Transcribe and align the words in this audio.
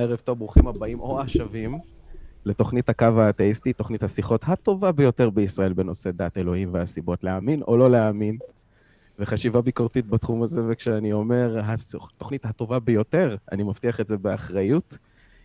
ערב 0.00 0.18
טוב, 0.18 0.38
ברוכים 0.38 0.66
הבאים 0.66 1.00
או 1.00 1.20
השבים 1.20 1.78
לתוכנית 2.44 2.88
הקו 2.88 3.04
האתאיסטי, 3.04 3.72
תוכנית 3.72 4.02
השיחות 4.02 4.42
הטובה 4.46 4.92
ביותר 4.92 5.30
בישראל 5.30 5.72
בנושא 5.72 6.10
דת 6.10 6.38
אלוהים 6.38 6.74
והסיבות 6.74 7.24
להאמין 7.24 7.62
או 7.62 7.76
לא 7.76 7.90
להאמין, 7.90 8.38
וחשיבה 9.18 9.60
ביקורתית 9.60 10.06
בתחום 10.06 10.42
הזה, 10.42 10.60
וכשאני 10.68 11.12
אומר 11.12 11.60
התוכנית 11.64 12.44
הטובה 12.44 12.78
ביותר, 12.78 13.36
אני 13.52 13.62
מבטיח 13.62 14.00
את 14.00 14.06
זה 14.06 14.16
באחריות, 14.16 14.98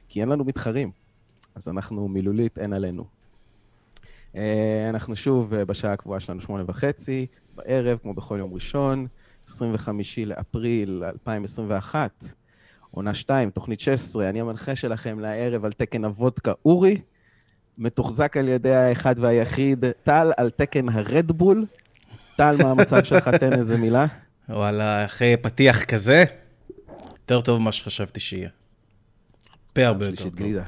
כי 0.09 0.21
אין 0.21 0.29
לנו 0.29 0.43
מתחרים. 0.43 0.91
אז 1.55 1.67
אנחנו 1.67 2.07
מילולית, 2.07 2.59
אין 2.59 2.73
עלינו. 2.73 3.05
אה, 4.35 4.89
אנחנו 4.89 5.15
שוב 5.15 5.53
אה, 5.53 5.65
בשעה 5.65 5.93
הקבועה 5.93 6.19
שלנו, 6.19 6.41
שמונה 6.41 6.63
וחצי, 6.67 7.25
בערב, 7.55 7.97
כמו 8.01 8.13
בכל 8.13 8.37
יום 8.39 8.53
ראשון, 8.53 9.07
25 9.47 10.19
לאפריל 10.19 11.03
2021. 11.03 12.23
עונה 12.95 13.13
2, 13.13 13.49
תוכנית 13.49 13.79
16, 13.79 14.29
אני 14.29 14.41
המנחה 14.41 14.75
שלכם 14.75 15.19
לערב 15.19 15.65
על 15.65 15.71
תקן 15.71 16.05
הוודקה 16.05 16.51
אורי, 16.65 17.01
מתוחזק 17.77 18.37
על 18.37 18.47
ידי 18.47 18.75
האחד 18.75 19.15
והיחיד, 19.19 19.85
טל 20.03 20.31
על 20.37 20.49
תקן 20.49 20.89
הרדבול. 20.89 21.65
טל, 22.35 22.55
מה 22.61 22.71
המצב 22.71 23.03
שלך? 23.03 23.27
תן 23.27 23.53
איזה 23.53 23.77
מילה. 23.77 24.05
וואלה, 24.49 25.05
אחרי 25.05 25.37
פתיח 25.41 25.83
כזה, 25.83 26.23
יותר 27.11 27.41
טוב 27.41 27.61
ממה 27.61 27.71
שחשבתי 27.71 28.19
שיהיה. 28.19 28.49
הרבה 29.75 29.87
הרבה 29.87 30.05
יותר 30.05 30.23
טוב. 30.23 30.35
גלידה. 30.35 30.63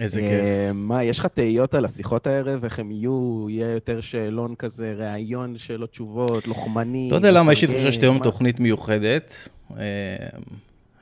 איזה 0.00 0.20
כיף. 0.20 0.30
אה, 0.30 0.70
מה, 0.74 1.04
יש 1.04 1.18
לך 1.18 1.26
תהיות 1.26 1.74
על 1.74 1.84
השיחות 1.84 2.26
הערב? 2.26 2.64
איך 2.64 2.78
הם 2.78 2.90
יהיו? 2.90 3.46
יהיה 3.50 3.72
יותר 3.72 4.00
שאלון 4.00 4.54
כזה, 4.54 4.94
ראיון, 4.96 5.58
שאלות 5.58 5.90
תשובות, 5.90 6.46
לוחמני? 6.46 7.08
לא 7.10 7.16
יודע 7.16 7.30
למה, 7.30 7.52
יש 7.52 7.62
לי 7.62 7.68
תחושה 7.68 7.92
שתהיה 7.92 8.10
היום 8.10 8.22
תוכנית 8.22 8.60
מיוחדת. 8.60 9.48
אה, 9.78 10.16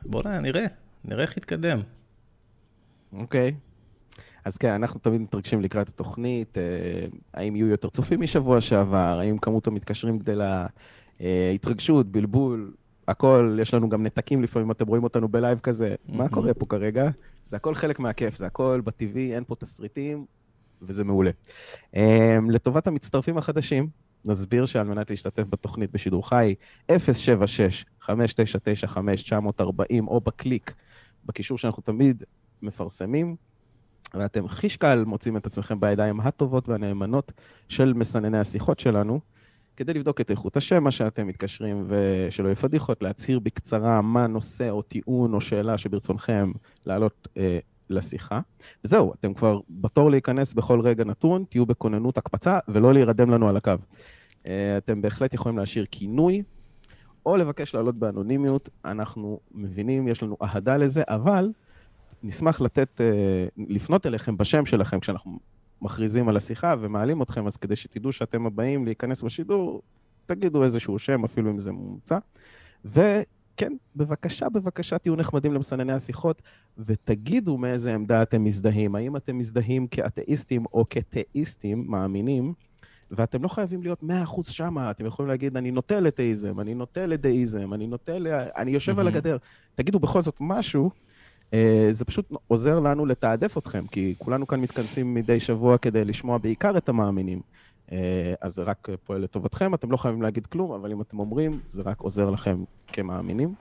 בואו 0.07 0.41
נראה, 0.41 0.67
נראה 1.05 1.23
איך 1.23 1.37
יתקדם. 1.37 1.81
אוקיי. 3.13 3.55
אז 4.45 4.57
כן, 4.57 4.71
אנחנו 4.71 5.01
תמיד 5.01 5.21
מתרגשים 5.21 5.61
לקראת 5.61 5.89
התוכנית. 5.89 6.59
אה, 6.59 6.63
האם 7.35 7.57
יהיו 7.57 7.67
יותר 7.67 7.89
צופים 7.89 8.21
משבוע 8.21 8.61
שעבר? 8.61 9.19
האם 9.21 9.39
כמות 9.39 9.67
המתקשרים 9.67 10.19
גדלה? 10.19 10.67
התרגשות, 11.55 12.07
בלבול, 12.07 12.73
הכל, 13.09 13.59
יש 13.63 13.75
לנו 13.75 13.89
גם 13.89 14.07
נתקים 14.07 14.43
לפעמים, 14.43 14.71
אתם 14.71 14.87
רואים 14.87 15.05
אותנו 15.05 15.29
בלייב 15.29 15.59
כזה, 15.59 15.95
מה 16.09 16.29
קורה 16.29 16.55
פה 16.55 16.67
כרגע? 16.67 17.11
זה 17.45 17.57
הכל 17.57 17.75
חלק 17.75 17.99
מהכיף, 17.99 18.37
זה 18.37 18.47
הכל 18.47 18.81
בטבעי, 18.85 19.35
אין 19.35 19.45
פה 19.47 19.55
תסריטים, 19.55 20.27
וזה 20.83 21.05
מעולה. 21.05 21.31
Um, 21.93 21.99
לטובת 22.49 22.87
המצטרפים 22.87 23.39
החדשים, 23.39 23.89
נסביר 24.25 24.67
שעל 24.67 24.87
מנת 24.87 25.11
להשתתף 25.11 25.43
בתוכנית 25.51 25.93
בשידור 25.93 26.29
חי, 26.29 26.55
076-5995-940, 26.91 26.95
או 30.07 30.21
בקליק, 30.21 30.75
בקישור 31.27 31.59
שאנחנו 31.59 31.83
תמיד 31.83 32.25
מפרסמים, 32.63 33.37
ואתם 34.15 34.49
חיש 34.49 34.77
קל 34.77 35.05
מוצאים 35.07 35.37
את 35.37 35.47
עצמכם 35.47 35.81
בידיים 35.81 36.21
הטובות 36.21 36.69
והנאמנות 36.69 37.33
של 37.69 37.93
מסנני 37.93 38.39
השיחות 38.39 38.81
שלנו, 38.81 39.21
כדי 39.77 39.95
לבדוק 39.95 40.21
את 40.21 40.31
איכות 40.31 40.57
השמע 40.57 40.91
שאתם 40.91 41.27
מתקשרים 41.27 41.87
ושלא 41.89 42.49
יהיו 42.49 42.57
פדיחות, 42.57 43.03
להצהיר 43.03 43.39
בקצרה 43.39 44.03
מה 44.03 44.27
נושא 44.27 44.71
או 44.71 44.83
טיעון 44.83 45.35
או 45.35 45.41
שאלה 45.41 45.79
שברצונכם 45.79 46.53
להעלות 46.87 47.29
אה, 47.37 47.59
לשיחה. 47.91 48.41
וזהו, 48.85 49.15
אתם 49.15 49.35
כבר 49.35 49.61
בתור 49.71 50.11
להיכנס 50.11 50.55
בכל 50.55 50.81
רגע 50.81 51.05
נתון, 51.05 51.45
תהיו 51.49 51.67
בכוננות 51.67 52.19
הקפצה 52.19 52.59
ולא 52.69 52.93
להירדם 52.95 53.31
לנו 53.31 53.49
על 53.49 53.57
הקו. 53.57 53.73
אה, 54.47 54.79
אתם 54.79 55.03
בהחלט 55.03 55.35
יכולים 55.35 55.59
להשאיר 55.59 55.87
כינוי 55.91 56.43
או 57.27 57.37
לבקש 57.37 57.75
לעלות 57.75 57.99
באנונימיות. 57.99 58.69
אנחנו 58.85 59.41
מבינים, 59.53 60.09
יש 60.09 60.23
לנו 60.23 60.37
אהדה 60.43 60.77
לזה, 60.77 61.03
אבל 61.09 61.51
נשמח 62.23 62.61
לתת, 62.61 63.01
אה, 63.01 63.47
לפנות 63.69 64.07
אליכם 64.07 64.37
בשם 64.37 64.67
שלכם 64.67 65.01
כשאנחנו 65.01 65.39
מכריזים 65.85 66.29
על 66.29 66.37
השיחה 66.37 66.75
ומעלים 66.81 67.23
אתכם, 67.23 67.47
אז 67.47 67.57
כדי 67.57 67.77
שתדעו 67.77 68.13
שאתם 68.13 68.47
הבאים 68.47 68.85
להיכנס 68.85 69.23
בשידור, 69.23 69.83
תגידו 70.27 70.65
איזשהו 70.65 70.99
שם, 70.99 71.25
אפילו 71.25 71.51
אם 71.51 71.59
זה 71.59 71.73
מומצא. 71.73 72.19
וכן, 72.85 73.73
בבקשה, 73.97 74.49
בבקשה 74.49 74.99
תהיו 74.99 75.17
נחמדים 75.17 75.53
למסנני 75.53 75.93
השיחות, 75.93 76.43
ותגידו 76.79 77.59
מאיזה 77.59 77.95
עמדה 77.95 78.23
אתם 78.23 78.45
מזדהים. 78.45 78.95
האם 78.95 79.17
אתם 79.17 79.39
מזדהים 79.39 79.87
כאתאיסטים 79.87 80.65
או 80.73 80.85
כתאיסטים 80.91 81.85
מאמינים? 81.89 82.55
ואתם 83.11 83.43
לא 83.43 83.49
חייבים 83.49 83.83
להיות 83.83 84.03
100% 84.03 84.07
שמה, 84.43 84.91
אתם 84.91 85.07
יכולים 85.07 85.29
להגיד, 85.29 85.57
אני 85.57 85.71
נוטה 85.71 86.01
לתאיזם, 86.01 86.61
אני 86.61 86.75
נוטה 86.75 87.07
לדאיזם, 87.07 87.75
אני 87.75 87.87
נוטה 87.87 88.19
ל... 88.19 88.27
אני 88.57 88.71
יושב 88.71 88.97
mm-hmm. 88.97 89.01
על 89.01 89.09
הגדר. 89.09 89.37
תגידו 89.75 89.99
בכל 89.99 90.23
זאת 90.23 90.37
משהו 90.41 90.91
זה 91.91 92.05
פשוט 92.05 92.33
עוזר 92.49 92.81
לנו 92.81 93.07
לתעדף 93.07 93.59
אתכם, 93.59 93.87
כי 93.87 94.15
כולנו 94.19 94.47
כאן 94.47 94.61
מתכנסים 94.61 95.15
מדי 95.15 95.41
שבוע 95.41 95.79
כדי 95.79 96.05
לשמוע 96.05 96.39
בעיקר 96.39 96.77
את 96.77 96.89
המאמינים. 96.89 97.41
אה, 97.93 98.35
אז 98.41 98.55
זה 98.55 98.63
רק 98.63 98.89
פועל 99.05 99.21
לטובתכם, 99.21 99.75
אתם 99.75 99.91
לא 99.91 99.97
חייבים 99.97 100.23
להגיד 100.23 100.47
כלום, 100.47 100.73
אבל 100.73 100.93
אם 100.93 101.01
אתם 101.01 101.19
אומרים, 101.19 101.61
זה 101.69 101.83
רק 101.83 102.01
עוזר 102.01 102.31
לכם 102.31 102.65
כמאמינים. 102.87 103.55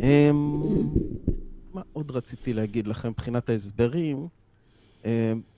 אמ, 0.00 0.62
מה 1.74 1.82
עוד 1.92 2.10
רציתי 2.10 2.52
להגיד 2.52 2.86
לכם 2.86 3.08
מבחינת 3.08 3.50
ההסברים? 3.50 4.28
אמ, 5.04 5.10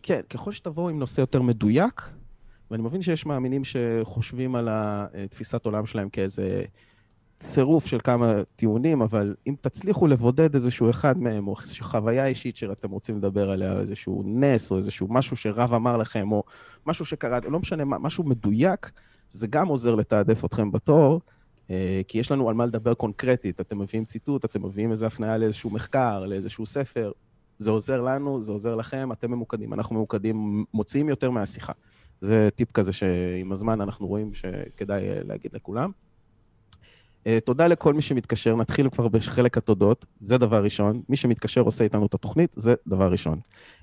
כן, 0.03 0.21
ככל 0.31 0.53
שתבואו 0.53 0.89
עם 0.89 0.99
נושא 0.99 1.21
יותר 1.21 1.43
מדויק, 1.43 2.03
ואני 2.71 2.83
מבין 2.83 3.03
שיש 3.03 3.27
מאמינים 3.27 3.63
שחושבים 3.65 4.55
על 4.55 4.69
התפיסת 4.71 5.67
עולם 5.67 5.87
שלהם 5.87 6.09
כאיזה 6.09 6.65
צירוף 7.43 7.87
של 7.87 7.99
כמה 8.05 8.43
טיעונים, 8.57 9.03
אבל 9.03 9.35
אם 9.47 9.55
תצליחו 9.61 10.07
לבודד 10.07 10.55
איזשהו 10.55 10.91
אחד 10.91 11.19
מהם, 11.19 11.49
או 11.49 11.55
חוויה 11.81 12.27
אישית 12.27 12.57
שאתם 12.57 12.91
רוצים 12.91 13.17
לדבר 13.17 13.51
עליה, 13.51 13.81
איזשהו 13.81 14.23
נס, 14.27 14.73
או 14.73 14.77
איזשהו 14.77 15.07
משהו 15.11 15.37
שרב 15.37 15.75
אמר 15.75 15.97
לכם, 15.97 16.33
או 16.33 16.43
משהו 16.87 17.05
שקרה, 17.05 17.39
לא 17.49 17.61
משנה 17.61 17.85
משהו 17.85 18.25
מדויק, 18.25 18.91
זה 19.31 19.47
גם 19.47 19.69
עוזר 19.69 19.95
לתעדף 19.95 20.45
אתכם 20.45 20.73
בתור, 20.73 21.21
אה, 21.71 22.01
כי 22.09 22.19
יש 22.19 22.31
לנו 22.33 22.49
על 22.49 22.55
מה 22.55 22.67
לדבר 22.67 22.95
קונקרטית. 22.95 23.61
אתם 23.61 23.79
מביאים 23.79 24.05
ציטוט, 24.05 24.45
אתם 24.45 24.67
מביאים 24.67 24.91
איזו 24.91 25.07
הפניה 25.07 25.39
לאיזשהו 25.39 25.71
מחקר, 25.71 26.27
לאיזשהו 26.27 26.67
ספר, 26.67 27.13
זה 27.59 27.71
עוזר 27.71 28.01
לנו, 28.01 28.43
זה 28.43 28.53
עוזר 28.53 28.75
לכם, 28.75 29.13
אתם 29.13 29.31
ממוקדים, 29.31 29.73
אנחנו 29.73 29.97
ממוקדים, 29.97 30.65
מוציאים 30.75 31.09
יותר 31.09 31.31
מהשיחה. 31.31 31.73
זה 32.21 32.49
טיפ 32.55 32.73
כזה 32.73 32.93
שעם 32.93 33.53
הזמן 33.53 33.81
אנחנו 33.81 34.07
רואים 34.07 34.35
שכדאי 34.35 35.09
אה, 35.09 35.23
להגיד 35.25 35.51
לכולם. 35.55 35.91
Uh, 37.23 37.25
תודה 37.45 37.67
לכל 37.67 37.95
מי 37.95 38.03
שמתקשר, 38.03 38.57
נתחיל 38.57 38.91
כבר 38.91 39.09
בחלק 39.09 39.59
התודות, 39.59 40.07
זה 40.21 40.39
דבר 40.39 40.65
ראשון. 40.65 41.03
מי 41.09 41.17
שמתקשר 41.17 41.61
עושה 41.61 41.85
איתנו 41.85 42.07
את 42.07 42.15
התוכנית, 42.15 42.51
זה 42.57 42.75
דבר 42.87 43.13
ראשון. 43.13 43.39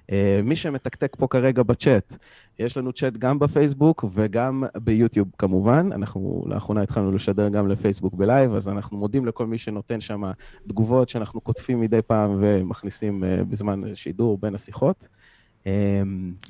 Uh, 0.08 0.12
מי 0.44 0.56
שמתקתק 0.56 1.16
פה 1.20 1.28
כרגע 1.28 1.64
בצ'אט, 1.64 2.18
יש 2.60 2.78
לנו 2.78 2.94
צ'אט 2.94 3.14
גם 3.14 3.40
בפייסבוק 3.40 4.06
וגם 4.14 4.64
ביוטיוב 4.76 5.28
כמובן. 5.38 5.90
אנחנו 5.96 6.44
לאחרונה 6.48 6.82
התחלנו 6.82 7.12
לשדר 7.12 7.50
גם 7.50 7.68
לפייסבוק 7.68 8.14
בלייב, 8.14 8.56
אז 8.56 8.70
אנחנו 8.70 8.98
מודים 8.98 9.26
לכל 9.26 9.46
מי 9.46 9.58
שנותן 9.58 10.02
שם 10.02 10.24
תגובות 10.68 11.10
שאנחנו 11.10 11.42
קוטפים 11.42 11.82
מדי 11.82 12.02
פעם 12.02 12.38
ומכניסים 12.40 13.24
uh, 13.24 13.44
בזמן 13.44 13.82
שידור 13.94 14.38
בין 14.38 14.56
השיחות. 14.56 15.08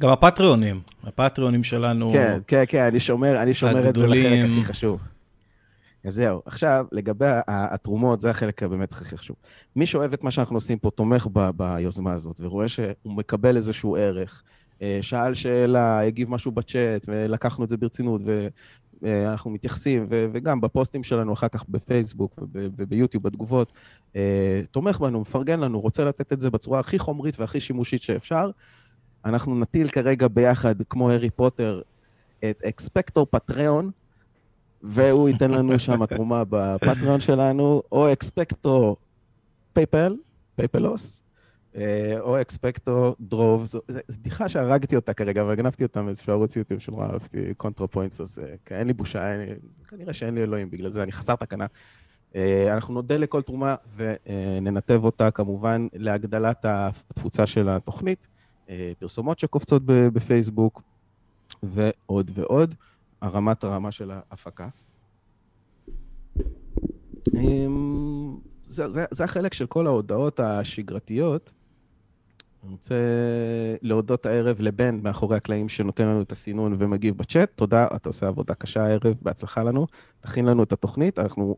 גם 0.02 0.10
הפטריונים, 0.10 0.80
הפטריונים 1.04 1.64
שלנו... 1.64 2.12
כן, 2.12 2.40
כן, 2.48 2.64
כן, 2.68 2.84
אני 2.84 3.00
שומר, 3.00 3.42
אני 3.42 3.54
שומר 3.54 3.90
את 3.90 3.96
זה 3.96 4.08
לחלק 4.08 4.46
הכי 4.46 4.64
חשוב. 4.64 5.00
אז 6.06 6.14
זהו. 6.14 6.42
עכשיו, 6.46 6.86
לגבי 6.92 7.26
התרומות, 7.48 8.20
זה 8.20 8.30
החלק 8.30 8.64
באמת 8.64 8.92
הכי 8.92 9.06
חשוב. 9.06 9.36
מי 9.76 9.86
שאוהב 9.86 10.14
את 10.14 10.24
מה 10.24 10.32
שאנחנו 10.32 10.56
עושים 10.56 10.80
פה, 10.80 10.92
תומך 10.92 11.28
ב- 11.34 11.50
ביוזמה 11.50 12.14
הזאת, 12.14 12.40
ורואה 12.40 12.68
שהוא 12.68 12.94
מקבל 13.06 13.58
איזשהו 13.58 13.96
ערך, 13.96 14.44
אה, 14.82 15.00
שאל 15.02 15.34
שאלה, 15.34 16.00
הגיב 16.00 16.32
משהו 16.32 16.52
בצ'אט, 16.52 17.06
ולקחנו 17.08 17.64
את 17.64 17.70
זה 17.70 17.78
ברצינות, 17.78 18.22
ואנחנו 19.02 19.52
מתייחסים, 19.52 20.08
ו- 20.10 20.26
וגם 20.34 20.62
בפוסטים 20.62 21.04
שלנו 21.04 21.34
אחר 21.34 21.48
כך 21.48 21.64
בפייסבוק 21.70 22.40
וביוטיוב, 22.52 23.24
בתגובות, 23.24 23.74
אה, 24.16 24.62
תומך 24.72 25.00
בנו, 25.00 25.22
מפרגן 25.22 25.60
לנו, 25.60 25.80
רוצה 25.80 26.06
לתת 26.06 26.34
את 26.34 26.40
זה 26.40 26.50
בצורה 26.50 26.80
הכי 26.80 27.00
חומרית 27.00 27.40
והכי 27.40 27.60
שימושית 27.60 28.02
שאפשר. 28.02 28.50
אנחנו 29.26 29.60
נטיל 29.60 29.90
כרגע 29.90 30.28
ביחד, 30.28 30.76
כמו 30.90 31.10
הארי 31.10 31.30
פוטר, 31.30 31.82
את 32.50 32.64
expecto 32.64 33.28
Patreon, 33.32 33.92
והוא 34.84 35.30
ייתן 35.30 35.52
לנו 35.52 35.80
שם 35.80 36.06
תרומה 36.06 36.44
ב 36.50 36.58
Patreon 36.59 37.20
שלנו, 37.20 37.84
או 37.92 38.14
expecto 38.14 38.96
PayPal, 39.74 40.16
פייפלוס, 40.56 41.24
או 42.20 42.42
expecto 42.42 43.16
דרוב. 43.20 43.66
זו 43.66 43.80
בדיחה 44.10 44.50
שהרגתי 44.50 44.96
אותה 44.96 45.14
כרגע, 45.14 45.42
אבל 45.42 45.56
גנבתי 45.56 45.84
אותה 45.84 46.02
מאיזשהו 46.02 46.34
ערוץ 46.34 46.56
יוטיוב 46.56 46.82
שנורא 46.82 47.06
אהבתי, 47.06 47.54
קונטרה 47.58 47.88
פוינטס, 47.88 48.22
אז 48.22 48.42
אה, 48.72 48.78
אין 48.78 48.88
לי 48.88 48.94
בושה, 48.94 49.34
כנראה 49.88 50.14
שאין 50.14 50.36
לי 50.36 50.44
אלוהים, 50.44 50.70
בגלל 50.70 50.92
זה 50.92 51.04
אני 51.04 51.12
חסר 51.12 51.36
תקנה. 51.36 51.66
אה, 52.36 52.74
אנחנו 52.74 52.94
נודה 52.94 53.18
לכל 53.18 53.42
תרומה 53.42 53.76
וננתב 53.96 55.02
אותה 55.04 55.32
כמובן 55.32 55.88
להגדלת 55.94 56.66
התפוצה 56.66 57.48
של 57.48 57.70
התוכנית, 57.70 58.28
אה, 58.70 58.92
פרסומות 59.00 59.40
שקופצות 59.40 59.82
בפייסבוק 59.86 60.82
ועוד 61.64 62.32
ועוד. 62.34 62.76
הרמת 63.22 63.64
הרמה 63.64 63.92
של 63.92 64.12
ההפקה. 64.12 64.68
אמ, 67.36 68.38
זה, 68.66 68.90
זה, 68.90 69.06
זה 69.12 69.24
החלק 69.24 69.54
של 69.54 69.68
כל 69.68 69.88
ההודעות 69.88 70.40
השגרתיות. 70.40 71.52
אני 72.64 72.72
רוצה 72.72 72.96
להודות 73.82 74.26
הערב 74.26 74.62
לבן 74.62 75.00
מאחורי 75.04 75.38
הקלעים 75.38 75.70
שנותן 75.70 76.06
לנו 76.06 76.22
את 76.22 76.32
הסינון 76.32 76.76
ומגיב 76.80 77.18
בצ'אט. 77.18 77.52
תודה, 77.56 77.88
אתה 77.96 78.10
עושה 78.10 78.28
עבודה 78.28 78.54
קשה 78.54 78.84
הערב, 78.84 79.16
בהצלחה 79.22 79.64
לנו. 79.64 79.88
תכין 80.20 80.46
לנו 80.46 80.64
את 80.64 80.72
התוכנית, 80.72 81.20
אנחנו 81.20 81.58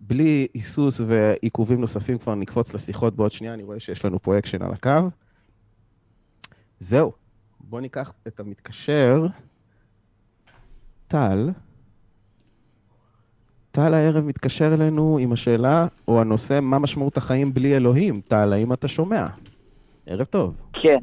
בלי 0.00 0.46
היסוס 0.54 1.00
ועיכובים 1.06 1.80
נוספים 1.80 2.18
כבר 2.18 2.34
נקפוץ 2.34 2.74
לשיחות 2.74 3.16
בעוד 3.16 3.30
שנייה, 3.30 3.54
אני 3.54 3.62
רואה 3.62 3.80
שיש 3.80 4.04
לנו 4.04 4.22
פה 4.22 4.38
אקשן 4.38 4.62
על 4.62 4.72
הקו. 4.72 5.08
זהו, 6.78 7.12
בואו 7.60 7.80
ניקח 7.80 8.12
את 8.26 8.40
המתקשר. 8.40 9.26
טל. 11.12 11.50
טל 13.70 13.94
הערב 13.94 14.24
מתקשר 14.24 14.74
אלינו 14.74 15.18
עם 15.20 15.32
השאלה 15.32 15.86
או 16.08 16.20
הנושא, 16.20 16.58
מה 16.62 16.78
משמעות 16.78 17.16
החיים 17.16 17.54
בלי 17.54 17.76
אלוהים? 17.76 18.20
טל, 18.20 18.52
האם 18.52 18.72
אתה 18.72 18.88
שומע? 18.88 19.26
ערב 20.06 20.24
טוב. 20.24 20.62
כן. 20.72 20.98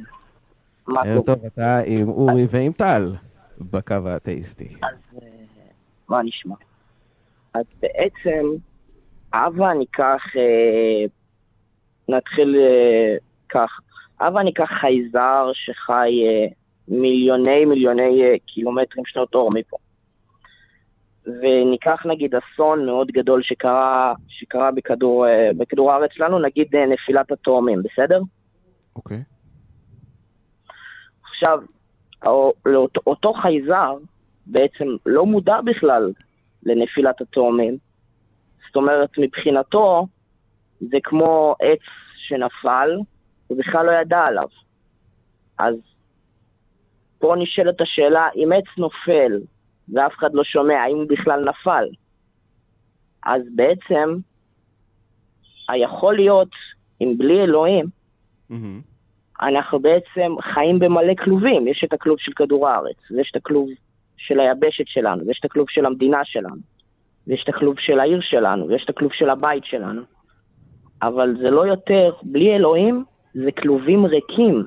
ערב 0.88 1.26
טוב, 1.26 1.46
אתה 1.46 1.80
עם 1.86 2.10
אורי 2.10 2.46
ועם 2.50 2.72
טל 2.72 3.16
בקו 3.58 3.96
האתאיסטי. 4.06 4.68
אז 4.84 5.18
אה, 5.22 5.28
מה 6.10 6.24
נשמע? 6.24 6.56
אז 7.54 7.66
בעצם, 7.82 8.46
הבה 9.34 9.74
ניקח, 9.74 10.24
אה, 10.38 11.06
נתחיל 12.16 12.56
אה, 12.56 13.16
כך, 13.50 13.80
הבה 14.20 14.44
ניקח 14.44 14.70
חייזר 14.82 15.52
שחי 15.54 16.10
מיליוני 16.88 17.66
מיליוני 17.66 18.40
קילומטרים 18.46 19.06
שנות 19.06 19.36
אור 19.36 19.52
מפה. 19.52 19.78
וניקח 21.42 22.06
נגיד 22.06 22.36
אסון 22.36 22.86
מאוד 22.86 23.08
גדול 23.08 23.44
שקרה, 23.44 24.14
שקרה 24.28 24.72
בכדור, 24.72 25.26
בכדור 25.58 25.92
הארץ 25.92 26.10
שלנו, 26.14 26.40
נגיד 26.40 26.76
נפילת 26.76 27.32
התאומים, 27.32 27.84
בסדר? 27.84 28.22
אוקיי. 28.96 29.18
Okay. 29.18 29.40
עכשיו, 31.30 31.60
אותו, 32.66 33.02
אותו 33.08 33.34
חייזר 33.34 33.98
בעצם 34.46 34.86
לא 35.06 35.26
מודע 35.26 35.62
בכלל 35.62 36.12
לנפילת 36.64 37.22
התאומים. 37.22 37.78
זאת 38.68 38.76
אומרת, 38.76 39.10
מבחינתו 39.18 40.08
זה 40.80 40.98
כמו 41.04 41.56
עץ 41.60 41.80
שנפל, 42.18 42.90
ובכלל 43.50 43.86
לא 43.86 43.92
ידע 43.92 44.20
עליו. 44.20 44.48
אז 45.58 45.76
פה 47.20 47.36
נשאלת 47.38 47.82
השאלה, 47.82 48.28
אם 48.36 48.50
עץ 48.52 48.78
נופל 48.78 49.40
ואף 49.94 50.14
אחד 50.20 50.34
לא 50.34 50.44
שומע, 50.44 50.74
האם 50.74 50.96
הוא 50.96 51.08
בכלל 51.10 51.50
נפל? 51.50 51.88
אז 53.26 53.42
בעצם, 53.56 54.18
היכול 55.70 56.16
להיות, 56.16 56.50
אם 57.02 57.14
בלי 57.18 57.42
אלוהים, 57.42 57.86
mm-hmm. 58.52 58.56
אנחנו 59.42 59.80
בעצם 59.80 60.36
חיים 60.54 60.80
במלא 60.80 61.14
כלובים. 61.24 61.68
יש 61.68 61.84
את 61.84 61.94
הכלוב 61.94 62.18
של 62.20 62.32
כדור 62.36 62.68
הארץ, 62.68 62.98
ויש 63.12 63.32
את 63.32 63.36
הכלוב 63.36 63.70
של 64.18 64.40
היבשת 64.40 64.88
שלנו, 64.88 65.28
ויש 65.28 65.40
את 65.40 65.46
הכלוב 65.46 65.70
של 65.70 65.86
המדינה 65.86 66.26
שלנו, 66.26 66.62
ויש 67.28 67.44
את 67.44 67.50
הכלוב 67.50 67.76
של 67.80 68.00
העיר 68.00 68.20
שלנו, 68.22 68.68
ויש 68.68 68.84
את 68.84 68.90
הכלוב 68.90 69.14
של 69.14 69.30
הבית 69.30 69.66
שלנו. 69.66 70.02
אבל 71.02 71.36
זה 71.42 71.50
לא 71.50 71.68
יותר, 71.68 72.14
בלי 72.24 72.56
אלוהים, 72.56 73.04
זה 73.34 73.52
כלובים 73.52 74.06
ריקים. 74.06 74.64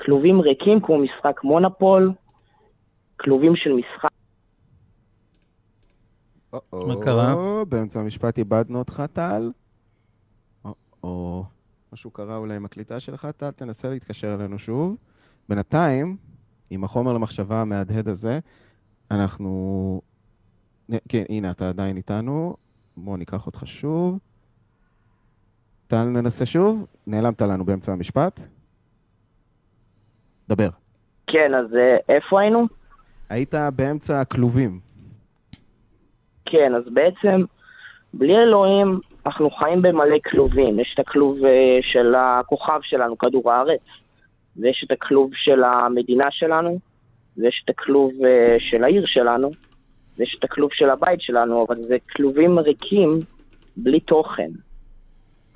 כלובים 0.00 0.40
ריקים 0.40 0.80
כמו 0.80 0.98
משחק 0.98 1.44
מונופול, 1.44 2.12
כלובים 3.16 3.56
של 3.56 3.72
משחק. 3.72 4.13
מה 6.72 6.94
קרה? 7.02 7.64
באמצע 7.64 8.00
המשפט 8.00 8.38
איבדנו 8.38 8.78
אותך, 8.78 9.02
טל. 9.12 9.50
או 11.02 11.44
משהו 11.92 12.10
קרה 12.10 12.36
אולי 12.36 12.56
עם 12.56 12.64
הקליטה 12.64 13.00
שלך, 13.00 13.24
אתה 13.24 13.52
תנסה 13.52 13.88
להתקשר 13.88 14.34
אלינו 14.34 14.58
שוב. 14.58 14.96
בינתיים, 15.48 16.16
עם 16.70 16.84
החומר 16.84 17.12
למחשבה 17.12 17.60
המהדהד 17.60 18.08
הזה, 18.08 18.38
אנחנו... 19.10 20.00
כן, 21.08 21.22
הנה, 21.28 21.50
אתה 21.50 21.68
עדיין 21.68 21.96
איתנו. 21.96 22.56
בואו 22.96 23.16
ניקח 23.16 23.46
אותך 23.46 23.62
שוב. 23.66 24.18
טל, 25.86 26.04
ננסה 26.04 26.46
שוב. 26.46 26.86
נעלמת 27.06 27.42
לנו 27.42 27.64
באמצע 27.64 27.92
המשפט. 27.92 28.40
דבר. 30.48 30.68
כן, 31.26 31.54
אז 31.54 31.74
אה, 31.74 32.14
איפה 32.16 32.40
היינו? 32.40 32.66
היית 33.28 33.54
באמצע 33.76 34.20
הכלובים. 34.20 34.80
כן, 36.54 36.74
אז 36.74 36.82
בעצם, 36.92 37.42
בלי 38.14 38.36
אלוהים, 38.36 39.00
אנחנו 39.26 39.50
חיים 39.50 39.82
במלא 39.82 40.16
כלובים. 40.30 40.80
יש 40.80 40.90
את 40.94 40.98
הכלוב 40.98 41.44
אה, 41.44 41.78
של 41.82 42.14
הכוכב 42.14 42.80
שלנו, 42.82 43.18
כדור 43.18 43.52
הארץ, 43.52 43.80
ויש 44.56 44.84
את 44.86 44.90
הכלוב 44.90 45.30
של 45.34 45.64
המדינה 45.64 46.30
שלנו, 46.30 46.78
ויש 47.36 47.62
את 47.64 47.70
הכלוב 47.70 48.12
אה, 48.24 48.56
של 48.58 48.84
העיר 48.84 49.04
שלנו, 49.06 49.50
ויש 50.18 50.36
את 50.38 50.44
הכלוב 50.44 50.70
של 50.72 50.90
הבית 50.90 51.20
שלנו, 51.20 51.66
אבל 51.66 51.82
זה 51.82 51.94
כלובים 52.16 52.58
ריקים 52.58 53.10
בלי 53.76 54.00
תוכן. 54.00 54.50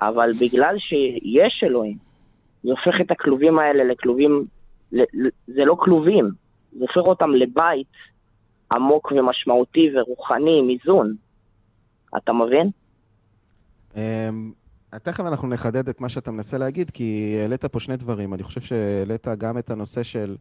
אבל 0.01 0.31
בגלל 0.39 0.75
שיש 0.79 1.63
אלוהים, 1.63 1.97
זה 2.63 2.71
הופך 2.71 3.01
את 3.01 3.11
הכלובים 3.11 3.59
האלה 3.59 3.83
לכלובים, 3.83 4.45
זה 5.47 5.65
לא 5.65 5.75
כלובים, 5.79 6.29
זה 6.71 6.79
הופך 6.81 7.07
אותם 7.07 7.31
לבית 7.31 7.87
עמוק 8.71 9.11
ומשמעותי 9.11 9.89
ורוחני, 9.95 10.59
עם 10.59 10.69
איזון. 10.69 11.15
אתה 12.17 12.33
מבין? 12.33 12.69
אמ, 13.95 14.51
תכף 15.03 15.25
אנחנו 15.25 15.47
נחדד 15.47 15.89
את 15.89 16.01
מה 16.01 16.09
שאתה 16.09 16.31
מנסה 16.31 16.57
להגיד, 16.57 16.91
כי 16.91 17.37
העלית 17.41 17.65
פה 17.65 17.79
שני 17.79 17.97
דברים. 17.97 18.33
אני 18.33 18.43
חושב 18.43 18.61
שהעלית 18.61 19.27
גם 19.37 19.57
את 19.57 19.69
הנושא 19.69 20.03
של 20.03 20.35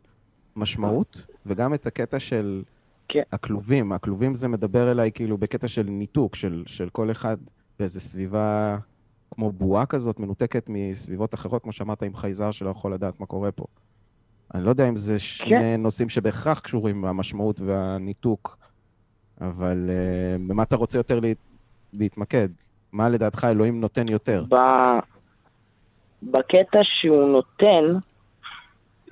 משמעות, 0.57 1.27
וגם 1.47 1.75
את 1.75 1.87
הקטע 1.87 2.19
של 2.19 2.63
כן. 3.09 3.23
הכלובים. 3.33 3.93
הכלובים 3.93 4.35
זה 4.35 4.49
מדבר 4.49 4.91
אליי 4.91 5.13
כאילו 5.13 5.39
בקטע 5.39 5.69
של 5.69 5.83
ניתוק, 5.83 6.35
של, 6.35 6.63
של 6.67 6.89
כל 6.89 7.11
אחד 7.11 7.37
באיזו 7.79 8.01
סביבה 8.01 8.77
כמו 9.31 9.53
בועה 9.53 9.87
כזאת, 9.87 10.21
מנותקת 10.21 10.65
מסביבות 10.69 11.35
אחרות, 11.35 11.63
כמו 11.63 11.73
שאמרת, 11.73 12.03
עם 12.03 12.15
חייזר 12.15 12.51
שלא 12.51 12.71
יכול 12.71 12.95
לדעת 12.95 13.21
מה 13.21 13.27
קורה 13.27 13.53
פה. 13.53 13.65
אני 14.55 14.65
לא 14.65 14.71
יודע 14.71 14.89
אם 14.89 14.97
זה 14.97 15.19
שני 15.19 15.51
כן. 15.51 15.83
נושאים 15.83 16.09
שבהכרח 16.09 16.61
קשורים 16.61 17.03
במשמעות 17.03 17.61
והניתוק, 17.61 18.59
אבל 19.41 19.91
uh, 19.91 20.49
במה 20.49 20.63
אתה 20.63 20.77
רוצה 20.77 20.99
יותר 20.99 21.21
לה, 21.21 21.33
להתמקד? 21.93 22.49
מה 22.93 23.09
לדעתך 23.09 23.47
אלוהים 23.51 23.81
נותן 23.81 24.09
יותר? 24.09 24.45
ב... 24.49 24.57
בקטע 26.23 26.79
שהוא 26.83 27.29
נותן 27.29 27.85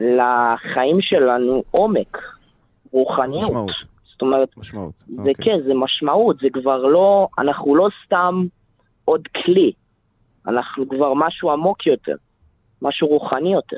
לחיים 0.01 1.01
שלנו 1.01 1.63
עומק, 1.71 2.19
רוחניות. 2.93 3.43
משמעות. 3.43 3.71
זאת 4.05 4.23
אומרת, 4.23 4.57
משמעות. 4.57 4.95
זה 4.99 5.15
אוקיי. 5.19 5.35
כן, 5.35 5.59
זה 5.67 5.75
משמעות, 5.75 6.37
זה 6.39 6.49
כבר 6.53 6.77
לא, 6.77 7.29
אנחנו 7.39 7.77
לא 7.77 7.89
סתם 8.05 8.47
עוד 9.05 9.29
כלי, 9.45 9.73
אנחנו 10.47 10.89
כבר 10.89 11.15
משהו 11.15 11.51
עמוק 11.51 11.87
יותר, 11.87 12.17
משהו 12.83 13.09
רוחני 13.09 13.53
יותר. 13.53 13.77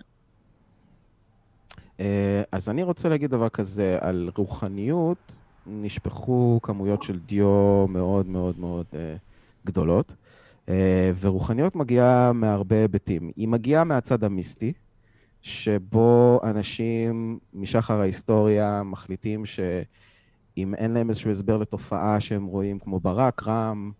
אה, 2.00 2.42
אז 2.52 2.68
אני 2.68 2.82
רוצה 2.82 3.08
להגיד 3.08 3.30
דבר 3.30 3.48
כזה, 3.48 3.98
על 4.00 4.30
רוחניות 4.36 5.38
נשפכו 5.66 6.60
כמויות 6.62 7.02
של 7.02 7.18
דיו 7.18 7.86
מאוד 7.88 8.26
מאוד 8.26 8.58
מאוד 8.58 8.86
uh, 8.92 8.96
גדולות, 9.66 10.14
אה, 10.68 11.12
ורוחניות 11.20 11.76
מגיעה 11.76 12.32
מהרבה 12.32 12.76
היבטים. 12.76 13.30
היא 13.36 13.48
מגיעה 13.48 13.84
מהצד 13.84 14.24
המיסטי, 14.24 14.72
שבו 15.42 16.40
אנשים 16.44 17.38
משחר 17.54 18.00
ההיסטוריה 18.00 18.82
מחליטים 18.82 19.46
שאם 19.46 20.74
אין 20.74 20.90
להם 20.90 21.08
איזשהו 21.08 21.30
הסבר 21.30 21.58
לתופעה 21.58 22.20
שהם 22.20 22.46
רואים, 22.46 22.78
כמו 22.78 23.00
ברק, 23.00 23.42
רם, 23.46 23.90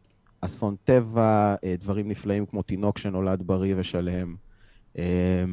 אסון 0.40 0.76
טבע, 0.84 1.54
אה, 1.64 1.74
דברים 1.80 2.08
נפלאים 2.08 2.46
כמו 2.46 2.62
תינוק 2.62 2.98
שנולד 2.98 3.42
בריא 3.46 3.74
ושלם, 3.78 4.36
אה, 4.98 5.44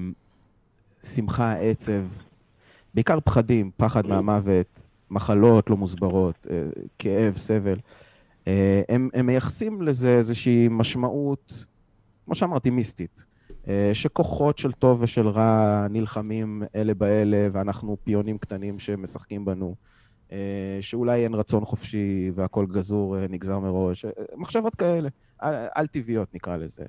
שמחה, 1.03 1.53
עצב, 1.53 2.03
בעיקר 2.95 3.19
פחדים, 3.19 3.71
פחד 3.77 4.07
מהמוות, 4.07 4.81
מחלות 5.11 5.69
לא 5.69 5.77
מוסברות, 5.77 6.47
כאב, 6.99 7.37
סבל. 7.37 7.77
אה, 8.47 8.81
הם, 8.89 9.09
הם 9.13 9.25
מייחסים 9.25 9.81
לזה 9.81 10.17
איזושהי 10.17 10.67
משמעות, 10.71 11.65
כמו 12.25 12.35
שאמרתי, 12.35 12.69
מיסטית. 12.69 13.25
אה, 13.67 13.91
שכוחות 13.93 14.57
של 14.57 14.71
טוב 14.71 15.01
ושל 15.01 15.27
רע 15.27 15.87
נלחמים 15.89 16.63
אלה 16.75 16.93
באלה, 16.93 17.47
ואנחנו 17.51 17.97
פיונים 18.03 18.37
קטנים 18.37 18.79
שמשחקים 18.79 19.45
בנו. 19.45 19.75
אה, 20.31 20.77
שאולי 20.81 21.23
אין 21.23 21.33
רצון 21.33 21.65
חופשי 21.65 22.31
והכל 22.35 22.65
גזור, 22.65 23.15
נגזר 23.29 23.59
מראש. 23.59 24.05
מחשבות 24.35 24.75
כאלה, 24.75 25.09
על 25.75 25.87
טבעיות 25.87 26.35
נקרא 26.35 26.57
לזה. 26.57 26.83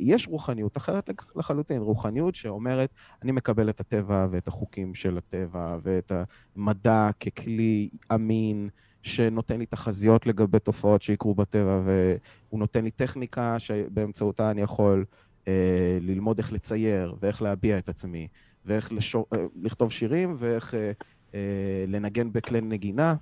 יש 0.00 0.28
רוחניות 0.28 0.76
אחרת 0.76 1.10
לחלוטין, 1.36 1.82
רוחניות 1.82 2.34
שאומרת, 2.34 2.90
אני 3.22 3.32
מקבל 3.32 3.70
את 3.70 3.80
הטבע 3.80 4.26
ואת 4.30 4.48
החוקים 4.48 4.94
של 4.94 5.18
הטבע 5.18 5.76
ואת 5.82 6.12
המדע 6.56 7.10
ככלי 7.20 7.88
אמין, 8.14 8.68
שנותן 9.06 9.58
לי 9.58 9.66
תחזיות 9.66 10.26
לגבי 10.26 10.58
תופעות 10.58 11.02
שיקרו 11.02 11.34
בטבע, 11.34 11.80
והוא 11.84 12.60
נותן 12.60 12.84
לי 12.84 12.90
טכניקה 12.90 13.58
שבאמצעותה 13.58 14.50
אני 14.50 14.62
יכול 14.62 15.04
אה, 15.48 15.98
ללמוד 16.00 16.38
איך 16.38 16.52
לצייר, 16.52 17.14
ואיך 17.20 17.42
להביע 17.42 17.78
את 17.78 17.88
עצמי, 17.88 18.28
ואיך 18.64 18.92
לשור, 18.92 19.26
אה, 19.32 19.38
לכתוב 19.62 19.92
שירים, 19.92 20.36
ואיך 20.38 20.74
אה, 20.74 20.92
אה, 21.34 21.84
לנגן 21.88 22.32
בכלי 22.32 22.60
נגינה, 22.60 23.14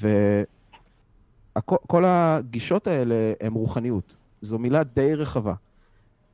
וכל 0.00 2.04
הגישות 2.06 2.86
האלה 2.86 3.32
הן 3.40 3.52
רוחניות. 3.52 4.16
זו 4.42 4.58
מילה 4.58 4.84
די 4.84 5.14
רחבה. 5.14 5.54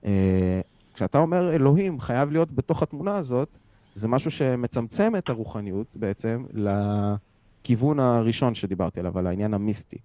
אה, 0.05 0.61
כשאתה 0.95 1.19
אומר 1.19 1.55
אלוהים 1.55 2.01
חייב 2.01 2.31
להיות 2.31 2.53
בתוך 2.53 2.83
התמונה 2.83 3.17
הזאת, 3.17 3.59
זה 3.95 4.09
משהו 4.09 4.31
שמצמצם 4.31 5.17
את 5.17 5.29
הרוחניות 5.29 5.87
בעצם 5.95 6.45
לכיוון 6.53 8.01
הראשון 8.01 8.55
שדיברתי 8.55 9.01
עליו, 9.01 9.19
על 9.19 9.27
העניין 9.27 9.55
המיסטי. 9.55 9.99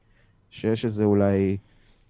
שיש 0.49 0.85
איזה 0.85 1.03
אולי 1.03 1.57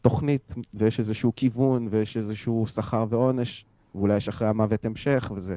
תוכנית, 0.02 0.54
ויש 0.74 1.00
איזשהו 1.00 1.32
כיוון, 1.36 1.88
ויש 1.92 2.18
איזשהו 2.18 2.66
שכר 2.68 3.06
ועונש, 3.10 3.66
ואולי 3.96 4.18
יש 4.18 4.30
אחרי 4.30 4.48
המוות 4.48 4.86
המשך, 4.86 5.32
וזה 5.36 5.56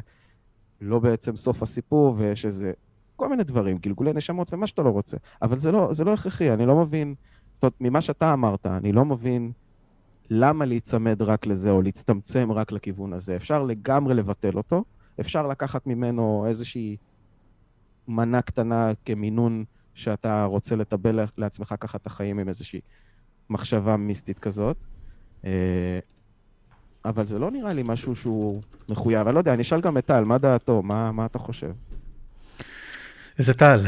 לא 0.81 0.99
בעצם 0.99 1.37
סוף 1.37 1.63
הסיפור, 1.63 2.15
ויש 2.19 2.45
איזה 2.45 2.73
כל 3.17 3.29
מיני 3.29 3.45
דברים, 3.45 3.79
גלגולי 3.79 4.13
נשמות 4.13 4.55
ומה 4.55 4.67
שאתה 4.67 4.83
לא 4.83 4.91
רוצה. 4.91 5.17
אבל 5.43 5.59
זה 5.59 5.73
לא, 5.73 5.93
זה 5.93 6.05
לא 6.05 6.15
הכרחי, 6.15 6.53
אני 6.53 6.67
לא 6.67 6.77
מבין, 6.77 7.15
זאת 7.55 7.63
אומרת, 7.63 7.75
ממה 7.81 8.01
שאתה 8.01 8.33
אמרת, 8.33 8.67
אני 8.67 8.93
לא 8.93 9.05
מבין 9.05 9.53
למה 10.31 10.65
להיצמד 10.65 11.23
רק 11.23 11.47
לזה, 11.47 11.71
או 11.71 11.83
להצטמצם 11.83 12.53
רק 12.53 12.73
לכיוון 12.73 13.13
הזה. 13.13 13.37
אפשר 13.37 13.63
לגמרי 13.63 14.15
לבטל 14.15 14.57
אותו, 14.57 14.85
אפשר 15.21 15.47
לקחת 15.47 15.87
ממנו 15.87 16.45
איזושהי 16.49 16.97
מנה 18.09 18.43
קטנה 18.43 18.93
כמינון 19.05 19.65
שאתה 19.95 20.45
רוצה 20.45 20.77
לטבל 20.77 21.21
לעצמך 21.39 21.75
ככה 21.81 21.99
את 21.99 22.07
החיים 22.07 22.39
עם 22.39 22.49
איזושהי 22.49 22.81
מחשבה 23.51 23.97
מיסטית 23.97 24.39
כזאת. 24.39 24.77
אה, 25.45 25.99
אבל 27.05 27.27
זה 27.27 27.39
לא 27.39 27.51
נראה 27.51 27.73
לי 27.73 27.83
משהו 27.87 28.17
שהוא 28.17 28.63
מחויב. 28.89 29.27
אני 29.27 29.35
לא 29.35 29.41
יודע, 29.41 29.55
אני 29.55 29.63
אשאל 29.63 29.81
גם 29.81 29.99
את 29.99 30.07
טל, 30.07 30.25
מה 30.25 30.39
דעתו? 30.39 30.83
מה, 30.83 31.13
מה 31.13 31.27
אתה 31.27 31.39
חושב? 31.39 31.71
איזה 33.39 33.55
טל. 33.55 33.81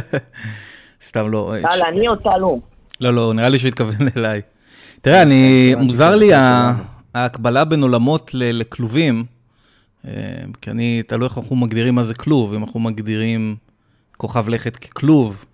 סתם 1.06 1.30
לא. 1.30 1.54
טל, 1.62 1.80
אני 1.88 2.08
או 2.08 2.16
טל 2.16 2.40
הוא? 2.40 2.60
לא, 3.00 3.14
לא, 3.14 3.34
נראה 3.34 3.48
לי 3.48 3.58
שהוא 3.58 3.68
התכוון 3.68 4.08
אליי. 4.16 4.42
תראה, 5.06 5.22
אני, 5.22 5.74
מוזר 5.74 6.14
לי 6.16 6.30
ההקבלה 7.14 7.64
בין 7.64 7.82
עולמות 7.82 8.30
לכלובים, 8.34 9.24
אה, 10.06 10.10
כי 10.60 10.70
אני, 10.70 11.02
תלוי 11.06 11.28
איך 11.28 11.38
אנחנו 11.38 11.56
מגדירים 11.56 11.94
מה 11.94 12.02
זה 12.02 12.14
כלוב, 12.14 12.54
אם 12.54 12.64
אנחנו 12.64 12.80
מגדירים 12.80 13.56
כוכב 14.16 14.48
לכת 14.48 14.76
ככלוב, 14.76 15.44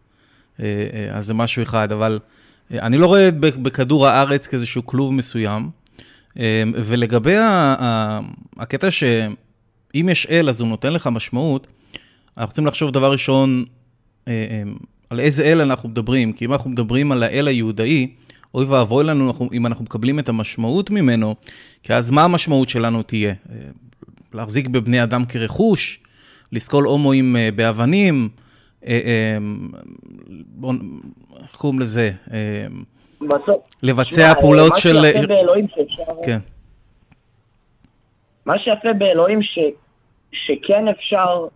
אה, 0.61 0.64
אה, 0.92 1.18
אז 1.18 1.26
זה 1.26 1.35
משהו 1.35 1.62
אחד, 1.62 1.92
אבל 1.92 2.18
אני 2.71 2.99
לא 2.99 3.06
רואה 3.06 3.30
בכדור 3.40 4.06
הארץ 4.06 4.47
כאיזשהו 4.47 4.87
כלוב 4.87 5.12
מסוים, 5.12 5.71
ולגבי 6.75 7.37
הקטע 8.59 8.90
שאם 8.90 10.09
יש 10.09 10.26
אל, 10.30 10.49
אז 10.49 10.61
הוא 10.61 10.68
נותן 10.68 10.92
לך 10.92 11.06
משמעות, 11.06 11.66
אנחנו 12.38 12.52
צריכים 12.52 12.66
לחשוב 12.66 12.90
דבר 12.90 13.12
ראשון, 13.12 13.64
על 15.11 15.21
איזה 15.21 15.42
אל 15.42 15.61
אנחנו 15.61 15.88
מדברים, 15.88 16.32
כי 16.32 16.44
אם 16.44 16.52
אנחנו 16.52 16.71
מדברים 16.71 17.12
על 17.12 17.23
האל 17.23 17.49
היהודאי, 17.49 18.09
אוי 18.54 18.64
ואבוי 18.64 19.04
לנו 19.04 19.32
אם 19.52 19.66
אנחנו 19.66 19.85
מקבלים 19.85 20.18
את 20.18 20.28
המשמעות 20.28 20.90
ממנו, 20.90 21.35
כי 21.82 21.94
אז 21.94 22.11
מה 22.11 22.25
המשמעות 22.25 22.68
שלנו 22.68 23.02
תהיה? 23.02 23.35
אה, 23.50 23.56
להחזיק 24.35 24.68
בבני 24.68 25.02
אדם 25.02 25.25
כרכוש, 25.25 26.00
לסקול 26.52 26.85
הומואים 26.85 27.37
אה, 27.37 27.49
באבנים, 27.56 28.28
אה, 28.87 29.37
בואו, 30.47 30.73
איך 31.42 31.56
קוראים 31.56 31.80
לזה? 31.80 32.11
בסוף. 33.21 33.64
לבצע 33.82 34.32
פעולות 34.40 34.75
של... 34.76 34.97
מה 34.97 35.02
שיפה 35.06 35.26
באלוהים 35.26 35.66
שאפשר... 35.68 36.12
כן. 36.25 36.38
מה 38.47 38.59
שיפה 38.59 38.92
באלוהים 38.99 39.40
שכן 40.32 40.88
אפשר 40.88 41.47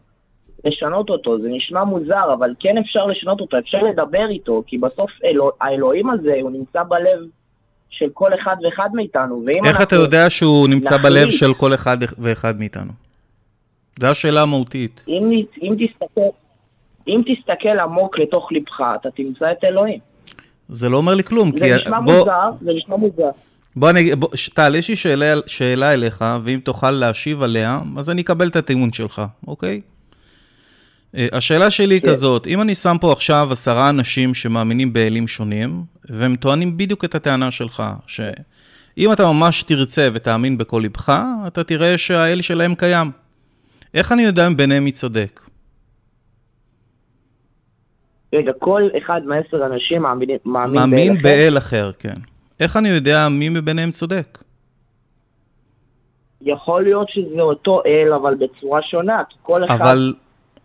לשנות 0.66 1.10
אותו. 1.10 1.38
זה 1.40 1.48
נשמע 1.48 1.84
מוזר, 1.84 2.34
אבל 2.34 2.54
כן 2.60 2.78
אפשר 2.78 3.06
לשנות 3.06 3.40
אותו, 3.40 3.58
אפשר 3.58 3.78
לדבר 3.82 4.26
איתו, 4.30 4.62
כי 4.66 4.78
בסוף 4.78 5.10
אלוה, 5.24 5.50
האלוהים 5.60 6.10
הזה, 6.10 6.34
הוא 6.42 6.50
נמצא 6.50 6.82
בלב 6.82 7.20
של 7.90 8.06
כל 8.12 8.34
אחד 8.34 8.56
ואחד 8.64 8.90
מאיתנו. 8.94 9.44
איך 9.66 9.82
אתה 9.82 9.96
יודע 9.96 10.30
שהוא 10.30 10.68
נמצא 10.68 10.94
נחליט, 10.94 11.06
בלב 11.06 11.30
של 11.30 11.54
כל 11.54 11.74
אחד 11.74 11.96
ואחד 12.18 12.58
מאיתנו? 12.58 12.92
זו 14.00 14.06
השאלה 14.06 14.42
המהותית. 14.42 15.04
אם, 15.08 15.30
אם, 15.62 15.74
תסתכל, 15.74 16.20
אם 17.08 17.22
תסתכל 17.26 17.78
עמוק 17.82 18.18
לתוך 18.18 18.52
לבך, 18.52 18.80
אתה 19.00 19.08
תמצא 19.10 19.52
את 19.52 19.64
אלוהים. 19.64 19.98
זה 20.68 20.88
לא 20.88 20.96
אומר 20.96 21.14
לי 21.14 21.24
כלום, 21.24 21.56
זה 21.56 21.64
כי... 21.64 21.74
נשמע 21.74 22.00
בוא... 22.00 22.18
מוזר, 22.18 22.50
זה 22.60 22.72
נשמע 22.76 22.96
מוזר. 22.96 23.30
בוא 23.76 23.90
אני, 23.90 24.14
בוא, 24.14 24.28
טל, 24.54 24.74
יש 24.74 24.88
לי 24.88 24.96
שאלה, 24.96 25.34
שאלה 25.46 25.92
אליך, 25.92 26.24
ואם 26.44 26.60
תוכל 26.64 26.90
להשיב 26.90 27.42
עליה, 27.42 27.80
אז 27.96 28.10
אני 28.10 28.22
אקבל 28.22 28.48
את 28.48 28.56
הטיעון 28.56 28.92
שלך, 28.92 29.22
אוקיי? 29.46 29.80
אה, 31.16 31.26
השאלה 31.32 31.70
שלי 31.70 31.94
היא 31.94 32.02
כן. 32.02 32.08
כזאת, 32.08 32.46
אם 32.46 32.60
אני 32.60 32.74
שם 32.74 32.96
פה 33.00 33.12
עכשיו 33.12 33.48
עשרה 33.52 33.90
אנשים 33.90 34.34
שמאמינים 34.34 34.92
באלים 34.92 35.28
שונים, 35.28 35.82
והם 36.10 36.36
טוענים 36.36 36.76
בדיוק 36.76 37.04
את 37.04 37.14
הטענה 37.14 37.50
שלך, 37.50 37.82
שאם 38.06 39.12
אתה 39.12 39.32
ממש 39.32 39.62
תרצה 39.62 40.08
ותאמין 40.14 40.58
בכל 40.58 40.82
לבך, 40.84 41.22
אתה 41.46 41.64
תראה 41.64 41.98
שהאל 41.98 42.40
שלהם 42.40 42.74
קיים. 42.74 43.10
איך 43.94 44.12
אני 44.12 44.22
יודע 44.22 44.46
אם 44.46 44.56
ביניהם 44.56 44.84
מי 44.84 44.92
צודק? 44.92 45.40
רגע, 48.34 48.52
כל 48.58 48.88
אחד 48.98 49.20
מעשר 49.26 49.66
אנשים 49.66 50.02
מאמין, 50.02 50.28
מאמין, 50.44 50.74
מאמין 50.74 51.12
באל, 51.12 51.22
באל 51.22 51.58
אחר? 51.58 51.90
אחר, 51.90 51.92
כן. 51.98 52.20
איך 52.60 52.76
אני 52.76 52.88
יודע 52.88 53.28
מי 53.28 53.48
מביניהם 53.48 53.90
צודק? 53.90 54.38
יכול 56.40 56.82
להיות 56.82 57.08
שזה 57.08 57.40
אותו 57.40 57.82
אל, 57.86 58.12
אבל 58.12 58.34
בצורה 58.34 58.82
שונה, 58.82 59.22
כי 59.30 59.36
כל 59.42 59.64
אחד... 59.64 59.80
אבל 59.80 60.12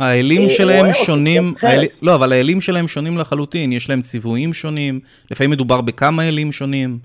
האלים 0.01 0.43
אה, 0.43 0.50
שלהם 0.50 0.86
שונים, 1.05 1.53
האל... 1.62 1.86
לא, 2.01 2.15
אבל 2.15 2.34
האלים 2.34 2.62
שלהם 2.62 2.88
שונים 2.88 3.17
לחלוטין, 3.17 3.72
יש 3.72 3.89
להם 3.89 4.01
ציוויים 4.01 4.53
שונים, 4.53 5.00
לפעמים 5.31 5.51
מדובר 5.51 5.81
בכמה 5.81 6.27
אלים 6.27 6.51
שונים. 6.51 7.00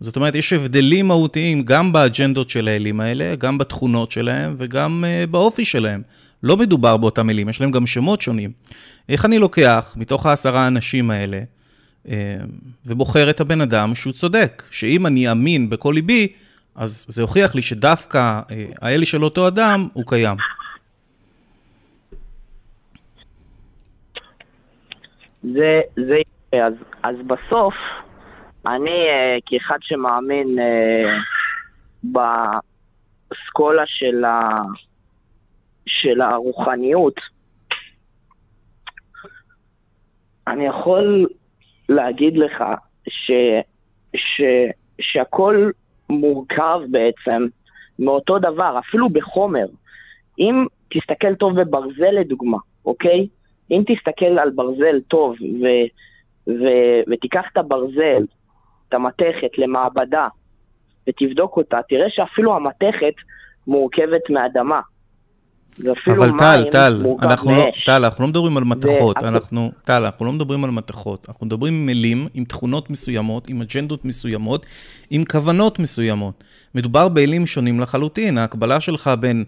זאת 0.00 0.16
אומרת, 0.16 0.34
יש 0.34 0.52
הבדלים 0.52 1.08
מהותיים 1.08 1.62
גם 1.62 1.92
באג'נדות 1.92 2.50
של 2.50 2.68
האלים 2.68 3.00
האלה, 3.00 3.34
גם 3.36 3.58
בתכונות 3.58 4.10
שלהם 4.10 4.54
וגם 4.58 5.04
uh, 5.04 5.30
באופי 5.30 5.64
שלהם. 5.64 6.02
לא 6.42 6.56
מדובר 6.56 6.96
באותם 6.96 7.30
אלים, 7.30 7.48
יש 7.48 7.60
להם 7.60 7.70
גם 7.70 7.86
שמות 7.86 8.20
שונים. 8.20 8.50
איך 9.08 9.24
אני 9.24 9.38
לוקח 9.38 9.94
מתוך 9.96 10.26
העשרה 10.26 10.60
האנשים 10.64 11.10
האלה 11.10 11.40
uh, 12.06 12.10
ובוחר 12.86 13.30
את 13.30 13.40
הבן 13.40 13.60
אדם 13.60 13.94
שהוא 13.94 14.12
צודק, 14.12 14.62
שאם 14.70 15.06
אני 15.06 15.28
אאמין 15.28 15.70
בכל 15.70 15.92
ליבי, 15.94 16.28
אז 16.76 17.06
זה 17.08 17.22
הוכיח 17.22 17.54
לי 17.54 17.62
שדווקא 17.62 18.40
uh, 18.48 18.52
האל 18.82 19.04
של 19.04 19.24
אותו 19.24 19.48
אדם 19.48 19.88
הוא 19.92 20.04
קיים. 20.06 20.36
זה, 25.42 25.80
זה, 25.96 26.16
אז, 26.52 26.74
אז 27.02 27.16
בסוף, 27.26 27.74
אני 28.66 28.90
uh, 28.90 29.42
כאחד 29.46 29.78
שמאמין 29.80 30.58
uh, 30.58 30.62
באסכולה 32.02 33.82
של, 33.86 34.24
ה, 34.24 34.62
של 35.86 36.20
הרוחניות, 36.20 37.14
אני 40.46 40.66
יכול 40.66 41.26
להגיד 41.88 42.36
לך 42.36 42.64
ש, 43.08 43.30
ש, 44.16 44.40
שהכל 45.00 45.70
מורכב 46.10 46.80
בעצם 46.90 47.46
מאותו 47.98 48.38
דבר, 48.38 48.78
אפילו 48.78 49.08
בחומר. 49.08 49.66
אם 50.38 50.66
תסתכל 50.88 51.34
טוב 51.34 51.60
בברזל 51.60 52.10
לדוגמה, 52.20 52.58
אוקיי? 52.84 53.28
אם 53.70 53.82
תסתכל 53.86 54.38
על 54.38 54.50
ברזל 54.50 55.00
טוב 55.08 55.34
ו, 55.40 55.66
ו, 56.48 56.64
ותיקח 57.12 57.44
את 57.52 57.56
הברזל, 57.56 58.22
את 58.88 58.94
המתכת, 58.94 59.58
למעבדה 59.58 60.28
ותבדוק 61.08 61.56
אותה, 61.56 61.78
תראה 61.88 62.06
שאפילו 62.10 62.56
המתכת 62.56 63.14
מורכבת 63.66 64.30
מאדמה. 64.30 64.80
אבל 66.06 66.30
טל, 66.38 66.64
טל, 66.72 67.02
אנחנו 67.22 67.56
לא, 67.56 67.64
טל, 67.86 68.04
אנחנו 68.04 68.24
לא 68.24 68.28
מדברים 68.28 68.56
על 68.56 68.64
מתכות, 68.64 69.16
אנחנו, 69.22 69.70
טל, 69.84 70.04
אנחנו 70.04 70.26
לא 70.26 70.32
מדברים 70.32 70.64
על 70.64 70.70
מתכות, 70.70 71.26
אנחנו 71.28 71.46
מדברים 71.46 71.74
עם 71.74 71.86
מילים, 71.86 72.28
עם 72.34 72.44
תכונות 72.44 72.90
מסוימות, 72.90 73.48
עם 73.48 73.60
אג'נדות 73.62 74.04
מסוימות, 74.04 74.66
עם 75.10 75.24
כוונות 75.24 75.78
מסוימות. 75.78 76.44
מדובר 76.74 77.08
באלים 77.08 77.46
שונים 77.46 77.80
לחלוטין, 77.80 78.38
ההקבלה 78.38 78.80
שלך 78.80 79.10
בין 79.20 79.44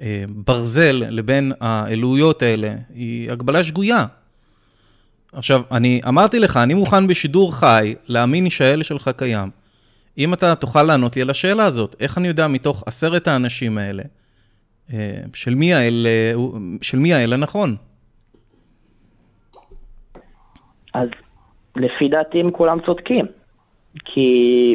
אה, 0.00 0.24
ברזל 0.28 1.02
לבין 1.08 1.52
האלוהיות 1.60 2.42
האלה 2.42 2.74
היא 2.94 3.32
הגבלה 3.32 3.64
שגויה. 3.64 4.06
עכשיו, 5.32 5.62
אני 5.72 6.00
אמרתי 6.08 6.38
לך, 6.38 6.56
אני 6.56 6.74
מוכן 6.74 7.06
בשידור 7.06 7.54
חי 7.54 7.94
להאמין 8.08 8.50
שהאל 8.50 8.82
שלך 8.82 9.10
קיים. 9.16 9.50
אם 10.18 10.34
אתה 10.34 10.54
תוכל 10.54 10.82
לענות 10.82 11.16
לי 11.16 11.22
על 11.22 11.30
השאלה 11.30 11.64
הזאת, 11.64 11.96
איך 12.00 12.18
אני 12.18 12.28
יודע 12.28 12.46
מתוך 12.46 12.84
עשרת 12.86 13.28
האנשים 13.28 13.78
האלה, 13.78 14.02
אה, 14.92 15.20
של 15.34 15.54
מי 15.54 15.74
האל, 15.74 16.06
אה, 16.06 16.32
של 16.82 16.98
מי 16.98 17.14
האל 17.14 17.32
הנכון? 17.32 17.76
אז 20.94 21.08
לפי 21.76 22.08
דעתי 22.08 22.40
הם 22.40 22.50
כולם 22.50 22.78
צודקים. 22.86 23.26
כי 24.04 24.30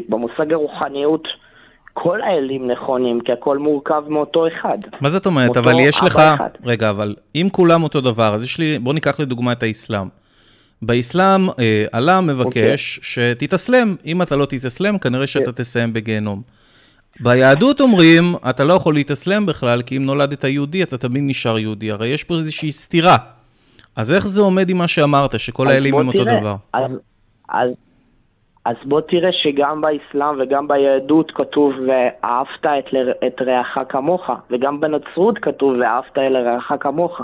במושג 0.09 0.53
הרוחניות 0.53 1.27
כל 1.97 2.21
האלים 2.21 2.71
נכונים, 2.71 3.21
כי 3.21 3.31
הכל 3.31 3.57
מורכב 3.57 4.03
מאותו 4.07 4.47
אחד. 4.47 4.77
מה 5.01 5.09
זאת 5.09 5.25
אומרת? 5.25 5.57
אבל 5.57 5.79
יש 5.79 6.03
לך... 6.03 6.15
אחד. 6.17 6.49
רגע, 6.63 6.89
אבל 6.89 7.15
אם 7.35 7.47
כולם 7.51 7.83
אותו 7.83 8.01
דבר, 8.01 8.35
אז 8.35 8.43
יש 8.43 8.57
לי... 8.57 8.79
בוא 8.79 8.93
ניקח 8.93 9.19
לדוגמה 9.19 9.51
את 9.51 9.63
האסלאם. 9.63 10.07
באסלאם, 10.81 11.49
אה, 11.49 11.85
אללה 11.93 12.21
מבקש 12.21 12.99
okay. 12.99 12.99
אוקיי. 12.99 13.33
שתתאסלם. 13.33 13.95
אם 14.05 14.21
אתה 14.21 14.35
לא 14.35 14.45
תתאסלם, 14.45 14.97
כנראה 14.97 15.27
שאתה 15.27 15.49
okay. 15.49 15.53
כן. 15.53 15.63
תסיים 15.63 15.93
בגיהנום. 15.93 16.41
ביהדות 17.19 17.81
אומרים, 17.81 18.35
אתה 18.49 18.63
לא 18.63 18.73
יכול 18.73 18.93
להתאסלם 18.93 19.45
בכלל, 19.45 19.81
כי 19.81 19.97
אם 19.97 20.05
נולדת 20.05 20.43
יהודי, 20.43 20.83
אתה 20.83 20.97
תמיד 20.97 21.23
נשאר 21.25 21.59
יהודי. 21.59 21.91
הרי 21.91 22.07
יש 22.07 22.23
פה 22.23 22.35
איזושהי 22.35 22.71
סתירה. 22.71 23.17
אז 23.95 24.11
איך 24.11 24.27
זה 24.27 24.41
עומד 24.41 24.69
עם 24.69 24.77
מה 24.77 24.87
שאמרת, 24.87 25.39
שכל 25.39 25.67
האלים 25.67 25.95
הם 25.95 26.07
אותו 26.07 26.23
דבר? 26.23 26.55
אז, 26.73 26.91
אז, 27.49 27.69
אז 28.65 28.75
בוא 28.85 29.01
תראה 29.01 29.29
שגם 29.43 29.81
באסלאם 29.81 30.35
וגם 30.39 30.67
ביהדות 30.67 31.31
כתוב 31.35 31.73
ואהבת 31.87 32.65
את, 32.65 32.93
את 33.27 33.41
רעך 33.41 33.77
כמוך, 33.89 34.29
וגם 34.51 34.79
בנצרות 34.81 35.37
כתוב 35.41 35.73
ואהבת 35.79 36.17
אל 36.17 36.37
רעך 36.37 36.71
כמוך. 36.79 37.21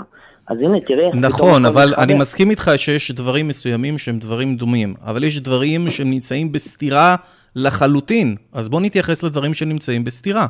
אז 0.48 0.58
הנה, 0.60 0.80
תראה... 0.80 1.08
נכון, 1.14 1.66
אבל 1.66 1.94
אני 1.98 2.14
מסכים 2.14 2.50
איתך 2.50 2.70
שיש 2.76 3.10
דברים 3.10 3.48
מסוימים 3.48 3.98
שהם 3.98 4.18
דברים 4.18 4.56
דומים, 4.56 4.94
אבל 5.06 5.24
יש 5.24 5.40
דברים 5.40 5.90
שהם 5.90 6.10
נמצאים 6.10 6.52
בסתירה 6.52 7.16
לחלוטין, 7.56 8.36
אז 8.52 8.68
בוא 8.68 8.80
נתייחס 8.80 9.22
לדברים 9.22 9.54
שנמצאים 9.54 10.04
בסתירה. 10.04 10.46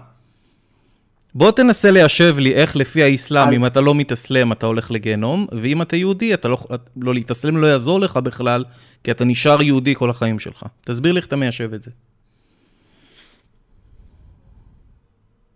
בוא 1.34 1.50
תנסה 1.50 1.90
ליישב 1.90 2.38
לי 2.38 2.54
איך 2.54 2.76
לפי 2.76 3.02
האסלאם, 3.02 3.52
אם 3.52 3.66
אתה 3.66 3.80
לא 3.80 3.94
מתאסלם, 3.94 4.52
אתה 4.52 4.66
הולך 4.66 4.90
לגיהנום, 4.90 5.46
ואם 5.52 5.82
אתה 5.82 5.96
יהודי, 5.96 6.34
אתה 6.34 6.48
לא, 6.48 6.56
לא 7.02 7.14
להתאסלם 7.14 7.56
לא 7.56 7.66
יעזור 7.66 8.00
לך 8.00 8.16
בכלל, 8.16 8.64
כי 9.04 9.10
אתה 9.10 9.24
נשאר 9.24 9.62
יהודי 9.62 9.94
כל 9.94 10.10
החיים 10.10 10.38
שלך. 10.38 10.64
תסביר 10.84 11.12
לי 11.12 11.18
איך 11.18 11.26
אתה 11.26 11.36
מיישב 11.36 11.74
את 11.74 11.82
זה. 11.82 11.90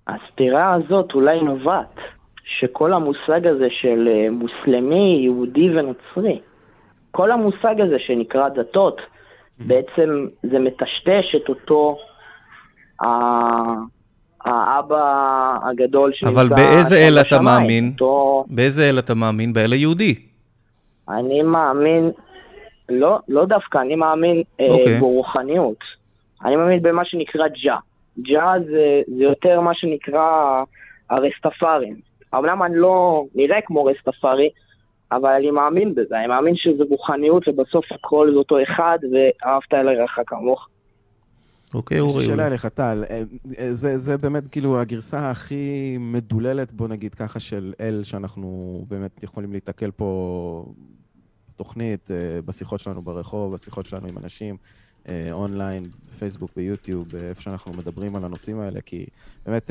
הסתירה 0.06 0.75
הזאת 0.75 1.14
אולי 1.14 1.40
נובעת 1.40 1.97
שכל 2.59 2.92
המושג 2.92 3.47
הזה 3.47 3.66
של 3.71 4.09
אה, 4.09 4.30
מוסלמי, 4.30 5.21
יהודי 5.25 5.71
ונוצרי, 5.71 6.40
כל 7.11 7.30
המושג 7.30 7.80
הזה 7.80 7.97
שנקרא 7.99 8.49
דתות, 8.49 8.99
mm-hmm. 8.99 9.64
בעצם 9.66 10.26
זה 10.42 10.59
מטשטש 10.59 11.35
את 11.37 11.49
אותו 11.49 11.99
האבא 14.46 15.56
הגדול 15.62 16.10
שנקרא... 16.12 16.32
אבל 16.32 16.48
באיזה 16.48 16.96
אל 16.96 17.20
אתה 17.20 17.40
מאמין? 17.40 17.90
אותו... 17.92 18.44
באיזה 18.48 18.88
אל 18.90 18.98
אתה 18.98 19.14
מאמין? 19.14 19.52
באל 19.52 19.72
היהודי. 19.72 20.14
אני 21.08 21.42
מאמין, 21.42 22.10
לא, 22.88 23.18
לא 23.28 23.46
דווקא, 23.46 23.78
אני 23.78 23.94
מאמין 23.94 24.40
okay. 24.40 24.62
אה, 24.62 24.66
אוקיי. 24.70 24.98
ברוחניות. 25.00 25.78
אני 26.44 26.56
מאמין 26.56 26.82
במה 26.82 27.04
שנקרא 27.04 27.48
ג'ה. 27.64 27.76
ג'ה 28.22 28.52
זה, 28.70 29.02
זה 29.16 29.24
יותר 29.24 29.60
מה 29.60 29.74
שנקרא 29.74 30.62
הרסטפארים. 31.10 31.96
אמנם 32.34 32.62
אני 32.62 32.76
לא 32.76 33.24
נראה 33.34 33.60
כמו 33.60 33.84
רסטפארי, 33.84 34.48
אבל 35.12 35.30
אני 35.30 35.50
מאמין 35.50 35.94
בזה, 35.94 36.18
אני 36.18 36.26
מאמין 36.26 36.54
שזה 36.56 36.84
רוחניות 36.90 37.48
ובסוף 37.48 37.92
הכל 37.92 38.30
זה 38.32 38.38
אותו 38.38 38.62
אחד, 38.62 38.98
ואהבת 39.12 39.74
אל 39.74 39.88
הרעך 39.88 40.18
כמוך. 40.26 40.68
אוקיי, 41.76 42.00
אורי. 42.00 42.23
יש 42.23 42.28
שאלה 42.28 42.47
אליך, 42.47 42.66
טל. 42.66 43.04
אה, 43.11 43.23
אה, 43.59 43.75
זה, 43.75 43.99
זה 43.99 44.16
באמת 44.16 44.49
כאילו 44.49 44.80
הגרסה 44.80 45.30
הכי 45.30 45.97
מדוללת, 46.00 46.73
בוא 46.73 46.88
נגיד 46.88 47.14
ככה, 47.14 47.40
של 47.40 47.75
אל 47.80 48.00
שאנחנו 48.04 48.85
באמת 48.88 49.23
יכולים 49.23 49.52
להתקל 49.52 49.90
פה 49.90 50.73
בתוכנית, 51.49 52.10
אה, 52.10 52.43
בשיחות 52.43 52.80
שלנו 52.80 53.02
ברחוב, 53.02 53.54
בשיחות 53.54 53.86
שלנו 53.86 54.06
עם 54.06 54.19
אנשים, 54.19 54.56
אונליין, 55.32 55.82
בפייסבוק, 56.12 56.50
ביוטיוב, 56.56 57.15
איפה 57.15 57.43
שאנחנו 57.43 57.73
מדברים 57.78 58.17
על 58.17 58.25
הנושאים 58.25 58.60
האלה, 58.60 58.80
כי 58.80 59.06
באמת... 59.47 59.71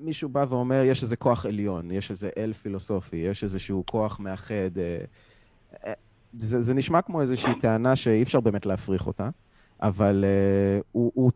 מישהו 0.00 0.28
בא 0.28 0.46
ואומר, 0.48 0.82
יש 0.84 1.02
איזה 1.02 1.16
כוח 1.16 1.46
עליון, 1.46 1.90
יש 1.90 2.10
איזה 2.10 2.30
אל 2.36 2.52
פילוסופי, 2.52 3.16
יש 3.16 3.42
איזשהו 3.44 3.84
כוח 3.86 4.20
מאחד. 4.20 4.70
זה, 6.38 6.60
זה 6.60 6.74
נשמע 6.74 7.02
כמו 7.02 7.20
איזושהי 7.20 7.52
טענה 7.60 7.96
שאי 7.96 8.22
אפשר 8.22 8.40
באמת 8.40 8.66
להפריך 8.66 9.06
אותה, 9.06 9.28
אבל 9.82 10.24
uh, 10.24 10.84
הוא, 10.92 11.12
הוא 11.14 11.32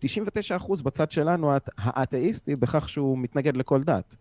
99% 0.58 0.82
בצד 0.82 1.10
שלנו, 1.10 1.52
האתאיסטי, 1.76 2.56
בכך 2.56 2.88
שהוא 2.88 3.18
מתנגד 3.18 3.56
לכל 3.56 3.82
דת. 3.82 4.16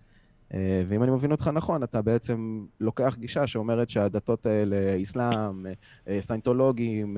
Uh, 0.52 0.56
ואם 0.88 1.04
אני 1.04 1.12
מבין 1.12 1.32
אותך 1.32 1.48
נכון, 1.54 1.84
אתה 1.84 2.02
בעצם 2.02 2.66
לוקח 2.80 3.16
גישה 3.20 3.48
שאומרת 3.48 3.90
שהדתות 3.90 4.46
האלה, 4.46 5.02
אסלאם, 5.02 5.66
uh, 5.66 6.10
סיינטולוגים, 6.20 7.18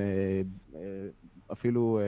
אפילו 1.51 1.99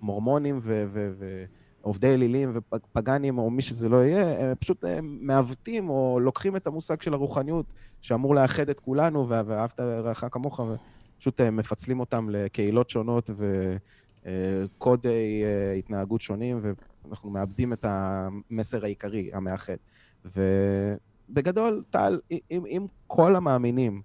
מורמונים 0.00 0.58
ו... 0.62 0.84
ו, 0.88 1.10
ו 1.18 1.44
עובדי 1.80 2.14
אלילים 2.14 2.52
ופגאנים, 2.54 3.38
או 3.38 3.50
מי 3.50 3.62
שזה 3.62 3.88
לא 3.88 4.04
יהיה, 4.04 4.50
הם 4.50 4.54
פשוט 4.54 4.84
מעוותים 5.02 5.88
או 5.88 6.20
לוקחים 6.20 6.56
את 6.56 6.66
המושג 6.66 7.02
של 7.02 7.14
הרוחניות, 7.14 7.72
שאמור 8.00 8.34
לאחד 8.34 8.68
את 8.68 8.80
כולנו, 8.80 9.28
ואהבת 9.28 9.80
רעך 9.80 10.24
כמוך, 10.30 10.60
ופשוט 11.16 11.40
אה, 11.40 11.50
מפצלים 11.50 12.00
אותם 12.00 12.30
לקהילות 12.30 12.90
שונות 12.90 13.30
וקודי 13.30 13.78
אה, 15.06 15.72
התנהגות 15.78 16.20
שונים, 16.20 16.60
ואנחנו 17.04 17.30
מאבדים 17.30 17.72
את 17.72 17.84
המסר 17.88 18.84
העיקרי, 18.84 19.30
המאחד. 19.32 19.76
ובגדול, 20.24 21.82
טל, 21.90 22.20
אם, 22.50 22.66
אם 22.66 22.86
כל 23.06 23.36
המאמינים 23.36 24.02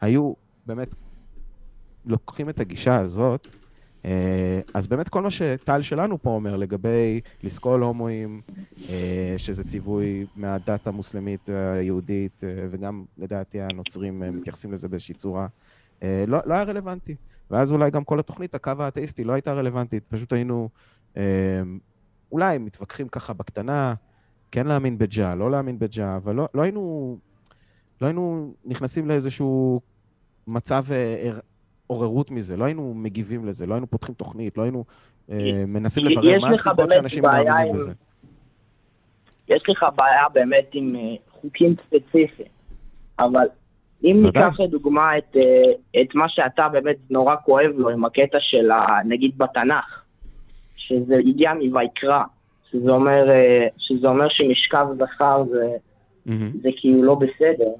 היו 0.00 0.32
באמת 0.66 0.94
לוקחים 2.06 2.48
את 2.48 2.60
הגישה 2.60 3.00
הזאת, 3.00 3.48
אה, 4.06 4.60
אז 4.74 4.86
באמת 4.86 5.08
כל 5.08 5.22
מה 5.22 5.30
שטל 5.30 5.82
שלנו 5.82 6.22
פה 6.22 6.30
אומר 6.30 6.56
לגבי 6.56 7.20
לסקול 7.42 7.82
הומואים, 7.82 8.40
אה, 8.88 9.34
שזה 9.36 9.64
ציווי 9.64 10.26
מהדת 10.36 10.86
המוסלמית 10.86 11.48
היהודית, 11.48 12.44
אה, 12.44 12.66
וגם 12.70 13.04
לדעתי 13.18 13.60
הנוצרים 13.60 14.22
מתייחסים 14.32 14.72
לזה 14.72 14.88
באיזושהי 14.88 15.14
צורה, 15.14 15.46
לא, 16.02 16.38
לא 16.46 16.54
היה 16.54 16.62
רלוונטי. 16.62 17.16
ואז 17.50 17.72
אולי 17.72 17.90
גם 17.90 18.04
כל 18.04 18.18
התוכנית, 18.18 18.54
הקו 18.54 18.72
האתאיסטי, 18.78 19.24
לא 19.24 19.32
הייתה 19.32 19.52
רלוונטית. 19.52 20.04
פשוט 20.08 20.32
היינו 20.32 20.68
אולי 22.32 22.58
מתווכחים 22.58 23.08
ככה 23.08 23.32
בקטנה, 23.32 23.94
כן 24.50 24.66
להאמין 24.66 24.98
בג'ה, 24.98 25.34
לא 25.34 25.50
להאמין 25.50 25.78
בג'ה, 25.78 26.16
אבל 26.16 26.34
לא, 26.34 26.48
לא 26.54 26.62
היינו... 26.62 27.16
לא 28.00 28.06
היינו 28.06 28.54
נכנסים 28.64 29.08
לאיזשהו 29.08 29.80
מצב 30.46 30.84
עוררות 31.86 32.30
מזה, 32.30 32.56
לא 32.56 32.64
היינו 32.64 32.94
מגיבים 32.94 33.44
לזה, 33.44 33.66
לא 33.66 33.74
היינו 33.74 33.86
פותחים 33.86 34.14
תוכנית, 34.14 34.58
לא 34.58 34.62
היינו 34.62 34.84
אה, 35.30 35.64
מנסים 35.66 36.04
לברר 36.04 36.40
מה 36.40 36.50
הסיבות 36.50 36.90
שאנשים 36.90 37.22
מאמינים 37.22 37.74
בזה. 37.76 37.92
יש 39.48 39.62
לך 39.68 39.86
בעיה 39.96 40.28
באמת 40.32 40.68
עם 40.72 40.96
אה, 40.96 41.00
חוקים 41.30 41.74
ספציפיים, 41.86 42.48
אבל 43.18 43.46
אם 44.04 44.16
ניקח 44.22 44.60
לדוגמה 44.60 45.18
את, 45.18 45.36
אה, 45.36 46.00
את 46.02 46.14
מה 46.14 46.28
שאתה 46.28 46.68
באמת 46.68 46.96
נורא 47.10 47.34
כואב 47.44 47.70
לו 47.76 47.90
עם 47.90 48.04
הקטע 48.04 48.38
של, 48.40 48.68
נגיד 49.04 49.38
בתנ"ך, 49.38 50.02
שזה 50.76 51.16
הגיע 51.16 51.52
מויקרא, 51.54 52.22
שזה 52.70 52.90
אומר, 52.90 53.30
אה, 53.30 53.66
שזה 53.78 54.08
אומר 54.08 54.28
שמשכב 54.28 54.86
זכר 54.98 55.44
זה, 55.50 55.76
mm-hmm. 56.26 56.30
זה 56.62 56.68
כאילו 56.76 57.02
לא 57.02 57.14
בסדר. 57.14 57.70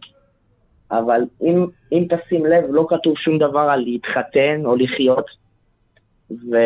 אבל 0.90 1.20
אם, 1.42 1.66
אם 1.92 2.04
תשים 2.08 2.46
לב, 2.46 2.64
לא 2.68 2.86
כתוב 2.88 3.14
שום 3.18 3.38
דבר 3.38 3.60
על 3.60 3.80
להתחתן 3.80 4.62
או 4.64 4.76
לחיות. 4.76 5.26
ו... 6.30 6.56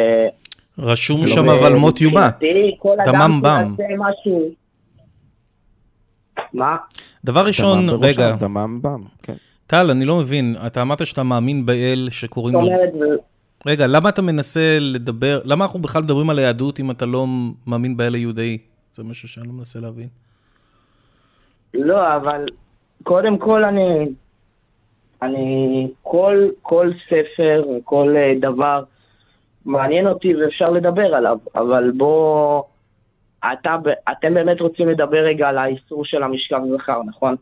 רשום 0.78 1.26
שם 1.26 1.48
אבל 1.48 1.74
מות 1.74 2.00
יומת, 2.00 2.34
דמם 3.04 3.40
בם. 3.42 3.74
מה? 6.52 6.76
דבר 7.24 7.46
ראשון, 7.46 7.88
רגע. 7.88 8.36
כן. 9.22 9.34
טל, 9.66 9.90
אני 9.90 10.04
לא 10.04 10.18
מבין, 10.18 10.56
אתה 10.66 10.82
אמרת 10.82 11.06
שאתה 11.06 11.22
מאמין 11.22 11.66
באל 11.66 12.08
שקוראים 12.10 12.54
לו... 12.54 12.68
רגע, 13.66 13.86
למה 13.86 14.08
אתה 14.08 14.22
מנסה 14.22 14.78
לדבר, 14.80 15.40
למה 15.44 15.64
אנחנו 15.64 15.78
בכלל 15.78 16.02
מדברים 16.02 16.30
על 16.30 16.38
היהדות 16.38 16.80
אם 16.80 16.90
אתה 16.90 17.06
לא 17.06 17.26
מאמין 17.66 17.96
באל 17.96 18.14
היהודאי? 18.14 18.58
זה 18.92 19.04
משהו 19.04 19.28
שאני 19.28 19.46
לא 19.48 19.52
מנסה 19.52 19.80
להבין. 19.80 20.08
לא, 21.74 22.16
אבל 22.16 22.46
קודם 23.02 23.38
כל 23.38 23.64
אני, 23.64 24.08
אני, 25.22 25.88
כל, 26.02 26.48
כל 26.62 26.90
ספר, 27.06 27.64
כל 27.84 28.14
אה, 28.16 28.32
דבר 28.40 28.82
מעניין 29.64 30.06
אותי 30.06 30.34
ואפשר 30.36 30.70
לדבר 30.70 31.14
עליו, 31.14 31.38
אבל 31.54 31.92
בוא, 31.96 32.62
אתה, 33.52 33.76
אתם 34.12 34.34
באמת 34.34 34.60
רוצים 34.60 34.88
לדבר 34.88 35.18
רגע 35.18 35.48
על 35.48 35.58
האיסור 35.58 36.04
של 36.04 36.22
המשכב 36.22 36.60
זכר, 36.74 37.02
נכון? 37.02 37.36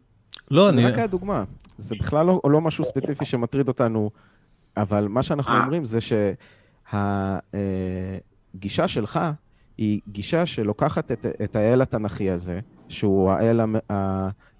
לא, 0.51 0.69
אני... 0.69 0.83
זה 0.83 0.89
רק 0.89 0.99
היה 0.99 1.07
דוגמה. 1.07 1.45
זה 1.77 1.97
בכלל 2.01 2.27
לא, 2.27 2.41
לא 2.45 2.61
משהו 2.61 2.85
ספציפי 2.85 3.25
שמטריד 3.25 3.69
אותנו, 3.69 4.11
אבל 4.77 5.09
מה 5.09 5.23
שאנחנו 5.23 5.55
אה. 5.55 5.61
אומרים 5.61 5.85
זה 5.85 5.99
שהגישה 6.01 6.33
אה, 8.83 8.89
שלך 8.89 9.21
היא 9.79 10.01
גישה 10.09 10.47
שלוקחת 10.47 11.13
את, 11.13 11.27
את 11.45 11.57
האל 11.57 11.83
התנ"כי 11.83 12.31
הזה, 12.31 12.61
שהוא 12.89 13.31
האל 13.31 13.61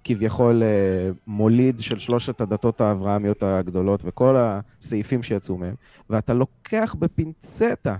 כביכול 0.03 0.63
אה, 0.63 1.09
מוליד 1.27 1.79
של 1.79 1.99
שלושת 1.99 2.41
הדתות 2.41 2.81
האברהמיות 2.81 3.43
הגדולות 3.43 4.01
וכל 4.05 4.35
הסעיפים 4.37 5.23
שיצאו 5.23 5.57
מהם, 5.57 5.75
ואתה 6.09 6.33
לוקח 6.33 6.95
בפינצטה 6.99 7.95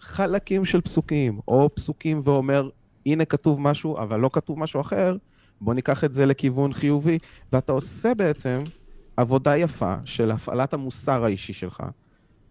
חלקים 0.00 0.64
של 0.64 0.80
פסוקים, 0.80 1.40
או 1.48 1.70
פסוקים 1.74 2.20
ואומר, 2.24 2.68
הנה 3.06 3.24
כתוב 3.24 3.60
משהו, 3.60 3.98
אבל 3.98 4.20
לא 4.20 4.30
כתוב 4.32 4.58
משהו 4.58 4.80
אחר, 4.80 5.16
בוא 5.60 5.74
ניקח 5.74 6.04
את 6.04 6.12
זה 6.12 6.26
לכיוון 6.26 6.72
חיובי, 6.72 7.18
ואתה 7.52 7.72
עושה 7.72 8.14
בעצם 8.14 8.58
עבודה 9.16 9.56
יפה 9.56 9.94
של 10.04 10.30
הפעלת 10.30 10.74
המוסר 10.74 11.24
האישי 11.24 11.52
שלך, 11.52 11.82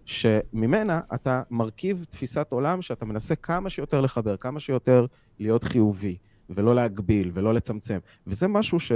שממנה 0.05 0.99
אתה 1.13 1.41
מרכיב 1.51 2.05
תפיסת 2.09 2.47
עולם 2.49 2.81
שאתה 2.81 3.05
מנסה 3.05 3.35
כמה 3.35 3.69
שיותר 3.69 4.01
לחבר, 4.01 4.37
כמה 4.37 4.59
שיותר 4.59 5.05
להיות 5.39 5.63
חיובי, 5.63 6.17
ולא 6.49 6.75
להגביל, 6.75 7.31
ולא 7.33 7.53
לצמצם. 7.53 7.97
וזה 8.27 8.47
משהו 8.47 8.79
ש... 8.79 8.91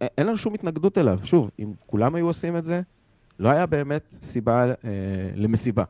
אין 0.00 0.26
לנו 0.26 0.38
שום 0.38 0.54
התנגדות 0.54 0.98
אליו. 0.98 1.20
שוב, 1.24 1.50
אם 1.58 1.72
כולם 1.86 2.14
היו 2.14 2.26
עושים 2.26 2.56
את 2.56 2.64
זה, 2.64 2.80
לא 3.38 3.48
היה 3.48 3.66
באמת 3.66 4.16
סיבה 4.22 4.64
אה, 4.64 4.74
למסיבה. 5.34 5.84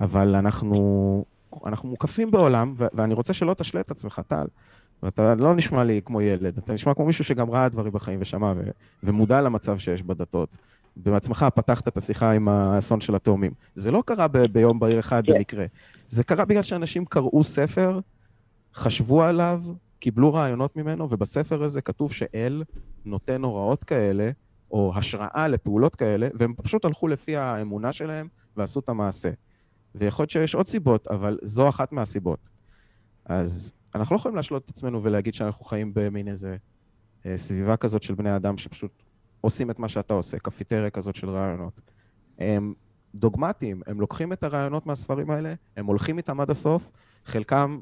אבל 0.00 0.36
אנחנו, 0.36 1.24
אנחנו 1.66 1.88
מוקפים 1.88 2.30
בעולם, 2.30 2.72
ו- 2.76 2.86
ואני 2.92 3.14
רוצה 3.14 3.32
שלא 3.32 3.54
תשלה 3.54 3.80
את 3.80 3.90
עצמך, 3.90 4.20
טל. 4.28 4.46
ואתה 5.02 5.34
לא 5.34 5.54
נשמע 5.54 5.84
לי 5.84 6.00
כמו 6.04 6.20
ילד, 6.20 6.58
אתה 6.58 6.72
נשמע 6.72 6.94
כמו 6.94 7.06
מישהו 7.06 7.24
שגם 7.24 7.50
ראה 7.50 7.68
דברים 7.68 7.92
בחיים 7.92 8.18
ושמע 8.22 8.52
ו- 8.56 8.70
ומודע 9.02 9.40
למצב 9.40 9.78
שיש 9.78 10.02
בדתות. 10.02 10.56
בעצמך 10.96 11.46
פתחת 11.54 11.88
את 11.88 11.96
השיחה 11.96 12.32
עם 12.32 12.48
האסון 12.48 13.00
של 13.00 13.14
התאומים. 13.14 13.52
זה 13.74 13.90
לא 13.90 14.02
קרה 14.06 14.28
ב- 14.28 14.38
ביום 14.38 14.78
בהיר 14.78 14.98
אחד 14.98 15.22
כן. 15.26 15.32
במקרה. 15.34 15.66
זה 16.08 16.24
קרה 16.24 16.44
בגלל 16.44 16.62
שאנשים 16.62 17.04
קראו 17.04 17.44
ספר, 17.44 18.00
חשבו 18.74 19.22
עליו, 19.22 19.62
קיבלו 19.98 20.34
רעיונות 20.34 20.76
ממנו, 20.76 21.10
ובספר 21.10 21.64
הזה 21.64 21.80
כתוב 21.80 22.12
שאל 22.12 22.62
נותן 23.04 23.42
הוראות 23.42 23.84
כאלה, 23.84 24.30
או 24.70 24.92
השראה 24.96 25.48
לפעולות 25.48 25.94
כאלה, 25.96 26.28
והם 26.34 26.54
פשוט 26.62 26.84
הלכו 26.84 27.08
לפי 27.08 27.36
האמונה 27.36 27.92
שלהם 27.92 28.28
ועשו 28.56 28.80
את 28.80 28.88
המעשה. 28.88 29.30
ויכול 29.94 30.22
להיות 30.22 30.30
שיש 30.30 30.54
עוד 30.54 30.66
סיבות, 30.66 31.06
אבל 31.08 31.38
זו 31.42 31.68
אחת 31.68 31.92
מהסיבות. 31.92 32.48
אז 33.24 33.72
אנחנו 33.94 34.14
לא 34.14 34.20
יכולים 34.20 34.36
להשלות 34.36 34.64
את 34.64 34.70
עצמנו 34.70 35.02
ולהגיד 35.02 35.34
שאנחנו 35.34 35.64
חיים 35.64 35.92
במין 35.94 36.28
איזה 36.28 36.56
אה, 37.26 37.36
סביבה 37.36 37.76
כזאת 37.76 38.02
של 38.02 38.14
בני 38.14 38.36
אדם 38.36 38.58
שפשוט 38.58 39.02
עושים 39.40 39.70
את 39.70 39.78
מה 39.78 39.88
שאתה 39.88 40.14
עושה, 40.14 40.38
קפיטריה 40.38 40.90
כזאת 40.90 41.14
של 41.14 41.30
רעיונות. 41.30 41.80
הם 42.38 42.74
דוגמטיים, 43.14 43.82
הם 43.86 44.00
לוקחים 44.00 44.32
את 44.32 44.42
הרעיונות 44.42 44.86
מהספרים 44.86 45.30
האלה, 45.30 45.54
הם 45.76 45.86
הולכים 45.86 46.18
איתם 46.18 46.40
עד 46.40 46.50
הסוף, 46.50 46.90
חלקם 47.24 47.80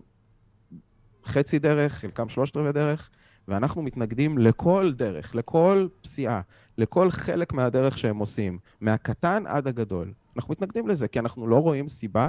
חצי 1.24 1.58
דרך, 1.58 1.92
חלקם 1.92 2.28
שלושת 2.28 2.56
רבעי 2.56 2.72
דרך, 2.72 3.10
ואנחנו 3.48 3.82
מתנגדים 3.82 4.38
לכל 4.38 4.92
דרך, 4.96 5.34
לכל 5.34 5.88
פסיעה, 6.00 6.40
לכל 6.78 7.10
חלק 7.10 7.52
מהדרך 7.52 7.98
שהם 7.98 8.18
עושים, 8.18 8.58
מהקטן 8.80 9.44
עד 9.46 9.66
הגדול. 9.66 10.12
אנחנו 10.38 10.52
מתנגדים 10.52 10.88
לזה, 10.88 11.08
כי 11.08 11.18
אנחנו 11.18 11.46
לא 11.46 11.56
רואים 11.56 11.88
סיבה 11.88 12.28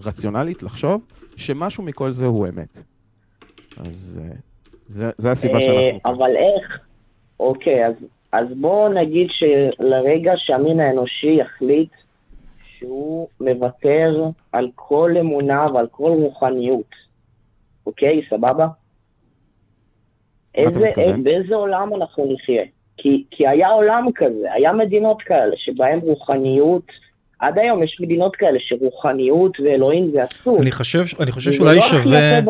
רציונלית 0.00 0.62
לחשוב 0.62 1.06
שמשהו 1.36 1.84
מכל 1.84 2.10
זה 2.10 2.26
הוא 2.26 2.48
אמת. 2.48 2.82
אז 3.80 4.20
אה, 4.24 4.36
זה, 4.86 5.10
זה 5.16 5.30
הסיבה 5.30 5.60
שאנחנו... 5.60 5.80
אה, 5.80 5.96
אבל 6.04 6.30
איך? 6.36 6.78
אוקיי, 7.40 7.86
אז, 7.86 7.94
אז 8.32 8.46
בואו 8.60 8.92
נגיד 8.92 9.26
שלרגע 9.30 10.32
שהמין 10.36 10.80
האנושי 10.80 11.36
יחליט 11.40 11.90
שהוא 12.78 13.28
מוותר 13.40 14.24
על 14.52 14.70
כל 14.74 15.14
אמונה 15.20 15.66
ועל 15.74 15.86
כל 15.90 16.10
רוחניות, 16.10 16.90
אוקיי? 17.86 18.20
סבבה? 18.30 18.66
איזה, 20.54 20.90
באיזה 21.22 21.54
עולם 21.54 21.94
אנחנו 21.94 22.32
נחיה? 22.32 22.62
כי, 22.96 23.24
כי 23.30 23.48
היה 23.48 23.68
עולם 23.68 24.06
כזה, 24.14 24.52
היה 24.52 24.72
מדינות 24.72 25.22
כאלה 25.22 25.56
שבהן 25.56 25.98
רוחניות, 25.98 26.86
עד 27.38 27.58
היום 27.58 27.82
יש 27.82 27.96
מדינות 28.00 28.36
כאלה 28.36 28.58
שרוחניות 28.60 29.60
ואלוהים 29.60 30.10
זה 30.10 30.24
אסור. 30.24 30.62
אני 30.62 30.72
חושב, 30.72 31.04
אני 31.20 31.32
חושב 31.32 31.52
שאולי 31.52 31.80
שווה... 31.80 32.40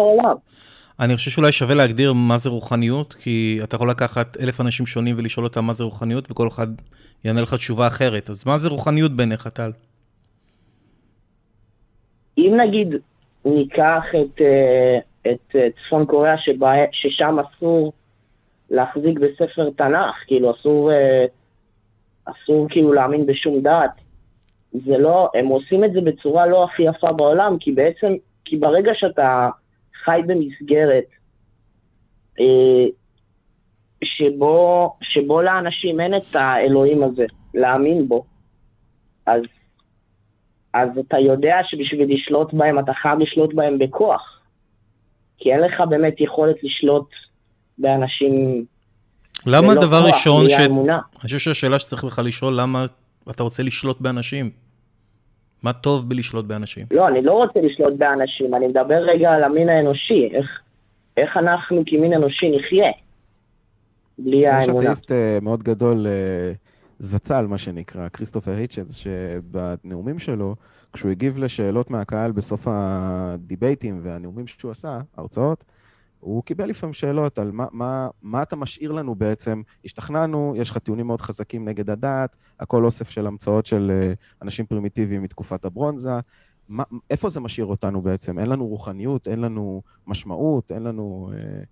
אני 1.01 1.17
חושב 1.17 1.31
שאולי 1.31 1.53
שווה 1.53 1.75
להגדיר 1.75 2.13
מה 2.13 2.39
זה 2.39 2.51
רוחניות, 2.51 3.13
כי 3.13 3.61
אתה 3.65 3.77
יכול 3.77 3.91
לקחת 3.91 4.37
אלף 4.43 4.61
אנשים 4.61 4.87
שונים 4.87 5.17
ולשאול 5.19 5.47
אותם 5.47 5.65
מה 5.65 5.73
זה 5.73 5.85
רוחניות, 5.85 6.31
וכל 6.31 6.49
אחד 6.49 6.67
יענה 7.25 7.41
לך 7.43 7.55
תשובה 7.55 7.87
אחרת. 7.87 8.31
אז 8.31 8.47
מה 8.47 8.59
זה 8.59 8.69
רוחניות 8.69 9.13
בעיניך, 9.13 9.49
טל? 9.49 9.71
אם 12.39 12.57
נגיד 12.67 12.89
ניקח 13.45 14.05
את, 14.11 14.41
אה, 14.41 14.99
את 15.33 15.57
אה, 15.57 15.69
צפון 15.71 16.07
קוריאה, 16.07 16.39
שבה, 16.39 16.73
ששם 16.93 17.37
אסור 17.39 17.93
להחזיק 18.71 19.19
בספר 19.19 19.71
תנ"ך, 19.77 20.15
כאילו 20.27 20.51
אסור, 20.51 20.93
אה, 20.93 21.25
אסור 22.25 22.67
כאילו 22.71 22.93
להאמין 22.93 23.27
בשום 23.27 23.61
דת. 23.61 24.04
זה 24.75 24.99
לא, 24.99 25.31
הם 25.35 25.47
עושים 25.47 25.85
את 25.85 25.93
זה 25.93 26.01
בצורה 26.01 26.47
לא 26.47 26.65
הכי 26.65 26.83
יפה 26.83 27.13
בעולם, 27.13 27.57
כי 27.61 27.73
בעצם, 27.73 28.13
כי 28.45 28.57
ברגע 28.57 28.93
שאתה 28.95 29.49
חי 30.05 30.21
במסגרת 30.27 31.05
אה, 32.41 32.87
שבו, 34.05 34.93
שבו 35.03 35.43
לאנשים 35.43 36.01
אין 36.01 36.17
את 36.17 36.37
האלוהים 36.37 37.03
הזה, 37.03 37.25
להאמין 37.55 38.09
בו, 38.09 38.25
אז, 39.27 39.43
אז 40.75 40.89
אתה 40.99 41.19
יודע 41.19 41.57
שבשביל 41.65 42.15
לשלוט 42.15 42.55
בהם, 42.55 42.79
אתה 42.79 42.93
חייב 42.95 43.19
לשלוט 43.19 43.55
בהם 43.55 43.79
בכוח. 43.79 44.41
כי 45.39 45.53
אין 45.53 45.61
לך 45.61 45.81
באמת 45.89 46.21
יכולת 46.21 46.57
לשלוט 46.63 47.09
באנשים 47.79 48.65
למה 49.47 49.75
דבר 49.75 50.03
ראשון, 50.07 50.49
ש... 50.49 50.53
אני 50.53 50.91
חושב 51.15 51.39
שהשאלה 51.39 51.79
שצריך 51.79 52.05
לך 52.05 52.23
לשאול, 52.25 52.61
למה 52.61 52.85
אתה 53.31 53.43
רוצה 53.43 53.63
לשלוט 53.63 54.01
באנשים? 54.01 54.51
מה 55.63 55.73
טוב 55.73 56.09
בלשלוט 56.09 56.45
באנשים? 56.45 56.87
לא, 56.91 57.09
אני 57.09 57.23
לא 57.23 57.33
רוצה 57.33 57.61
לשלוט 57.61 57.95
באנשים, 57.99 58.55
אני 58.55 58.67
מדבר 58.67 58.95
רגע 58.95 59.31
על 59.31 59.45
המין 59.45 59.69
האנושי, 59.69 60.29
איך, 60.33 60.47
איך 61.17 61.37
אנחנו 61.37 61.83
כמין 61.87 62.13
אנושי 62.13 62.47
נחיה 62.57 62.93
בלי 64.19 64.47
האמונה. 64.47 64.83
יש 64.83 64.87
אתאיסט 64.87 65.13
אה, 65.13 65.39
מאוד 65.43 65.63
גדול, 65.63 66.07
אה, 66.07 66.53
זצ"ל, 66.99 67.47
מה 67.49 67.59
שנקרא, 67.59 68.09
כריסטופר 68.09 68.53
היצ'נס, 68.57 68.97
שבנאומים 68.97 70.19
שלו, 70.19 70.55
כשהוא 70.93 71.11
הגיב 71.11 71.39
לשאלות 71.39 71.91
מהקהל 71.91 72.33
בסוף 72.33 72.69
הדיבייטים 72.71 74.01
והנאומים 74.03 74.47
שהוא 74.47 74.71
עשה, 74.71 74.99
הרצאות, 75.17 75.65
הוא 76.25 76.43
קיבל 76.43 76.67
לפעמים 76.69 76.93
שאלות 76.93 77.39
על 77.39 77.51
מה, 77.51 77.67
מה, 77.73 78.09
מה 78.23 78.43
אתה 78.43 78.57
משאיר 78.57 78.93
לנו 78.93 79.15
בעצם. 79.15 79.63
השתכנענו, 79.85 80.55
יש 80.57 80.71
לך 80.71 80.79
טיעונים 80.79 81.07
מאוד 81.07 81.21
חזקים 81.21 81.69
נגד 81.69 81.91
הדת, 81.91 82.37
הכל 82.61 82.85
אוסף 82.85 83.11
של 83.11 83.27
המצאות 83.27 83.67
של 83.67 83.93
אה, 83.95 84.13
אנשים 84.43 84.67
פרימיטיביים 84.67 85.23
מתקופת 85.23 85.65
הברונזה. 85.65 86.11
מה, 86.69 86.85
איפה 87.11 87.29
זה 87.29 87.41
משאיר 87.41 87.67
אותנו 87.67 88.03
בעצם? 88.03 88.39
אין 88.39 88.49
לנו 88.49 88.67
רוחניות, 88.67 89.29
אין 89.29 89.41
לנו 89.41 89.83
משמעות, 90.07 90.73
אין 90.73 90.83
לנו 90.83 91.31
אה, 91.35 91.63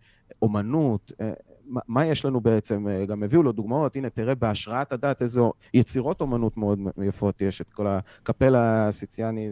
אומנות. 0.42 1.12
אה, 1.20 1.32
מה, 1.64 1.80
מה 1.88 2.06
יש 2.06 2.24
לנו 2.24 2.40
בעצם? 2.40 2.88
אה, 2.88 3.06
גם 3.06 3.22
הביאו 3.22 3.42
לו 3.42 3.52
דוגמאות, 3.52 3.96
הנה, 3.96 4.10
תראה 4.10 4.34
בהשראת 4.34 4.92
הדת 4.92 5.22
איזה 5.22 5.40
יצירות 5.74 6.20
אומנות 6.20 6.56
מאוד 6.56 6.78
יפות 7.02 7.42
יש, 7.42 7.60
את 7.60 7.72
כל 7.72 7.86
הקפלה 7.86 8.88
הסיציאני, 8.88 9.50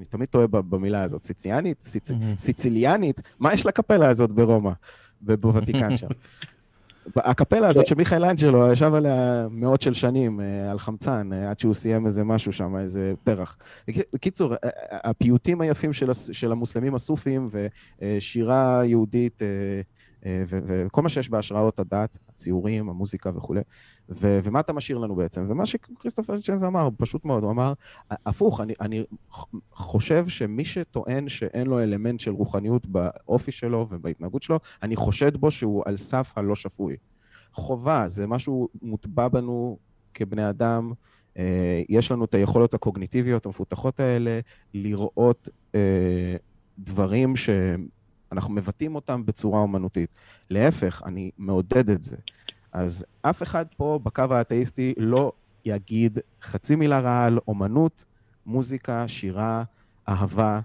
אני 0.00 0.06
תמיד 0.06 0.28
טועה 0.28 0.46
במילה 0.46 1.02
הזאת, 1.02 1.22
סיציאנית, 1.22 1.80
סיצ... 1.82 2.12
סיציליאנית, 2.38 3.20
מה 3.38 3.54
יש 3.54 3.66
לקפלה 3.66 4.08
הזאת 4.08 4.32
ברומא, 4.32 4.72
בוותיקן 5.20 5.96
שם? 5.96 6.06
הקפלה 7.16 7.68
הזאת 7.68 7.86
שמיכאל 7.86 8.24
אנג'לו 8.24 8.72
ישב 8.72 8.94
עליה 8.94 9.46
מאות 9.50 9.82
של 9.82 9.94
שנים 9.94 10.40
אה, 10.40 10.70
על 10.70 10.78
חמצן, 10.78 11.32
אה, 11.32 11.50
עד 11.50 11.58
שהוא 11.58 11.74
סיים 11.74 12.06
איזה 12.06 12.24
משהו 12.24 12.52
שם, 12.52 12.76
איזה 12.76 13.12
פרח. 13.24 13.56
בקיצור, 13.88 14.54
אה, 14.54 14.58
הפיוטים 14.90 15.60
היפים 15.60 15.90
של 16.32 16.52
המוסלמים 16.52 16.94
הסופים 16.94 17.48
ושירה 17.98 18.82
יהודית 18.84 19.42
אה, 19.42 19.46
וכל 20.26 21.02
מה 21.02 21.08
שיש 21.08 21.30
בהשראות 21.30 21.78
הדת, 21.78 22.18
הציורים, 22.28 22.88
המוזיקה 22.88 23.30
וכולי. 23.36 23.60
ו- 24.08 24.38
ומה 24.42 24.60
אתה 24.60 24.72
משאיר 24.72 24.98
לנו 24.98 25.14
בעצם? 25.14 25.46
ומה 25.48 25.66
שכריסטופר 25.66 26.36
צ'נז 26.40 26.64
אמר, 26.64 26.88
פשוט 26.96 27.24
מאוד, 27.24 27.42
הוא 27.42 27.50
אמר, 27.50 27.72
הפוך, 28.10 28.60
אני, 28.60 28.74
אני 28.80 29.04
חושב 29.72 30.28
שמי 30.28 30.64
שטוען 30.64 31.28
שאין 31.28 31.66
לו 31.66 31.80
אלמנט 31.80 32.20
של 32.20 32.30
רוחניות 32.30 32.86
באופי 32.86 33.50
שלו 33.50 33.86
ובהתנהגות 33.90 34.42
שלו, 34.42 34.58
אני 34.82 34.96
חושד 34.96 35.36
בו 35.36 35.50
שהוא 35.50 35.82
על 35.86 35.96
סף 35.96 36.32
הלא 36.36 36.54
שפוי. 36.54 36.96
חובה, 37.52 38.04
זה 38.08 38.26
משהו 38.26 38.68
מוטבע 38.82 39.28
בנו 39.28 39.78
כבני 40.14 40.50
אדם. 40.50 40.92
אה, 41.36 41.82
יש 41.88 42.12
לנו 42.12 42.24
את 42.24 42.34
היכולות 42.34 42.74
הקוגניטיביות 42.74 43.46
המפותחות 43.46 44.00
האלה 44.00 44.40
לראות 44.74 45.48
אה, 45.74 46.36
דברים 46.78 47.36
שהם 47.36 47.86
אנחנו 48.32 48.54
מבטאים 48.54 48.94
אותם 48.94 49.26
בצורה 49.26 49.60
אומנותית. 49.60 50.10
להפך, 50.50 51.02
אני 51.06 51.30
מעודד 51.38 51.90
את 51.90 52.02
זה. 52.02 52.16
אז 52.72 53.06
אף 53.22 53.42
אחד 53.42 53.64
פה 53.76 54.00
בקו 54.02 54.24
האתאיסטי 54.30 54.94
לא 54.96 55.32
יגיד 55.64 56.18
חצי 56.42 56.76
מילה 56.76 57.00
רעה 57.00 57.26
על 57.26 57.38
אומנות, 57.48 58.04
מוזיקה, 58.46 59.08
שירה, 59.08 59.62
אהבה. 60.08 60.60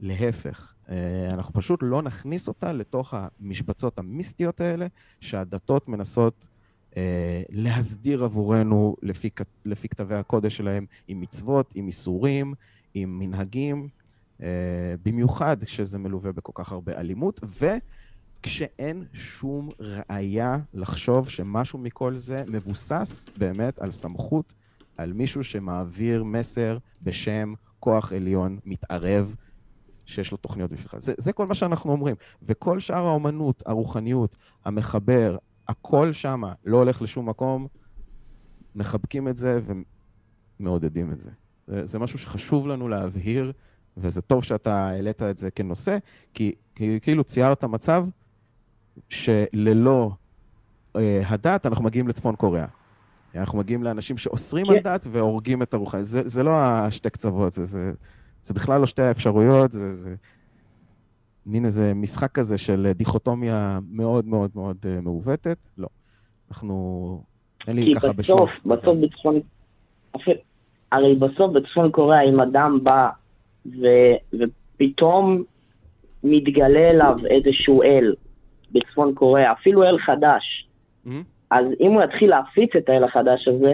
להפך. 0.00 0.74
אה, 0.88 0.94
אנחנו 1.30 1.54
פשוט 1.54 1.80
לא 1.82 2.02
נכניס 2.02 2.48
אותה 2.48 2.72
לתוך 2.72 3.14
המשבצות 3.14 3.98
המיסטיות 3.98 4.60
האלה, 4.60 4.86
שהדתות 5.20 5.88
מנסות 5.88 6.48
אה, 6.96 7.42
להסדיר 7.50 8.24
עבורנו 8.24 8.96
לפי, 9.02 9.30
לפי 9.64 9.88
כתבי 9.88 10.14
הקודש 10.14 10.56
שלהם, 10.56 10.86
עם 11.08 11.20
מצוות, 11.20 11.72
עם 11.74 11.86
איסורים, 11.86 12.54
עם 12.94 13.18
מנהגים, 13.18 13.88
במיוחד 15.02 15.64
כשזה 15.64 15.98
מלווה 15.98 16.32
בכל 16.32 16.52
כך 16.54 16.72
הרבה 16.72 16.92
אלימות, 16.92 17.40
וכשאין 18.40 19.04
שום 19.12 19.68
ראיה 19.80 20.58
לחשוב 20.74 21.28
שמשהו 21.28 21.78
מכל 21.78 22.16
זה 22.16 22.36
מבוסס 22.48 23.26
באמת 23.38 23.78
על 23.78 23.90
סמכות, 23.90 24.54
על 24.96 25.12
מישהו 25.12 25.44
שמעביר 25.44 26.24
מסר 26.24 26.78
בשם 27.02 27.54
כוח 27.80 28.12
עליון 28.12 28.58
מתערב 28.64 29.34
שיש 30.06 30.32
לו 30.32 30.36
תוכניות 30.36 30.72
בשבילך. 30.72 30.96
זה, 30.98 31.14
זה 31.18 31.32
כל 31.32 31.46
מה 31.46 31.54
שאנחנו 31.54 31.92
אומרים. 31.92 32.16
וכל 32.42 32.80
שאר 32.80 33.06
האומנות, 33.06 33.62
הרוחניות, 33.66 34.36
המחבר, 34.64 35.36
הכל 35.68 36.12
שם 36.12 36.42
לא 36.64 36.76
הולך 36.76 37.02
לשום 37.02 37.28
מקום, 37.28 37.66
מחבקים 38.74 39.28
את 39.28 39.36
זה 39.36 39.60
ומעודדים 40.60 41.12
את 41.12 41.20
זה. 41.20 41.30
זה, 41.66 41.86
זה 41.86 41.98
משהו 41.98 42.18
שחשוב 42.18 42.66
לנו 42.66 42.88
להבהיר, 42.88 43.52
וזה 43.96 44.22
טוב 44.22 44.44
שאתה 44.44 44.88
העלית 44.88 45.22
את 45.22 45.38
זה 45.38 45.50
כנושא, 45.50 45.98
כי, 46.34 46.54
כי 46.74 46.98
כאילו 47.02 47.24
ציירת 47.24 47.64
מצב 47.64 48.06
שללא 49.08 50.10
אה, 50.96 51.22
הדת 51.26 51.66
אנחנו 51.66 51.84
מגיעים 51.84 52.08
לצפון 52.08 52.36
קוריאה. 52.36 52.66
אנחנו 53.34 53.58
מגיעים 53.58 53.82
לאנשים 53.82 54.18
שאוסרים 54.18 54.70
על 54.70 54.76
כן. 54.76 54.82
דת 54.82 55.06
והורגים 55.10 55.62
את 55.62 55.74
הרוחניות. 55.74 56.06
זה, 56.06 56.22
זה 56.24 56.42
לא 56.42 56.50
השתי 56.56 57.10
קצוות, 57.10 57.52
זה, 57.52 57.64
זה, 57.64 57.92
זה 58.42 58.54
בכלל 58.54 58.80
לא 58.80 58.86
שתי 58.86 59.02
האפשרויות, 59.02 59.72
זה, 59.72 59.92
זה 59.92 60.14
מין 61.46 61.64
איזה 61.64 61.94
משחק 61.94 62.32
כזה 62.32 62.58
של 62.58 62.92
דיכוטומיה 62.94 63.78
מאוד 63.90 64.26
מאוד 64.26 64.50
מאוד 64.54 64.76
אה, 64.86 65.00
מעוותת. 65.00 65.66
לא. 65.78 65.88
אנחנו... 66.50 67.22
אין 67.68 67.76
לי 67.76 67.94
ככה 67.94 68.12
בשלוף. 68.12 68.50
כי 68.50 68.68
בסוף, 68.68 68.78
בסוף 68.82 68.98
בצפון... 68.98 69.40
הרי 70.92 71.14
בסוף 71.14 71.52
בצפון 71.52 71.90
קוריאה, 71.90 72.22
אם 72.22 72.40
אדם 72.40 72.78
בא 72.82 73.10
ו... 73.66 73.86
ופתאום 74.32 75.42
מתגלה 76.24 76.90
אליו 76.90 77.16
איזשהו 77.30 77.82
אל 77.82 78.14
בצפון 78.72 79.14
קוריאה, 79.14 79.52
אפילו 79.52 79.82
אל 79.82 79.98
חדש, 79.98 80.68
mm-hmm. 81.06 81.10
אז 81.50 81.64
אם 81.80 81.92
הוא 81.92 82.02
יתחיל 82.02 82.30
להפיץ 82.30 82.70
את 82.76 82.88
האל 82.88 83.04
החדש 83.04 83.48
הזה, 83.48 83.72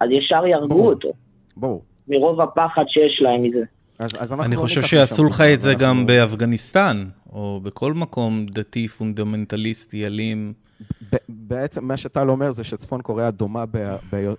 אז 0.00 0.10
ישר 0.10 0.46
יהרגו. 0.46 0.88
אותו. 0.88 1.12
ברור. 1.56 1.82
מרוב 2.08 2.40
הפחד 2.40 2.84
שיש 2.88 3.22
להם 3.22 3.42
מזה. 3.42 3.64
אז, 3.98 4.10
אז 4.18 4.32
אני 4.32 4.56
לא 4.56 4.60
חושב 4.60 4.82
שיעשו 4.82 5.24
לך 5.24 5.40
את 5.54 5.60
זה 5.60 5.74
גם 5.74 6.06
באפגניסטן, 6.06 7.04
או 7.32 7.60
בכל 7.62 7.92
מקום 7.92 8.46
דתי, 8.46 8.88
פונדמנטליסטי, 8.88 10.06
אלים. 10.06 10.52
בעצם 11.28 11.84
מה 11.84 11.96
שטל 11.96 12.30
אומר 12.30 12.50
זה 12.50 12.64
שצפון 12.64 13.02
קוריאה 13.02 13.30
דומה 13.30 13.64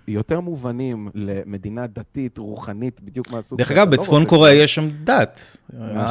ביותר 0.08 0.40
מובנים 0.40 1.08
למדינה 1.14 1.86
דתית, 1.86 2.38
רוחנית, 2.38 3.00
בדיוק 3.04 3.32
מהסוג 3.32 3.58
דרך 3.58 3.70
אגב, 3.70 3.90
לא 3.90 3.96
בצפון 3.96 4.24
קוריאה 4.24 4.54
יש 4.54 4.74
שם 4.74 4.88
דת. 5.04 5.56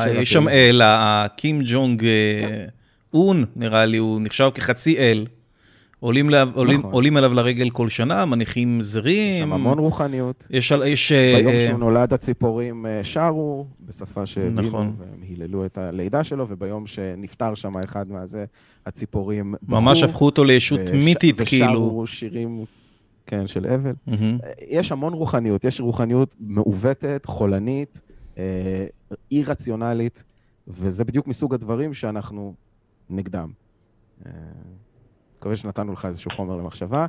יש 0.07 0.33
שם 0.33 0.49
אל, 0.49 0.81
הקים 0.83 1.61
ג'ונג 1.65 2.01
כן. 2.01 2.07
אה, 2.07 2.65
און, 3.13 3.45
נראה 3.55 3.85
לי, 3.85 3.97
הוא 3.97 4.21
נחשב 4.21 4.49
כחצי 4.55 4.97
אל. 4.97 5.25
עולים, 5.99 6.29
לה, 6.29 6.43
עולים, 6.53 6.79
נכון. 6.79 6.91
עולים 6.91 7.17
אליו 7.17 7.33
לרגל 7.33 7.69
כל 7.69 7.89
שנה, 7.89 8.25
מניחים 8.25 8.81
זרים. 8.81 9.35
יש 9.35 9.39
שם 9.39 9.53
המון 9.53 9.79
רוחניות. 9.79 10.47
יש... 10.49 10.71
יש 10.85 11.11
ביום 11.11 11.53
uh, 11.53 11.67
שהוא 11.67 11.79
נולד 11.79 12.13
הציפורים 12.13 12.85
uh, 12.85 13.05
שרו, 13.05 13.65
בשפה 13.79 14.25
שהבינו, 14.25 14.61
נכון. 14.61 14.95
והם 14.97 15.21
היללו 15.21 15.65
את 15.65 15.77
הלידה 15.77 16.23
שלו, 16.23 16.45
וביום 16.47 16.87
שנפטר 16.87 17.55
שם 17.55 17.71
אחד 17.85 18.11
מהזה, 18.11 18.45
הציפורים 18.85 19.55
בחו. 19.63 19.81
ממש 19.81 20.03
הפכו 20.03 20.25
אותו 20.25 20.43
לישות 20.43 20.79
וש... 20.79 21.05
מיתית, 21.05 21.35
ושרו 21.35 21.45
כאילו. 21.45 21.81
ושרו 21.81 22.07
שירים, 22.07 22.65
כן, 23.25 23.47
של 23.47 23.65
אבל. 23.65 23.93
Mm-hmm. 24.07 24.45
יש 24.67 24.91
המון 24.91 25.13
רוחניות, 25.13 25.65
יש 25.65 25.81
רוחניות 25.81 26.35
מעוותת, 26.39 27.23
חולנית, 27.25 28.01
אה, 28.37 28.85
אי-רציונלית, 29.31 30.23
וזה 30.67 31.03
בדיוק 31.03 31.27
מסוג 31.27 31.53
הדברים 31.53 31.93
שאנחנו 31.93 32.53
נגדם. 33.09 33.49
מקווה 35.45 35.55
שנתנו 35.55 35.93
לך 35.93 36.05
איזשהו 36.05 36.31
חומר 36.31 36.55
למחשבה. 36.55 37.05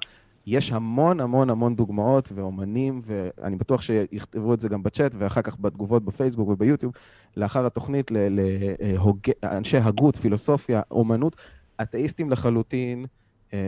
יש 0.47 0.73
המון 0.73 1.21
המון 1.21 1.51
המון 1.51 1.77
דוגמאות 1.77 2.33
ואומנים, 2.35 3.01
ואני 3.05 3.57
בטוח 3.57 3.83
שיכתבו 3.83 4.55
את 4.55 4.61
זה 4.61 4.69
גם 4.69 4.83
בצ'אט 4.83 5.15
ואחר 5.19 5.43
כך 5.43 5.61
בתגובות 5.61 6.05
בפייסבוק 6.05 6.49
וביוטיוב, 6.49 6.93
לאחר 7.37 7.67
התוכנית 7.67 8.11
לאנשי 9.43 9.77
הגות, 9.77 10.17
פילוסופיה, 10.17 10.83
אומנות, 10.91 11.37
אתאיסטים 11.83 12.31
לחלוטין, 12.31 13.07
אה, 13.53 13.59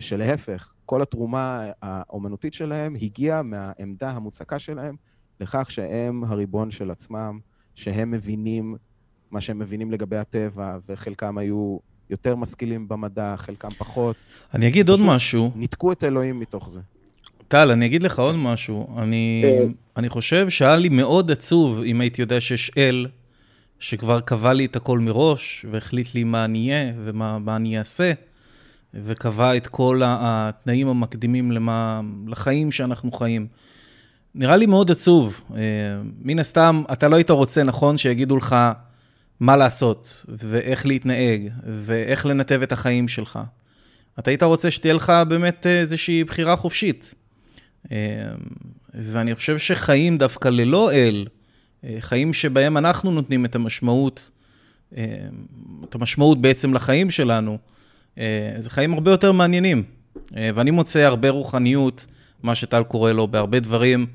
שלהפך, 0.00 0.72
כל 0.86 1.02
התרומה 1.02 1.66
האומנותית 1.82 2.54
שלהם 2.54 2.94
הגיעה 2.94 3.42
מהעמדה 3.42 4.10
המוצקה 4.10 4.58
שלהם 4.58 4.96
לכך 5.40 5.70
שהם 5.70 6.24
הריבון 6.24 6.70
של 6.70 6.90
עצמם, 6.90 7.38
שהם 7.74 8.10
מבינים 8.10 8.76
מה 9.30 9.40
שהם 9.40 9.58
מבינים 9.58 9.90
לגבי 9.90 10.16
הטבע, 10.16 10.78
וחלקם 10.88 11.38
היו 11.38 11.78
יותר 12.10 12.36
משכילים 12.36 12.88
במדע, 12.88 13.34
חלקם 13.36 13.70
פחות. 13.70 14.16
אני 14.54 14.68
אגיד 14.68 14.88
עוד 14.88 15.00
משהו. 15.00 15.50
ניתקו 15.54 15.92
את 15.92 16.04
אלוהים 16.04 16.40
מתוך 16.40 16.70
זה. 16.70 16.80
טל, 17.48 17.70
אני 17.70 17.86
אגיד 17.86 18.02
לך 18.02 18.18
עוד 18.18 18.34
משהו. 18.34 18.98
אני, 18.98 19.44
כן. 19.44 19.72
אני 19.96 20.08
חושב 20.08 20.48
שהיה 20.48 20.76
לי 20.76 20.88
מאוד 20.88 21.30
עצוב 21.30 21.82
אם 21.82 22.00
הייתי 22.00 22.22
יודע 22.22 22.40
שיש 22.40 22.70
אל 22.78 23.06
שכבר 23.78 24.20
קבע 24.20 24.52
לי 24.52 24.64
את 24.64 24.76
הכל 24.76 24.98
מראש, 24.98 25.66
והחליט 25.70 26.14
לי 26.14 26.24
מה 26.24 26.44
אני 26.44 26.72
אהיה 26.72 26.92
ומה 27.04 27.56
אני 27.56 27.78
אעשה, 27.78 28.12
וקבע 28.94 29.56
את 29.56 29.66
כל 29.66 30.00
התנאים 30.04 30.88
המקדימים 30.88 31.52
למה, 31.52 32.00
לחיים 32.26 32.70
שאנחנו 32.70 33.12
חיים. 33.12 33.46
נראה 34.34 34.56
לי 34.56 34.66
מאוד 34.66 34.90
עצוב. 34.90 35.40
אה, 35.56 35.60
מן 36.22 36.38
הסתם, 36.38 36.82
אתה 36.92 37.08
לא 37.08 37.16
היית 37.16 37.30
רוצה, 37.30 37.62
נכון, 37.62 37.96
שיגידו 37.96 38.36
לך, 38.36 38.56
מה 39.40 39.56
לעשות, 39.56 40.24
ואיך 40.28 40.86
להתנהג, 40.86 41.48
ואיך 41.64 42.26
לנתב 42.26 42.62
את 42.62 42.72
החיים 42.72 43.08
שלך. 43.08 43.38
אתה 44.18 44.30
היית 44.30 44.42
רוצה 44.42 44.70
שתהיה 44.70 44.94
לך 44.94 45.12
באמת 45.28 45.66
איזושהי 45.66 46.24
בחירה 46.24 46.56
חופשית. 46.56 47.14
אה, 47.92 47.96
ואני 48.94 49.34
חושב 49.34 49.58
שחיים 49.58 50.18
דווקא 50.18 50.48
ללא 50.48 50.92
אל, 50.92 51.26
אה, 51.84 51.96
חיים 52.00 52.32
שבהם 52.32 52.76
אנחנו 52.76 53.10
נותנים 53.10 53.44
את 53.44 53.54
המשמעות, 53.54 54.30
אה, 54.96 55.04
את 55.84 55.94
המשמעות 55.94 56.40
בעצם 56.40 56.74
לחיים 56.74 57.10
שלנו, 57.10 57.58
זה 58.58 58.70
חיים 58.70 58.92
הרבה 58.92 59.10
יותר 59.10 59.32
מעניינים. 59.32 59.82
ואני 60.32 60.70
מוצא 60.70 60.98
הרבה 60.98 61.30
רוחניות, 61.30 62.06
מה 62.42 62.54
שטל 62.54 62.82
קורא 62.82 63.12
לו, 63.12 63.28
בהרבה 63.28 63.60
דברים. 63.60 64.06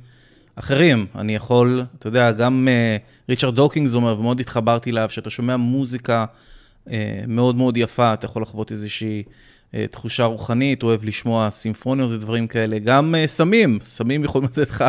אחרים. 0.55 1.05
אני 1.15 1.35
יכול, 1.35 1.83
אתה 1.99 2.07
יודע, 2.07 2.31
גם 2.31 2.67
uh, 2.67 3.29
ריצ'רד 3.29 3.55
דוקינס 3.55 3.95
אומר, 3.95 4.19
ומאוד 4.19 4.39
התחברתי 4.39 4.91
אליו, 4.91 5.09
שאתה 5.09 5.29
שומע 5.29 5.57
מוזיקה 5.57 6.25
uh, 6.87 6.91
מאוד 7.27 7.55
מאוד 7.55 7.77
יפה, 7.77 8.13
אתה 8.13 8.25
יכול 8.25 8.41
לחוות 8.41 8.71
איזושהי 8.71 9.23
uh, 9.23 9.75
תחושה 9.91 10.25
רוחנית, 10.25 10.83
אוהב 10.83 11.05
לשמוע 11.05 11.49
סימפוניות 11.49 12.11
ודברים 12.11 12.47
כאלה. 12.47 12.79
גם 12.79 13.15
uh, 13.15 13.27
סמים, 13.27 13.79
סמים 13.85 14.23
יכולים 14.23 14.47
לתת 14.51 14.69
לך 14.69 14.85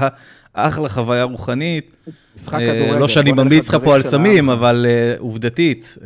אחלה 0.52 0.88
חוויה 0.88 1.24
רוחנית. 1.24 1.96
משחק 2.36 2.58
כדורגל. 2.58 2.98
לא 2.98 3.08
שאני 3.08 3.32
ממליץ 3.32 3.68
לך 3.68 3.76
פה 3.84 3.94
על 3.94 4.02
סמים, 4.02 4.50
אבל 4.50 4.86
uh, 4.88 5.20
עובדתית, 5.20 5.98
uh, 5.98 6.04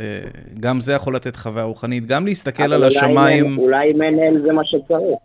גם 0.61 0.81
זה 0.81 0.93
יכול 0.93 1.15
לתת 1.15 1.37
חוויה 1.37 1.65
רוחנית. 1.65 2.07
גם 2.07 2.27
להסתכל 2.27 2.73
על 2.73 2.85
השמיים... 2.85 3.59
אולי 3.59 3.93
אם 3.95 4.03
אין 4.03 4.19
אל 4.19 4.43
זה 4.47 4.53
מה 4.53 4.63
שצריך. 4.65 5.19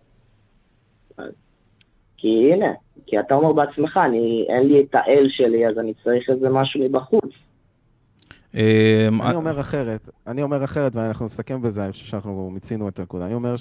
כי 2.22 2.54
הנה, 2.54 2.74
כי 3.06 3.20
אתה 3.20 3.36
אומר 3.36 3.54
בעצמך, 3.54 4.00
אני, 4.06 4.46
אין 4.50 4.68
לי 4.68 4.82
את 4.82 4.96
האל 4.96 5.28
שלי, 5.30 5.68
אז 5.68 5.78
אני 5.80 5.94
צריך 6.04 6.30
איזה 6.30 6.50
משהו 6.50 6.84
מבחוץ. 6.84 7.32
אמ, 8.54 9.22
אני 9.22 9.36
אומר 9.36 9.60
אחרת, 9.60 10.10
אני 10.28 10.42
אומר 10.42 10.64
אחרת, 10.64 10.96
ואנחנו 10.96 11.26
נסכם 11.26 11.62
בזה, 11.62 11.84
אני 11.84 11.92
חושב 11.92 12.06
שאנחנו 12.06 12.50
מיצינו 12.50 12.88
את 12.88 13.00
הנקודה. 13.00 13.26
אני 13.26 13.34
אומר 13.34 13.56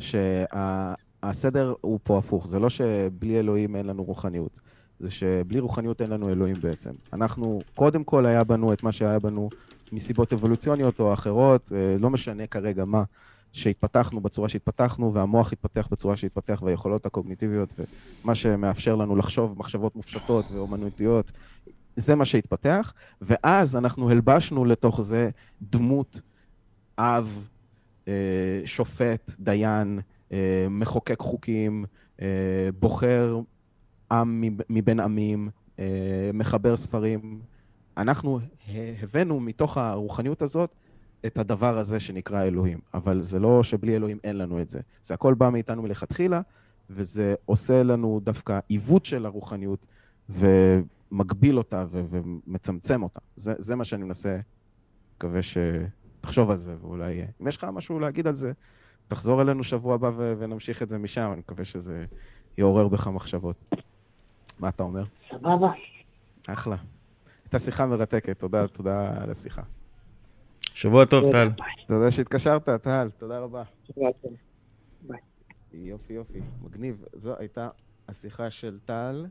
שהסדר 0.00 1.74
הוא 1.80 1.98
פה 2.02 2.18
הפוך, 2.18 2.46
זה 2.46 2.58
לא 2.58 2.70
שבלי 2.70 3.38
אלוהים 3.38 3.76
אין 3.76 3.86
לנו 3.86 4.04
רוחניות, 4.04 4.60
זה 4.98 5.10
שבלי 5.10 5.60
רוחניות 5.60 6.00
אין 6.00 6.10
לנו 6.10 6.28
אלוהים 6.28 6.56
בעצם. 6.62 6.90
אנחנו, 7.12 7.58
קודם 7.74 8.04
כל 8.04 8.26
היה 8.26 8.44
בנו 8.44 8.72
את 8.72 8.82
מה 8.82 8.92
שהיה 8.92 9.18
בנו 9.18 9.48
מסיבות 9.92 10.32
אבולוציוניות 10.32 11.00
או 11.00 11.12
אחרות, 11.12 11.72
אה, 11.74 11.96
לא 12.00 12.10
משנה 12.10 12.46
כרגע 12.46 12.84
מה. 12.84 13.02
שהתפתחנו 13.56 14.20
בצורה 14.20 14.48
שהתפתחנו, 14.48 15.12
והמוח 15.12 15.52
התפתח 15.52 15.88
בצורה 15.90 16.16
שהתפתח, 16.16 16.62
והיכולות 16.62 17.06
הקוגניטיביות, 17.06 17.74
ומה 18.24 18.34
שמאפשר 18.34 18.94
לנו 18.94 19.16
לחשוב 19.16 19.58
מחשבות 19.58 19.96
מופשטות 19.96 20.44
ואומנותיות, 20.52 21.32
זה 21.96 22.14
מה 22.14 22.24
שהתפתח, 22.24 22.92
ואז 23.20 23.76
אנחנו 23.76 24.10
הלבשנו 24.10 24.64
לתוך 24.64 25.00
זה 25.00 25.30
דמות 25.62 26.20
אב, 26.98 27.48
אה, 28.08 28.12
שופט, 28.64 29.30
דיין, 29.40 30.00
אה, 30.32 30.66
מחוקק 30.70 31.20
חוקים, 31.20 31.84
אה, 32.22 32.68
בוחר 32.80 33.40
עם 34.10 34.40
מבין 34.70 35.00
עמים, 35.00 35.48
מחבר 36.34 36.76
ספרים, 36.76 37.40
אנחנו 37.96 38.40
הבאנו 39.02 39.40
מתוך 39.40 39.76
הרוחניות 39.76 40.42
הזאת 40.42 40.74
את 41.26 41.38
הדבר 41.38 41.78
הזה 41.78 42.00
שנקרא 42.00 42.42
אלוהים. 42.44 42.78
אבל 42.94 43.22
זה 43.22 43.38
לא 43.38 43.62
שבלי 43.62 43.96
אלוהים 43.96 44.18
אין 44.24 44.38
לנו 44.38 44.60
את 44.62 44.68
זה. 44.68 44.80
זה 45.02 45.14
הכל 45.14 45.34
בא 45.34 45.50
מאיתנו 45.50 45.82
מלכתחילה, 45.82 46.40
וזה 46.90 47.34
עושה 47.44 47.82
לנו 47.82 48.20
דווקא 48.24 48.58
עיוות 48.68 49.06
של 49.06 49.26
הרוחניות, 49.26 49.86
ומגביל 50.28 51.58
אותה 51.58 51.84
ו- 51.90 52.02
ומצמצם 52.10 53.02
אותה. 53.02 53.20
זה, 53.36 53.54
זה 53.58 53.76
מה 53.76 53.84
שאני 53.84 54.04
מנסה, 54.04 54.38
מקווה 55.16 55.40
שתחשוב 55.42 56.50
על 56.50 56.58
זה, 56.58 56.74
ואולי, 56.80 57.22
אם 57.42 57.48
יש 57.48 57.56
לך 57.56 57.64
משהו 57.64 57.98
להגיד 57.98 58.26
על 58.26 58.34
זה, 58.34 58.52
תחזור 59.08 59.42
אלינו 59.42 59.64
שבוע 59.64 59.94
הבא 59.94 60.10
ו- 60.16 60.34
ונמשיך 60.38 60.82
את 60.82 60.88
זה 60.88 60.98
משם, 60.98 61.30
אני 61.32 61.38
מקווה 61.38 61.64
שזה 61.64 62.04
יעורר 62.58 62.88
בך 62.88 63.08
מחשבות. 63.08 63.74
מה 64.58 64.68
אתה 64.68 64.82
אומר? 64.82 65.02
סבבה. 65.30 65.72
אחלה. 66.46 66.76
הייתה 67.44 67.58
שיחה 67.58 67.86
מרתקת, 67.86 68.38
תודה, 68.38 68.66
תודה 68.66 69.22
על 69.22 69.30
השיחה. 69.30 69.62
שבוע 70.76 71.04
טוב, 71.04 71.32
טל. 71.32 71.48
תודה 71.86 72.10
שהתקשרת, 72.10 72.68
טל, 72.82 73.08
תודה 73.18 73.38
רבה. 73.38 73.62
יופי, 75.72 76.12
יופי, 76.12 76.38
מגניב. 76.62 77.04
זו 77.12 77.34
הייתה 77.38 77.68
השיחה 78.08 78.50
של 78.50 78.78
טל. 78.84 79.26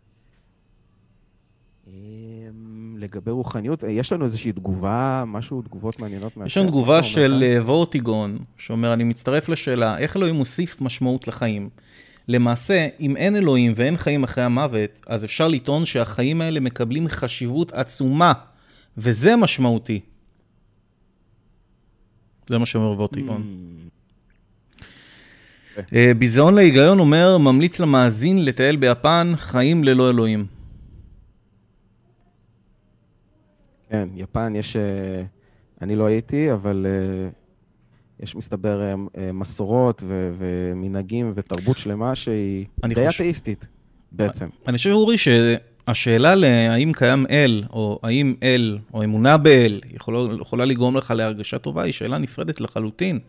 אמ, 1.88 2.96
לגבי 2.98 3.32
רוחניות, 3.32 3.84
יש 3.90 4.14
לנו 4.14 4.24
איזושהי 4.24 4.52
תגובה, 4.52 5.24
משהו, 5.28 5.62
תגובות 5.62 6.00
מעניינות 6.00 6.38
מהשאר? 6.38 6.46
יש 6.46 6.58
לנו 6.58 6.68
תגובה 6.68 7.04
של 7.04 7.44
אה, 7.44 7.64
וורטיגון, 7.64 8.38
שאומר, 8.58 8.94
אני 8.94 9.04
מצטרף 9.04 9.50
לשאלה, 9.50 9.98
איך 9.98 10.18
אלוהים 10.18 10.36
מוסיף 10.36 10.82
משמעות 10.82 11.28
לחיים? 11.28 11.70
למעשה, 12.28 12.88
אם 13.00 13.18
אין 13.18 13.36
אלוהים 13.36 13.74
ואין 13.76 13.98
חיים 13.98 14.24
אחרי 14.24 14.44
המוות, 14.44 15.00
אז 15.08 15.26
אפשר 15.26 15.48
לטעון 15.48 15.86
שהחיים 15.86 16.42
האלה 16.42 16.60
מקבלים 16.60 17.08
חשיבות 17.08 17.72
עצומה, 17.72 18.34
וזה 18.98 19.36
משמעותי. 19.36 20.02
זה 22.50 22.58
מה 22.58 22.66
שאומר 22.66 22.92
וורטיגון. 22.92 23.42
Mm. 23.42 23.86
אה, 25.96 26.12
ביזיון 26.18 26.56
להיגיון 26.56 27.00
אומר, 27.00 27.38
ממליץ 27.38 27.80
למאזין 27.80 28.46
לטייל 28.46 28.76
ביפן, 28.76 29.34
חיים 29.36 29.84
ללא 29.84 30.10
אלוהים. 30.10 30.46
כן, 33.90 34.10
יפן 34.16 34.54
יש... 34.56 34.76
אה, 34.76 35.24
אני 35.82 35.96
לא 35.96 36.06
הייתי, 36.06 36.52
אבל 36.54 36.86
אה, 36.90 37.30
יש 38.20 38.36
מסתבר 38.36 38.96
מסורות 39.34 40.04
ומנהגים 40.38 41.32
ותרבות 41.36 41.78
שלמה 41.78 42.16
שהיא 42.16 42.66
די 42.86 43.08
אתאיסטית 43.08 43.68
בעצם. 44.12 44.48
אני 44.68 44.78
חושב, 44.78 44.90
אורי, 44.90 45.16
שהשאלה 45.88 46.36
להאם 46.36 46.92
קיים 46.94 47.26
אל, 47.30 47.64
או 47.70 48.00
האם 48.04 48.36
אל, 48.44 48.78
או 48.94 49.04
אמונה 49.04 49.38
באל, 49.38 49.82
יכולה 50.40 50.66
לגרום 50.66 50.98
לך 50.98 51.12
להרגשה 51.12 51.58
טובה, 51.58 51.84
היא 51.84 51.94
שאלה 51.94 52.18
נפרדת 52.18 52.62
לחלוטין. 52.62 53.20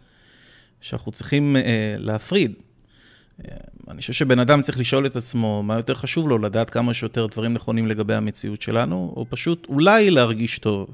שאנחנו 0.80 1.12
צריכים 1.12 1.56
uh, 1.56 1.60
להפריד. 1.98 2.52
Uh, 2.52 3.44
אני 3.88 4.00
חושב 4.00 4.12
שבן 4.12 4.38
אדם 4.38 4.62
צריך 4.62 4.78
לשאול 4.78 5.06
את 5.06 5.16
עצמו 5.16 5.62
מה 5.62 5.76
יותר 5.76 5.94
חשוב 5.94 6.28
לו, 6.28 6.38
לדעת 6.38 6.70
כמה 6.70 6.94
שיותר 6.94 7.26
דברים 7.26 7.54
נכונים 7.54 7.86
לגבי 7.86 8.14
המציאות 8.14 8.62
שלנו, 8.62 9.12
או 9.16 9.26
פשוט 9.28 9.66
אולי 9.68 10.10
להרגיש 10.10 10.58
טוב. 10.58 10.88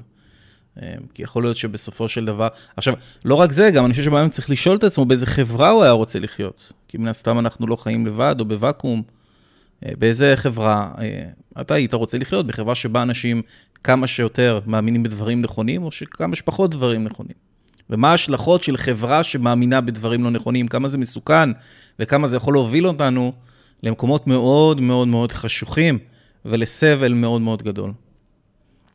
Uh, 0.77 0.81
כי 1.13 1.23
יכול 1.23 1.43
להיות 1.43 1.57
שבסופו 1.57 2.09
של 2.09 2.25
דבר... 2.25 2.47
עכשיו, 2.75 2.93
לא 3.25 3.35
רק 3.35 3.51
זה, 3.51 3.71
גם 3.71 3.85
אני 3.85 3.93
חושב 3.93 4.05
שבן 4.05 4.29
צריך 4.29 4.49
לשאול 4.49 4.77
את 4.77 4.83
עצמו 4.83 5.05
באיזה 5.05 5.25
חברה 5.25 5.69
הוא 5.69 5.83
היה 5.83 5.91
רוצה 5.91 6.19
לחיות. 6.19 6.73
כי 6.87 6.97
מן 6.97 7.07
הסתם 7.07 7.39
אנחנו 7.39 7.67
לא 7.67 7.75
חיים 7.75 8.05
לבד 8.05 8.35
או 8.39 8.45
בוואקום. 8.45 9.03
באיזה 9.81 10.33
חברה 10.35 10.91
אתה 11.61 11.73
היית 11.73 11.93
רוצה 11.93 12.17
לחיות? 12.17 12.47
בחברה 12.47 12.75
שבה 12.75 13.01
אנשים 13.01 13.41
כמה 13.83 14.07
שיותר 14.07 14.59
מאמינים 14.65 15.03
בדברים 15.03 15.41
נכונים, 15.41 15.83
או 15.83 15.91
שכמה 15.91 16.35
שפחות 16.35 16.71
דברים 16.71 17.03
נכונים. 17.03 17.43
ומה 17.89 18.11
ההשלכות 18.11 18.63
של 18.63 18.77
חברה 18.77 19.23
שמאמינה 19.23 19.81
בדברים 19.81 20.23
לא 20.23 20.29
נכונים, 20.29 20.67
כמה 20.67 20.89
זה 20.89 20.97
מסוכן 20.97 21.49
וכמה 21.99 22.27
זה 22.27 22.35
יכול 22.35 22.53
להוביל 22.53 22.87
אותנו 22.87 23.33
למקומות 23.83 24.27
מאוד 24.27 24.81
מאוד 24.81 25.07
מאוד 25.07 25.31
חשוכים 25.31 25.99
ולסבל 26.45 27.13
מאוד 27.13 27.41
מאוד 27.41 27.63
גדול. 27.63 27.91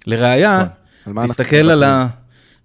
לראיה, 0.07 0.67
נכון. 1.07 1.27
תסתכל 1.27 1.71
על, 1.71 1.83
ה... 1.83 2.09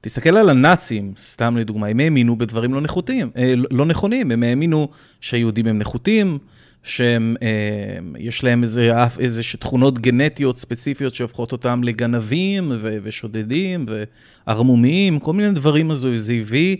תסתכל 0.01 0.37
על 0.37 0.49
הנאצים, 0.49 1.13
סתם 1.21 1.57
לדוגמה, 1.57 1.87
הם 1.87 1.99
האמינו 1.99 2.37
בדברים 2.37 2.73
לא, 2.73 2.81
נחותים, 2.81 3.29
אה, 3.37 3.53
לא 3.71 3.85
נכונים, 3.85 4.31
הם 4.31 4.43
האמינו 4.43 4.89
שהיהודים 5.21 5.67
הם 5.67 5.79
נחותים, 5.79 6.39
שיש 6.83 8.43
להם 8.43 8.63
איזה, 8.63 8.91
איזה 9.19 9.41
תכונות 9.59 9.99
גנטיות 9.99 10.57
ספציפיות 10.57 11.15
שהופכות 11.15 11.51
אותם 11.51 11.83
לגנבים 11.83 12.71
ו, 12.75 12.97
ושודדים 13.03 13.85
וערמומיים, 14.47 15.19
כל 15.19 15.33
מיני 15.33 15.51
דברים 15.51 15.91
הזו, 15.91 16.17
זה 16.17 16.33
הביא 16.33 16.77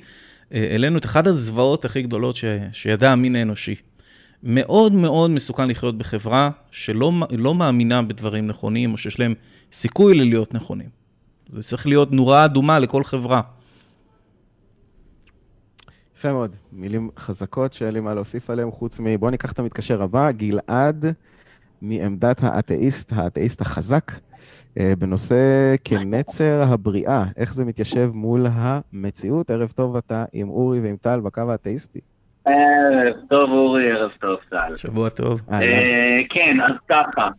אה, 0.53 0.67
אלינו 0.75 0.97
את 0.97 1.05
אחת 1.05 1.27
הזוועות 1.27 1.85
הכי 1.85 2.01
גדולות 2.01 2.35
ש, 2.35 2.45
שידע 2.73 3.11
המין 3.11 3.35
האנושי. 3.35 3.75
מאוד 4.43 4.93
מאוד 4.93 5.31
מסוכן 5.31 5.69
לחיות 5.69 5.97
בחברה 5.97 6.49
שלא 6.71 7.11
לא 7.31 7.55
מאמינה 7.55 8.01
בדברים 8.01 8.47
נכונים, 8.47 8.91
או 8.91 8.97
שיש 8.97 9.19
להם 9.19 9.33
סיכוי 9.71 10.15
ללהיות 10.15 10.53
נכונים. 10.53 10.89
זה 11.53 11.63
צריך 11.63 11.87
להיות 11.87 12.11
נורה 12.11 12.45
אדומה 12.45 12.79
לכל 12.79 13.03
חברה. 13.03 13.41
יפה 16.23 16.33
מאוד. 16.33 16.55
מילים 16.71 17.09
חזקות 17.17 17.73
שאין 17.73 17.93
לי 17.93 17.99
מה 17.99 18.13
להוסיף 18.13 18.49
עליהן, 18.49 18.71
חוץ 18.71 18.99
מ... 18.99 19.17
בואו 19.17 19.31
ניקח 19.31 19.51
את 19.51 19.59
המתקשר 19.59 20.03
הבא, 20.03 20.31
גלעד, 20.31 21.05
מעמדת 21.81 22.43
האתאיסט, 22.43 23.13
האתאיסט 23.15 23.61
החזק, 23.61 24.11
אה, 24.79 24.93
בנושא 24.99 25.35
כנצר 25.83 26.63
הבריאה, 26.63 27.23
איך 27.37 27.53
זה 27.53 27.65
מתיישב 27.65 28.09
מול 28.13 28.45
המציאות. 28.53 29.51
ערב 29.51 29.71
טוב 29.75 29.95
אתה 29.95 30.25
עם 30.33 30.49
אורי 30.49 30.79
ועם 30.79 30.95
טל 30.95 31.19
בקו 31.19 31.41
האתאיסטי. 31.49 31.99
ערב 32.45 33.15
טוב 33.29 33.49
אורי, 33.49 33.91
ערב 33.91 34.11
טוב 34.19 34.37
טל. 34.49 34.75
שבוע 34.75 35.09
טוב. 35.09 35.41
אה, 35.51 35.59
כן, 36.29 36.57
אז 36.61 36.73
ככה, 36.89 37.29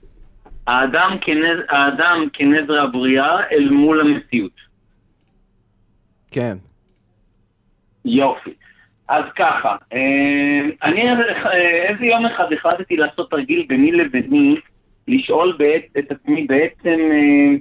האדם 0.67 2.29
כנזר 2.33 2.81
הבריאה 2.81 3.49
אל 3.53 3.69
מול 3.71 4.01
המציאות. 4.01 4.61
כן. 6.31 6.57
יופי. 8.05 8.51
אז 9.09 9.25
ככה, 9.37 9.77
אה, 9.93 10.61
אני 10.83 11.03
איזה 11.89 12.07
יום 12.07 12.27
אחד 12.27 12.53
החלטתי 12.53 12.97
לעשות 12.97 13.31
תרגיל 13.31 13.65
ביני 13.69 13.93
לביני, 13.93 14.57
לשאול 15.09 15.57
בעת, 15.59 15.83
את 15.99 16.13
עצמי 16.13 16.47
בעצם 16.47 16.99
אה, 17.13 17.57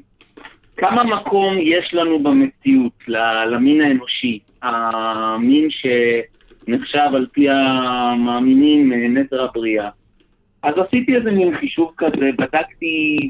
כמה 0.78 1.04
מקום 1.04 1.58
יש 1.60 1.94
לנו 1.94 2.20
במציאות 2.20 2.94
למין 3.48 3.82
האנושי, 3.82 4.40
המין 4.62 5.68
שנחשב 5.70 7.10
על 7.16 7.28
פי 7.32 7.50
המאמינים 7.50 8.94
אה, 8.94 8.98
נטר 8.98 9.44
הבריאה. 9.44 9.90
אז 10.64 10.74
עשיתי 10.80 11.16
איזה 11.16 11.32
מין 11.32 11.58
חישוב 11.58 11.94
כזה, 11.98 12.30
בדקתי 12.38 13.30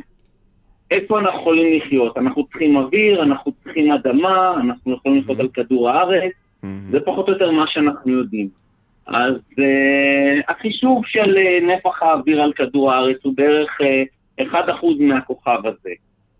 איפה 0.91 1.19
אנחנו 1.19 1.39
יכולים 1.39 1.80
לחיות. 1.80 2.17
אנחנו 2.17 2.43
צריכים 2.43 2.76
אוויר, 2.76 3.23
אנחנו 3.23 3.52
צריכים 3.63 3.91
אדמה, 3.91 4.54
אנחנו 4.62 4.93
יכולים 4.93 5.21
לחיות 5.21 5.39
על 5.39 5.47
כדור 5.54 5.89
הארץ. 5.89 6.34
זה 6.91 6.99
פחות 6.99 7.28
או 7.28 7.34
יותר 7.34 7.52
מה 7.52 7.65
שאנחנו 7.67 8.12
יודעים. 8.12 8.49
אז 9.08 9.36
uh, 9.36 10.43
החישוב 10.47 11.06
של 11.06 11.38
uh, 11.38 11.63
נפח 11.63 12.04
האוויר 12.04 12.41
על 12.41 12.54
כדור 12.54 12.91
הארץ 12.91 13.17
הוא 13.23 13.34
בערך 13.36 13.69
uh, 14.39 14.43
1% 14.43 14.45
מהכוכב 14.99 15.60
הזה. 15.65 15.89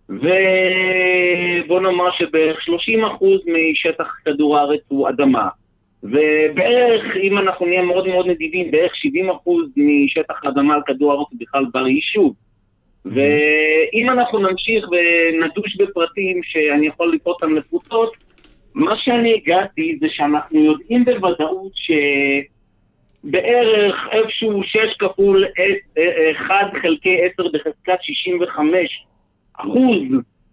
ובוא 0.10 1.80
נאמר 1.82 2.12
שבערך 2.12 2.60
30% 2.60 2.72
משטח 3.48 4.16
כדור 4.26 4.58
הארץ 4.58 4.82
הוא 4.88 5.10
אדמה. 5.10 5.48
ובערך, 6.04 7.16
אם 7.24 7.38
אנחנו 7.38 7.66
נהיה 7.66 7.82
מאוד 7.82 8.08
מאוד 8.08 8.28
נדיבים, 8.28 8.72
בערך 8.72 8.92
70% 9.46 9.50
משטח 9.78 10.46
האדמה 10.46 10.76
על 10.76 10.82
כדור 10.86 11.12
הארץ 11.12 11.28
הוא 11.32 11.40
בכלל 11.40 11.66
בר 11.74 11.88
יישוב. 11.88 12.34
ואם 13.06 14.10
אנחנו 14.10 14.40
נמשיך 14.40 14.86
ונדוש 14.92 15.76
בפרטים 15.76 16.44
שאני 16.44 16.88
יכול 16.88 17.14
לפרוט 17.14 17.42
אותם 17.42 17.54
לפרוטות, 17.54 18.14
מה 18.76 18.98
שאני 18.98 19.34
הגעתי 19.34 19.98
זה 20.02 20.08
שאנחנו 20.10 20.60
יודעים 20.60 21.06
בוודאות 21.06 21.72
שבערך 23.24 23.96
איפשהו 24.12 24.64
6 24.64 24.78
כפול 25.00 25.46
1 26.38 26.56
חלקי 26.82 27.18
10 27.34 27.44
בחזקת 27.54 27.98
65 28.02 29.06
אחוז 29.54 30.02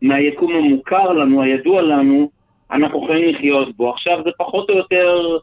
מהיקום 0.03 0.57
המוכר 0.57 1.13
לנו, 1.13 1.43
הידוע 1.43 1.83
לנו, 1.83 2.31
אנחנו 2.71 3.05
יכולים 3.05 3.35
לחיות 3.35 3.77
בו. 3.77 3.91
עכשיו 3.91 4.19
זה 4.25 4.31
פחות 4.39 4.71
או 4.71 4.77
יותר, 4.77 5.39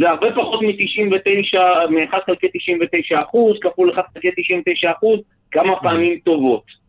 זה 0.00 0.10
הרבה 0.10 0.34
פחות 0.34 0.62
מ-99, 0.62 1.58
מ-1 1.90 2.16
חלקי 2.26 2.46
99 2.54 3.20
אחוז, 3.20 3.58
כפול 3.60 3.92
1 3.92 4.04
חלקי 4.14 4.30
99 4.36 4.90
אחוז, 4.90 5.20
כמה 5.50 5.76
פעמים 5.80 6.18
טובות. 6.18 6.87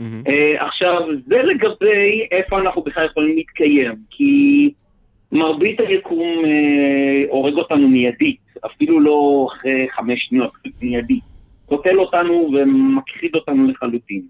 Mm-hmm. 0.00 0.28
Uh, 0.28 0.64
עכשיו, 0.64 1.02
זה 1.26 1.42
לגבי 1.42 2.26
איפה 2.30 2.58
אנחנו 2.58 2.82
בכלל 2.82 3.06
יכולים 3.06 3.36
להתקיים, 3.36 3.94
כי 4.10 4.70
מרבית 5.32 5.80
היקום 5.80 6.44
uh, 6.44 7.30
הורג 7.30 7.54
אותנו 7.54 7.88
מיידית, 7.88 8.40
אפילו 8.66 9.00
לא 9.00 9.48
אחרי 9.52 9.86
חמש 9.96 10.26
שניות, 10.28 10.52
מיידית. 10.82 11.22
קוטל 11.66 11.98
אותנו 11.98 12.50
ומכחיד 12.54 13.34
אותנו 13.34 13.66
לחלוטין. 13.70 14.22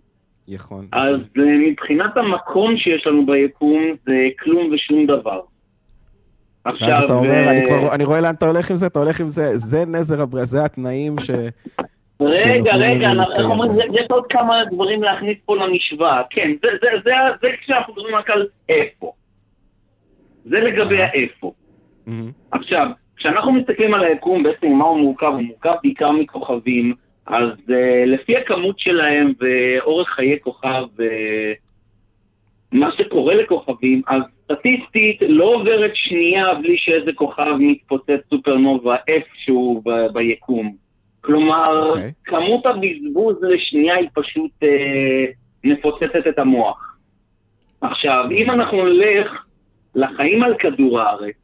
נכון. 0.48 0.86
אז 0.92 1.20
uh, 1.20 1.40
מבחינת 1.40 2.16
המקום 2.16 2.76
שיש 2.76 3.06
לנו 3.06 3.26
ביקום 3.26 3.82
זה 4.06 4.28
כלום 4.38 4.70
ושום 4.72 5.06
דבר. 5.06 5.40
עכשיו... 6.64 6.88
ואז 6.88 7.02
אתה 7.04 7.12
אומר, 7.12 7.50
אני, 7.50 7.66
כבר, 7.66 7.94
אני 7.94 8.04
רואה 8.04 8.20
לאן 8.20 8.34
אתה 8.34 8.46
הולך 8.46 8.70
עם 8.70 8.76
זה, 8.76 8.86
אתה 8.86 8.98
הולך 8.98 9.20
עם 9.20 9.28
זה, 9.28 9.56
זה 9.56 9.84
נזר 9.86 10.22
הבריאה, 10.22 10.44
זה 10.44 10.64
התנאים 10.64 11.18
ש... 11.18 11.30
רגע, 12.20 12.74
רגע, 12.74 13.10
איך 13.38 13.46
אומרים, 13.46 13.70
יש 13.92 14.06
עוד 14.10 14.26
כמה 14.26 14.64
דברים 14.70 15.02
להכניס 15.02 15.38
פה 15.44 15.56
למשוואה. 15.56 16.22
כן, 16.30 16.50
זה, 16.62 16.68
זה, 16.80 16.88
זה, 17.04 17.10
זה 17.42 17.48
כשאנחנו 17.60 17.92
מדברים 17.92 18.14
רק 18.14 18.30
על 18.30 18.46
איפה. 18.68 19.12
זה 20.44 20.60
לגבי 20.60 21.02
האיפה. 21.02 21.52
עכשיו, 22.50 22.86
כשאנחנו 23.16 23.52
מסתכלים 23.52 23.94
על 23.94 24.04
היקום, 24.04 24.42
בעצם 24.42 24.66
מה 24.66 24.84
הוא 24.84 24.98
מורכב? 24.98 25.32
הוא 25.34 25.42
מורכב 25.42 25.74
בעיקר 25.82 26.10
מכוכבים, 26.10 26.94
אז 27.26 27.48
uh, 27.68 27.72
לפי 28.06 28.36
הכמות 28.36 28.78
שלהם 28.78 29.32
ואורך 29.40 30.08
חיי 30.08 30.40
כוכב, 30.40 30.84
uh, 30.98 31.02
מה 32.72 32.90
שקורה 32.96 33.34
לכוכבים, 33.34 34.02
אז 34.06 34.22
סטטיסטית 34.44 35.22
לא 35.28 35.44
עוברת 35.44 35.90
שנייה 35.94 36.54
בלי 36.54 36.76
שאיזה 36.78 37.12
כוכב 37.12 37.56
מתפוצץ 37.58 38.20
סופרנובה 38.30 38.96
איפשהו 39.08 39.82
ביקום. 40.12 40.87
כלומר, 41.28 41.82
okay. 41.82 41.96
אוקיי. 41.96 42.12
כמות 42.24 42.66
הבזבוז 42.66 43.36
לשנייה 43.42 43.94
היא 43.94 44.08
פשוט 44.14 44.50
אה, 44.62 45.24
מפוצצת 45.64 46.26
את 46.28 46.38
המוח. 46.38 46.96
עכשיו, 47.80 48.24
אם 48.30 48.50
אנחנו 48.50 48.84
נלך 48.84 49.44
לחיים 49.94 50.42
על 50.42 50.54
כדור 50.58 51.00
הארץ, 51.00 51.34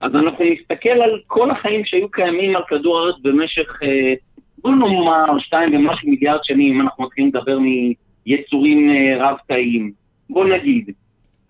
אז 0.00 0.14
אנחנו 0.14 0.44
נסתכל 0.44 0.88
על 0.88 1.20
כל 1.26 1.50
החיים 1.50 1.84
שהיו 1.84 2.10
קיימים 2.10 2.56
על 2.56 2.62
כדור 2.68 2.98
הארץ 2.98 3.14
במשך, 3.22 3.82
אה, 3.82 4.14
בוא 4.58 4.70
נאמר, 4.70 5.38
שתיים 5.38 5.74
ומשהו 5.74 6.08
מיליארד 6.08 6.40
שנים, 6.42 6.74
אם 6.74 6.80
אנחנו 6.80 7.04
מתחילים 7.04 7.30
לדבר 7.34 7.58
מיצורים 8.26 8.90
אה, 8.90 9.28
רב-תאיים. 9.30 9.92
בוא 10.30 10.44
נגיד. 10.44 10.90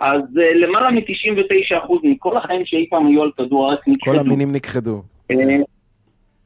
אז 0.00 0.20
אה, 0.38 0.54
למעלה 0.54 0.90
מ-99% 0.90 1.92
מכל 2.02 2.36
החיים 2.36 2.62
שאי 2.64 2.86
פעם 2.90 3.06
היו 3.06 3.22
על 3.22 3.30
כדור 3.36 3.70
הארץ 3.70 3.80
נכחדו. 3.86 4.12
כל 4.12 4.18
המינים 4.18 4.52
נכחדו. 4.52 5.02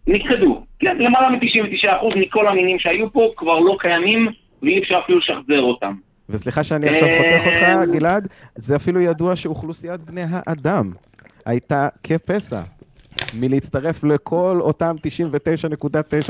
אה, 0.08 0.14
נכחדו. 0.14 0.62
כן, 0.78 0.96
למעלה 0.98 1.30
מ-99% 1.30 2.18
מכל 2.20 2.48
המינים 2.48 2.78
שהיו 2.78 3.12
פה 3.12 3.28
כבר 3.36 3.58
לא 3.58 3.76
קיימים, 3.80 4.28
ואי 4.62 4.78
אפשר 4.82 4.94
אפילו 5.04 5.18
לשחזר 5.18 5.60
אותם. 5.60 5.94
וסליחה 6.28 6.62
שאני 6.62 6.88
עכשיו 6.88 7.08
חותך 7.18 7.46
אותך, 7.46 7.92
גלעד, 7.92 8.28
זה 8.56 8.76
אפילו 8.76 9.00
ידוע 9.00 9.36
שאוכלוסיית 9.36 10.00
בני 10.00 10.22
האדם 10.30 10.92
הייתה 11.46 11.88
כפסע. 12.04 12.60
מלהצטרף 13.40 14.04
לכל 14.04 14.58
אותם 14.60 14.96
99.999 15.06 16.28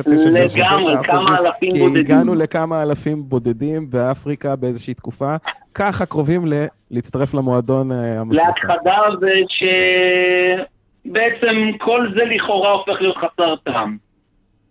לגמרי, 0.57 0.95
כמה 1.05 1.39
אלפים 1.39 1.71
בודדים. 1.79 1.95
כי 1.95 2.01
הגענו 2.01 2.35
לכמה 2.35 2.83
אלפים 2.83 3.23
בודדים 3.29 3.91
באפריקה 3.91 4.57
באיזושהי 4.57 4.95
תקופה, 4.95 5.37
ככה 5.75 6.07
קרובים 6.07 6.47
ל- 6.47 6.67
להצטרף 6.91 7.35
למועדון 7.35 7.93
אה, 7.93 8.21
המפורסם. 8.21 8.47
להכחדה 8.47 8.97
זה 9.21 9.31
שבעצם 11.09 11.57
כל 11.79 12.07
זה 12.15 12.25
לכאורה 12.25 12.71
הופך 12.71 13.01
להיות 13.01 13.17
חסר 13.17 13.57
טעם. 13.57 13.97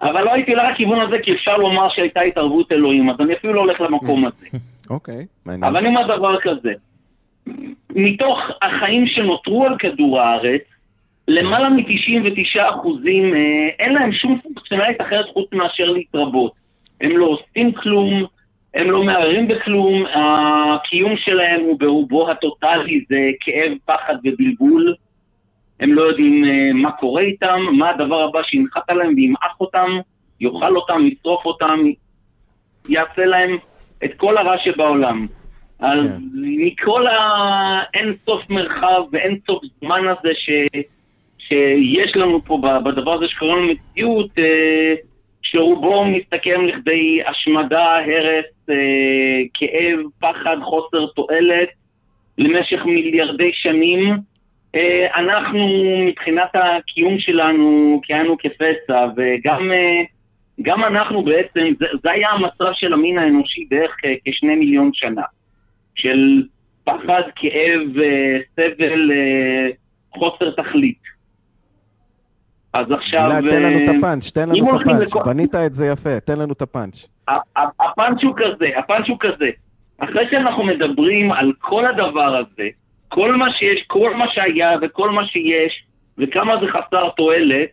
אבל 0.02 0.24
לא 0.24 0.34
הייתי 0.34 0.56
לכיוון 0.56 1.02
הזה, 1.02 1.18
כי 1.24 1.34
אפשר 1.34 1.58
לומר 1.58 1.90
שהייתה 1.90 2.22
התערבות 2.22 2.72
אלוהים, 2.72 3.10
אז 3.10 3.16
אני 3.20 3.34
אפילו 3.34 3.54
לא 3.54 3.60
הולך 3.60 3.82
למקום 3.82 4.26
הזה. 4.26 4.46
אוקיי, 4.90 5.26
מעניין. 5.46 5.64
אבל 5.64 5.78
אני 5.78 5.88
אומר 5.88 6.18
דבר 6.18 6.40
כזה, 6.42 6.74
מתוך 7.90 8.40
החיים 8.62 9.08
שנותרו 9.08 9.66
על 9.66 9.78
כדור 9.80 10.22
הארץ, 10.22 10.62
למעלה 11.28 11.70
מ-99 11.70 12.70
אחוזים 12.70 13.34
אה, 13.34 13.40
אין 13.80 13.94
להם 13.94 14.12
שום 14.14 14.40
פונקציונלית 14.44 15.02
אחרת 15.02 15.26
חוץ 15.34 15.54
מאשר 15.54 15.86
להתרבות. 15.86 16.52
הם 17.02 17.18
לא 17.18 17.26
עושים 17.26 17.72
כלום, 17.72 18.26
הם 18.74 18.92
לא 18.92 19.04
מערערים 19.04 19.48
בכלום, 19.48 20.06
הקיום 20.06 21.18
שלהם 21.18 21.62
הוא 21.62 21.80
ברובו 21.80 22.30
הטוטלי, 22.32 23.06
זה 23.10 23.30
כאב, 23.40 23.72
פחד 23.86 24.16
ובלבול. 24.24 24.96
הם 25.80 25.94
לא 25.94 26.02
יודעים 26.02 26.46
אה, 26.46 26.74
מה 26.74 26.92
קורה 26.92 27.22
איתם, 27.22 27.60
מה 27.72 27.90
הדבר 27.90 28.24
הבא 28.24 28.44
שינחת 28.44 28.90
עליהם 28.90 29.14
וימעך 29.16 29.62
אותם, 29.62 29.90
יאכל 30.40 30.76
אותם, 30.76 31.08
ישרוף 31.08 31.46
אותם, 31.46 31.80
יעשה 32.90 33.26
להם 33.26 33.58
את 34.04 34.12
כל 34.18 34.38
הרע 34.38 34.56
שבעולם. 34.64 35.28
אז 35.80 36.02
כן. 36.02 36.18
מכל 36.34 37.08
האין 37.08 38.14
סוף 38.26 38.50
מרחב 38.50 39.02
ואין 39.12 39.38
סוף 39.48 39.64
זמן 39.80 40.02
הזה 40.08 40.30
ש... 40.34 40.50
שיש 41.48 42.16
לנו 42.16 42.42
פה 42.46 42.62
בדבר 42.86 43.14
הזה 43.14 43.26
שקוראים 43.28 43.58
לנו 43.58 43.74
מציאות, 43.74 44.30
אה, 44.40 44.94
שרובו 45.42 46.06
מסתכם 46.06 46.66
לכדי 46.66 47.20
השמדה, 47.28 47.96
הרס, 48.00 48.70
אה, 48.70 49.42
כאב, 49.54 50.00
פחד, 50.20 50.58
חוסר 50.64 51.08
תועלת 51.08 51.70
למשך 52.38 52.86
מיליארדי 52.86 53.52
שנים. 53.54 54.18
אה, 54.78 55.08
אנחנו, 55.16 55.60
מבחינת 56.08 56.50
הקיום 56.54 57.20
שלנו, 57.20 58.00
כיהנו 58.04 58.38
כפסע, 58.38 59.08
וגם 59.18 59.72
גם 60.62 60.84
אנחנו 60.84 61.24
בעצם, 61.24 61.66
זה, 61.80 61.86
זה 62.04 62.12
היה 62.12 62.30
המצב 62.30 62.72
של 62.74 62.94
המין 62.94 63.18
האנושי 63.18 63.68
בערך 63.70 63.96
כשני 64.26 64.56
מיליון 64.56 64.90
שנה. 64.94 65.22
של 65.96 66.44
פחד, 66.84 67.22
כאב, 67.36 67.82
סבל, 68.56 69.12
חוסר 70.14 70.52
תכלית. 70.52 71.02
אז 72.74 72.92
עכשיו... 72.92 73.30
גלעד, 73.30 73.50
תן 73.50 73.64
לנו 73.64 73.84
את 73.84 73.90
אה, 73.90 73.98
הפאנץ', 73.98 74.32
תן 74.32 74.50
לנו 74.50 74.76
את 74.76 74.82
הפאנץ', 74.82 75.08
לכל... 75.08 75.20
בנית 75.26 75.56
את 75.56 75.74
זה 75.74 75.88
יפה, 75.88 76.20
תן 76.20 76.40
לנו 76.40 76.54
את 76.54 76.62
הפאנץ'. 76.62 77.06
הפאנץ' 77.80 78.24
הוא 78.24 78.34
כזה, 78.36 78.68
הפאנץ' 78.78 79.10
הוא 79.10 79.18
כזה. 79.20 79.50
אחרי 79.98 80.28
שאנחנו 80.32 80.64
מדברים 80.64 81.32
על 81.32 81.52
כל 81.60 81.86
הדבר 81.86 82.36
הזה, 82.38 82.68
כל 83.08 83.36
מה 83.36 83.54
שיש, 83.54 83.84
כל 83.88 84.16
מה 84.16 84.26
שהיה 84.34 84.76
וכל 84.82 85.10
מה 85.10 85.28
שיש, 85.28 85.84
וכמה 86.18 86.54
זה 86.62 86.68
חסר 86.68 87.10
תועלת, 87.10 87.70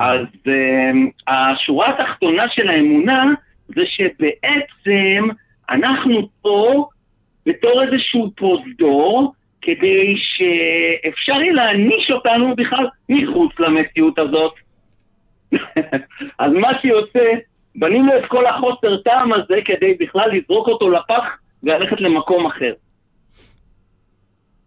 אז 0.00 0.26
uh, 0.46 1.32
השורה 1.32 1.90
התחתונה 1.90 2.44
של 2.48 2.68
האמונה 2.68 3.24
זה 3.68 3.82
שבעצם 3.86 5.28
אנחנו 5.70 6.28
פה 6.42 6.88
בתור 7.46 7.82
איזשהו 7.82 8.30
פרוזדור, 8.36 9.32
כדי 9.62 10.14
שאפשר 10.16 11.32
יהיה 11.32 11.52
להעניש 11.52 12.10
אותנו 12.10 12.56
בכלל 12.56 12.86
מחוץ 13.08 13.52
למציאות 13.58 14.18
הזאת. 14.18 14.52
אז 16.38 16.52
מה 16.52 16.68
שיוצא, 16.80 17.32
בנינו 17.74 18.16
את 18.18 18.26
כל 18.28 18.46
החוסר 18.46 18.96
טעם 18.96 19.32
הזה 19.32 19.54
כדי 19.64 19.94
בכלל 20.00 20.30
לזרוק 20.32 20.68
אותו 20.68 20.90
לפח 20.90 21.24
וללכת 21.62 22.00
למקום 22.00 22.46
אחר. 22.46 22.72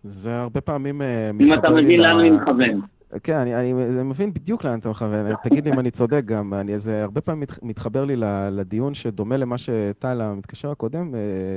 זה 0.05 0.35
הרבה 0.35 0.61
פעמים 0.61 1.01
אה. 1.01 1.29
אם 1.39 1.53
אתה 1.53 1.69
מבין 1.69 1.99
לאן 1.99 2.19
אני 2.19 2.29
מכוון. 2.29 2.81
כן, 3.23 3.33
אני, 3.35 3.55
אני, 3.55 3.73
אני 3.73 4.03
מבין 4.03 4.33
בדיוק 4.33 4.63
לאן 4.63 4.79
אתה 4.79 4.89
מכוון. 4.89 5.35
תגיד 5.43 5.65
לי 5.65 5.71
אם 5.73 5.79
אני 5.79 5.91
צודק 5.91 6.21
גם. 6.25 6.53
אני, 6.53 6.79
זה 6.79 7.03
הרבה 7.03 7.21
פעמים 7.21 7.39
מת, 7.39 7.63
מתחבר 7.63 8.05
לי 8.05 8.15
לדיון 8.51 8.93
שדומה 8.93 9.37
למה 9.37 9.57
שטל, 9.57 10.21
המתקשר 10.21 10.71
הקודם, 10.71 11.11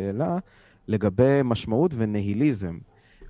העלה, 0.06 0.38
לגבי 0.88 1.40
משמעות 1.44 1.90
וניהיליזם. 1.94 2.78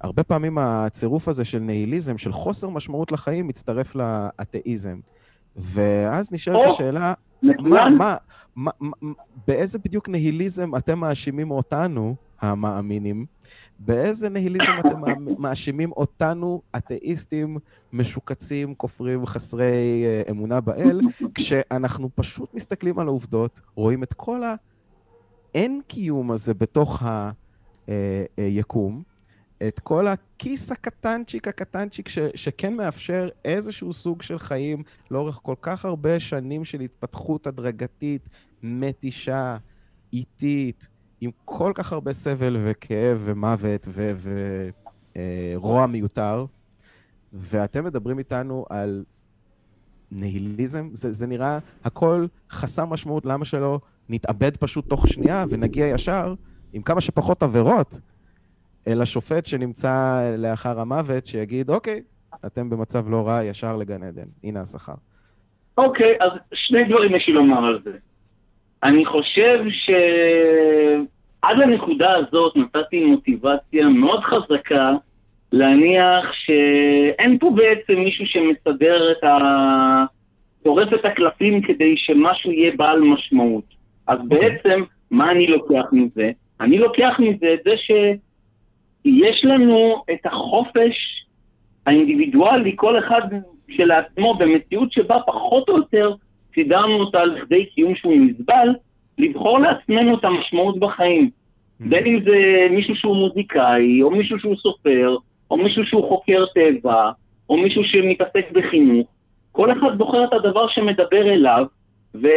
הרבה 0.01 0.23
פעמים 0.23 0.59
הצירוף 0.59 1.29
הזה 1.29 1.45
של 1.45 1.59
ניהיליזם, 1.59 2.19
של 2.19 2.33
חוסר 2.33 2.69
משמעות 2.69 3.13
לחיים, 3.13 3.47
מצטרף 3.47 3.97
לאתאיזם. 3.97 4.99
ואז 5.57 6.33
נשאלת 6.33 6.59
השאלה, 6.67 7.15
מה, 7.43 7.53
מה, 7.91 8.17
מה, 8.57 8.71
מה, 8.81 9.13
באיזה 9.47 9.79
בדיוק 9.79 10.09
ניהיליזם 10.09 10.77
אתם 10.77 10.99
מאשימים 10.99 11.51
אותנו, 11.51 12.15
המאמינים? 12.41 13.27
באיזה 13.79 14.29
ניהיליזם 14.29 14.73
אתם 14.81 15.01
מאשימים 15.39 15.93
אותנו, 15.93 16.63
אתאיסטים, 16.77 17.59
משוקצים, 17.93 18.75
כופרים, 18.75 19.27
חסרי 19.27 20.05
אה, 20.05 20.23
אמונה 20.31 20.61
באל, 20.61 21.01
כשאנחנו 21.35 22.11
פשוט 22.15 22.55
מסתכלים 22.55 22.99
על 22.99 23.07
העובדות, 23.07 23.61
רואים 23.75 24.03
את 24.03 24.13
כל 24.13 24.43
האין 25.55 25.81
קיום 25.87 26.31
הזה 26.31 26.55
בתוך 26.55 27.03
היקום, 28.37 28.95
אה, 28.95 28.99
אה, 29.63 29.69
את 29.69 29.81
כל 29.81 30.07
הכיס 30.09 30.73
הקטנצ'יק 30.73 31.49
הקטנצ'יק 31.49 32.09
ש, 32.09 32.19
שכן 32.35 32.75
מאפשר 32.75 33.29
איזשהו 33.45 33.93
סוג 33.93 34.23
של 34.23 34.39
חיים 34.39 34.83
לאורך 35.11 35.41
כל 35.43 35.55
כך 35.61 35.85
הרבה 35.85 36.21
שנים 36.21 36.65
של 36.65 36.81
התפתחות 36.81 37.47
הדרגתית, 37.47 38.29
מתישה, 38.63 39.57
איטית, 40.13 40.89
עם 41.21 41.31
כל 41.45 41.73
כך 41.75 41.93
הרבה 41.93 42.13
סבל 42.13 42.57
וכאב 42.65 43.23
ומוות 43.25 43.89
ורוע 45.17 45.81
אה, 45.81 45.87
מיותר, 45.87 46.45
ואתם 47.33 47.85
מדברים 47.85 48.19
איתנו 48.19 48.65
על 48.71 49.05
ניהיליזם, 50.13 50.89
זה, 50.93 51.13
זה 51.13 51.27
נראה 51.27 51.59
הכל 51.85 52.27
חסר 52.51 52.85
משמעות, 52.85 53.27
למה 53.27 53.45
שלא 53.45 53.81
נתאבד 54.09 54.57
פשוט 54.57 54.89
תוך 54.89 55.09
שנייה 55.09 55.45
ונגיע 55.51 55.87
ישר 55.87 56.35
עם 56.73 56.83
כמה 56.83 57.01
שפחות 57.01 57.43
עבירות 57.43 58.01
אלא 58.87 59.05
שופט 59.05 59.47
שנמצא 59.47 60.21
לאחר 60.39 60.81
המוות, 60.81 61.27
שיגיד, 61.27 61.71
אוקיי, 61.71 62.03
אתם 62.47 62.71
במצב 62.71 63.11
לא 63.11 63.29
רע, 63.29 63.45
ישר 63.45 63.77
לגן 63.77 64.03
עדן. 64.03 64.29
הנה 64.45 64.61
השכר. 64.61 64.95
אוקיי, 65.79 66.17
אז 66.21 66.31
שני 66.55 66.85
דברים 66.85 67.15
יש 67.15 67.25
לי 67.29 67.35
לומר 67.35 67.65
על 67.65 67.81
זה. 67.85 67.93
אני 68.83 69.07
חושב 69.07 69.59
עד 69.87 69.99
לנקודה 71.59 72.15
הזאת 72.15 72.57
נתתי 72.57 73.05
מוטיבציה 73.05 73.89
מאוד 73.89 74.21
חזקה 74.21 74.93
להניח 75.53 76.33
שאין 76.33 77.39
פה 77.39 77.51
בעצם 77.51 78.01
מישהו 78.01 78.27
שמסדר 78.27 79.13
את 79.13 79.25
ה... 79.25 79.39
טורף 80.65 80.89
את 80.95 81.05
הקלפים 81.05 81.63
כדי 81.63 81.95
שמשהו 81.97 82.53
יהיה 82.53 82.73
בעל 82.77 83.01
משמעות. 83.01 83.65
אז 84.07 84.19
okay. 84.19 84.23
אוקיי. 84.23 84.39
בעצם, 84.39 84.83
מה 85.11 85.31
אני 85.31 85.47
לוקח 85.47 85.85
מזה? 85.93 86.31
אני 86.61 86.79
לוקח 86.79 87.17
מזה 87.19 87.55
את 87.55 87.59
זה 87.65 87.71
שיש 87.77 89.45
לנו 89.45 90.03
את 90.13 90.27
החופש 90.27 91.25
האינדיבידואלי, 91.87 92.73
כל 92.77 92.99
אחד 92.99 93.21
שלעצמו, 93.69 94.35
במציאות 94.35 94.93
שבה 94.93 95.17
פחות 95.27 95.69
או 95.69 95.77
יותר 95.77 96.13
סידרנו 96.55 96.95
אותה 97.01 97.25
לכדי 97.25 97.67
קיום 97.67 97.95
שהוא 97.95 98.17
נסבל, 98.17 98.69
לבחור 99.19 99.59
לעצמנו 99.59 100.19
את 100.19 100.25
המשמעות 100.25 100.79
בחיים. 100.79 101.31
בין 101.81 102.07
אם 102.07 102.21
זה 102.25 102.67
מישהו 102.71 102.97
שהוא 102.97 103.17
מוזיקאי, 103.17 104.03
או 104.03 104.11
מישהו 104.11 104.39
שהוא 104.39 104.57
סופר, 104.57 105.17
או 105.51 105.57
מישהו 105.57 105.85
שהוא 105.85 106.09
חוקר 106.09 106.45
טבע, 106.55 107.11
או 107.51 107.57
מישהו 107.57 107.85
שמתעסק 107.85 108.53
בחינוך. 108.53 109.07
כל 109.53 109.73
אחד 109.73 109.99
בוחר 109.99 110.25
את 110.25 110.33
הדבר 110.33 110.69
שמדבר 110.69 111.33
אליו, 111.33 111.67
ו... 112.15 112.29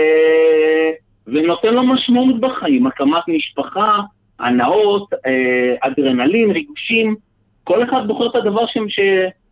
ונותן 1.28 1.74
לו 1.74 1.84
משמעות 1.84 2.40
בחיים, 2.40 2.88
הקמת 2.88 3.28
משפחה, 3.28 4.00
הנאות, 4.40 5.14
אה, 5.26 5.76
אדרנלין, 5.80 6.52
ריגושים, 6.52 7.16
כל 7.64 7.84
אחד 7.84 8.08
בוחר 8.08 8.28
את 8.28 8.36
הדבר 8.36 8.66
ש... 8.66 8.78
ש... 8.88 9.00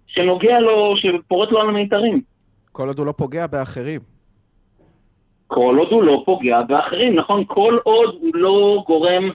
שנוגע 0.07 0.59
לו, 0.59 0.93
שפורט 0.97 1.51
לו 1.51 1.59
על 1.59 1.69
המיתרים. 1.69 2.21
כל 2.71 2.87
עוד 2.87 2.97
הוא 2.97 3.05
לא 3.05 3.11
פוגע 3.11 3.47
באחרים. 3.47 4.01
כל 5.47 5.75
עוד 5.79 5.87
הוא 5.91 6.03
לא 6.03 6.23
פוגע 6.25 6.61
באחרים, 6.61 7.15
נכון? 7.15 7.43
כל 7.47 7.77
עוד 7.83 8.17
הוא 8.21 8.31
לא 8.33 8.83
גורם 8.87 9.29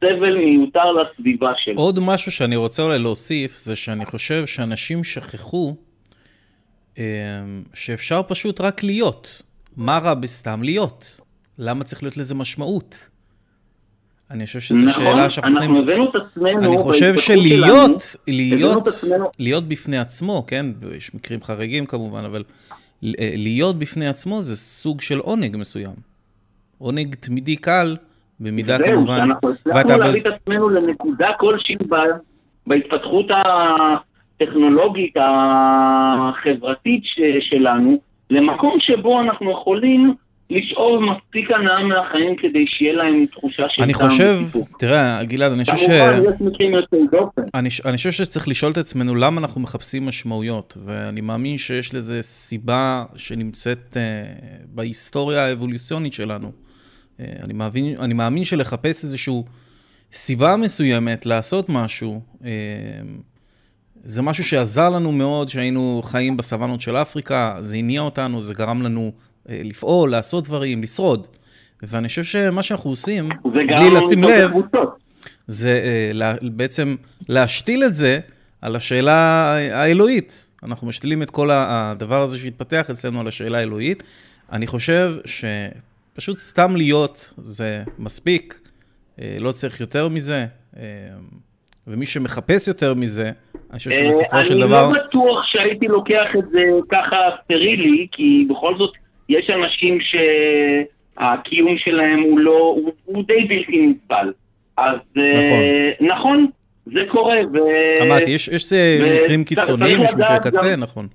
סבל 0.00 0.36
מיותר 0.36 0.90
לסביבה 0.90 1.52
שלו. 1.56 1.74
עוד 1.76 2.00
משהו 2.00 2.32
שאני 2.32 2.56
רוצה 2.56 2.82
אולי 2.82 2.98
להוסיף, 2.98 3.56
זה 3.56 3.76
שאני 3.76 4.06
חושב 4.06 4.46
שאנשים 4.46 5.04
שכחו 5.04 5.74
אה, 6.98 7.04
שאפשר 7.74 8.22
פשוט 8.28 8.60
רק 8.60 8.82
להיות. 8.82 9.42
מה 9.76 9.98
רע 9.98 10.14
בסתם 10.14 10.62
להיות? 10.62 11.20
למה 11.58 11.84
צריך 11.84 12.02
להיות 12.02 12.16
לזה 12.16 12.34
משמעות? 12.34 13.08
אני 14.30 14.46
חושב 14.46 14.60
שזו 14.60 14.86
נכון, 14.86 15.04
שאלה 15.04 15.30
שאנחנו 15.30 15.52
צריכים... 15.52 15.70
נכון, 15.70 15.88
אנחנו 15.88 15.92
הבאנו 15.92 16.10
את 16.10 16.14
עצמנו... 16.14 16.64
אני 16.64 16.78
חושב 16.78 17.16
שלהיות, 17.16 18.16
להיות, 18.28 18.88
להיות 19.38 19.68
בפני 19.68 19.98
עצמו, 19.98 20.44
כן, 20.46 20.66
יש 20.96 21.14
מקרים 21.14 21.42
חריגים 21.42 21.86
כמובן, 21.86 22.24
אבל 22.24 22.44
אה, 23.04 23.32
להיות 23.36 23.78
בפני 23.78 24.08
עצמו 24.08 24.42
זה 24.42 24.56
סוג 24.56 25.00
של 25.00 25.18
עונג 25.18 25.56
מסוים. 25.56 25.94
עונג 26.78 27.14
תמידי 27.14 27.56
קל, 27.56 27.96
במידה 28.40 28.76
זהו, 28.76 28.86
כמובן. 28.86 29.16
זהו, 29.16 29.26
שאנחנו 29.26 29.50
הצלחנו 29.50 29.98
להביא 29.98 30.20
את 30.20 30.26
עצמנו 30.26 30.68
לנקודה 30.68 31.28
כלשהי 31.38 31.76
בהתפתחות 32.66 33.26
הטכנולוגית, 34.40 35.14
החברתית 35.20 37.02
שלנו, 37.40 37.98
למקום 38.30 38.76
שבו 38.80 39.20
אנחנו 39.20 39.50
יכולים 39.52 40.14
לשאוב 40.50 41.02
מספיק 41.02 41.50
הנאה 41.50 41.82
מהחיים 41.82 42.36
כדי 42.36 42.66
שיהיה 42.66 42.92
להם 42.92 43.26
תחושה 43.26 43.66
של 43.68 43.82
אני 43.82 43.94
חושב, 43.94 44.38
תראה, 44.78 45.24
גלעד, 45.24 45.52
אני 45.52 45.64
חושב 45.64 45.76
ש... 45.76 45.90
כמובן, 45.90 46.34
יש 46.34 46.40
מקרים 46.40 46.74
יוצאי 46.74 46.98
דופן. 47.10 47.42
אני, 47.54 47.68
אני 47.84 47.96
חושב 47.96 48.10
שצריך 48.10 48.48
לשאול 48.48 48.72
את 48.72 48.78
עצמנו 48.78 49.14
למה 49.14 49.40
אנחנו 49.40 49.60
מחפשים 49.60 50.06
משמעויות, 50.06 50.76
ואני 50.84 51.20
מאמין 51.20 51.58
שיש 51.58 51.94
לזה 51.94 52.22
סיבה 52.22 53.04
שנמצאת 53.16 53.96
uh, 53.96 53.98
בהיסטוריה 54.74 55.46
האבולוציונית 55.46 56.12
שלנו. 56.12 56.50
Uh, 57.18 57.44
אני, 57.44 57.52
מאמין, 57.52 58.00
אני 58.00 58.14
מאמין 58.14 58.44
שלחפש 58.44 59.04
איזושהי 59.04 59.42
סיבה 60.12 60.56
מסוימת 60.56 61.26
לעשות 61.26 61.68
משהו, 61.68 62.20
uh, 62.40 62.44
זה 64.04 64.22
משהו 64.22 64.44
שעזר 64.44 64.88
לנו 64.88 65.12
מאוד 65.12 65.48
שהיינו 65.48 66.00
חיים 66.04 66.36
בסוואנות 66.36 66.80
של 66.80 66.96
אפריקה, 66.96 67.56
זה 67.60 67.76
הניע 67.76 68.00
אותנו, 68.00 68.42
זה 68.42 68.54
גרם 68.54 68.82
לנו 68.82 69.12
אה, 69.48 69.60
לפעול, 69.64 70.10
לעשות 70.10 70.44
דברים, 70.44 70.82
לשרוד. 70.82 71.26
ואני 71.82 72.08
חושב 72.08 72.24
שמה 72.24 72.62
שאנחנו 72.62 72.90
עושים, 72.90 73.28
בלי 73.44 73.90
לשים 73.90 74.24
לב, 74.24 74.52
זה 75.46 76.12
אה, 76.22 76.36
בעצם 76.42 76.96
להשתיל 77.28 77.84
את 77.84 77.94
זה 77.94 78.20
על 78.62 78.76
השאלה 78.76 79.14
האלוהית. 79.72 80.48
אנחנו 80.62 80.86
משתילים 80.86 81.22
את 81.22 81.30
כל 81.30 81.50
הדבר 81.52 82.22
הזה 82.22 82.38
שהתפתח 82.38 82.90
אצלנו 82.90 83.20
על 83.20 83.28
השאלה 83.28 83.58
האלוהית. 83.58 84.02
אני 84.52 84.66
חושב 84.66 85.12
שפשוט 86.18 86.38
סתם 86.38 86.76
להיות 86.76 87.32
זה 87.36 87.82
מספיק, 87.98 88.60
אה, 89.20 89.36
לא 89.40 89.52
צריך 89.52 89.80
יותר 89.80 90.08
מזה. 90.08 90.44
ומי 91.86 92.06
שמחפש 92.06 92.68
יותר 92.68 92.94
מזה, 92.94 93.30
אני 93.70 93.78
חושב 93.78 93.90
שבסופו 93.90 94.44
של 94.44 94.60
דבר... 94.60 94.84
אני 94.84 94.94
לא 94.94 95.00
בטוח 95.08 95.46
שהייתי 95.46 95.86
לוקח 95.86 96.26
את 96.38 96.50
זה 96.50 96.60
ככה 96.88 97.16
סטרילי, 97.44 98.06
כי 98.12 98.46
בכל 98.50 98.78
זאת 98.78 98.90
יש 99.28 99.50
אנשים 99.50 99.98
שהקיום 100.00 101.78
שלהם 101.78 102.20
הוא 102.20 102.38
לא, 102.38 102.74
הוא, 102.76 102.92
הוא 103.04 103.24
די 103.26 103.44
בלתי 103.48 103.86
נסבל. 103.86 104.32
אז 104.76 104.98
אה, 105.16 105.90
נכון, 106.00 106.16
נכון 106.16 106.46
זה 106.86 107.00
קורה. 107.10 107.36
ו... 107.52 107.58
אמרתי, 108.02 108.30
יש, 108.30 108.48
יש 108.48 108.72
ו... 108.72 109.16
מקרים 109.18 109.44
קיצוניים, 109.44 110.00
יש 110.02 110.10
מקרי 110.14 110.36
קצה, 110.42 110.72
גם... 110.72 110.80
נכון. 110.80 111.08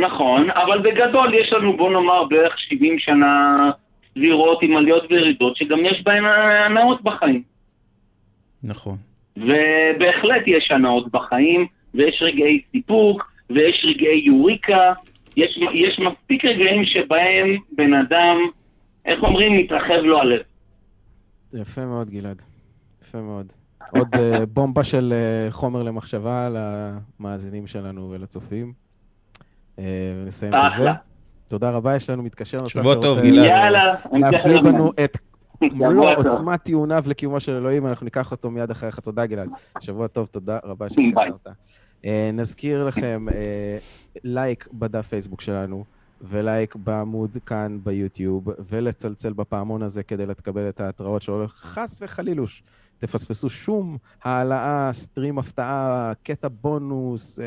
נכון, 0.00 0.50
אבל 0.50 0.78
בגדול 0.78 1.34
יש 1.34 1.52
לנו, 1.52 1.76
בוא 1.76 1.90
נאמר, 1.90 2.24
בערך 2.24 2.58
70 2.58 2.98
שנה 2.98 3.70
סבירות 4.14 4.62
עם 4.62 4.76
עליות 4.76 5.04
וירידות, 5.10 5.56
שגם 5.56 5.78
יש 5.84 6.02
בהן 6.04 6.24
הנאות 6.66 7.02
בחיים. 7.02 7.42
נכון. 8.62 8.96
ובהחלט 9.36 10.42
יש 10.46 10.70
הנאות 10.70 11.12
בחיים, 11.12 11.66
ויש 11.94 12.22
רגעי 12.22 12.62
סיפוק, 12.72 13.32
ויש 13.50 13.84
רגעי 13.88 14.22
יוריקה, 14.26 14.92
יש, 15.36 15.58
יש 15.74 16.00
מספיק 16.00 16.44
רגעים 16.44 16.84
שבהם 16.84 17.56
בן 17.72 17.94
אדם, 17.94 18.36
איך 19.06 19.22
אומרים, 19.22 19.56
מתרחב 19.56 20.02
לו 20.02 20.20
הלב. 20.20 20.40
יפה 21.54 21.86
מאוד, 21.86 22.10
גלעד. 22.10 22.42
יפה 23.02 23.20
מאוד. 23.20 23.52
עוד 23.90 24.14
uh, 24.14 24.18
בומבה 24.46 24.84
של 24.84 25.12
uh, 25.12 25.52
חומר 25.52 25.82
למחשבה 25.82 26.48
למאזינים 27.20 27.66
שלנו 27.66 28.10
ולצופים. 28.10 28.72
Uh, 29.80 29.82
נסיים 30.26 30.52
בזה. 30.52 30.90
תודה 31.48 31.70
רבה, 31.70 31.96
יש 31.96 32.10
לנו 32.10 32.22
מתקשר 32.22 32.58
נוסף. 32.58 32.80
שבוע 32.80 32.94
טוב, 32.94 33.18
גלעד. 33.18 33.44
יאללה. 33.44 33.94
להפליא 34.12 34.60
בנו 34.60 34.92
את 35.04 35.18
מלוא 35.62 36.14
עוצמת 36.16 36.62
טיעוניו 36.62 37.04
לקיומו 37.06 37.40
של 37.40 37.52
אלוהים, 37.52 37.86
אנחנו 37.86 38.04
ניקח 38.04 38.32
אותו 38.32 38.50
מיד 38.50 38.70
אחריך. 38.70 39.00
תודה, 39.00 39.26
גלעד. 39.26 39.48
שבוע 39.80 40.06
טוב, 40.06 40.26
תודה 40.26 40.58
רבה 40.64 40.90
שהתקשרת. 40.90 41.46
אה, 42.04 42.30
נזכיר 42.32 42.84
לכם, 42.84 43.26
אה, 43.34 43.78
לייק 44.24 44.68
בדף 44.72 45.06
פייסבוק 45.06 45.40
שלנו, 45.40 45.84
ולייק 46.22 46.76
בעמוד 46.76 47.38
כאן 47.46 47.78
ביוטיוב, 47.82 48.48
ולצלצל 48.68 49.32
בפעמון 49.32 49.82
הזה 49.82 50.02
כדי 50.02 50.26
לקבל 50.26 50.68
את 50.68 50.80
ההתראות 50.80 51.22
שלו, 51.22 51.44
חס 51.48 52.02
וחלילוש. 52.02 52.62
תפספסו 52.98 53.50
שום 53.50 53.96
העלאה, 54.22 54.88
סטרים 54.92 55.38
הפתעה, 55.38 56.12
קטע 56.22 56.48
בונוס, 56.60 57.40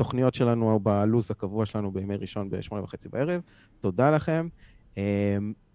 אה, 0.00 0.04
תוכניות 0.04 0.34
שלנו 0.34 0.80
בלו"ז 0.82 1.30
הקבוע 1.30 1.66
שלנו 1.66 1.90
בימי 1.90 2.16
ראשון 2.16 2.50
בשמונה 2.50 2.84
וחצי 2.84 3.08
בערב. 3.08 3.40
תודה 3.80 4.10
לכם. 4.10 4.48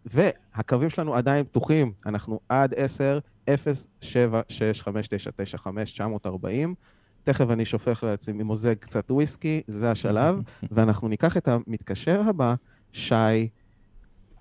והקווים 0.06 0.90
שלנו 0.90 1.16
עדיין 1.16 1.46
פתוחים, 1.46 1.92
אנחנו 2.06 2.40
עד 2.50 2.74
10, 2.78 3.20
0, 3.50 3.88
7, 4.02 4.42
6, 4.50 4.82
5, 4.82 5.08
9, 5.08 5.32
9, 5.36 5.58
5, 5.58 5.94
940. 5.94 6.76
תכף 7.24 7.50
אני 7.50 7.66
שופך 7.66 8.04
לעצמי, 8.04 8.44
מוזג 8.44 8.74
קצת 8.74 9.12
וויסקי, 9.12 9.62
זה 9.68 9.92
השלב, 9.92 10.42
ואנחנו 10.72 11.08
ניקח 11.08 11.38
את 11.38 11.48
המתקשר 11.48 12.22
הבא, 12.28 12.56
שי, 12.92 13.50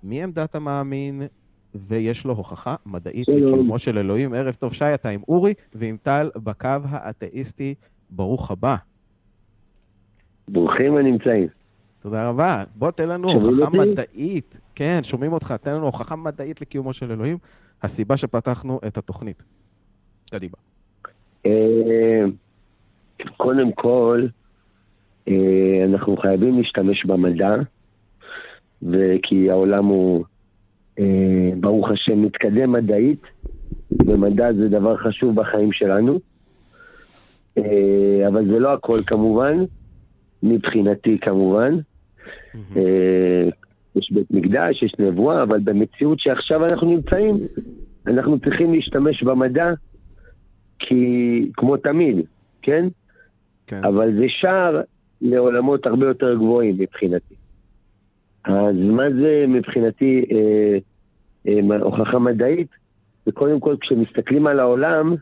מעמדת 0.03 0.55
המאמין, 0.55 1.21
ויש 1.75 2.25
לו 2.25 2.33
הוכחה 2.33 2.75
מדעית 2.85 3.27
לקיומו 3.27 3.79
של 3.79 3.97
אלוהים. 3.97 4.33
ערב 4.33 4.53
טוב, 4.53 4.73
שי, 4.73 4.93
אתה 4.93 5.09
עם 5.09 5.19
אורי 5.27 5.53
ועם 5.75 5.97
טל 6.03 6.29
בקו 6.35 6.67
האתאיסטי. 6.89 7.75
ברוך 8.09 8.51
הבא. 8.51 8.75
ברוכים 10.47 10.97
הנמצאים. 10.97 11.47
תודה 12.01 12.29
רבה. 12.29 12.63
בוא 12.75 12.91
תן 12.91 13.07
לנו 13.07 13.31
הוכחה 13.31 13.69
מדעית. 13.69 14.59
כן, 14.75 14.99
שומעים 15.03 15.33
אותך. 15.33 15.53
תן 15.61 15.71
לנו 15.71 15.85
הוכחה 15.85 16.15
מדעית 16.15 16.61
לקיומו 16.61 16.93
של 16.93 17.11
אלוהים. 17.11 17.37
הסיבה 17.83 18.17
שפתחנו 18.17 18.79
את 18.87 18.97
התוכנית. 18.97 19.43
קדימה. 20.31 20.53
אה, 21.45 22.23
קודם 23.37 23.71
כל, 23.71 24.25
אה, 25.27 25.85
אנחנו 25.85 26.17
חייבים 26.17 26.57
להשתמש 26.57 27.05
במדע, 27.05 27.55
וכי 28.81 29.51
העולם 29.51 29.85
הוא, 29.85 30.25
אה, 30.99 31.51
ברוך 31.59 31.89
השם, 31.89 32.21
מתקדם 32.21 32.71
מדעית, 32.71 33.21
ומדע 34.05 34.53
זה 34.53 34.69
דבר 34.69 34.97
חשוב 34.97 35.35
בחיים 35.35 35.71
שלנו. 35.71 36.19
אבל 38.27 38.45
זה 38.45 38.59
לא 38.59 38.73
הכל 38.73 39.01
כמובן, 39.07 39.57
מבחינתי 40.43 41.17
כמובן. 41.21 41.77
יש 43.95 44.11
בית 44.11 44.31
מקדש, 44.31 44.83
יש 44.83 44.93
נבואה, 44.99 45.43
אבל 45.43 45.59
במציאות 45.59 46.19
שעכשיו 46.19 46.65
אנחנו 46.65 46.87
נמצאים, 46.87 47.35
אנחנו 48.07 48.39
צריכים 48.39 48.73
להשתמש 48.73 49.23
במדע, 49.23 49.71
כי 50.79 51.51
כמו 51.53 51.77
תמיד, 51.77 52.15
כן? 52.61 52.87
כן. 53.67 53.81
אבל 53.83 54.13
זה 54.15 54.25
שער 54.27 54.81
לעולמות 55.21 55.85
הרבה 55.85 56.05
יותר 56.05 56.35
גבוהים 56.35 56.75
מבחינתי. 56.77 57.35
אז 58.43 58.75
מה 58.75 59.03
זה 59.21 59.45
מבחינתי 59.47 60.25
אה, 60.31 60.77
אה, 61.47 61.77
הוכחה 61.81 62.19
מדעית? 62.19 62.67
וקודם 63.27 63.59
כל, 63.59 63.75
כשמסתכלים 63.81 64.47
על 64.47 64.59
העולם, 64.59 65.15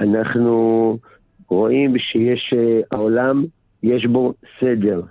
אנחנו 0.00 0.98
רואים 1.48 1.98
שיש, 1.98 2.54
אה, 2.56 2.80
העולם, 2.90 3.44
יש 3.86 4.06
בו 4.06 4.34
סדר. 4.60 5.02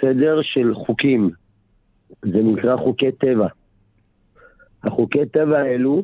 סדר 0.00 0.42
של 0.42 0.74
חוקים. 0.74 1.30
זה 2.22 2.42
נקרא 2.42 2.76
חוקי 2.76 3.12
טבע. 3.12 3.46
החוקי 4.84 5.26
טבע 5.26 5.58
האלו 5.58 6.02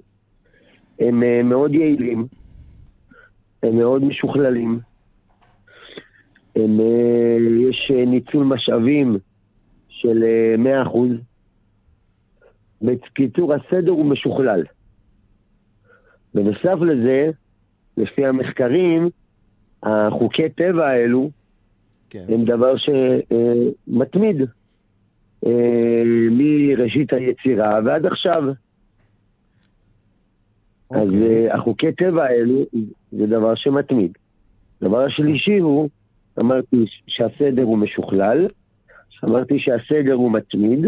הם 0.99 1.23
אה, 1.23 1.43
מאוד 1.43 1.75
יעילים, 1.75 2.27
הם 3.63 3.77
מאוד 3.77 4.05
משוכללים, 4.05 4.81
הם, 6.57 6.81
אה, 6.81 7.37
יש 7.69 7.91
ניצול 8.07 8.45
משאבים 8.45 9.17
של 9.89 10.25
100%. 10.59 10.99
בקיצור, 12.83 13.55
הסדר 13.55 13.91
הוא 13.91 14.07
משוכלל. 14.07 14.65
בנוסף 16.35 16.79
לזה, 16.81 17.31
לפי 17.97 18.27
המחקרים, 18.27 19.09
החוקי 19.83 20.49
טבע 20.49 20.87
האלו 20.89 21.31
כן. 22.11 22.25
הם 22.29 22.45
דבר 22.45 22.75
שמתמיד 22.77 24.37
אה, 25.47 26.03
מראשית 26.31 27.13
היצירה 27.13 27.81
ועד 27.85 28.07
עכשיו. 28.07 28.43
אוקיי. 30.91 31.03
אז 31.03 31.15
אה, 31.23 31.55
החוקי 31.55 31.93
טבע 31.93 32.25
האלו 32.25 32.65
זה 33.13 33.27
דבר 33.27 33.55
שמתמיד. 33.55 34.13
הדבר 34.83 35.05
השלישי 35.05 35.59
הוא, 35.59 35.89
אמרתי 36.39 36.85
שהסדר 37.07 37.63
הוא 37.63 37.79
משוכלל, 37.79 38.49
אמרתי 39.25 39.59
שהסדר 39.59 40.13
הוא 40.13 40.33
מתמיד, 40.33 40.87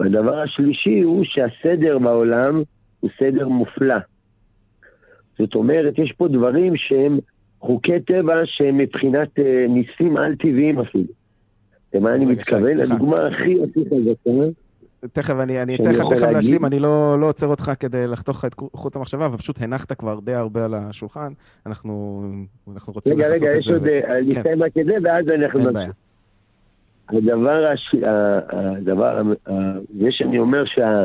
והדבר 0.00 0.38
השלישי 0.38 1.00
הוא 1.00 1.24
שהסדר 1.24 1.98
בעולם 1.98 2.62
הוא 3.00 3.10
סדר 3.18 3.48
מופלא. 3.48 3.98
זאת 5.38 5.54
אומרת, 5.54 5.98
יש 5.98 6.12
פה 6.12 6.28
דברים 6.28 6.76
שהם 6.76 7.18
חוקי 7.60 8.00
טבע 8.00 8.34
שהם 8.44 8.78
מבחינת 8.78 9.38
אה, 9.38 9.66
ניסים 9.68 10.16
על-טבעיים 10.16 10.78
אפילו. 10.78 11.04
למה 11.94 12.14
אני 12.14 12.26
מתכוון? 12.26 12.80
הדוגמה 12.80 13.26
הכי 13.26 13.56
הכי 13.62 13.80
חזקה... 13.84 14.30
תכף, 15.12 15.34
אני, 15.42 15.62
אני 15.62 15.76
אתן 15.76 15.90
לך 15.90 16.02
תכף 16.10 16.22
להשלים, 16.22 16.64
אני 16.64 16.78
לא, 16.78 17.20
לא 17.20 17.28
עוצר 17.28 17.46
אותך 17.46 17.72
כדי 17.80 18.06
לחתוך 18.06 18.36
לך 18.36 18.44
את 18.44 18.54
חוט 18.72 18.96
המחשבה, 18.96 19.28
ופשוט 19.32 19.62
הנחת 19.62 19.92
כבר 19.92 20.20
די 20.20 20.34
הרבה 20.34 20.64
על 20.64 20.74
השולחן, 20.74 21.32
אנחנו, 21.66 22.22
אנחנו 22.74 22.92
רוצים 22.92 23.16
רגע, 23.16 23.28
רגע, 23.28 23.58
יש 23.58 23.68
עוד, 23.68 23.86
אה, 23.86 24.18
אני 24.18 24.34
כן. 24.34 24.40
אסיים 24.40 24.62
רק 24.62 24.72
את 24.80 24.86
זה, 24.86 24.94
ואז 25.02 25.24
אנחנו 25.28 25.58
נמשיך. 25.60 25.92
הדבר, 27.08 27.66
הש... 27.72 27.94
הדבר, 28.52 29.22
זה 30.00 30.06
שאני 30.10 30.38
אומר 30.38 30.64
שה... 30.64 31.04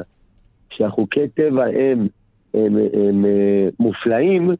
שהחוקי 0.70 1.28
טבע 1.28 1.66
הם, 1.66 1.74
הם, 1.74 2.08
הם, 2.54 2.78
הם 2.94 3.26
אה, 3.26 3.70
מופלאים, 3.80 4.52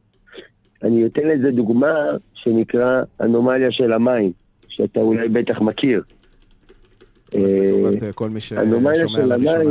אני 0.86 1.06
אתן 1.06 1.28
לזה 1.28 1.50
דוגמה 1.50 1.94
שנקרא 2.34 3.02
אנומליה 3.20 3.70
של 3.70 3.92
המים, 3.92 4.32
שאתה 4.68 5.00
אולי 5.00 5.28
בטח 5.28 5.60
מכיר. 5.60 6.02
אה, 7.34 7.40
אה, 8.02 8.12
כל 8.12 8.30
מי 8.30 8.40
ששומע 8.40 8.92
לראשונה. 8.92 9.64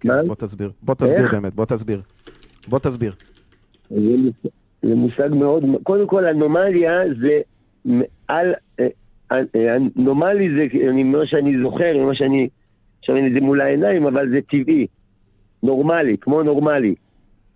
כן, 0.00 0.26
בוא 0.26 0.34
תסביר, 0.34 0.70
בוא 0.82 0.94
תסביר 0.94 1.28
באמת, 1.32 1.54
בוא 1.54 1.64
תסביר. 1.64 2.00
בוא 2.68 2.78
תסביר. 2.78 3.12
זה 4.82 4.94
מושג 4.94 5.28
מאוד, 5.32 5.64
קודם 5.82 6.06
כל 6.06 6.24
אנומליה 6.24 7.02
זה 7.20 7.40
על, 8.28 8.54
אנומלי 9.96 10.48
זה, 10.54 10.66
אומר 11.02 11.24
שאני 11.24 11.62
זוכר, 11.62 12.06
מה 12.06 12.14
שאני, 12.14 12.48
עכשיו 12.98 13.16
אין 13.16 13.26
את 13.26 13.32
זה 13.32 13.40
מול 13.40 13.60
העיניים, 13.60 14.06
אבל 14.06 14.30
זה 14.30 14.38
טבעי, 14.50 14.86
נורמלי, 15.62 16.16
כמו 16.20 16.42
נורמלי. 16.42 16.94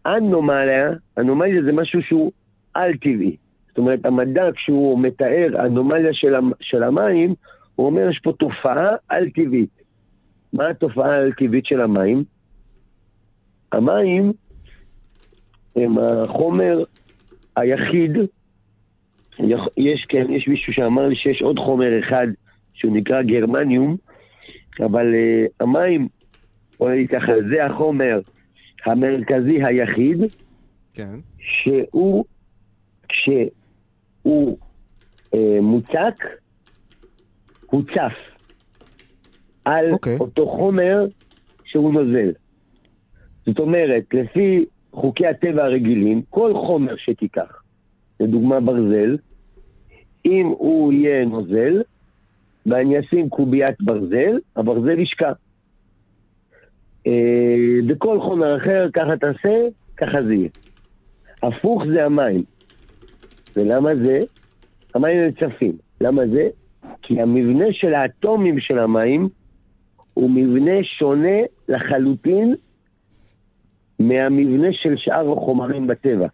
אנומליה, 0.06 0.90
אנומליה 1.18 1.62
זה 1.62 1.72
משהו 1.72 2.02
שהוא 2.02 2.32
על-טבעי. 2.74 3.36
זאת 3.68 3.78
אומרת, 3.78 4.06
המדע, 4.06 4.52
כשהוא 4.54 5.00
מתאר 5.00 5.66
אנומליה 5.66 6.12
של, 6.14 6.34
של 6.60 6.82
המים, 6.82 7.34
הוא 7.74 7.86
אומר, 7.86 8.08
יש 8.10 8.20
פה 8.22 8.32
תופעה 8.32 8.88
על-טבעית. 9.08 9.82
מה 10.52 10.68
התופעה 10.68 11.16
על-טבעית 11.16 11.66
של 11.66 11.80
המים? 11.80 12.24
המים 13.72 14.32
הם 15.76 15.98
החומר 15.98 16.84
היחיד, 17.56 18.10
יש, 19.76 20.04
כן, 20.08 20.26
יש 20.30 20.48
מישהו 20.48 20.72
שאמר 20.72 21.08
לי 21.08 21.16
שיש 21.16 21.42
עוד 21.42 21.58
חומר 21.58 21.98
אחד 21.98 22.26
שהוא 22.74 22.96
נקרא 22.96 23.22
גרמניום, 23.22 23.96
אבל 24.80 25.14
uh, 25.14 25.50
המים, 25.60 26.08
בוא 26.78 26.90
נגיד 26.90 27.10
ככה, 27.10 27.32
זה 27.50 27.64
החומר 27.64 28.20
המרכזי 28.84 29.64
היחיד, 29.64 30.18
כן. 30.94 31.14
שהוא 31.38 32.24
כשהוא 33.12 34.58
אה, 35.34 35.58
מוצק, 35.62 36.24
הוא 37.66 37.82
צף 37.82 38.32
על 39.64 39.90
okay. 39.90 39.92
אוקיי. 39.92 40.16
אותו 40.20 40.46
חומר 40.46 41.06
שהוא 41.64 41.92
נוזל. 41.92 42.32
זאת 43.46 43.58
אומרת, 43.58 44.04
לפי 44.14 44.64
חוקי 44.92 45.26
הטבע 45.26 45.64
הרגילים, 45.64 46.22
כל 46.30 46.52
חומר 46.54 46.96
שתיקח, 46.96 47.62
לדוגמה 48.20 48.60
ברזל, 48.60 49.16
אם 50.24 50.46
הוא 50.46 50.92
יהיה 50.92 51.24
נוזל, 51.24 51.82
ואני 52.66 53.00
אשים 53.00 53.28
קוביית 53.28 53.80
ברזל, 53.80 54.38
הברזל 54.56 54.98
ישקע. 54.98 55.32
אה, 57.06 57.76
בכל 57.86 58.20
חומר 58.20 58.56
אחר, 58.56 58.88
ככה 58.92 59.16
תעשה, 59.16 59.68
ככה 59.96 60.22
זה 60.22 60.34
יהיה. 60.34 60.48
הפוך 61.42 61.82
זה 61.92 62.04
המים. 62.04 62.44
ולמה 63.56 63.90
זה? 63.96 64.20
המים 64.94 65.22
הם 65.22 65.30
צפים. 65.30 65.72
למה 66.00 66.22
זה? 66.32 66.48
כי 67.02 67.20
המבנה 67.20 67.64
של 67.72 67.94
האטומים 67.94 68.60
של 68.60 68.78
המים 68.78 69.28
הוא 70.14 70.30
מבנה 70.30 70.84
שונה 70.98 71.38
לחלוטין 71.68 72.54
מהמבנה 73.98 74.68
של 74.72 74.94
שאר 74.96 75.32
החומרים 75.32 75.86
בטבע. 75.86 76.26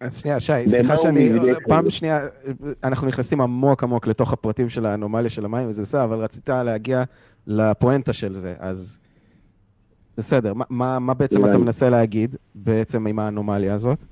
אז 0.00 0.18
שנייה, 0.18 0.40
שי, 0.40 0.52
סליחה 0.68 0.96
שאני, 0.96 1.30
פעם 1.68 1.90
שנייה, 1.90 2.20
אנחנו 2.84 3.06
נכנסים 3.06 3.40
עמוק 3.40 3.82
עמוק 3.82 4.06
לתוך 4.06 4.32
הפרטים 4.32 4.68
של 4.68 4.86
האנומליה 4.86 5.30
של 5.30 5.44
המים, 5.44 5.68
וזה 5.68 5.82
בסדר, 5.82 6.04
אבל 6.04 6.18
רצית 6.18 6.48
להגיע 6.48 7.02
לפואנטה 7.46 8.12
של 8.12 8.34
זה, 8.34 8.54
אז 8.58 8.98
בסדר. 10.16 10.52
מה, 10.70 10.98
מה 10.98 11.14
בעצם 11.14 11.48
אתה 11.48 11.58
מנסה 11.58 11.90
להגיד 11.90 12.36
בעצם 12.54 13.06
עם 13.06 13.18
האנומליה 13.18 13.74
הזאת? 13.74 14.04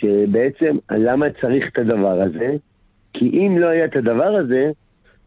שבעצם 0.00 0.76
למה 0.90 1.26
צריך 1.40 1.68
את 1.72 1.78
הדבר 1.78 2.20
הזה? 2.22 2.56
כי 3.12 3.24
אם 3.24 3.58
לא 3.58 3.66
היה 3.66 3.84
את 3.84 3.96
הדבר 3.96 4.36
הזה, 4.36 4.70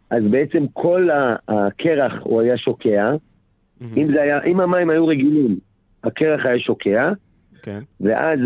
אז 0.09 0.23
בעצם 0.23 0.65
כל 0.73 1.09
הקרח 1.47 2.13
הוא 2.23 2.41
היה 2.41 2.57
שוקע. 2.57 3.11
Mm-hmm. 3.11 3.85
אם, 3.97 4.09
היה, 4.09 4.43
אם 4.43 4.59
המים 4.59 4.89
היו 4.89 5.07
רגילים, 5.07 5.57
הקרח 6.03 6.45
היה 6.45 6.59
שוקע, 6.59 7.11
okay. 7.11 7.59
כן. 7.61 7.79
ואז 8.01 8.39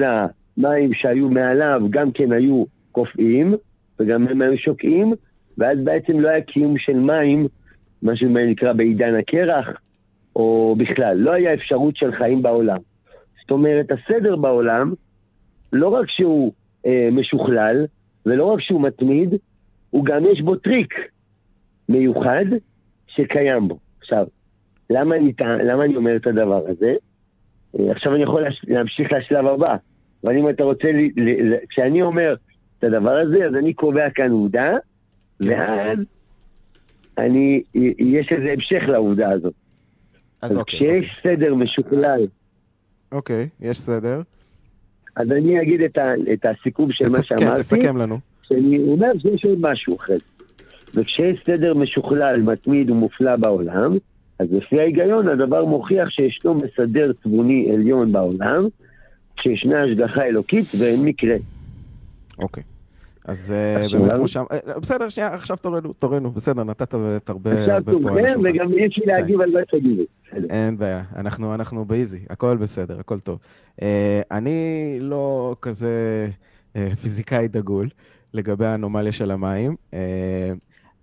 המים 0.58 0.94
שהיו 0.94 1.30
מעליו 1.30 1.82
גם 1.90 2.12
כן 2.12 2.32
היו 2.32 2.64
קופאים, 2.92 3.56
וגם 4.00 4.28
הם 4.28 4.42
היו 4.42 4.58
שוקעים, 4.58 5.14
ואז 5.58 5.78
בעצם 5.84 6.20
לא 6.20 6.30
היה 6.30 6.42
קיום 6.42 6.78
של 6.78 7.00
מים, 7.00 7.48
מה 8.02 8.16
שנקרא 8.16 8.74
בעידן 8.74 9.16
הקרח, 9.16 9.70
או 10.36 10.76
בכלל, 10.78 11.18
לא 11.18 11.32
היה 11.32 11.54
אפשרות 11.54 11.98
של 11.98 12.12
חיים 12.12 12.42
בעולם. 12.42 12.80
זאת 13.42 13.52
אומרת, 13.52 13.86
הסדר 13.92 14.36
בעולם 14.36 14.94
לא 15.76 15.88
רק 15.88 16.10
שהוא 16.10 16.52
אה, 16.86 17.10
משוכלל, 17.12 17.86
ולא 18.26 18.46
רק 18.46 18.62
שהוא 18.62 18.82
מתמיד, 18.82 19.34
הוא 19.90 20.06
גם 20.06 20.26
יש 20.26 20.42
בו 20.42 20.56
טריק 20.56 20.94
מיוחד 21.90 22.46
שקיים 23.08 23.68
בו. 23.68 23.78
עכשיו, 24.00 24.28
למה 24.90 25.16
אני, 25.16 25.34
למה 25.40 25.84
אני 25.84 25.96
אומר 25.96 26.16
את 26.16 26.28
הדבר 26.28 26.64
הזה? 26.68 26.96
אה, 27.80 27.92
עכשיו 27.92 28.16
אני 28.16 28.24
יכול 28.24 28.44
להמשיך 28.64 29.12
לשלב 29.12 29.48
הבא, 29.48 29.76
אבל 30.24 30.38
אם 30.38 30.50
אתה 30.50 30.64
רוצה, 30.64 30.92
לי, 30.92 31.12
ל, 31.18 31.56
כשאני 31.70 32.02
אומר 32.02 32.36
את 32.80 32.84
הדבר 32.84 33.18
הזה, 33.18 33.46
אז 33.46 33.56
אני 33.56 33.74
קובע 33.74 34.10
כאן 34.10 34.32
עובדה, 34.32 34.72
כן. 35.44 35.50
ואז 35.50 36.00
אני, 37.18 37.64
יש 38.00 38.32
איזה 38.32 38.52
המשך 38.52 38.84
לעובדה 38.88 39.32
הזאת. 39.32 39.54
אז, 40.42 40.52
אז 40.52 40.58
אוקיי. 40.58 40.80
כשיש 40.80 41.18
אוקיי. 41.18 41.36
סדר 41.36 41.56
משוכלל... 41.56 42.28
אוקיי, 43.12 43.50
יש 43.62 43.80
סדר. 43.80 44.22
אז 45.16 45.32
אני 45.32 45.62
אגיד 45.62 45.82
את, 45.82 45.98
ה, 45.98 46.14
את 46.34 46.46
הסיכום 46.46 46.92
של 46.92 47.10
מה 47.10 47.24
שאמרתי. 47.24 47.46
כן, 47.46 47.56
תסכם 47.56 47.98
לנו. 47.98 48.20
שאני 48.44 48.80
אומר 48.88 49.12
שיש 49.22 49.46
עוד 49.46 49.58
משהו 49.62 49.96
אחרי 49.96 50.18
זה. 50.18 50.46
וכשיש 50.96 51.40
סדר 51.46 51.74
משוכלל, 51.74 52.42
מתמיד 52.42 52.92
ומופלא 52.92 53.36
בעולם, 53.36 53.98
אז 54.40 54.48
לפי 54.52 54.80
ההיגיון 54.80 55.28
הדבר 55.28 55.66
מוכיח 55.66 56.10
שישנו 56.10 56.54
מסדר 56.54 57.12
תבוני 57.24 57.72
עליון 57.74 58.12
בעולם, 58.12 58.68
שישנה 59.42 59.84
השגחה 59.84 60.24
אלוקית 60.24 60.66
ואין 60.80 61.06
מקרה. 61.06 61.36
אוקיי. 62.40 62.64
אז 63.26 63.54
אה, 63.58 63.86
באמת 64.00 64.14
כמו 64.16 64.28
שם, 64.28 64.44
אה, 64.52 64.80
בסדר, 64.80 65.10
שנייה, 65.10 65.34
עכשיו 65.34 65.58
תורנו, 65.58 65.94
תורנו, 65.94 66.32
בסדר, 66.32 66.64
נתת 66.64 66.94
הרבה 67.28 67.52
עכשיו 67.60 67.84
תורכם, 67.92 68.40
וגם 68.44 68.72
יש 68.78 68.98
לי 68.98 69.06
להגיב 69.06 69.42
על 69.42 69.52
מה 69.52 69.60
שתגידו. 69.68 70.04
אין 70.50 70.78
בעיה, 70.78 71.04
אנחנו, 71.16 71.54
אנחנו 71.54 71.86
באיזי, 71.86 72.26
הכל 72.30 72.58
בסדר, 72.58 73.00
הכל 73.00 73.20
טוב. 73.20 73.40
אה, 73.82 74.22
אני 74.32 74.98
לא 75.00 75.56
כזה 75.62 76.28
פיזיקאי 77.02 77.48
דגול 77.48 77.90
לגבי 78.34 78.66
האנומליה 78.66 79.12
של 79.12 79.32
המים. 79.32 79.76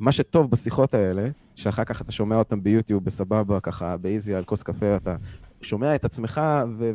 מה 0.00 0.12
שטוב 0.12 0.50
בשיחות 0.50 0.94
האלה, 0.94 1.28
שאחר 1.54 1.84
כך 1.84 2.02
אתה 2.02 2.12
שומע 2.12 2.36
אותם 2.36 2.62
ביוטיוב 2.62 3.04
בסבבה, 3.04 3.60
ככה 3.60 3.96
באיזי 3.96 4.34
על 4.34 4.44
כוס 4.44 4.62
קפה, 4.62 4.96
אתה 4.96 5.16
שומע 5.62 5.94
את 5.94 6.04
עצמך, 6.04 6.40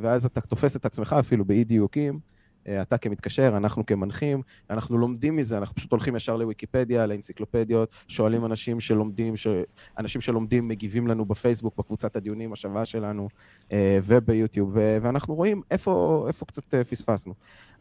ואז 0.02 0.26
אתה 0.26 0.42
תופס 0.42 0.76
את 0.76 0.86
עצמך 0.86 1.16
אפילו 1.20 1.46
באי 1.46 1.64
דיוקים. 1.64 2.20
אה, 2.68 2.82
אתה 2.82 2.98
כמתקשר, 2.98 3.54
אנחנו 3.58 3.86
כמנחים, 3.86 4.42
אנחנו 4.70 4.98
לומדים 4.98 5.36
מזה, 5.36 5.58
אנחנו 5.58 5.76
פשוט 5.76 5.92
הולכים 5.92 6.16
ישר 6.16 6.38
לוויקיפדיה, 6.38 7.06
לאנציקלופדיות, 7.06 7.90
שואלים 8.08 8.46
אנשים 8.46 8.80
שלומדים, 8.80 9.36
ש... 9.36 9.48
אנשים 9.98 10.22
שלומדים 10.22 10.68
מגיבים 10.68 11.08
לנו 11.08 11.26
בפייסבוק, 11.26 11.78
בקבוצת 11.78 12.16
הדיונים 12.16 12.54
השווה 12.54 12.86
שלנו, 12.86 13.30
אה, 13.72 14.00
וביוטיוב. 14.04 14.72
ואנחנו 15.02 15.36
רואים 15.36 15.62
איפה, 15.72 16.26
איפה 16.28 16.46
קצת 16.46 16.74
אה, 16.74 16.84
פספסנו. 16.84 17.34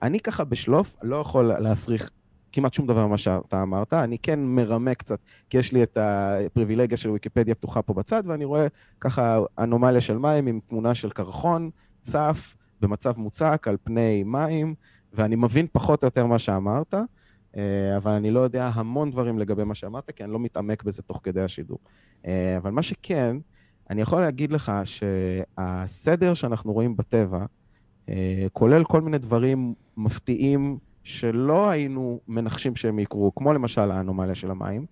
אני 0.03 0.21
ככה 0.21 0.45
בשלוף 0.45 0.97
לא 1.03 1.17
יכול 1.17 1.53
להפריך 1.59 2.11
כמעט 2.53 2.75
שום 2.75 2.87
דבר 2.87 3.07
ממה 3.07 3.19
שאתה 3.19 3.63
אמרת, 3.63 3.93
אני 3.93 4.19
כן 4.19 4.41
מרמה 4.41 4.95
קצת, 4.95 5.19
כי 5.51 5.59
יש 5.59 5.73
לי 5.73 5.83
את 5.83 5.99
הפריבילגיה 6.01 6.97
של 6.97 7.11
ויקיפדיה 7.11 7.55
פתוחה 7.55 7.83
פה 7.83 7.95
בצד, 7.95 8.23
ואני 8.27 8.45
רואה 8.45 8.67
ככה 9.01 9.39
אנומליה 9.59 10.01
של 10.01 10.19
מים 10.19 10.47
עם 10.47 10.61
תמונה 10.61 10.95
של 10.95 11.11
קרחון, 11.11 11.71
צף, 12.03 12.56
במצב 12.81 13.19
מוצק 13.19 13.67
על 13.69 13.77
פני 13.85 14.23
מים, 14.23 14.75
ואני 15.13 15.37
מבין 15.37 15.67
פחות 15.73 16.03
או 16.03 16.07
יותר 16.07 16.27
מה 16.27 16.39
שאמרת, 16.39 16.95
אה, 17.57 17.97
אבל 17.97 18.13
אני 18.13 18.31
לא 18.31 18.41
יודע 18.41 18.71
המון 18.75 19.11
דברים 19.11 19.39
לגבי 19.39 19.65
מה 19.65 19.75
שאמרת, 19.75 20.11
כי 20.11 20.25
אני 20.25 20.33
לא 20.33 20.39
מתעמק 20.39 20.83
בזה 20.83 21.03
תוך 21.03 21.21
כדי 21.23 21.41
השידור. 21.41 21.79
אה, 22.27 22.57
אבל 22.57 22.71
מה 22.71 22.83
שכן, 22.83 23.37
אני 23.91 24.03
יכול 24.03 24.21
להגיד 24.21 24.53
לך 24.53 24.73
שהסדר 24.85 26.35
שאנחנו 26.35 26.73
רואים 26.73 26.97
בטבע, 26.97 27.45
אה, 28.09 28.47
כולל 28.53 28.85
כל 28.85 29.01
מיני 29.01 29.19
דברים 29.19 29.75
מפתיעים 29.97 30.79
שלא 31.05 31.71
היינו 31.71 32.21
מנחשים 32.29 32.77
שהם 32.77 32.99
יקרו, 32.99 33.35
כמו 33.35 33.53
למשל 33.53 33.91
האנומליה 33.91 34.35
של 34.35 34.51
המים, 34.51 34.87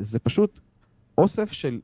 זה 0.00 0.18
פשוט 0.18 0.60
אוסף 1.18 1.52
של 1.52 1.80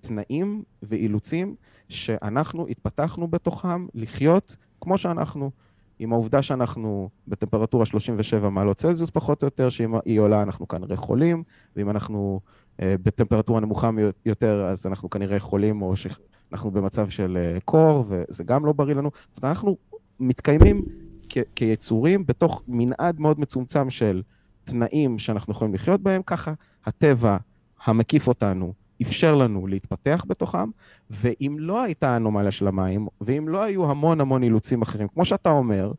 תנאים 0.00 0.62
ואילוצים 0.82 1.54
שאנחנו 1.88 2.66
התפתחנו 2.66 3.28
בתוכם 3.28 3.86
לחיות 3.94 4.56
כמו 4.80 4.98
שאנחנו, 4.98 5.50
עם 5.98 6.12
העובדה 6.12 6.42
שאנחנו 6.42 7.08
בטמפרטורה 7.28 7.86
37 7.86 8.48
מעלות 8.48 8.76
צלזיוס 8.76 9.10
פחות 9.10 9.42
או 9.42 9.46
יותר, 9.46 9.68
שאם 9.68 9.94
היא 10.04 10.20
עולה 10.20 10.42
אנחנו 10.42 10.68
כנראה 10.68 10.96
חולים, 10.96 11.42
ואם 11.76 11.90
אנחנו 11.90 12.40
אה, 12.82 12.94
בטמפרטורה 13.02 13.60
נמוכה 13.60 13.90
יותר 14.26 14.66
אז 14.70 14.86
אנחנו 14.86 15.10
כנראה 15.10 15.40
חולים 15.40 15.82
או 15.82 15.94
שאנחנו 15.96 16.70
במצב 16.70 17.08
של 17.08 17.36
אה, 17.40 17.60
קור, 17.64 18.04
וזה 18.08 18.44
גם 18.44 18.66
לא 18.66 18.72
בריא 18.72 18.94
לנו. 18.94 19.10
זאת 19.34 19.42
אומרת, 19.42 19.56
אנחנו 19.56 19.76
מתקיימים 20.20 20.84
כ- 21.28 21.38
כיצורים 21.54 22.26
בתוך 22.26 22.62
מנעד 22.68 23.20
מאוד 23.20 23.40
מצומצם 23.40 23.90
של 23.90 24.22
תנאים 24.64 25.18
שאנחנו 25.18 25.52
יכולים 25.52 25.74
לחיות 25.74 26.00
בהם, 26.00 26.22
ככה 26.22 26.52
הטבע 26.86 27.36
המקיף 27.84 28.28
אותנו 28.28 28.72
אפשר 29.02 29.34
לנו 29.34 29.66
להתפתח 29.66 30.24
בתוכם, 30.28 30.70
ואם 31.10 31.56
לא 31.58 31.82
הייתה 31.82 32.16
אנומליה 32.16 32.50
של 32.50 32.68
המים, 32.68 33.06
ואם 33.20 33.48
לא 33.48 33.62
היו 33.62 33.90
המון 33.90 34.20
המון 34.20 34.42
אילוצים 34.42 34.82
אחרים, 34.82 35.08
כמו 35.08 35.24
שאתה 35.24 35.50
אומר, 35.50 35.92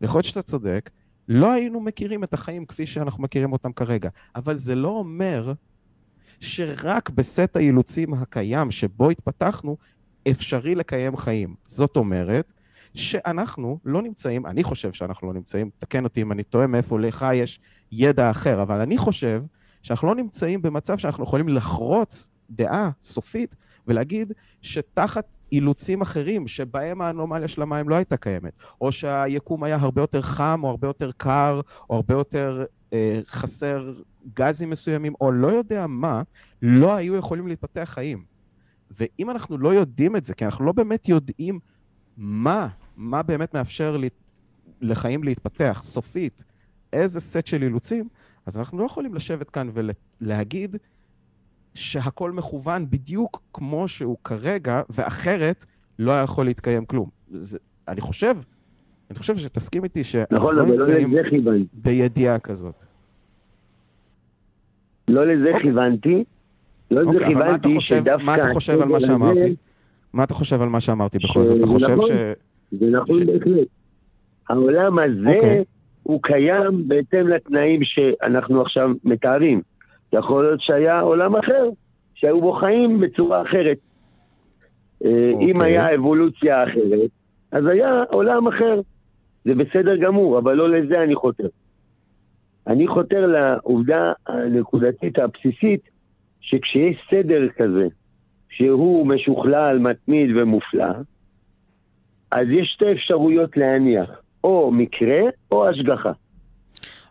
ויכול 0.00 0.18
להיות 0.18 0.26
שאתה 0.26 0.42
צודק, 0.42 0.90
לא 1.28 1.52
היינו 1.52 1.80
מכירים 1.80 2.24
את 2.24 2.34
החיים 2.34 2.66
כפי 2.66 2.86
שאנחנו 2.86 3.22
מכירים 3.22 3.52
אותם 3.52 3.72
כרגע. 3.72 4.08
אבל 4.36 4.56
זה 4.56 4.74
לא 4.74 4.88
אומר 4.88 5.52
שרק 6.40 7.10
בסט 7.10 7.56
האילוצים 7.56 8.14
הקיים 8.14 8.70
שבו 8.70 9.10
התפתחנו, 9.10 9.76
אפשרי 10.30 10.74
לקיים 10.74 11.16
חיים. 11.16 11.54
זאת 11.66 11.96
אומרת, 11.96 12.52
שאנחנו 12.94 13.78
לא 13.84 14.02
נמצאים, 14.02 14.46
אני 14.46 14.62
חושב 14.62 14.92
שאנחנו 14.92 15.28
לא 15.28 15.34
נמצאים, 15.34 15.70
תקן 15.78 16.04
אותי 16.04 16.22
אם 16.22 16.32
אני 16.32 16.42
טועה 16.42 16.66
מאיפה 16.66 17.00
לך 17.00 17.26
יש 17.34 17.60
ידע 17.92 18.30
אחר, 18.30 18.62
אבל 18.62 18.80
אני 18.80 18.98
חושב 18.98 19.42
שאנחנו 19.82 20.08
לא 20.08 20.14
נמצאים 20.14 20.62
במצב 20.62 20.98
שאנחנו 20.98 21.24
יכולים 21.24 21.48
לחרוץ 21.48 22.28
דעה 22.50 22.90
סופית 23.02 23.56
ולהגיד 23.86 24.32
שתחת 24.62 25.26
אילוצים 25.52 26.02
אחרים 26.02 26.48
שבהם 26.48 27.00
האנומליה 27.00 27.48
של 27.48 27.62
המים 27.62 27.88
לא 27.88 27.94
הייתה 27.94 28.16
קיימת, 28.16 28.52
או 28.80 28.92
שהיקום 28.92 29.64
היה 29.64 29.76
הרבה 29.76 30.02
יותר 30.02 30.22
חם, 30.22 30.60
או 30.62 30.70
הרבה 30.70 30.88
יותר 30.88 31.10
קר, 31.16 31.60
או 31.90 31.96
הרבה 31.96 32.14
יותר 32.14 32.64
אה, 32.92 33.20
חסר 33.26 33.94
גזים 34.34 34.70
מסוימים, 34.70 35.14
או 35.20 35.32
לא 35.32 35.46
יודע 35.46 35.86
מה, 35.86 36.22
לא 36.62 36.94
היו 36.94 37.16
יכולים 37.16 37.48
להתפתח 37.48 37.90
חיים. 37.92 38.24
ואם 38.90 39.30
אנחנו 39.30 39.58
לא 39.58 39.74
יודעים 39.74 40.16
את 40.16 40.24
זה, 40.24 40.34
כי 40.34 40.44
אנחנו 40.44 40.64
לא 40.64 40.72
באמת 40.72 41.08
יודעים 41.08 41.58
מה, 42.16 42.68
מה 42.96 43.22
באמת 43.22 43.54
מאפשר 43.54 43.96
לי, 43.96 44.08
לחיים 44.80 45.24
להתפתח 45.24 45.80
סופית, 45.82 46.44
איזה 46.92 47.20
סט 47.20 47.46
של 47.46 47.62
אילוצים, 47.62 48.08
אז 48.46 48.58
אנחנו 48.58 48.78
לא 48.78 48.84
יכולים 48.84 49.14
לשבת 49.14 49.50
כאן 49.50 49.70
ולהגיד 50.20 50.76
שהכל 51.74 52.32
מכוון 52.32 52.90
בדיוק 52.90 53.42
כמו 53.52 53.88
שהוא 53.88 54.16
כרגע, 54.24 54.82
ואחרת 54.90 55.64
לא 55.98 56.12
היה 56.12 56.22
יכול 56.22 56.44
להתקיים 56.44 56.84
כלום. 56.84 57.08
זה, 57.30 57.58
אני 57.88 58.00
חושב, 58.00 58.36
אני 59.10 59.18
חושב 59.18 59.36
שתסכים 59.36 59.84
איתי 59.84 60.04
שאנחנו 60.04 60.36
נכון, 60.36 60.56
לא 60.56 60.66
נמצאים 60.66 61.16
לא 61.16 61.52
בידיעה 61.72 62.38
כזאת. 62.38 62.84
לא 65.08 65.26
לזה 65.26 65.48
אוקיי. 65.48 65.62
כיוונתי. 65.62 66.24
לא 66.90 67.00
לזה 67.00 67.08
אוקיי, 67.10 67.26
כיוונתי 67.26 67.80
שדווקא... 67.80 68.24
מה 68.24 68.34
אתה 68.34 68.48
חושב 68.52 68.80
על 68.80 68.88
מה 68.88 69.00
שאמרתי? 69.00 69.56
מה 70.12 70.24
אתה 70.24 70.34
חושב 70.34 70.62
על 70.62 70.68
מה 70.68 70.80
שאמרתי 70.80 71.18
בכל 71.18 71.44
זאת? 71.44 71.58
אתה 71.58 71.66
חושב 71.66 71.92
נכון, 71.92 72.08
ש... 72.08 72.10
זה 72.72 72.86
נכון. 72.90 73.26
בהחלט. 73.26 73.68
העולם 74.48 74.98
הזה 74.98 75.34
אוקיי. 75.34 75.64
הוא 76.02 76.20
קיים 76.22 76.88
בהתאם 76.88 77.28
לתנאים 77.28 77.80
שאנחנו 77.84 78.62
עכשיו 78.62 78.90
מתארים. 79.04 79.62
יכול 80.14 80.44
להיות 80.44 80.60
שהיה 80.60 81.00
עולם 81.00 81.36
אחר, 81.36 81.68
שהיו 82.14 82.40
בו 82.40 82.52
חיים 82.52 83.00
בצורה 83.00 83.42
אחרת. 83.42 83.76
Okay. 83.76 85.06
אה, 85.06 85.32
אם 85.40 85.56
אוקיי. 85.56 85.78
היה 85.78 85.94
אבולוציה 85.94 86.64
אחרת, 86.64 87.10
אז 87.52 87.66
היה 87.66 88.02
עולם 88.10 88.48
אחר. 88.48 88.80
זה 89.44 89.54
בסדר 89.54 89.96
גמור, 89.96 90.38
אבל 90.38 90.54
לא 90.54 90.70
לזה 90.70 91.02
אני 91.02 91.14
חותר. 91.14 91.48
אני 92.66 92.86
חותר 92.86 93.26
לעובדה 93.26 94.12
הנקודתית 94.26 95.18
הבסיסית, 95.18 95.80
שכשיש 96.40 96.96
סדר 97.10 97.48
כזה, 97.56 97.88
שהוא 98.48 99.06
משוכלל, 99.06 99.78
מתמיד 99.78 100.30
ומופלא, 100.36 100.92
אז 102.30 102.46
יש 102.50 102.72
שתי 102.74 102.92
אפשרויות 102.92 103.56
להניח, 103.56 104.10
או 104.44 104.70
מקרה 104.72 105.20
או 105.52 105.68
השגחה. 105.68 106.12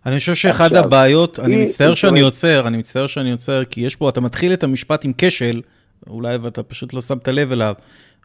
אני 0.06 0.20
חושב 0.20 0.36
שאחד 0.36 0.76
הבעיות, 0.76 1.40
אני 1.40 1.56
מצטער 1.56 1.96
שאני 1.96 2.22
עוצר, 2.22 2.68
אני 2.68 2.78
מצטער 2.78 3.08
שאני 3.08 3.32
עוצר, 3.32 3.64
כי 3.64 3.82
יש 3.82 3.96
פה, 3.96 4.10
אתה 4.10 4.22
מתחיל 4.22 4.54
את 4.54 4.64
המשפט 4.64 5.06
עם 5.06 5.12
כשל, 5.18 5.62
אולי 6.08 6.38
ואתה 6.38 6.64
פשוט 6.64 6.94
לא 6.94 7.02
שמת 7.02 7.28
לב 7.28 7.52
אליו. 7.52 7.74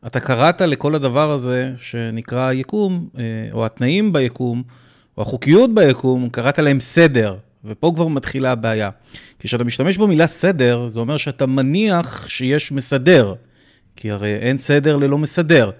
אתה 0.07 0.20
קראת 0.20 0.61
לכל 0.61 0.95
הדבר 0.95 1.31
הזה 1.31 1.72
שנקרא 1.79 2.53
יקום, 2.53 3.09
אה, 3.18 3.24
או 3.53 3.66
התנאים 3.66 4.12
ביקום, 4.12 4.62
או 5.16 5.22
החוקיות 5.22 5.74
ביקום, 5.74 6.29
קראת 6.29 6.59
להם 6.59 6.81
סדר, 6.81 7.37
ופה 7.64 7.93
כבר 7.95 8.09
מתחילה 8.09 8.53
הבעיה. 8.53 8.91
כשאתה 9.39 9.64
משתמש 9.64 9.99
במילה 9.99 10.26
סדר, 10.26 10.87
זה 10.87 11.01
אומר 11.01 11.16
שאתה 11.16 11.47
מניח 11.47 12.29
שיש 12.29 12.72
מסדר, 12.72 13.35
כי 13.97 14.11
הרי 14.11 14.35
אין 14.35 14.59
סדר 14.59 14.97
ללא 14.97 15.18
מסדר. 15.18 15.70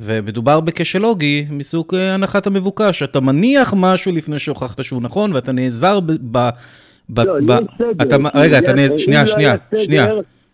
ומדובר 0.00 0.60
בכשל 0.60 0.98
לוגי 0.98 1.46
מסוג 1.50 1.94
אה, 1.94 2.14
הנחת 2.14 2.46
המבוקש. 2.46 3.02
אתה 3.02 3.20
מניח 3.20 3.74
משהו 3.76 4.12
לפני 4.12 4.38
שהוכחת 4.38 4.84
שהוא 4.84 5.02
נכון, 5.02 5.32
ואתה 5.32 5.52
נעזר 5.52 6.00
ב... 6.00 6.12
ב 7.08 7.20
לא, 7.20 7.34
ב, 7.34 7.44
בסדר. 7.44 7.60
אתה, 8.02 8.16
רגע, 8.34 8.58
אתה 8.58 8.72
נעזר, 8.72 8.98
שנייה, 8.98 9.26
שנייה, 9.26 9.54
שנייה, 9.76 10.08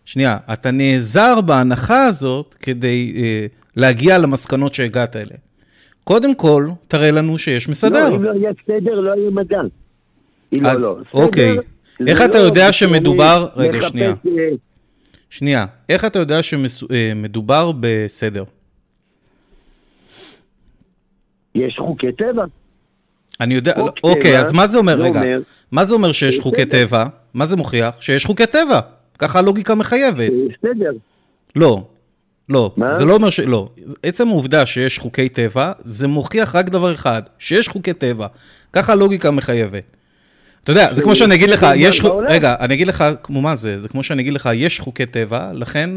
שנייה. 0.05 0.37
אתה 0.53 0.71
נעזר 0.71 1.41
בהנחה 1.41 2.05
הזאת 2.05 2.55
כדי 2.59 3.13
אה, 3.15 3.45
להגיע 3.75 4.17
למסקנות 4.17 4.73
שהגעת 4.73 5.15
אליהן. 5.15 5.39
קודם 6.03 6.35
כל, 6.35 6.67
תראה 6.87 7.11
לנו 7.11 7.37
שיש 7.37 7.69
מסדר. 7.69 8.09
לא, 8.09 8.15
אם 8.15 8.23
לא 8.23 8.31
יהיה 8.31 8.51
סדר, 8.67 8.99
לא 8.99 9.11
יהיה 9.11 9.29
מדע. 9.29 9.61
אז, 10.65 10.83
לא, 10.83 10.97
לא. 10.97 11.03
אוקיי. 11.13 11.57
איך 12.07 12.21
אתה 12.21 12.37
לא 12.37 12.43
יודע 12.43 12.71
שמדובר... 12.71 13.47
רגע, 13.55 13.87
שנייה. 13.87 14.09
אה, 14.09 14.49
שנייה. 15.29 15.65
איך 15.89 16.05
אתה 16.05 16.19
יודע 16.19 16.43
שמדובר 16.43 17.71
בסדר? 17.79 18.43
יש 21.57 21.77
חוקי 21.77 22.11
טבע. 22.11 22.45
אני 23.41 23.53
יודע, 23.53 23.73
חוק 23.77 23.99
אוקיי, 24.03 24.39
אז 24.39 24.51
מה 24.53 24.67
זה 24.67 24.77
אומר, 24.77 25.01
רגע, 25.01 25.19
אומר, 25.19 25.39
מה 25.71 25.85
זה 25.85 25.93
אומר 25.93 26.11
שיש 26.11 26.39
חוקי 26.39 26.65
טבע? 26.65 26.87
טבע? 26.87 27.05
מה 27.33 27.45
זה 27.45 27.55
מוכיח? 27.55 28.01
שיש 28.01 28.25
חוקי 28.25 28.45
טבע. 28.45 28.79
ככה 29.19 29.39
הלוגיקה 29.39 29.75
מחייבת. 29.75 30.31
בסדר. 30.31 30.91
לא, 31.55 31.83
לא, 32.49 32.71
מה? 32.77 32.93
זה 32.93 33.05
לא 33.05 33.13
אומר 33.13 33.29
ש... 33.29 33.39
לא. 33.39 33.69
עצם 34.03 34.27
העובדה 34.27 34.65
שיש 34.65 34.99
חוקי 34.99 35.29
טבע, 35.29 35.71
זה 35.79 36.07
מוכיח 36.07 36.55
רק 36.55 36.69
דבר 36.69 36.93
אחד, 36.93 37.21
שיש 37.39 37.67
חוקי 37.67 37.93
טבע. 37.93 38.27
ככה 38.73 38.91
הלוגיקה 38.91 39.31
מחייבת. 39.31 39.83
אתה 40.63 40.71
יודע, 40.71 40.93
זה 40.93 41.03
כמו 41.03 41.15
שאני 41.15 41.35
אגיד 41.35 41.49
לך, 41.49 41.67
יש... 41.75 42.01
רגע, 42.27 42.55
אני 42.59 42.73
אגיד 42.73 42.87
לך, 42.87 43.03
כמו 43.23 43.41
מה 43.41 43.55
זה? 43.55 43.79
זה 43.79 43.87
כמו 43.87 44.03
שאני 44.03 44.21
אגיד 44.21 44.33
לך, 44.33 44.49
יש 44.53 44.79
חוקי 44.79 45.05
טבע, 45.05 45.51
לכן 45.53 45.89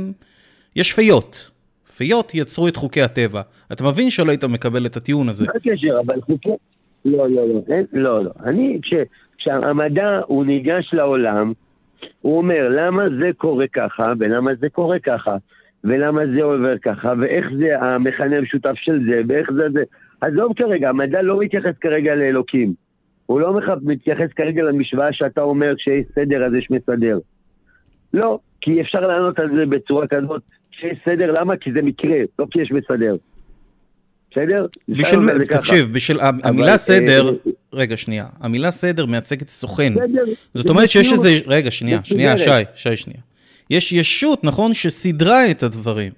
יש 0.77 0.93
פיות. 0.93 1.51
פיות 2.01 2.35
יצרו 2.35 2.69
את 2.69 2.77
חוקי 2.77 3.03
הטבע. 3.03 3.43
אתה 3.73 3.85
מבין 3.85 4.11
שלא 4.11 4.31
היית 4.31 4.45
מקבל 4.45 4.87
את 4.87 4.97
הטיעון 4.97 5.29
הזה. 5.29 5.47
מה 5.47 5.53
הקשר? 5.57 6.01
אבל 6.07 6.21
חוקי... 6.21 6.49
לא, 7.05 7.31
לא, 7.31 7.49
לא, 7.49 7.61
אין, 7.69 7.85
לא, 7.93 8.25
לא. 8.25 8.31
אני, 8.45 8.79
כש, 8.83 8.95
כשהמדע 9.39 10.21
הוא 10.27 10.45
ניגש 10.45 10.91
לעולם, 10.93 11.53
הוא 12.21 12.37
אומר 12.37 12.69
למה 12.69 13.03
זה 13.21 13.31
קורה 13.37 13.67
ככה, 13.73 14.13
ולמה 14.19 14.51
זה 14.55 14.69
קורה 14.69 14.99
ככה, 14.99 15.37
ולמה 15.85 16.21
זה 16.35 16.43
עובר 16.43 16.79
ככה, 16.79 17.13
ואיך 17.21 17.47
זה 17.59 17.81
המכנה 17.81 18.37
המשותף 18.37 18.75
של 18.75 19.01
זה, 19.05 19.21
ואיך 19.29 19.51
זה 19.53 19.67
זה. 19.73 19.83
עזוב 20.21 20.53
כרגע, 20.57 20.89
המדע 20.89 21.23
לא 21.23 21.39
מתייחס 21.39 21.75
כרגע 21.81 22.15
לאלוקים. 22.15 22.73
הוא 23.27 23.41
לא 23.41 23.59
מתייחס 23.83 24.33
כרגע 24.37 24.63
למשוואה 24.63 25.13
שאתה 25.13 25.43
אומר 25.43 25.75
כשיש 25.77 26.07
סדר 26.15 26.47
אז 26.47 26.55
יש 26.55 26.71
מסדר. 26.71 27.19
לא, 28.15 28.39
כי 28.61 28.81
אפשר 28.81 29.01
לענות 29.01 29.39
על 29.39 29.51
זה 29.57 29.67
בצורה 29.67 30.07
כזאת, 30.07 30.43
כשיש 30.81 30.99
סדר, 31.05 31.33
למה? 31.41 31.57
כי 31.57 31.73
זה 31.73 31.83
מקרה, 31.83 32.17
לא 32.39 32.47
כי 32.51 32.63
יש 32.63 32.73
מסדר. 32.73 33.17
בסדר? 34.31 34.67
ככה. 35.49 35.59
תקשיב, 35.59 35.93
בשביל, 35.93 36.21
אבל, 36.21 36.39
המילה 36.45 36.77
סדר, 36.77 37.29
אה, 37.29 37.35
רגע, 37.73 37.97
שנייה, 37.97 38.27
המילה 38.41 38.71
סדר 38.71 39.07
מייצגת 39.07 39.49
סוכן. 39.49 39.95
בסדר, 39.95 40.25
זאת 40.55 40.69
אומרת 40.69 40.89
שיש 40.89 41.07
מציאות. 41.07 41.27
איזה, 41.27 41.39
רגע, 41.47 41.71
שנייה, 41.71 42.01
שנייה, 42.05 42.39
שי. 42.39 42.51
שי, 42.75 42.97
שנייה. 42.97 43.21
יש 43.71 43.93
ישות, 43.93 44.45
נכון, 44.45 44.75
שסידרה 44.75 45.51
את 45.51 45.63
הדברים. 45.63 46.13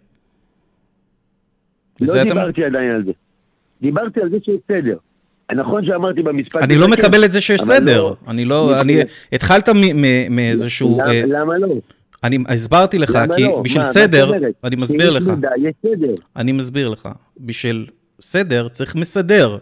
לא 2.01 2.23
דיברתי 2.25 2.65
עדיין 2.65 2.91
על 2.91 3.05
זה. 3.05 3.13
דיברתי 3.83 4.21
על 4.21 4.31
זה 4.31 4.37
שיש 4.45 4.61
סדר. 4.69 4.97
נכון 5.55 5.87
שאמרתי 5.87 6.23
במשפט... 6.23 6.63
אני 6.63 6.77
לא 6.77 6.89
מקבל 6.89 7.25
את 7.25 7.33
זה 7.33 7.41
שיש 7.41 7.61
אבל 7.61 7.69
סדר. 7.69 8.03
לא- 8.03 8.17
אני 8.29 8.45
לא, 8.45 8.81
אני, 8.81 9.01
התחלת 9.33 9.69
מאיזשהו, 10.31 11.01
אה, 11.01 11.23
למה 11.27 11.59
לא? 11.59 11.69
אני 12.25 12.39
הסברתי 12.49 12.99
לך, 12.99 13.19
כי 13.37 13.43
לא? 13.43 13.61
בשביל 13.65 13.81
מה, 13.83 13.87
מה 13.89 13.93
סדר, 13.93 14.27
אומרת? 14.29 14.53
אני 14.65 14.77
מסביר 14.77 15.11
לך, 15.11 15.29
מידע, 15.29 15.49
יש 15.59 15.75
סדר. 15.83 16.15
אני 16.37 16.53
מסביר 16.53 16.89
לך, 16.89 17.09
בשביל 17.41 17.87
סדר 18.21 18.69
צריך 18.69 18.95
מסדר. 18.97 19.59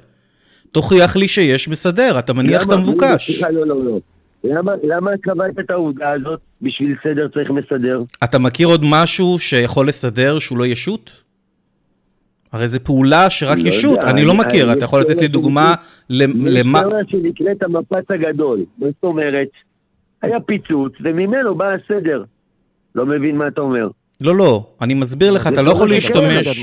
תוכיח 0.73 1.17
לי 1.17 1.29
שיש 1.29 1.69
מסדר, 1.69 2.19
אתה 2.19 2.33
מניח 2.33 2.63
את 2.63 2.67
למה- 2.67 2.75
המבוקש. 2.77 3.31
סליחה, 3.31 3.51
לא, 3.51 3.67
לא, 3.67 3.85
לא. 3.85 3.99
למה- 4.45 4.73
למה 4.83 5.11
קבעת 5.23 5.59
את 5.59 5.71
העובדה 5.71 6.11
הזאת? 6.11 6.41
בשביל 6.63 6.95
סדר 7.05 7.29
צריך 7.29 7.51
מסדר? 7.51 8.03
אתה 8.25 8.39
מכיר 8.39 8.69
עוד 8.69 8.81
משהו 8.85 9.39
שיכול 9.39 9.89
לסדר 9.89 10.39
שהוא 10.39 10.59
לא 10.59 10.67
ישות? 10.67 11.13
הרי 12.53 12.69
זו 12.69 12.81
פעולה 12.85 13.31
שרק 13.31 13.59
לא 13.59 13.69
ישות, 13.69 13.97
יודע, 13.97 14.11
אני 14.11 14.25
לא 14.25 14.35
מכיר, 14.35 14.73
אתה 14.73 14.85
יכול 14.85 15.01
לתת 15.01 15.21
לי 15.21 15.29
דוגמה 15.29 15.75
למ- 16.11 16.47
למה... 16.47 16.79
יש 16.79 16.85
תיאוריה 16.85 17.05
שנקראת 17.09 17.63
המפץ 17.63 18.05
הגדול. 18.11 18.59
מה 18.79 18.87
זאת 18.87 19.05
אומרת? 19.05 19.49
היה 20.23 20.41
פיצוץ, 20.41 20.93
וממנו 21.05 21.55
בא 21.55 21.65
הסדר. 21.75 22.25
לא 22.95 23.07
מבין 23.07 23.36
מה 23.36 23.49
אתה 23.49 23.61
אומר. 23.61 23.88
לא, 24.20 24.36
לא, 24.36 24.66
אני 24.80 24.95
מסביר 24.95 25.32
לך, 25.32 25.47
אתה 25.47 25.62
לא 25.62 25.70
יכול 25.70 25.88
להשתמש. 25.88 26.62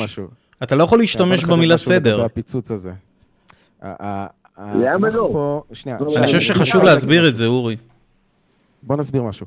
אתה 0.63 0.75
לא 0.75 0.83
יכול 0.83 0.99
להשתמש 0.99 1.45
במילה 1.45 1.77
סדר. 1.77 2.25
הפיצוץ 2.25 2.71
הזה. 2.71 2.91
למה 4.59 5.09
לא? 5.13 5.63
שנייה. 5.73 5.97
אני 6.17 6.25
חושב 6.25 6.39
שחשוב 6.39 6.83
להסביר 6.83 7.27
את 7.27 7.35
זה, 7.35 7.45
אורי. 7.45 7.75
בוא 8.83 8.95
נסביר 8.97 9.23
משהו. 9.23 9.45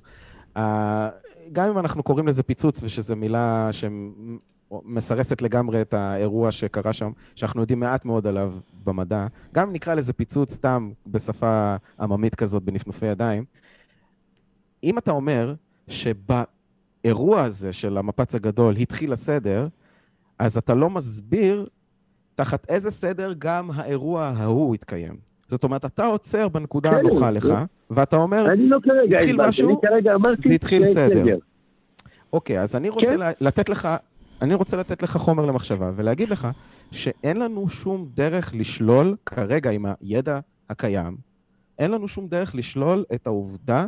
גם 1.52 1.68
אם 1.68 1.78
אנחנו 1.78 2.02
קוראים 2.02 2.28
לזה 2.28 2.42
פיצוץ, 2.42 2.82
ושזו 2.82 3.16
מילה 3.16 3.68
שמסרסת 3.72 5.42
לגמרי 5.42 5.80
את 5.80 5.94
האירוע 5.94 6.50
שקרה 6.50 6.92
שם, 6.92 7.10
שאנחנו 7.36 7.60
יודעים 7.60 7.80
מעט 7.80 8.04
מאוד 8.04 8.26
עליו 8.26 8.52
במדע, 8.84 9.26
גם 9.54 9.68
אם 9.68 9.72
נקרא 9.72 9.94
לזה 9.94 10.12
פיצוץ 10.12 10.52
סתם 10.52 10.90
בשפה 11.06 11.76
עממית 12.00 12.34
כזאת, 12.34 12.62
בנפנופי 12.62 13.06
ידיים, 13.06 13.44
אם 14.84 14.98
אתה 14.98 15.10
אומר 15.10 15.54
שבאירוע 17.00 17.44
הזה 17.44 17.72
של 17.72 17.98
המפץ 17.98 18.34
הגדול 18.34 18.76
התחיל 18.76 19.12
הסדר, 19.12 19.68
אז 20.38 20.56
אתה 20.56 20.74
לא 20.74 20.90
מסביר 20.90 21.68
תחת 22.34 22.66
איזה 22.68 22.90
סדר 22.90 23.34
גם 23.38 23.70
האירוע 23.74 24.32
ההוא 24.36 24.74
התקיים. 24.74 25.14
זאת 25.48 25.64
אומרת, 25.64 25.84
אתה 25.84 26.04
עוצר 26.04 26.48
בנקודה 26.48 26.90
כן, 26.90 26.96
הנוחה 26.96 27.30
לך, 27.30 27.54
ואתה 27.90 28.16
אומר, 28.16 28.52
אני 28.52 28.68
לא 28.68 28.78
כרגע 28.82 29.18
התחיל 29.18 29.36
משהו, 29.36 29.68
אני 29.68 29.76
כרגע 29.82 30.14
אמרתי 30.14 30.48
והתחיל 30.48 30.86
סדר. 30.86 31.24
אוקיי, 32.32 32.60
אז 32.60 32.76
אני 32.76 32.88
רוצה 32.88 33.16
כן. 33.16 33.44
לתת 33.44 33.68
לך, 33.68 33.88
אני 34.42 34.54
רוצה 34.54 34.76
לתת 34.76 35.02
לך 35.02 35.16
חומר 35.16 35.46
למחשבה 35.46 35.90
ולהגיד 35.96 36.28
לך 36.28 36.48
שאין 36.90 37.36
לנו 37.36 37.68
שום 37.68 38.08
דרך 38.14 38.54
לשלול 38.54 39.16
כרגע 39.26 39.70
עם 39.70 39.86
הידע 40.00 40.38
הקיים, 40.70 41.16
אין 41.78 41.90
לנו 41.90 42.08
שום 42.08 42.28
דרך 42.28 42.54
לשלול 42.54 43.04
את 43.14 43.26
העובדה 43.26 43.86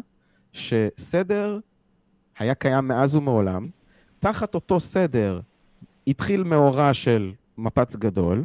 שסדר 0.53 1.59
היה 2.39 2.55
קיים 2.55 2.89
מאז 2.89 3.17
ומעולם, 3.17 3.69
תחת 4.19 4.55
אותו 4.55 4.81
סדר 4.81 5.41
התחיל 6.07 6.43
מאורע 6.43 6.95
של 6.95 7.33
מפץ 7.59 7.97
גדול, 7.97 8.45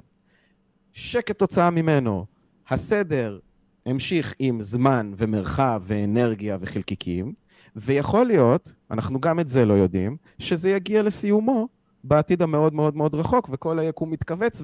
שכתוצאה 0.94 1.70
ממנו 1.70 2.26
הסדר 2.70 3.40
המשיך 3.86 4.34
עם 4.40 4.62
זמן 4.62 5.12
ומרחב 5.18 5.82
ואנרגיה 5.86 6.58
וחלקיקים, 6.62 7.34
ויכול 7.76 8.28
להיות, 8.28 8.74
אנחנו 8.92 9.22
גם 9.22 9.40
את 9.40 9.50
זה 9.50 9.66
לא 9.66 9.74
יודעים, 9.74 10.18
שזה 10.40 10.70
יגיע 10.70 11.02
לסיומו 11.02 11.68
בעתיד 12.04 12.42
המאוד 12.42 12.74
מאוד 12.74 12.96
מאוד 12.96 13.16
רחוק, 13.16 13.50
וכל 13.52 13.80
היקום 13.80 14.12
מתכווץ 14.12 14.62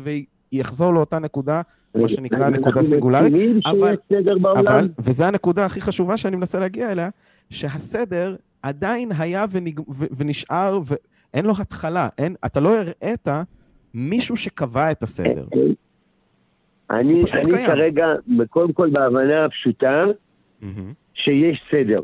ויחזור 0.52 0.94
לאותה 0.94 1.20
נקודה, 1.20 1.62
מה 1.96 2.10
שנקרא 2.10 2.50
נקודה 2.50 2.84
סינגולרית, 2.84 3.66
אבל-. 3.66 3.96
אבל, 4.60 4.90
וזו 5.00 5.24
הנקודה 5.24 5.66
הכי 5.66 5.82
חשובה 5.82 6.18
שאני 6.18 6.36
מנסה 6.36 6.60
להגיע 6.60 6.92
אליה, 6.92 7.10
שהסדר 7.50 8.36
עדיין 8.64 9.12
היה 9.18 9.46
ונג... 9.52 9.80
ו... 9.80 10.06
ונשאר, 10.18 10.80
ואין 10.86 11.46
לו 11.46 11.54
התחלה, 11.60 12.10
אין, 12.18 12.36
אתה 12.46 12.60
לא 12.60 12.78
הראית 12.78 13.28
מישהו 13.94 14.38
שקבע 14.38 14.92
את 14.92 15.04
הסדר. 15.04 15.46
אני, 16.92 17.14
הוא 17.14 17.24
פשוט 17.26 17.38
אני 17.38 17.50
קיים. 17.50 17.68
כרגע, 17.68 18.06
קודם 18.50 18.74
כל 18.74 18.90
בהבנה 18.90 19.46
הפשוטה, 19.46 20.04
מהמם. 20.62 20.94
שיש 21.14 21.62
סדר. 21.72 22.00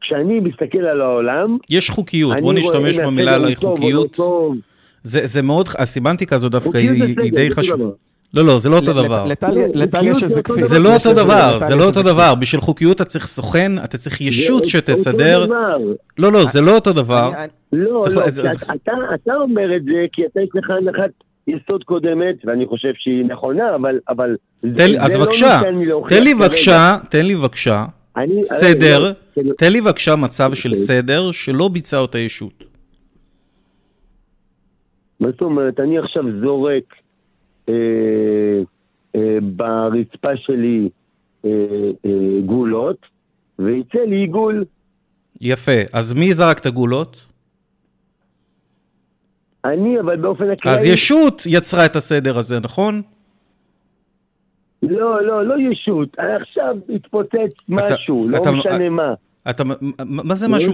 כשאני 0.00 0.40
מסתכל 0.40 0.78
על 0.78 1.00
העולם, 1.00 1.56
יש 1.70 1.90
חוקיות, 1.90 2.32
אני 2.32 2.42
בוא 2.42 2.52
נשתמש 2.52 2.98
במילה 2.98 3.36
או 3.36 3.42
לא 3.42 3.54
חוקיות. 3.54 4.16
זה 5.02 5.26
זה 5.26 5.42
מאוד, 5.42 5.68
הסמנטיקה 5.78 6.36
הזו 6.36 6.48
דווקא 6.48 6.78
היא 6.78 7.02
היא 7.22 7.32
די 7.32 7.50
חשובה. 7.50 7.90
לא, 8.34 8.44
לא, 8.44 8.58
זה 8.58 8.68
לא 8.68 8.76
אותו 8.76 8.92
דבר. 8.92 9.24
לטליה- 9.26 9.66
לא, 9.66 9.72
לטליה 9.74 10.14
חוקיות 10.14 10.18
שזה 10.18 10.34
זה 10.34 10.40
אותו 10.40 10.52
כפי... 10.52 10.62
זה 10.62 10.78
לא 10.78 10.88
יש 10.88 11.06
אותו 11.06 11.22
דבר, 11.24 11.58
זה 11.58 11.74
לא 11.74 11.84
אותו 11.84 12.02
דבר. 12.02 12.34
בשביל 12.34 12.60
חוקיות 12.60 12.96
אתה 12.96 13.04
צריך 13.04 13.26
סוכן, 13.26 13.72
אתה 13.84 13.98
צריך 13.98 14.20
ישות 14.20 14.64
שתסדר. 14.64 15.46
לא, 16.18 16.32
לא, 16.32 16.44
זה 16.44 16.60
לא 16.60 16.74
אותו 16.74 16.92
דבר. 16.92 17.30
לא, 17.72 17.88
לא, 17.90 18.00
אתה- 18.00 19.34
אומר 19.34 19.76
את 19.76 19.84
זה 19.84 19.90
כי 20.12 20.22
אתה 20.26 20.40
יש 20.40 20.48
לך 20.54 20.70
הנחת 20.70 21.10
יסוד 21.46 21.84
קודמת, 21.84 22.34
ואני 22.44 22.66
חושב 22.66 22.92
שהיא 22.98 23.24
נכונה, 23.24 23.64
אבל... 24.08 24.36
אז 24.98 25.16
לא 25.16 25.24
בבקשה, 25.24 25.60
תן 26.08 26.24
לי. 26.24 26.34
בבקשה, 26.34 26.96
תן 27.08 27.26
לי 27.26 27.34
בבקשה, 27.36 27.84
סדר, 28.44 29.12
לא, 29.36 29.52
תן 29.58 29.72
לי 29.72 29.80
בבקשה 29.80 30.16
מצב 30.16 30.54
של. 30.54 30.74
סדר 30.74 31.30
שלא 31.30 31.68
ביצע 31.68 31.98
אותה 31.98 32.18
ישות. 32.18 32.64
מה 35.20 35.28
זאת 35.30 35.40
אומרת? 35.42 35.80
אני 35.80 35.98
עכשיו 35.98 36.22
זורק 36.44 36.84
ברצפה 39.42 40.36
שלי 40.36 40.88
אה, 41.44 41.50
אה, 42.06 42.10
גולות, 42.46 42.96
ויצא 43.58 43.98
לי 43.98 44.16
עיגול. 44.16 44.64
יפה, 45.40 45.72
אז 45.92 46.12
מי 46.12 46.34
זרק 46.34 46.58
את 46.58 46.66
הגולות? 46.66 47.26
אני, 49.64 50.00
אבל 50.00 50.16
באופן 50.16 50.50
אקראי... 50.50 50.74
אז 50.74 50.84
ישות 50.84 51.42
יצרה 51.46 51.86
את 51.86 51.96
הסדר 51.96 52.38
הזה, 52.38 52.60
נכון? 52.60 53.02
לא, 54.82 55.22
לא, 55.22 55.46
לא 55.46 55.54
ישות. 55.70 56.08
עכשיו 56.18 56.76
התפוצץ 56.94 57.54
משהו, 57.68 58.28
אתה- 58.30 58.50
לא 58.50 58.58
משנה 58.58 58.88
מה. 58.88 59.14
אתה, 59.50 59.64
מה- 60.04 60.34
זה 60.34 60.48
לא 60.48 60.56
משהו... 60.56 60.72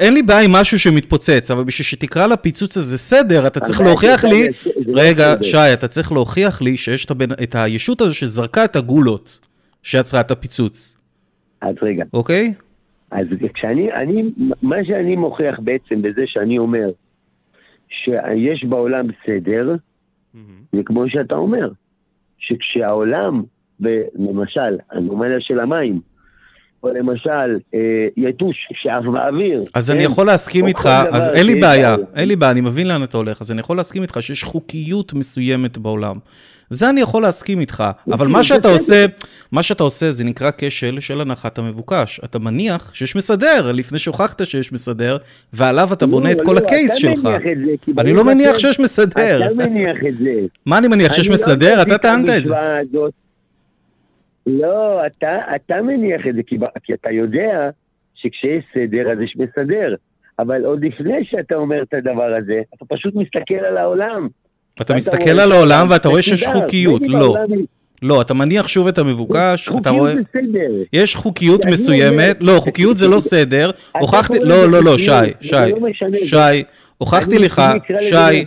אין 0.00 0.14
לי 0.14 0.22
בעיה 0.22 0.44
עם 0.44 0.52
משהו 0.52 0.78
שמתפוצץ, 0.78 1.50
אבל 1.50 1.64
בשביל 1.64 1.84
שתקרא 1.84 2.26
לפיצוץ 2.26 2.76
הזה 2.76 2.98
סדר, 2.98 3.46
אתה 3.46 3.60
צריך 3.60 3.80
להוכיח 3.80 4.24
לי... 4.24 4.46
לא 4.86 5.02
רגע. 5.02 5.34
שי, 5.42 5.72
אתה 5.72 5.88
צריך 5.88 6.12
להוכיח 6.12 6.62
לי 6.62 6.76
שיש 6.76 7.06
את 7.42 7.54
הישות 7.54 8.00
הזו 8.00 8.14
שזרקה 8.14 8.64
את 8.64 8.76
הגולות 8.76 9.38
שיצרה 9.82 10.20
את 10.20 10.30
הפיצוץ, 10.30 10.96
אז 11.60 11.74
רגע, 11.82 12.04
אוקיי? 12.12 12.54
אז 13.10 13.26
כשאני, 13.54 13.92
אני, 13.92 14.22
מה 14.62 14.76
שאני 14.84 15.16
מוכיח 15.16 15.60
בעצם 15.60 16.02
בזה 16.02 16.22
שאני 16.26 16.58
אומר 16.58 16.90
שיש 17.88 18.64
בעולם 18.64 19.06
סדר, 19.26 19.76
זה 20.72 20.80
כמו 20.84 21.04
שאתה 21.08 21.34
אומר, 21.34 21.70
שכשהעולם, 22.38 23.42
למשל, 24.14 24.78
אנומליה 24.92 25.40
של 25.40 25.60
המים, 25.60 26.00
או 26.84 26.88
למשל 26.94 27.58
אה, 27.74 27.78
יתוש 28.16 28.56
שעף 28.72 29.04
באוויר. 29.12 29.62
אז 29.74 29.90
כן? 29.90 29.96
אני 29.96 30.04
יכול 30.04 30.26
להסכים 30.26 30.66
איתך, 30.66 30.88
אז 31.10 31.30
אין 31.30 31.46
לי 31.46 31.54
בעיה. 31.60 31.96
אין 32.16 32.28
לי 32.28 32.36
בעיה, 32.36 32.52
אני 32.52 32.60
מבין 32.60 32.88
לאן 32.88 33.02
אתה 33.02 33.16
הולך, 33.16 33.40
אז 33.40 33.52
אני 33.52 33.60
יכול 33.60 33.76
להסכים 33.76 34.02
איתך 34.02 34.22
שיש 34.22 34.42
חוקיות 34.42 35.12
מסוימת 35.14 35.78
בעולם. 35.78 36.16
זה 36.70 36.90
אני 36.90 37.00
יכול 37.00 37.22
להסכים 37.22 37.60
איתך, 37.60 37.84
אבל 38.12 38.26
מה 38.26 38.44
שאתה. 38.44 38.68
עושה, 38.68 39.06
מה 39.52 39.62
שאתה 39.62 39.82
עושה 39.82 40.12
זה 40.12 40.24
נקרא 40.24 40.50
כשל 40.58 41.00
של 41.00 41.20
הנחת 41.20 41.58
המבוקש. 41.58 42.20
אתה 42.24 42.38
מניח 42.38 42.94
שיש 42.94 43.16
מסדר, 43.16 43.72
לפני 43.72 43.98
שהוכחת 43.98 44.46
שיש 44.46 44.72
מסדר, 44.72 45.16
ועליו 45.52 45.88
אתה 45.92 46.06
בונה 46.06 46.32
את 46.32 46.40
לא, 46.40 46.46
כל 46.46 46.52
לא, 46.52 46.58
הקייס 46.58 46.94
שלך. 46.94 47.28
אני 47.98 48.12
לא 48.12 48.24
מניח 48.24 48.58
שיש 48.58 48.80
מסדר. 48.80 49.46
אתה 49.46 49.54
מניח 49.54 49.96
את 50.08 50.18
זה. 50.18 50.32
מה 50.66 50.78
אני 50.78 50.88
מניח, 50.88 51.12
שיש 51.12 51.28
לא 51.28 51.34
מסדר? 51.34 51.82
אתה 51.82 51.98
טענת 51.98 52.28
את 52.28 52.44
זה. 52.44 52.54
לא, 54.46 55.06
אתה, 55.06 55.38
אתה 55.56 55.82
מניח 55.82 56.26
את 56.28 56.34
זה, 56.34 56.42
כי, 56.46 56.58
כי 56.82 56.94
אתה 56.94 57.10
יודע 57.10 57.70
שכשיש 58.14 58.64
סדר 58.74 59.12
אז 59.12 59.18
יש 59.20 59.36
מסדר. 59.36 59.94
אבל 60.38 60.64
עוד 60.64 60.84
לפני 60.84 61.24
שאתה 61.24 61.54
אומר 61.54 61.82
את 61.82 61.94
הדבר 61.94 62.34
הזה, 62.38 62.60
אתה 62.74 62.84
פשוט 62.88 63.14
מסתכל 63.14 63.54
על 63.54 63.76
העולם. 63.76 64.28
אתה 64.80 64.94
מסתכל 64.94 65.30
רואה 65.30 65.42
על 65.42 65.52
העולם 65.52 65.86
ואתה 65.90 66.08
רואה. 66.08 66.22
שיש 66.22 66.46
חוקיות. 66.46 67.02
לא, 67.08 67.36
לא, 68.02 68.20
אתה 68.20 68.34
מניח 68.34 68.68
שוב 68.68 68.86
את 68.86 68.98
המבוקש, 68.98 69.68
אתה 69.68 69.72
חוקיות 69.72 69.86
רואה... 69.90 70.14
בסדר. 70.14 70.82
יש 70.92 71.16
חוקיות 71.16 71.64
מסוימת, 71.64 72.36
לא, 72.40 72.60
חוקיות 72.60 72.96
זה 72.96 73.08
לא 73.08 73.20
סדר, 73.20 73.70
אתה 73.70 73.98
הוכחתי, 73.98 74.38
לא, 74.40 74.70
לא, 74.70 74.82
לא, 74.84 74.98
שי, 74.98 75.10
זה 75.20 75.32
שי, 75.40 75.54
לא. 75.54 75.88
שי, 76.24 76.62
הוכחתי 76.98 77.38
לך, 77.38 77.62
שי. 77.98 78.44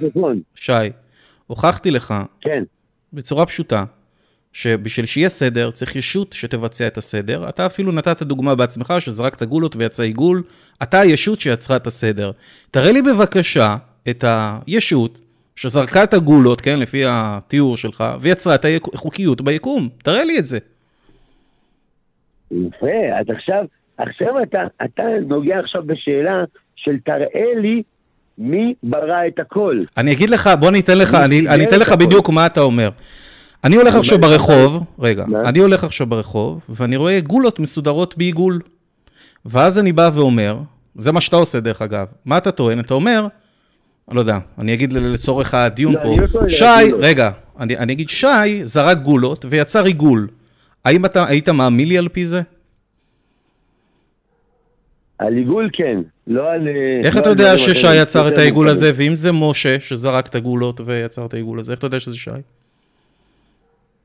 שי, 0.55 0.71
הוכחתי 1.47 1.91
לך 1.91 2.13
כן. 2.41 2.63
בצורה 3.13 3.45
פשוטה, 3.45 3.83
שבשביל 4.58 5.05
שיהיה 5.05 5.30
סדר, 5.30 5.72
צריך 5.72 5.95
ישות 5.95 6.34
שתבצע 6.34 6.88
את 6.88 6.97
הסדר. 6.97 7.49
אתה 7.49 7.66
אפילו 7.66 7.91
נתת 7.91 8.24
דוגמה 8.24 8.55
בעצמך, 8.55 8.93
שזרקת 8.99 9.43
גולות 9.43 9.76
ויצא 9.76 10.03
עיגול, 10.03 10.43
אתה 10.84 10.99
הישות 10.99 11.39
שיצרה 11.39 11.78
את 11.78 11.88
הסדר. 11.88 12.32
תראה 12.72 12.91
לי 12.91 13.01
בבקשה 13.01 13.76
את 14.10 14.24
הישות 14.28 15.20
שזרקה 15.55 16.03
את 16.03 16.14
הגולות, 16.14 16.62
כן, 16.62 16.80
לפי 16.80 17.03
התיאור 17.08 17.78
שלך, 17.78 18.03
ויצרה 18.20 18.55
את 18.55 18.66
החוקיות 18.93 19.41
ביקום. 19.41 19.89
תראה 20.03 20.24
לי 20.24 20.39
את 20.39 20.45
זה. 20.45 20.60
יפה, 22.51 22.97
אז 23.20 23.26
עכשיו, 23.30 23.66
עכשיו 23.97 24.43
אתה, 24.43 24.60
אתה 24.86 25.03
נוגע 25.28 25.60
עכשיו 25.60 25.84
בשאלה 25.86 26.43
של 26.76 26.97
תראה 27.05 27.60
לי 27.62 27.84
מי 28.38 28.74
ברא 28.84 29.28
את 29.28 29.39
הכל. 29.39 29.80
אני 29.97 30.12
אגיד 30.12 30.30
לך, 30.30 30.49
בוא 30.60 30.70
אני 30.70 30.80
אתן 30.80 30.97
לך, 30.97 31.14
אני 31.14 31.39
אני, 31.47 31.64
אתן 31.64 31.80
לך. 31.80 31.91
בדיוק 31.91 32.30
מה 32.30 32.45
אתה 32.45 32.62
אומר. 32.62 32.89
אני 33.68 33.76
הולך 33.76 33.95
עכשיו 33.95 34.20
ברחוב, 34.20 34.84
רגע, 34.99 35.26
מה? 35.28 35.41
אני 35.41 35.59
הולך 35.59 35.84
עכשיו 35.84 36.07
ברחוב, 36.07 36.59
ואני 36.70 36.95
רואה 36.95 37.20
גולות 37.20 37.59
מסודרות 37.59 38.18
בעיגול. 38.18 38.59
ואז 39.45 39.80
אני 39.80 39.91
בא 39.91 40.09
ואומר, 40.13 40.57
זה 40.95 41.11
מה 41.11 41.22
שאתה 41.22 41.36
עושה 41.36 41.59
דרך 41.59 41.82
אגב, 41.82 42.05
מה 42.26 42.38
אתה 42.38 42.51
טוען? 42.51 42.80
אתה 42.80 42.93
אומר, 42.93 43.28
אני 44.07 44.15
לא 44.15 44.20
יודע, 44.20 44.38
אני 44.59 44.74
אגיד 44.74 44.93
לצורך 44.93 45.53
הדיון 45.53 45.93
לא, 45.93 45.99
פה, 46.03 46.15
לא 46.41 46.49
שי. 46.49 46.91
רגע, 46.99 47.32
אני, 47.59 47.78
אני 47.78 47.93
אגיד, 47.93 48.09
שי 48.09 48.63
זרק 48.63 48.97
גולות 48.97 49.45
ויצר 49.49 49.86
עיגול. 49.86 50.28
האם 50.86 51.05
אתה 51.05 51.28
היית 51.28 51.49
מאמין 51.49 51.88
לי 51.88 51.97
על 51.97 52.07
פי 52.07 52.26
זה? 52.26 52.41
על 55.18 55.34
עיגול 55.34 55.70
כן, 55.74 55.99
לא 56.28 56.51
על... 56.51 56.68
איך 57.03 57.15
לא 57.15 57.22
אתה 57.22 57.30
יודע 57.30 57.57
ששי. 57.57 57.95
יצר 57.95 58.28
את 58.28 58.38
העיגול. 58.38 58.68
הזה, 58.68 58.91
ואם 58.95 59.15
זה 59.15 59.32
משה 59.32 59.80
שזרק 59.80 60.28
את 60.28 60.36
הגולות 60.36 60.82
ויצר 60.86 61.26
את 61.26 61.34
העיגול 61.34 61.59
הזה, 61.59 61.72
איך 61.72 61.80
אתה 61.80 61.88
יודע 61.88 61.99
שזה 61.99 62.18
שי? 62.18 62.32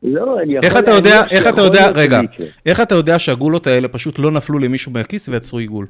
לא, 0.02 0.40
אני 0.40 0.52
יכול 0.52 0.64
איך 0.64 0.78
אתה 0.78 0.90
יודע, 0.90 1.22
איך 1.30 1.46
אתה 1.48 1.60
יודע, 1.60 1.90
רגע. 1.94 2.20
איך 2.66 2.80
אתה 2.80 2.94
יודע 2.94 3.18
שהגולות 3.18 3.66
האלה 3.66 3.88
פשוט 3.88 4.18
לא 4.18 4.30
נפלו 4.30 4.58
למישהו 4.58 4.92
מהכיס 4.92 5.28
ויצרו 5.28 5.58
עיגול? 5.58 5.86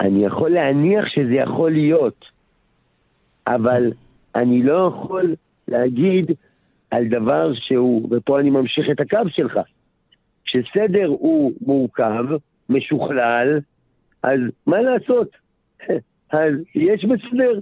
אני 0.00 0.24
יכול 0.24 0.50
להניח 0.50 1.04
שזה 1.08 1.34
יכול 1.34 1.70
להיות, 1.70 2.24
אבל 3.46 3.92
אני 4.34 4.62
לא 4.62 4.92
יכול 4.94 5.34
להגיד 5.68 6.30
על 6.90 7.08
דבר 7.08 7.52
שהוא, 7.54 8.08
ופה 8.10 8.40
אני 8.40 8.50
ממשיך 8.50 8.86
את 8.92 9.00
הקו 9.00 9.28
שלך, 9.28 9.58
כשסדר 10.44 11.06
הוא 11.06 11.52
מורכב, 11.60 12.24
משוכלל, 12.68 13.60
אז 14.22 14.40
מה 14.66 14.80
לעשות? 14.80 15.28
אז 16.30 16.52
יש 16.74 17.04
בסדר. 17.04 17.58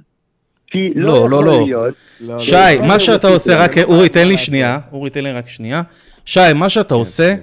כי 0.70 0.90
לא, 0.94 1.30
לא, 1.30 1.30
לא, 1.30 1.36
יכול 1.36 1.44
לא. 1.46 1.64
להיות, 1.66 1.94
לא, 2.20 2.38
שי, 2.38 2.52
לא, 2.52 2.86
מה 2.86 2.94
לא, 2.94 2.98
שאתה 2.98 3.28
לא, 3.28 3.34
עושה, 3.34 3.56
לא, 3.56 3.62
רק, 3.62 3.76
לא, 3.76 3.82
אורי, 3.82 4.02
לא, 4.02 4.08
תן 4.08 4.22
לא 4.22 4.28
לי 4.28 4.38
שנייה. 4.38 4.78
אורי, 4.92 5.10
תן 5.10 5.24
לי 5.24 5.32
רק 5.32 5.48
שנייה. 5.48 5.82
שי, 6.24 6.40
מה 6.54 6.68
שאתה 6.68 6.88
כן, 6.88 6.94
עושה, 6.94 7.36
כן. 7.36 7.42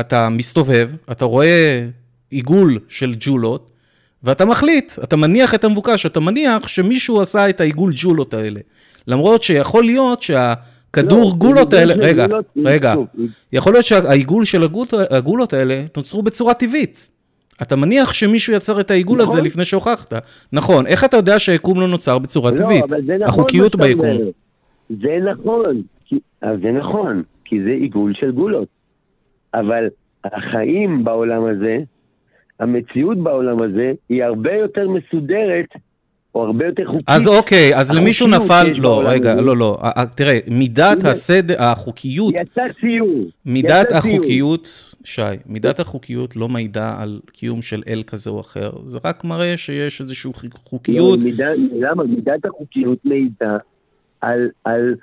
אתה 0.00 0.28
מסתובב, 0.28 0.90
אתה 1.12 1.24
רואה 1.24 1.86
עיגול 2.30 2.78
של 2.88 3.14
ג'ולות, 3.20 3.70
ואתה 4.22 4.44
מחליט, 4.44 4.92
אתה 5.04 5.16
מניח 5.16 5.54
את 5.54 5.64
המבוקש, 5.64 6.06
אתה 6.06 6.20
מניח 6.20 6.68
שמישהו 6.68 7.20
עשה 7.20 7.48
את 7.48 7.60
העיגול 7.60 7.92
ג'ולות 7.96 8.34
האלה. 8.34 8.60
למרות 9.06 9.42
שיכול 9.42 9.84
להיות 9.84 10.22
שהכדור 10.22 11.30
לא, 11.30 11.36
גולות 11.36 11.72
האלה, 11.72 11.94
רגע, 11.94 12.26
גולות, 12.26 12.44
רגע, 12.64 12.92
שוב, 12.94 13.06
יכול 13.52 13.72
להיות 13.72 13.84
שהעיגול 13.86 14.44
של 14.44 14.68
הגולות 15.10 15.52
האלה 15.52 15.84
נוצרו 15.96 16.22
בצורה 16.22 16.54
טבעית. 16.54 17.10
אתה 17.62 17.76
מניח 17.76 18.12
שמישהו 18.12 18.54
יצר 18.54 18.80
את 18.80 18.90
העיגול 18.90 19.20
הזה 19.20 19.32
נכון. 19.32 19.44
לפני 19.44 19.64
שהוכחת. 19.64 20.12
נכון, 20.52 20.86
איך 20.86 21.04
אתה 21.04 21.16
יודע 21.16 21.38
שהיקום 21.38 21.80
לא 21.80 21.88
נוצר 21.88 22.18
בצורה 22.18 22.50
לא, 22.50 22.56
טבעית? 22.56 22.84
נכון 22.84 23.22
החוקיות 23.22 23.76
ביקום. 23.76 24.16
זה 24.88 25.18
נכון, 25.32 25.82
כי, 26.04 26.18
זה 26.62 26.72
נכון, 26.72 27.22
כי 27.44 27.62
זה 27.62 27.70
עיגול 27.70 28.14
של 28.14 28.30
גולות. 28.30 28.68
אבל 29.54 29.88
החיים 30.24 31.04
בעולם 31.04 31.44
הזה, 31.44 31.78
המציאות 32.60 33.18
בעולם 33.18 33.62
הזה, 33.62 33.92
היא 34.08 34.24
הרבה 34.24 34.52
יותר 34.54 34.88
מסודרת, 34.88 35.68
או 36.34 36.44
הרבה 36.44 36.66
יותר 36.66 36.86
חוקית. 36.86 37.04
אז 37.06 37.28
אוקיי, 37.28 37.76
אז 37.76 37.90
למישהו 37.90 38.28
נפל, 38.28 38.72
לא, 38.76 39.02
רגע. 39.06 39.40
לא, 39.40 39.56
לא, 39.56 39.78
ה- 39.80 40.00
ה- 40.00 40.06
תראה, 40.06 40.38
מידת. 40.48 41.04
הסדר, 41.04 41.54
החוקיות, 41.58 42.34
יצא 42.40 42.68
ציור. 42.80 43.24
מידת 43.46 43.86
יצא 43.88 44.00
ציור. 44.00 44.14
החוקיות, 44.16 44.92
שי, 45.04 45.22
מידת 45.46 45.80
החוקיות 45.80 46.36
לא 46.36 46.48
מעידה 46.48 46.96
על 46.98 47.20
קיום 47.32 47.62
של 47.62 47.82
אל 47.88 48.02
כזה 48.06 48.30
או 48.30 48.40
אחר, 48.40 48.70
זה 48.84 48.98
רק 49.04 49.24
מראה 49.24 49.56
שיש 49.56 50.00
איזושהי 50.00 50.30
חוקיות, 50.64 51.18
לא, 51.38 51.44
למה? 51.80 52.04
מידת 52.04 52.44
החוקיות 52.44 52.98
מעידה 53.04 53.56
על, 54.20 54.48
על, 54.64 54.94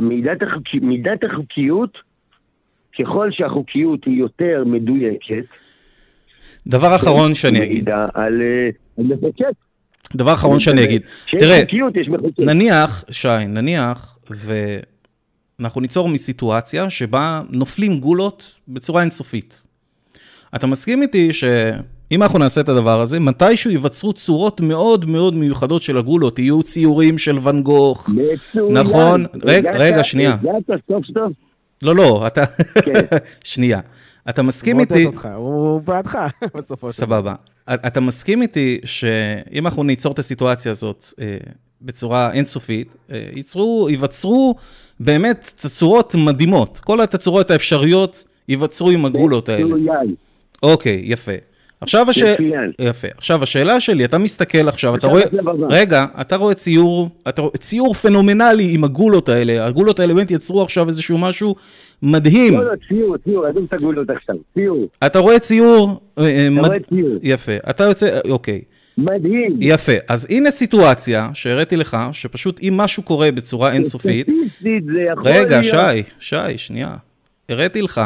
מידת, 0.00 0.42
החוק, 0.42 0.62
מידת 0.82 1.24
החוקיות, 1.24 1.98
ככל 2.98 3.28
שהחוקיות 3.30 4.04
היא 4.04 4.18
יותר 4.18 4.62
מדויקת, 4.66 5.44
דבר 6.66 6.96
אחרון 6.96 7.34
שאני 7.34 7.64
אגיד, 7.64 7.88
על 8.14 8.42
אה. 8.42 8.70
דבר 10.16 10.34
אחרון 10.34 10.60
שאני 10.60 10.84
אגיד, 10.84 11.02
כשיש 11.26 11.42
תראה, 11.42 11.60
חוקיות. 11.60 11.94
נניח, 12.38 13.04
שי, 13.10 13.28
נניח, 13.48 14.18
ואנחנו 15.58 15.80
ניצור 15.80 16.08
מסיטואציה 16.08 16.90
שבה 16.90 17.42
נופלים 17.50 18.00
גולות 18.00 18.58
בצורה 18.68 19.00
אינסופית. 19.00 19.62
אתה 20.54 20.66
מסכים 20.66 21.02
איתי 21.02 21.32
שאם 21.32 22.22
אנחנו 22.22 22.38
נעשה 22.38 22.60
את 22.60 22.68
הדבר 22.68 23.00
הזה, 23.00 23.20
מתישהו 23.20 23.70
ייווצרו 23.70 24.12
צורות 24.12 24.60
מאוד 24.60 25.04
מאוד 25.04 25.36
מיוחדות 25.36 25.82
של 25.82 25.98
הגולות, 25.98 26.38
יהיו 26.38 26.62
ציורים 26.62 27.18
של 27.18 27.38
ואן 27.42 27.62
גוך. 27.62 28.10
נכון. 28.70 29.26
רגע, 29.42 29.70
רגע, 29.74 30.04
שנייה. 30.04 30.36
הגעת 30.40 30.80
סוף 30.88 31.06
סוף. 31.06 31.32
לא, 31.82 31.96
לא, 31.96 32.26
אתה... 32.26 32.46
כן. 32.84 33.16
שנייה. 33.44 33.80
אתה 34.28 34.42
מסכים 34.42 34.80
איתי... 34.80 35.06
הוא 35.34 35.80
בעדך, 35.80 36.18
בסופו 36.56 36.92
של 36.92 37.02
דבר. 37.02 37.16
סבבה. 37.16 37.34
אתה 37.70 38.00
מסכים 38.00 38.42
איתי 38.42 38.80
שאם 38.84 39.66
אנחנו 39.66 39.82
ניצור 39.82 40.12
את 40.12 40.18
הסיטואציה 40.18 40.72
הזאת 40.72 41.06
אה, 41.20 41.36
בצורה 41.82 42.32
אינסופית, 42.32 42.96
אה, 43.10 43.28
ייצרו, 43.36 43.86
ייווצרו 43.90 44.54
באמת 45.00 45.52
תצורות 45.56 46.14
מדהימות. 46.14 46.78
כל 46.78 47.00
התצורות 47.00 47.50
האפשריות 47.50 48.24
ייווצרו 48.48 48.90
עם 48.90 49.04
הגולות 49.04 49.48
האלה. 49.48 49.64
מצוין. 49.64 50.14
אוקיי, 50.62 51.02
יפה. 51.04 51.32
עכשיו 51.82 52.10
הש... 52.10 52.22
יפה. 52.80 53.08
עכשיו 53.16 53.42
השאלה 53.42 53.80
שלי, 53.80 54.04
אתה 54.04 54.18
מסתכל 54.18 54.68
עכשיו, 54.68 54.94
אתה 54.94 55.06
רואה... 55.06 55.22
רגע, 55.70 56.06
אתה 56.20 56.36
רואה 56.36 56.54
ציור, 56.54 57.08
אתה 57.28 57.42
רואה 57.42 57.56
ציור 57.56 57.94
פנומנלי 57.94 58.74
עם 58.74 58.84
הגולות 58.84 59.28
האלה. 59.28 59.66
הגולות 59.66 60.00
האלה 60.00 60.14
באמת 60.14 60.30
יצרו 60.30 60.62
עכשיו 60.62 60.88
איזשהו 60.88 61.18
משהו 61.18 61.54
מדהים. 62.02 62.54
לא, 62.54 62.64
לא, 62.64 62.72
ציור, 62.88 63.16
ציור, 63.24 63.46
עזוב 63.46 63.64
את 63.64 63.72
הגולות 63.72 64.10
עכשיו. 64.10 64.36
ציור. 64.54 64.88
אתה 65.06 65.18
רואה 65.18 65.38
ציור... 65.38 66.00
אה, 66.18 66.24
אה, 66.24 66.46
אתה 66.46 66.50
מד- 66.50 66.66
רואה 66.66 66.78
ציור. 66.88 67.18
יפה. 67.22 67.52
אתה 67.70 67.84
יוצא... 67.84 68.20
אוקיי. 68.30 68.60
מדהים. 68.98 69.56
יפה. 69.60 69.92
אז 70.08 70.26
הנה 70.30 70.50
סיטואציה 70.50 71.28
שהראיתי 71.34 71.76
לך, 71.76 71.96
שפשוט 72.12 72.60
אם 72.62 72.74
משהו 72.76 73.02
קורה 73.02 73.32
בצורה 73.32 73.72
אינסופית... 73.72 74.28
רגע. 75.24 75.62
שי, 75.62 76.02
שי, 76.20 76.36
שנייה. 76.58 76.94
הראיתי 77.48 77.82
לך 77.82 78.00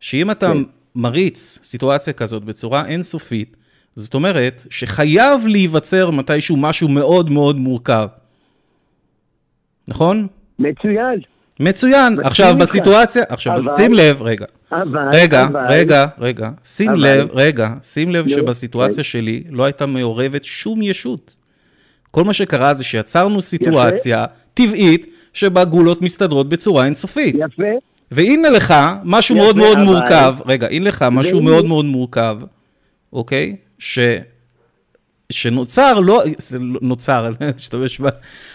שאם 0.00 0.30
אתה 0.30 0.52
כן. 0.52 0.62
מריץ 0.96 1.58
סיטואציה 1.62 2.12
כזאת 2.12 2.44
בצורה 2.44 2.86
אינסופית, 2.86 3.56
זאת 3.96 4.14
אומרת 4.14 4.66
שחייב 4.70 5.46
להיווצר 5.46 6.10
מתישהו 6.10 6.56
משהו 6.56 6.88
מאוד 6.88 7.30
מאוד 7.30 7.56
מורכב. 7.56 8.08
נכון? 9.88 10.26
מצוין. 10.58 11.20
מצוין. 11.60 12.16
עכשיו. 12.24 12.54
בסיטואציה, 12.60 13.22
עכשיו 13.28 13.56
אבל- 13.56 13.72
שים 13.76 13.94
לב, 13.94 14.22
רגע. 14.22 14.46
אבל... 14.72 15.08
רגע, 15.12 15.44
אבל, 15.44 15.66
רגע, 15.68 16.06
רגע, 16.18 16.50
שים 16.64 16.90
אבל- 16.90 17.00
לב, 17.00 17.28
רגע, 17.32 17.68
שים 17.82 18.10
לב 18.10 18.28
שבסיטואציה 18.28 18.96
כן. 18.96 19.02
שלי 19.02 19.42
לא 19.50 19.64
הייתה 19.64 19.86
מעורבת 19.86 20.44
שום 20.44 20.82
ישות. 20.82 21.36
כל 22.10 22.24
מה 22.24 22.32
שקרה 22.32 22.74
זה 22.74 22.84
שיצרנו 22.84 23.42
סיטואציה 23.42 24.24
טבעית 24.54 25.06
שבה 25.32 25.64
גולות 25.64 26.02
מסתדרות 26.02 26.48
בצורה 26.48 26.84
אינסופית. 26.84 27.34
יפה, 27.38 27.62
והנה 28.12 28.50
לך 28.50 28.74
משהו 29.04 29.36
מאוד 29.36 29.56
מאוד 29.56 29.76
אבל- 29.76 29.84
מורכב, 29.84 30.34
רגע, 30.46 30.66
הנה 30.70 30.88
לך 30.88 31.04
משהו 31.12 31.38
והנה- 31.38 31.50
מאוד 31.50 31.64
מאוד 31.66 31.84
מורכב, 31.84 32.38
אוקיי? 33.12 33.56
ש... 33.78 33.98
שנוצר, 35.32 36.00
לא, 36.00 36.22
נוצר, 36.82 37.26
אני 37.40 37.50
אשתמש 37.60 38.00
ב... 38.00 38.04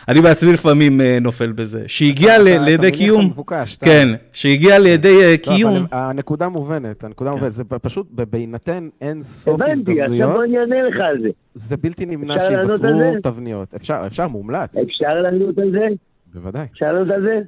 אני 0.07 0.21
בעצמי 0.21 0.53
לפעמים 0.53 1.01
אה, 1.01 1.17
נופל 1.21 1.51
בזה, 1.51 1.83
שהגיע 1.87 2.35
אתה- 2.35 2.43
ל- 2.43 2.47
אתה 2.47 2.63
לידי 2.63 2.91
קיום, 2.91 3.31
אתה- 3.41 3.85
כן, 3.85 4.07
שהגיע 4.33 4.79
לידי 4.79 5.23
אה, 5.25 5.31
לא, 5.31 5.37
קיום, 5.37 5.75
אבל 5.75 5.85
הנקודה 5.91 6.49
מובנת, 6.49 7.03
הנקודה 7.03 7.31
מובנת, 7.31 7.51
זה 7.51 7.63
פשוט 7.63 8.07
בהינתן 8.11 8.89
אין 9.01 9.21
סוף 9.21 9.61
הבנתי, 9.61 9.71
עכשיו 9.71 10.03
הזדמנויות, 10.03 10.33
בוא 10.33 10.43
אני 10.43 10.57
אענה 10.59 10.81
לך 10.89 10.95
על 11.09 11.21
זה. 11.21 11.29
זה 11.53 11.77
בלתי 11.77 12.05
נמנע 12.05 12.35
אפשר 12.35 12.49
לענות 12.49 12.69
על 12.69 12.77
שייווצרו 12.77 13.13
זה? 13.13 13.19
תבניות. 13.21 13.73
אפשר, 13.75 14.03
אפשר, 14.07 14.27
מומלץ, 14.27 14.77
אפשר 14.77 15.13
לענות 15.23 15.57
על 15.57 15.71
זה? 15.71 15.87
בוודאי. 16.33 16.65
אפשר 16.73 16.93
לענות 16.93 17.09
על 17.15 17.21
זה? 17.21 17.39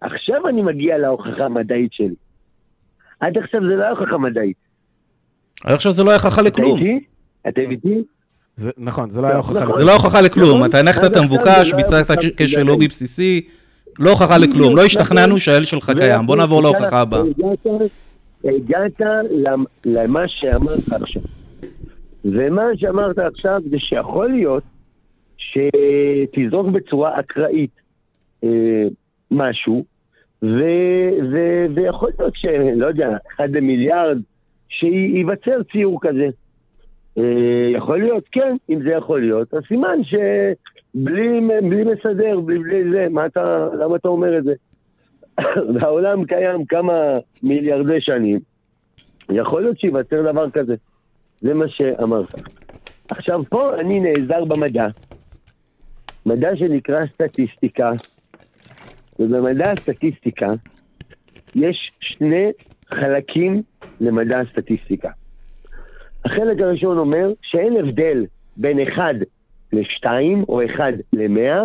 עכשיו 0.00 0.48
אני 0.48 0.62
מגיע 0.62 0.98
להוכחה 0.98 1.44
המדעית 1.44 1.92
שלי. 1.92 2.14
עד 3.20 3.38
עכשיו 3.38 3.60
זה 3.60 3.76
לא 3.76 3.82
היה 3.82 3.90
הוכחה 3.90 4.18
מדעית. 4.18 4.56
עד 5.64 5.74
עכשיו 5.74 5.92
זה 5.92 6.04
לא 6.04 6.10
היה 6.10 6.16
הוכחה 6.18 6.40
אתה 6.40 6.48
לכלום. 6.48 6.78
איתי? 6.78 7.04
אתם 7.48 7.70
איתי? 7.70 7.94
זה- 8.56 8.70
נכון, 8.78 9.10
זה 9.10 9.20
לא 9.20 9.26
היה 9.26 9.36
הוכחה. 9.36 9.60
נכון. 9.64 9.76
זה 9.76 9.84
לא 9.84 9.92
הוכחה 9.92 10.20
לכלום, 10.20 10.56
נכון, 10.58 10.68
אתה 10.68 10.78
הנחת 10.78 11.04
את 11.04 11.16
המבוקש, 11.16 11.70
לא 11.72 11.76
ביצעת 11.76 12.06
קשר. 12.36 12.62
לוגי 12.62 12.88
בסיסי, 12.88 13.40
לא 13.98 14.10
הוכחה 14.10 14.38
לכלום, 14.38 14.76
לא 14.76 14.84
השתכנענו 14.84 15.38
שהאל 15.40 15.64
שלך 15.64 15.90
קיים, 15.98 16.26
בוא 16.26 16.36
נעבור 16.36 16.62
להוכחה 16.62 17.00
הבאה. 17.00 17.20
הגעת- 17.20 17.90
הגעת 18.44 19.00
למ- 19.30 19.64
למה 19.84 20.28
שאמרת 20.28 20.92
עכשיו. 20.92 21.22
ומה 22.24 22.62
שאמרת 22.76 23.18
עכשיו 23.18 23.60
זה 23.70 23.76
שיכול 23.78 24.28
להיות 24.30 24.62
שתזרוק 25.36 26.66
בצורה 26.66 27.20
אקראית 27.20 27.70
אה, 28.44 28.48
משהו, 29.30 29.84
ו, 30.42 30.60
ו, 31.32 31.66
ויכול 31.74 32.10
להיות 32.18 32.32
שלא 32.36 32.86
יודע, 32.86 33.16
אחד 33.36 33.50
למיליארד, 33.50 34.18
שייווצר 34.68 35.62
ציור 35.72 35.98
כזה. 36.02 36.28
אה, 37.18 37.70
יכול 37.72 37.98
להיות, 37.98 38.24
כן, 38.32 38.56
אם 38.70 38.82
זה 38.82 38.90
יכול 38.90 39.20
להיות, 39.20 39.54
אז 39.54 39.62
סימן 39.68 39.98
שבלי 40.04 41.40
בלי 41.62 41.84
מסדר, 41.84 42.40
בלי, 42.40 42.58
בלי 42.58 42.90
זה, 42.90 43.06
מה 43.10 43.26
אתה, 43.26 43.68
למה 43.78 43.96
אתה 43.96 44.08
אומר 44.08 44.38
את 44.38 44.44
זה? 44.44 44.54
והעולם 45.74 46.24
קיים 46.24 46.64
כמה 46.64 46.92
מיליארדי 47.42 48.00
שנים, 48.00 48.40
יכול 49.30 49.62
להיות 49.62 49.78
שייווצר 49.80 50.30
דבר 50.32 50.50
כזה. 50.50 50.74
זה 51.40 51.54
מה 51.54 51.68
שאמרת. 51.68 52.34
עכשיו, 53.08 53.42
פה 53.48 53.80
אני 53.80 54.00
נעזר 54.00 54.44
במדע, 54.44 54.86
מדע 56.26 56.56
שנקרא 56.56 57.06
סטטיסטיקה, 57.06 57.90
ובמדע 59.20 59.70
הסטטיסטיקה 59.70 60.46
יש 61.54 61.92
שני 62.00 62.50
חלקים 62.94 63.62
למדע 64.00 64.40
הסטטיסטיקה. 64.40 65.10
החלק 66.24 66.60
הראשון 66.60 66.98
אומר 66.98 67.32
שאין 67.42 67.76
הבדל 67.76 68.26
בין 68.56 68.80
1 68.80 69.02
ל-2 69.72 70.06
או 70.48 70.60
1 70.64 70.84
ל-100 71.12 71.56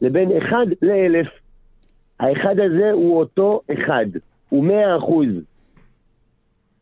לבין 0.00 0.28
1 0.36 0.56
ל-1000. 0.82 1.28
האחד 2.20 2.60
הזה 2.60 2.90
הוא 2.92 3.18
אותו 3.18 3.60
אחד, 3.72 4.06
הוא 4.48 4.64
100 4.64 4.96
אחוז. 4.96 5.28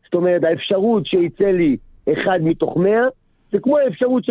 זאת 0.05 0.13
אומרת, 0.13 0.43
האפשרות 0.43 1.05
שיצא 1.05 1.51
לי 1.51 1.77
אחד 2.13 2.39
מתוך 2.43 2.77
100 2.77 3.07
זה 3.51 3.59
כמו 3.59 3.77
האפשרות 3.77 4.25
ש... 4.25 4.29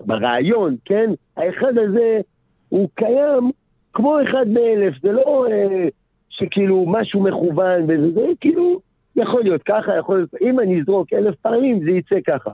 ברעיון, 0.00 0.76
כן? 0.84 1.10
האחד 1.36 1.78
הזה 1.78 2.20
הוא 2.68 2.88
קיים 2.94 3.50
כמו 3.96 4.16
אחד 4.22 4.46
באלף, 4.54 4.94
זה 5.02 5.12
לא 5.12 5.46
אה, 5.50 5.88
שכאילו 6.28 6.84
משהו 6.88 7.22
מכוון 7.22 7.82
וזה, 7.82 8.10
זה 8.12 8.26
כאילו 8.40 8.80
יכול 9.16 9.42
להיות 9.42 9.62
ככה, 9.62 9.96
יכול 9.98 10.16
להיות, 10.16 10.30
אם 10.42 10.60
אני 10.60 10.80
אזרוק 10.80 11.12
אלף 11.12 11.34
פעמים 11.34 11.84
זה 11.84 11.90
יצא 11.90 12.16
ככה. 12.26 12.50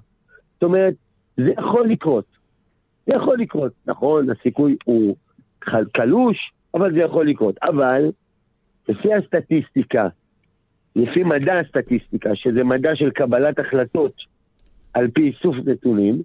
זאת 0.54 0.62
אומרת, 0.62 0.94
זה 1.36 1.50
יכול 1.58 1.88
לקרות. 1.88 2.24
זה 3.06 3.14
יכול 3.14 3.38
לקרות. 3.38 3.72
נכון, 3.86 4.30
הסיכוי 4.30 4.76
הוא 4.84 5.16
חל- 5.64 5.84
קלוש, 5.92 6.52
אבל 6.74 6.92
זה 6.92 7.00
יכול 7.00 7.28
לקרות. 7.28 7.54
אבל 7.62 8.10
לפי 8.88 9.14
הסטטיסטיקה, 9.14 10.08
לפי 10.96 11.22
מדע 11.24 11.58
הסטטיסטיקה, 11.58 12.30
שזה 12.34 12.64
מדע 12.64 12.96
של 12.96 13.10
קבלת 13.10 13.58
החלטות 13.58 14.12
על 14.94 15.08
פי 15.08 15.22
איסוף 15.22 15.56
נתונים, 15.66 16.22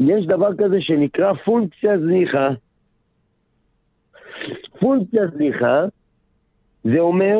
יש 0.00 0.26
דבר 0.26 0.56
כזה 0.58 0.80
שנקרא 0.80 1.32
פונקציה 1.32 1.98
זניחה. 1.98 2.48
פונקציה 4.80 5.22
זניחה 5.36 5.84
זה 6.84 6.98
אומר 6.98 7.38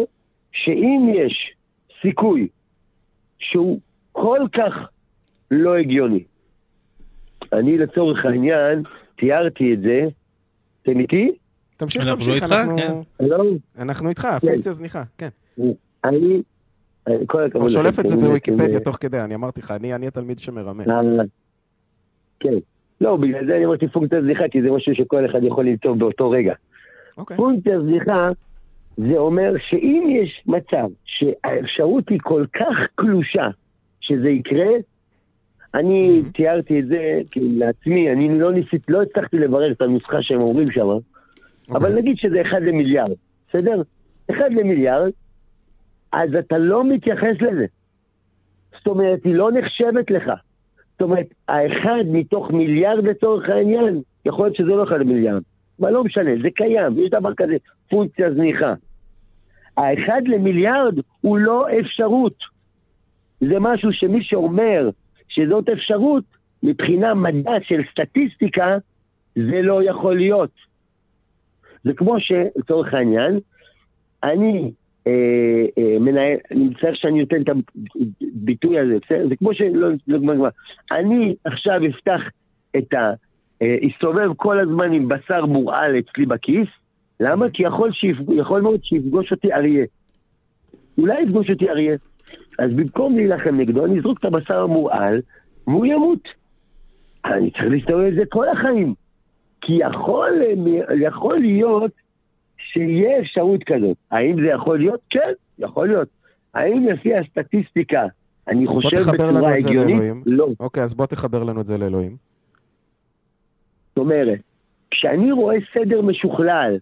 שאם 0.53 1.13
יש 1.15 1.55
סיכוי 2.03 2.49
שהוא 3.39 3.79
כל 4.13 4.41
כך 4.53 4.75
לא 5.51 5.77
הגיוני, 5.77 6.25
אני 7.53 7.79
לצורך 7.79 8.25
העניין 8.25 8.83
תיארתי 9.17 9.75
את 9.75 9.81
זה, 9.81 10.01
אתם 10.83 11.01
איתי? 11.01 11.33
תמשיך, 11.77 12.03
אנחנו 12.03 12.17
תמשיך, 12.25 12.43
איתך, 12.43 12.53
אנחנו- 12.53 12.77
כן. 12.79 12.93
אנחנו 13.83 14.09
איתך, 14.09 14.29
פונקציה 14.41 14.73
זניחה, 14.73 15.03
כן. 15.19 15.29
אני, 16.05 16.43
כל 17.27 17.45
הכבוד. 17.45 17.63
הוא 17.63 17.69
שולף 17.71 18.01
את 18.01 18.09
זה 18.09 18.17
בוויקיפדיה 18.17 18.81
תוך 18.81 18.97
כדי, 19.01 19.21
אני 19.21 19.35
אמרתי 19.35 19.61
לך, 19.61 19.71
אני 19.71 19.95
אני 19.95 20.07
התלמיד 20.07 20.39
שמרמה. 20.39 20.83
אה, 20.89 21.01
כן. 22.41 22.55
לא, 23.01 23.17
בגלל 23.17 23.47
זה 23.47 23.57
אני 23.57 23.65
אמרתי 23.67 23.89
פונקציה 23.89 24.23
זניחה, 24.23 24.45
כי 24.51 24.63
זה 24.63 24.71
משהו 24.71 24.95
שכל 24.95 25.27
אחד 25.27 25.45
יכול 25.45 25.67
למצוא 25.67 25.95
באותו 25.97 26.31
רגע. 26.31 26.55
אוקיי. 27.19 27.37
פונקציה 27.37 27.81
זניחה 27.81 28.31
זה 28.97 29.17
אומר 29.19 29.53
שאם 29.69 30.07
יש 30.23 30.43
מצב 30.47 30.87
שהאפשרות 31.05 32.09
היא 32.09 32.19
כל 32.23 32.45
כך 32.53 32.77
קלושה 32.95 33.49
שזה 34.01 34.29
יקרה, 34.29 34.67
אני 35.75 36.23
Mhm. 36.25 36.33
תיארתי 36.33 36.81
את 36.81 36.87
זה 36.87 37.21
כאילו 37.31 37.49
לעצמי, 37.59 38.13
אני 38.13 38.39
לא 38.39 38.53
ניסית, 38.53 38.83
לא 38.89 39.03
הצלחתי 39.03 39.39
לברר 39.39 39.71
את 39.73 39.83
הנוסחה 39.83 40.23
שהם 40.23 40.41
אומרים 40.41 40.71
שם, 40.71 40.87
אבל 40.87 41.01
אוקיי. 41.75 41.93
נגיד 42.03 42.17
שזה 42.19 42.41
אחד 42.43 42.63
למיליארד, 42.63 43.13
בסדר? 43.49 43.83
אחד 44.31 44.53
למיליארד, 44.53 45.11
אז 46.13 46.35
אתה 46.39 46.59
לא 46.59 46.85
מתייחס 46.85 47.35
לזה. 47.41 47.67
זאת 48.79 48.87
אומרת, 48.87 49.25
היא 49.25 49.35
לא 49.35 49.51
נחשבת 49.53 50.11
לך. 50.11 50.31
זאת 50.93 51.03
אומרת, 51.03 51.27
האחד 51.49 52.05
מתוך 52.13 52.51
מיליארד 52.51 53.05
לצורך 53.05 53.49
העניין, 53.49 54.01
יכול 54.25 54.45
להיות 54.47 54.57
שזה 54.57 54.67
לא 54.71 54.85
אחד 54.85 55.01
למיליארד, 55.01 55.43
אבל 55.81 55.91
לא 55.91 56.05
משנה, 56.05 56.31
זה 56.43 56.51
קיים, 56.51 56.99
יש 56.99 57.11
דבר 57.11 57.35
כזה, 57.35 57.57
פונקציה 57.91 58.33
זניחה. 58.35 58.75
האחד 59.77 60.23
למיליארד 60.27 60.95
הוא 61.21 61.39
לא 61.39 61.67
אפשרות. 61.81 62.35
זה 63.41 63.55
משהו 63.61 63.93
שמי 63.93 64.25
שאומר 64.25 64.91
שזאת 65.29 65.69
אפשרות, 65.69 66.25
מבחינה 66.63 67.15
מדע 67.15 67.53
של 67.63 67.81
סטטיסטיקה, 67.91 68.79
זה 69.35 69.63
לא 69.63 69.83
יכול 69.91 70.17
להיות. 70.17 70.51
זה 71.85 71.93
כמו 71.95 72.17
שלצורך 72.21 72.95
העניין, 72.95 73.39
אני 74.25 74.71
אה, 75.07 75.67
אה, 75.79 75.99
מנהל, 76.01 76.37
אני 76.51 76.65
מצטער 76.65 76.95
שאני 76.95 77.21
נותן 77.21 77.43
את 77.43 77.49
הביטוי 78.21 78.79
הזה, 78.79 78.97
בסדר? 79.05 79.29
זה 79.29 79.37
כמו 79.37 79.55
שלא, 79.55 79.89
לא, 80.07 80.19
לא, 80.23 80.35
לא, 80.35 80.49
אני 80.93 81.35
עכשיו 81.45 81.81
אפתח 81.91 82.21
את 82.77 82.95
ה... 82.95 83.13
אה, 83.63 83.77
אסתובב 83.89 84.31
כל 84.37 84.61
הזמן 84.61 84.93
עם 84.93 85.09
בשר 85.09 85.47
מורעל 85.47 85.99
אצלי 85.99 86.27
בכיס, 86.27 86.69
למה? 87.21 87.51
כי 87.51 87.63
יכול, 87.63 87.93
שיפג... 87.93 88.33
יכול 88.33 88.61
מאוד 88.61 88.85
שיפגוש 88.85 89.33
אותי 89.33 89.53
אריה. 89.53 89.85
אולי 90.99 91.23
יפגוש 91.23 91.51
אותי 91.51 91.71
אריה. 91.71 91.97
אז 92.59 92.73
במקום 92.75 93.17
להילחם 93.17 93.57
נגדו, 93.57 93.87
אני 93.87 93.99
אזרוק 93.99 94.19
את 94.19 94.25
הבשר 94.25 94.63
המורעל, 94.63 95.21
והוא 95.67 95.87
ימות. 95.87 96.29
אני 97.25 97.51
צריך 97.51 97.65
להסתובב 97.71 98.05
עם 98.05 98.15
זה 98.15 98.23
כל 98.29 98.49
החיים. 98.49 98.95
כי 99.61 99.73
יכול, 99.73 100.33
יכול 101.01 101.39
להיות 101.39 101.93
שיהיה 102.59 103.21
אפשרות 103.21 103.65
כזאת. 103.65 103.97
האם 104.11 104.37
זה 104.41 104.47
יכול 104.47 104.79
להיות? 104.79 105.01
כן, 105.11 105.33
יכול 105.59 105.89
להיות. 105.89 106.09
האם 106.55 106.87
לפי 106.87 107.17
הסטטיסטיקה 107.17 108.07
אני 108.49 108.67
חושב 108.67 109.13
בצורה 109.13 109.55
הגיונית? 109.55 110.03
לא. 110.27 110.49
אוקיי, 110.61 110.83
אז 110.83 110.95
בוא 110.95 111.07
תחבר 111.07 111.45
לנו 111.45 111.61
את 111.61 111.67
זה 111.67 111.79
לאלוהים. 111.79 112.28
זאת 113.99 114.05
אומרת, 114.05 114.39
כשאני 114.91 115.33
רואה 115.33 115.57
סדר 115.75 116.03
משוכלל, 116.03 116.77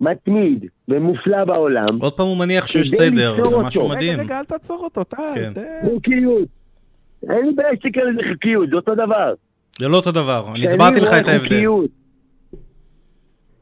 מתמיד 0.00 0.64
ומופלא 0.88 1.44
בעולם, 1.44 1.84
עוד 2.00 2.12
פעם 2.12 2.26
הוא 2.26 2.36
מניח 2.36 2.66
שיש 2.66 2.90
סדר, 2.90 3.34
זה 3.36 3.42
אותו. 3.42 3.60
משהו 3.62 3.84
רגע, 3.84 3.94
מדהים. 3.94 4.12
רגע, 4.12 4.22
רגע, 4.22 4.38
אל 4.38 4.44
תעצור 4.44 4.84
אותו, 4.84 5.04
טל. 5.04 5.16
כן. 5.34 5.52
תן. 5.54 5.88
חוקיות. 5.94 6.48
אין 7.30 7.46
לי 7.46 7.52
בעיה 7.52 7.70
שתקרא 7.76 8.02
לזה 8.02 8.20
חוקיות, 8.32 8.70
זה 8.70 8.76
אותו 8.76 8.94
דבר. 8.94 9.34
זה 9.78 9.88
לא 9.88 9.96
אותו 9.96 10.12
דבר, 10.12 10.48
אני 10.54 10.64
הסברתי 10.64 11.00
לך 11.00 11.08
את 11.20 11.28
ההבדל. 11.28 11.48
חוקיות, 11.48 11.90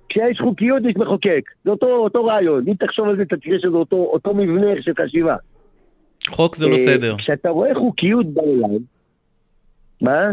כשיש 0.09 0.41
חוקיות 0.41 0.83
יש 0.91 0.97
מחוקק, 0.97 1.51
זה 1.65 1.71
אותו, 1.71 1.87
אותו 1.87 2.25
רעיון. 2.25 2.65
אם 2.69 2.75
תחשוב 2.75 3.09
על 3.09 3.17
זה, 3.17 3.23
אתה 3.23 3.37
תראה 3.37 3.59
שזה 3.59 3.77
אותו, 3.77 3.97
אותו 3.97 4.35
מבנה 4.35 4.83
של 4.83 4.93
חשיבה. 5.03 5.37
חוק 6.29 6.57
זה 6.57 6.67
לא 6.67 6.73
אה, 6.73 6.79
סדר. 6.79 7.17
כשאתה 7.19 7.49
רואה 7.49 7.75
חוקיות 7.75 8.27
בעולם, 8.27 8.79
מה? 10.01 10.31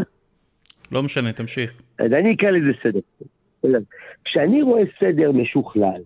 לא 0.92 1.02
משנה, 1.02 1.32
תמשיך. 1.32 1.83
אז 1.98 2.12
אני 2.12 2.34
אקרא 2.34 2.50
לזה 2.50 2.72
סדר. 2.82 3.78
כשאני 4.24 4.62
רואה 4.62 4.82
סדר 5.00 5.32
משוכלל, 5.32 6.00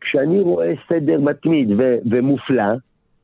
כשאני 0.00 0.40
רואה 0.40 0.72
סדר 0.88 1.20
מתמיד 1.20 1.70
ו- 1.78 1.98
ומופלא, 2.10 2.72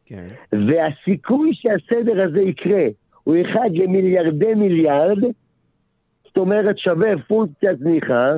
כן. 0.07 0.27
והסיכוי 0.53 1.51
שהסדר 1.55 2.23
הזה 2.23 2.41
יקרה 2.41 2.87
הוא 3.25 3.37
אחד 3.41 3.71
למיליארדי 3.73 4.55
מיליארד, 4.55 5.19
זאת 6.25 6.37
אומרת 6.37 6.79
שווה 6.79 7.09
פונקציה 7.29 7.75
זניחה, 7.75 8.33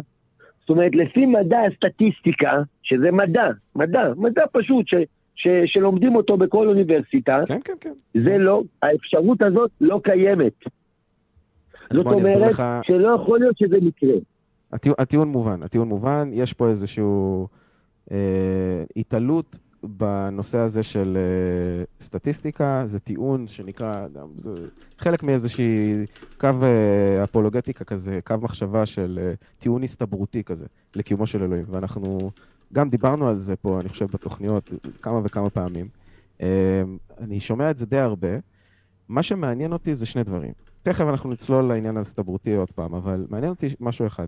זאת 0.60 0.70
אומרת 0.70 0.94
לפי 0.94 1.26
מדע 1.26 1.58
הסטטיסטיקה, 1.60 2.62
שזה 2.82 3.10
מדע, 3.10 3.48
מדע, 3.76 4.12
מדע 4.16 4.44
פשוט, 4.52 4.88
ש, 4.88 4.94
ש, 5.34 5.48
שלומדים 5.66 6.16
אותו 6.16 6.36
בכל 6.36 6.68
אוניברסיטה, 6.68 7.40
כן, 7.46 7.58
כן, 7.64 7.72
כן. 7.80 7.92
זה 8.14 8.38
לא, 8.38 8.62
האפשרות 8.82 9.42
הזאת 9.42 9.70
לא 9.80 10.00
קיימת. 10.04 10.52
זאת 11.92 12.06
אומרת 12.06 12.52
לך, 12.52 12.62
שלא 12.82 13.08
יכול 13.08 13.38
להיות 13.38 13.58
שזה 13.58 13.76
מקרה. 13.82 14.14
הטיעון, 14.72 14.96
הטיעון 14.98 15.28
מובן, 15.28 15.62
הטיעון 15.62 15.88
מובן, 15.88 16.30
יש 16.32 16.52
פה 16.52 16.68
איזשהו 16.68 17.48
אה, 18.12 18.16
התעלות 18.96 19.58
בנושא 19.82 20.58
הזה 20.58 20.82
של 20.82 21.16
אה, 21.16 21.84
סטטיסטיקה, 22.00 22.82
זה 22.84 23.00
טיעון 23.00 23.46
שנקרא, 23.46 24.08
גם 24.08 24.28
זה 24.36 24.50
חלק 24.98 25.22
מאיזושהי 25.22 26.06
קו 26.40 26.48
אה, 26.62 27.24
אפולוגטיקה 27.24 27.84
כזה, 27.84 28.18
קו 28.24 28.34
מחשבה 28.42 28.86
של 28.86 29.18
אה, 29.22 29.32
טיעון 29.58 29.82
הסתברותי 29.82 30.44
כזה, 30.44 30.66
לקיומו 30.96 31.26
של 31.26 31.42
אלוהים. 31.42 31.64
ואנחנו 31.70 32.30
גם 32.72 32.90
דיברנו 32.90 33.28
על 33.28 33.38
זה 33.38 33.56
פה, 33.56 33.80
אני 33.80 33.88
חושב, 33.88 34.06
בתוכניות 34.06 34.70
כמה 35.02 35.20
וכמה 35.24 35.50
פעמים. 35.50 35.88
אה, 36.42 36.82
אני 37.18 37.40
שומע 37.40 37.70
את 37.70 37.78
זה 37.78 37.86
די 37.86 37.98
הרבה. 37.98 38.28
מה 39.08 39.22
שמעניין 39.22 39.72
אותי 39.72 39.94
זה 39.94 40.06
שני 40.06 40.24
דברים. 40.24 40.52
תכף 40.82 41.04
אנחנו 41.08 41.30
נצלול 41.30 41.64
לעניין 41.64 41.96
ההסתברותי 41.96 42.54
עוד 42.54 42.70
פעם, 42.70 42.94
אבל 42.94 43.26
מעניין 43.30 43.50
אותי 43.50 43.66
משהו 43.80 44.06
אחד. 44.06 44.26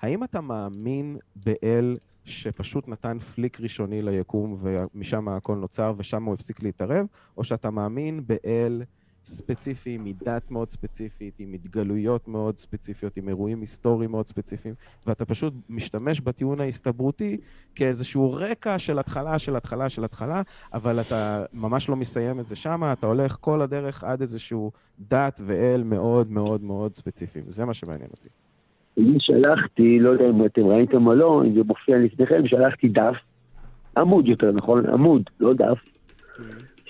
האם 0.00 0.24
אתה 0.24 0.40
מאמין 0.40 1.16
באל 1.36 1.96
שפשוט 2.24 2.88
נתן 2.88 3.18
פליק 3.18 3.60
ראשוני 3.60 4.02
ליקום 4.02 4.56
ומשם 4.58 5.28
הכל 5.28 5.56
נוצר 5.56 5.92
ושם 5.96 6.24
הוא 6.24 6.34
הפסיק 6.34 6.62
להתערב, 6.62 7.06
או 7.36 7.44
שאתה 7.44 7.70
מאמין 7.70 8.20
באל 8.26 8.82
ספציפי, 9.24 9.94
עם 9.94 10.06
דת 10.24 10.50
מאוד 10.50 10.70
ספציפית, 10.70 11.34
עם 11.38 11.52
התגלויות 11.52 12.28
מאוד 12.28 12.58
ספציפיות, 12.58 13.16
עם 13.16 13.28
אירועים 13.28 13.60
היסטוריים 13.60 14.10
מאוד 14.10 14.26
ספציפיים, 14.26 14.74
ואתה 15.06 15.24
פשוט 15.24 15.54
משתמש 15.68 16.20
בטיעון 16.20 16.60
ההסתברותי 16.60 17.36
כאיזשהו 17.74 18.32
רקע 18.32 18.78
של 18.78 18.98
התחלה, 18.98 19.38
של 19.38 19.56
התחלה, 19.56 19.88
של 19.88 20.04
התחלה, 20.04 20.42
אבל 20.72 21.00
אתה 21.00 21.44
ממש 21.52 21.88
לא 21.88 21.96
מסיים 21.96 22.40
את 22.40 22.46
זה 22.46 22.56
שמה, 22.56 22.92
אתה 22.92 23.06
הולך 23.06 23.36
כל 23.40 23.62
הדרך 23.62 24.04
עד 24.04 24.20
איזשהו 24.20 24.72
דת 24.98 25.40
ואל 25.44 25.82
מאוד 25.82 26.30
מאוד 26.30 26.62
מאוד 26.62 26.94
ספציפיים. 26.94 27.44
זה 27.48 27.64
מה 27.64 27.74
שמעניין 27.74 28.10
אותי. 28.10 28.28
אני 28.98 29.16
שלחתי, 29.20 29.98
לא 30.00 30.10
יודע 30.10 30.30
אם 30.30 30.46
אתם 30.46 30.66
ראיתם 30.66 31.06
או 31.06 31.14
לא, 31.14 31.42
אם 31.46 31.54
זה 31.54 31.60
מופיע 31.66 31.98
לפניכם, 31.98 32.46
שלחתי 32.46 32.88
דף, 32.88 33.16
עמוד 33.96 34.28
יותר 34.28 34.52
נכון, 34.52 34.86
עמוד, 34.86 35.22
לא 35.40 35.54
דף, 35.54 35.78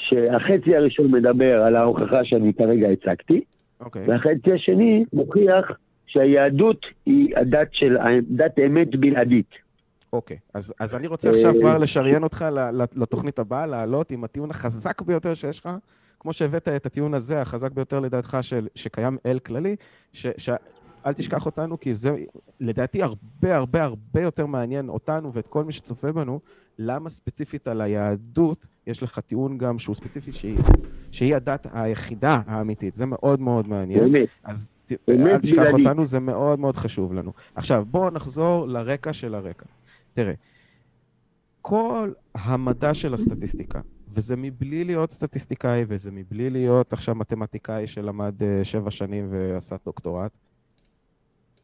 שהחצי 0.08 0.76
הראשון 0.76 1.10
מדבר 1.10 1.62
על 1.62 1.76
ההוכחה 1.76 2.24
שאני 2.24 2.54
כרגע 2.54 2.88
הצגתי, 2.88 3.40
אוקיי. 3.80 4.04
והחצי 4.08 4.52
השני 4.52 5.04
מוכיח 5.12 5.72
שהיהדות 6.06 6.86
היא 7.06 7.36
הדת 7.36 7.68
של, 7.72 7.96
דת 8.30 8.58
אמת 8.66 8.96
בלעדית. 8.96 9.50
אוקיי, 10.12 10.36
אז, 10.54 10.74
אז 10.80 10.94
אני 10.94 11.06
רוצה 11.06 11.30
עכשיו 11.30 11.52
כבר 11.60 11.78
לשריין 11.78 12.22
אותך 12.22 12.44
לתוכנית 12.96 13.38
הבאה, 13.38 13.66
לעלות 13.66 14.10
עם 14.10 14.24
הטיעון 14.24 14.50
החזק 14.50 15.02
ביותר 15.02 15.34
שיש 15.34 15.60
לך, 15.60 15.70
כמו 16.20 16.32
שהבאת 16.32 16.68
את 16.68 16.86
הטיעון 16.86 17.14
הזה, 17.14 17.40
החזק 17.40 17.72
ביותר 17.72 18.00
לדעתך, 18.00 18.38
של, 18.42 18.66
שקיים 18.74 19.18
אל 19.26 19.38
כללי, 19.38 19.76
ש, 20.12 20.26
ש, 20.36 20.50
אל 21.06 21.12
תשכח 21.12 21.46
אותנו, 21.46 21.80
כי 21.80 21.94
זה 21.94 22.16
לדעתי 22.60 23.02
הרבה 23.02 23.56
הרבה 23.56 23.82
הרבה 23.82 24.20
יותר 24.20 24.46
מעניין 24.46 24.88
אותנו 24.88 25.32
ואת 25.32 25.46
כל 25.46 25.64
מי 25.64 25.72
שצופה 25.72 26.12
בנו, 26.12 26.40
למה 26.78 27.08
ספציפית 27.08 27.68
על 27.68 27.80
היהדות 27.80 28.66
יש 28.86 29.02
לך 29.02 29.18
טיעון 29.18 29.58
גם 29.58 29.78
שהוא 29.78 29.94
ספציפי 29.94 30.32
שהיא, 30.32 30.58
שהיא 31.10 31.36
הדת 31.36 31.66
היחידה 31.72 32.40
האמיתית. 32.46 32.94
זה 32.94 33.06
מאוד 33.06 33.40
מאוד 33.40 33.68
מעניין. 33.68 34.12
באמת. 34.12 34.28
אז 34.44 34.68
ת, 34.86 34.92
באמת 35.08 35.32
אל 35.32 35.38
תשכח 35.38 35.56
בלעדית. 35.56 35.86
אותנו, 35.86 36.04
זה 36.04 36.20
מאוד 36.20 36.58
מאוד 36.58 36.76
חשוב 36.76 37.12
לנו. 37.12 37.32
עכשיו, 37.54 37.84
בואו 37.90 38.10
נחזור 38.10 38.66
לרקע 38.66 39.12
של 39.12 39.34
הרקע. 39.34 39.66
תראה, 40.14 40.34
כל 41.62 42.12
המדע 42.34 42.94
של 42.94 43.14
הסטטיסטיקה, 43.14 43.80
וזה 44.08 44.36
מבלי 44.36 44.84
להיות 44.84 45.12
סטטיסטיקאי, 45.12 45.84
וזה 45.88 46.10
מבלי 46.10 46.50
להיות 46.50 46.92
עכשיו 46.92 47.14
מתמטיקאי 47.14 47.86
שלמד 47.86 48.42
אה, 48.42 48.64
שבע 48.64 48.90
שנים 48.90 49.28
ועשה 49.30 49.76
דוקטורט, 49.84 50.32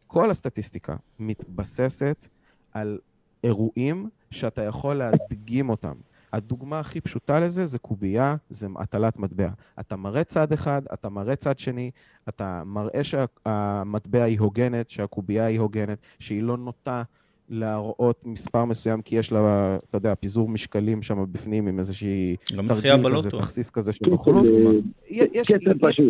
כל 0.09 0.30
הסטטיסטיקה 0.30 0.97
מתבססת 1.18 2.28
על 2.72 2.98
אירועים 3.44 4.09
שאתה 4.30 4.62
יכול 4.62 4.97
להדגים 4.97 5.68
אותם. 5.70 5.94
הדוגמה 6.32 6.80
הכי 6.80 7.01
פשוטה 7.01 7.40
לזה 7.40 7.66
זה 7.66 7.78
קובייה, 7.78 8.36
זה 8.51 8.66
הטלת 8.76 9.18
מטבע. 9.18 9.51
אתה 9.80 9.97
מראה 9.97 10.24
צד 10.24 10.52
אחד, 10.52 10.82
אתה 10.94 11.09
מראה 11.09 11.36
צד 11.36 11.59
שני, 11.59 11.90
אתה 12.28 12.62
מראה 12.66 13.05
שהמטבע 13.05 14.22
היא 14.22 14.40
הוגנת, 14.40 14.89
שהקובייה 14.89 15.47
היא 15.47 15.60
הוגנת, 15.60 15.98
שהיא 16.18 16.43
לא 16.43 16.56
נוטה 16.56 17.02
להראות 17.49 18.27
מספר 18.27 18.65
מסוים, 18.65 19.03
כי 19.03 19.16
יש 19.16 19.33
לה, 19.33 19.77
אתה 19.89 19.97
יודע, 19.97 20.15
פיזור 20.15 20.49
משקלים 20.49 21.03
שם 21.03 21.25
בפנים 21.33 21.66
עם 21.66 21.79
איזושהי... 21.79 22.37
גם 22.57 22.69
זכייה 22.69 22.97
בלוטו. 22.97 23.39
תכסיס 23.39 23.70
כזה 23.70 23.93
של 23.93 24.05
כן, 24.05 24.11
נוכלות. 24.11 24.47
אה, 24.47 25.25
יש. 25.33 25.53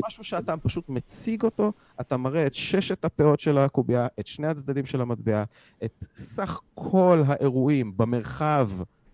משהו 0.07 0.25
שאתה 0.25 0.57
פשוט 0.57 0.89
מציג 0.89 1.43
אותו, 1.43 1.73
אתה 2.01 2.17
מראה 2.17 2.47
את 2.47 2.55
ששת 2.55 3.05
הפאות 3.05 3.41
של 3.41 3.59
הקובייה, 3.59 4.07
את 4.21 4.27
שני 4.27 4.47
הצדדים 4.47 4.87
של 4.87 5.01
המטבע, 5.01 5.45
את 5.85 6.05
סך 6.15 6.61
כל 6.75 7.23
האירועים 7.27 7.93
במרחב 7.97 8.71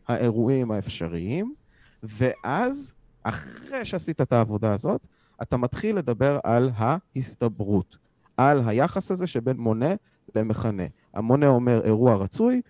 האירועים 0.09 0.71
האפשריים, 0.71 1.55
ואז, 2.03 2.95
אחרי 3.23 3.85
שעשית 3.85 4.21
את 4.21 4.33
העבודה 4.33 4.75
הזאת, 4.75 5.07
אתה 5.43 5.57
מתחיל 5.57 5.97
לדבר 5.97 6.39
על 6.45 6.71
ההסתברות, 6.75 7.97
על 8.37 8.63
היחס 8.67 9.11
הזה 9.11 9.27
שבין 9.27 9.57
מונה 9.57 9.95
למכנה. 10.35 10.85
המונה 11.15 11.49
אומר 11.49 11.81
אירוע 11.85 12.15
רצוי, 12.17 12.61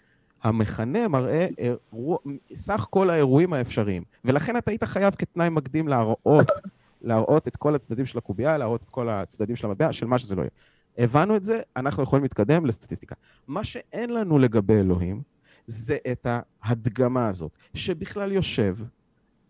המכנה 0.43 1.09
מראה 1.09 1.47
אירוע, 1.59 2.19
סך 2.55 2.87
כל 2.91 3.11
האירועים 3.11 3.53
האפשריים. 3.53 4.03
ולכן 4.25 4.57
אתה 4.57 4.71
היית 4.71 4.85
חייב 4.85 5.15
כתנאי 5.15 5.49
מקדים 5.49 5.89
להראות, 5.89 6.49
להראות 7.03 7.49
את 7.49 7.57
כל 7.57 7.75
הצדדים 7.75 8.07
של 8.07 8.19
הקובייה, 8.19 8.59
להראות 8.59 8.83
את 8.83 8.91
כל 8.91 9.09
הצדדים 9.09 9.57
של 9.57 9.66
המטבע, 9.66 9.93
של 9.93 10.07
מה 10.07 10.19
שזה 10.19 10.37
לא 10.37 10.41
יהיה. 10.41 10.51
הבנו 10.99 11.37
את 11.37 11.45
זה, 11.45 11.61
אנחנו 11.77 12.03
יכולים 12.03 12.23
להתקדם 12.23 12.66
לסטטיסטיקה. 12.66 13.15
מה 13.49 13.65
שאין 13.65 14.11
לנו 14.11 14.39
לגבי 14.39 14.75
אלוהים, 14.75 15.23
זה 15.66 15.97
את 16.12 16.27
ההדגמה 16.62 17.29
הזאת, 17.29 17.51
שבכלל 17.75 18.33
יושב 18.33 18.77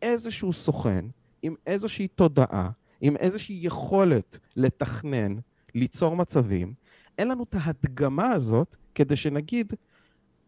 איזשהו 0.02 0.52
סוכן 0.52 1.04
עם 1.42 1.54
איזושהי 1.66 2.08
תודעה, 2.08 2.70
עם 3.00 3.16
איזושהי 3.16 3.58
יכולת 3.62 4.38
לתכנן, 4.56 5.36
ליצור 5.74 6.16
מצבים. 6.16 6.72
אין 7.18 7.28
לנו 7.28 7.42
את 7.42 7.56
ההדגמה 7.60 8.30
הזאת 8.30 8.76
כדי 8.94 9.16
שנגיד, 9.16 9.72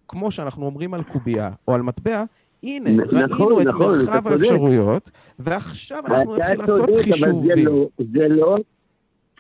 כמו 0.08 0.30
שאנחנו 0.30 0.66
אומרים 0.66 0.94
על 0.94 1.02
קובייה 1.02 1.50
או 1.68 1.74
על 1.74 1.82
מטבע, 1.82 2.24
הנה, 2.62 2.90
נ- 2.90 3.00
ראינו 3.00 3.26
נכון, 3.26 3.62
את 3.62 3.66
נכון, 3.66 3.98
מרחב 3.98 4.28
צודק. 4.28 4.42
האפשרויות, 4.42 5.10
ועכשיו 5.38 6.02
אנחנו 6.06 6.36
נתחיל 6.36 6.54
אתה 6.54 6.62
לעשות 6.62 6.76
צודק, 6.80 6.92
אבל 6.92 7.02
זה 7.02 7.12
חישובים. 7.12 7.66
לא, 7.66 7.88
זה 8.12 8.28
לא, 8.28 8.56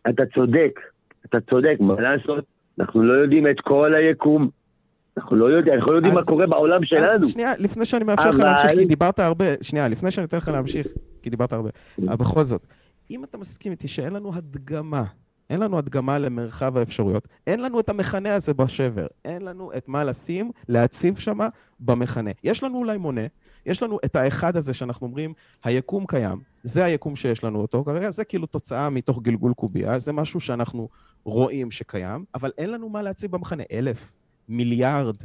אתה 0.08 0.22
צודק, 0.34 0.80
אתה 1.26 1.38
צודק, 1.50 1.76
מה 1.80 2.00
לעשות? 2.00 2.44
אנחנו 2.80 3.02
לא 3.02 3.12
יודעים 3.12 3.46
את 3.50 3.60
כל 3.60 3.94
היקום. 3.94 4.48
אנחנו 5.16 5.36
לא 5.36 5.44
יודעים, 5.46 5.74
אנחנו 5.76 5.92
לא 5.92 5.96
יודעים 5.96 6.14
מה 6.14 6.20
אז- 6.20 6.26
קורה 6.28 6.46
בעולם 6.46 6.84
שלנו. 6.84 7.04
אז 7.06 7.30
שנייה, 7.32 7.52
לפני 7.58 7.84
שאני 7.84 8.04
מאפשר 8.04 8.28
לך 8.28 8.34
אבל- 8.34 8.44
להמשיך, 8.44 8.70
כי 8.78 8.84
דיברת 8.84 9.18
הרבה, 9.18 9.44
שנייה, 9.62 9.88
לפני 9.88 10.10
שאני 10.10 10.26
אתן 10.26 10.36
לך 10.36 10.48
להמשיך, 10.48 10.86
כי 11.22 11.30
דיברת 11.30 11.52
הרבה, 11.52 11.70
אבל 12.08 12.16
בכל 12.16 12.44
זאת, 12.44 12.66
אם 13.10 13.24
אתה 13.24 13.38
מסכים 13.38 13.72
איתי 13.72 13.88
שאין 13.88 14.12
לנו 14.12 14.32
הדגמה, 14.34 15.04
אין 15.50 15.60
לנו 15.60 15.78
הדגמה 15.78 16.18
למרחב 16.18 16.76
האפשרויות, 16.76 17.28
אין 17.46 17.60
לנו 17.60 17.80
את 17.80 17.88
המכנה 17.88 18.34
הזה 18.34 18.54
בשבר, 18.54 19.06
אין 19.24 19.42
לנו 19.42 19.72
את 19.76 19.88
מה 19.88 20.04
לשים, 20.04 20.50
להציב 20.68 21.18
שם 21.18 21.38
במכנה. 21.80 22.30
יש 22.44 22.62
לנו 22.62 22.78
אולי 22.78 22.98
מונה, 22.98 23.26
יש 23.66 23.82
לנו 23.82 23.98
את 24.04 24.16
האחד 24.16 24.56
הזה 24.56 24.74
שאנחנו 24.74 25.06
אומרים, 25.06 25.34
היקום 25.64 26.06
קיים, 26.06 26.40
זה 26.62 26.84
היקום 26.84 27.16
שיש 27.16 27.44
לנו 27.44 27.60
אותו, 27.60 27.84
כרגע 27.84 28.10
זה 28.10 28.24
כאילו 28.24 28.46
תוצאה 28.46 28.90
מתוך 28.90 29.22
גלגול 29.22 29.54
קובייה, 29.54 29.98
זה 29.98 30.12
משהו 30.12 30.40
שאנחנו 30.40 30.88
רואים 31.24 31.70
שקיים, 31.70 32.24
אבל 32.34 32.50
אין 32.58 32.70
לנו 32.70 32.88
מה 32.88 33.02
להציב 33.02 33.30
במכנה. 33.30 33.62
אלף, 33.72 34.12
מיליארד, 34.48 35.16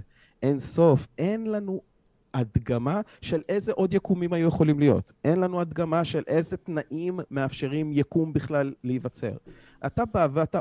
אין 0.43 0.59
סוף, 0.59 1.07
אין 1.17 1.51
לנו 1.51 1.81
הדגמה 2.33 3.01
של 3.21 3.41
איזה 3.49 3.71
עוד 3.71 3.93
יקומים 3.93 4.33
היו 4.33 4.47
יכולים 4.47 4.79
להיות. 4.79 5.13
אין 5.23 5.39
לנו 5.39 5.61
הדגמה 5.61 6.05
של 6.05 6.23
איזה 6.27 6.57
תנאים 6.57 7.19
מאפשרים 7.31 7.91
יקום 7.93 8.33
בכלל 8.33 8.73
להיווצר. 8.83 9.33
אתה 9.85 10.05
בא 10.05 10.27
ואתה 10.31 10.59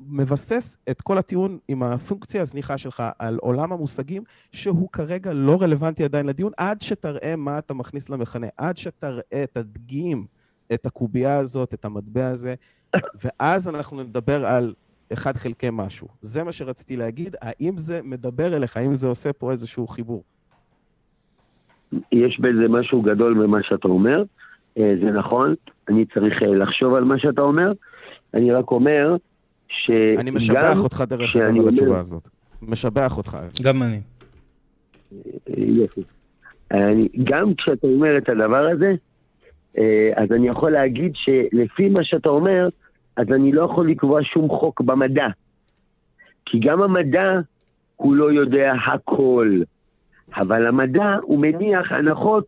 מבסס 0.00 0.78
את 0.90 1.00
כל 1.00 1.18
הטיעון 1.18 1.58
עם 1.68 1.82
הפונקציה 1.82 2.42
הזניחה 2.42 2.78
שלך 2.78 3.02
על 3.18 3.38
עולם 3.40 3.72
המושגים, 3.72 4.22
שהוא 4.52 4.88
כרגע 4.92 5.32
לא 5.32 5.62
רלוונטי 5.62 6.04
עדיין 6.04 6.26
לדיון, 6.26 6.52
עד 6.56 6.80
שתראה 6.80 7.36
מה 7.36 7.58
אתה 7.58 7.74
מכניס 7.74 8.10
למכנה, 8.10 8.46
עד 8.56 8.76
שתראה, 8.76 9.44
תדגים 9.52 10.26
את 10.74 10.86
הקובייה 10.86 11.38
הזאת, 11.38 11.74
את 11.74 11.84
המטבע 11.84 12.28
הזה, 12.28 12.54
ואז 13.24 13.68
אנחנו 13.68 14.02
נדבר 14.02 14.46
על 14.46 14.74
אחד 15.12 15.36
חלקי 15.36 15.68
משהו. 15.72 16.08
זה 16.22 16.42
מה 16.42 16.52
שרציתי 16.52 16.96
להגיד. 16.96 17.36
האם 17.40 17.76
זה 17.76 18.00
מדבר 18.02 18.56
אליך? 18.56 18.76
האם 18.76 18.94
זה 18.94 19.06
עושה 19.06 19.32
פה 19.32 19.50
איזשהו 19.50 19.88
חיבור? 19.88 20.24
יש 22.12 22.40
בזה 22.40 22.68
משהו 22.68 23.02
גדול 23.02 23.34
ממה 23.34 23.58
שאתה 23.62 23.88
אומר, 23.88 24.22
אה, 24.78 24.94
זה 25.00 25.10
נכון, 25.10 25.54
אני 25.88 26.04
צריך 26.14 26.42
אה, 26.42 26.48
לחשוב 26.48 26.94
על 26.94 27.04
מה 27.04 27.18
שאתה 27.18 27.42
אומר. 27.42 27.72
אני 28.34 28.52
רק 28.52 28.70
אומר 28.70 29.16
שגם... 29.68 30.18
אני 30.18 30.30
משבח 30.30 30.78
אותך 30.82 31.04
דרך 31.08 31.36
אגב 31.36 31.60
על 31.60 31.68
התשובה 31.68 31.98
הזאת. 31.98 32.28
משבח 32.62 33.16
אותך. 33.16 33.38
גם 33.62 33.82
אני. 33.82 34.00
יופי. 35.56 36.00
אני, 36.70 37.08
גם 37.24 37.54
כשאתה 37.54 37.86
אומר 37.86 38.18
את 38.18 38.28
הדבר 38.28 38.68
הזה, 38.72 38.94
אה, 39.78 40.10
אז 40.16 40.32
אני 40.32 40.48
יכול 40.48 40.72
להגיד 40.72 41.12
שלפי 41.14 41.88
מה 41.88 42.04
שאתה 42.04 42.28
אומר, 42.28 42.68
אז 43.16 43.26
אני 43.34 43.52
לא 43.52 43.62
יכול 43.62 43.90
לקבוע 43.90 44.20
שום 44.22 44.48
חוק 44.48 44.80
במדע. 44.80 45.26
כי 46.46 46.58
גם 46.60 46.82
המדע, 46.82 47.40
הוא 47.96 48.14
לא 48.14 48.32
יודע 48.32 48.72
הכל. 48.92 49.60
אבל 50.36 50.66
המדע, 50.66 51.16
הוא 51.22 51.38
מניח 51.38 51.92
הנחות 51.92 52.46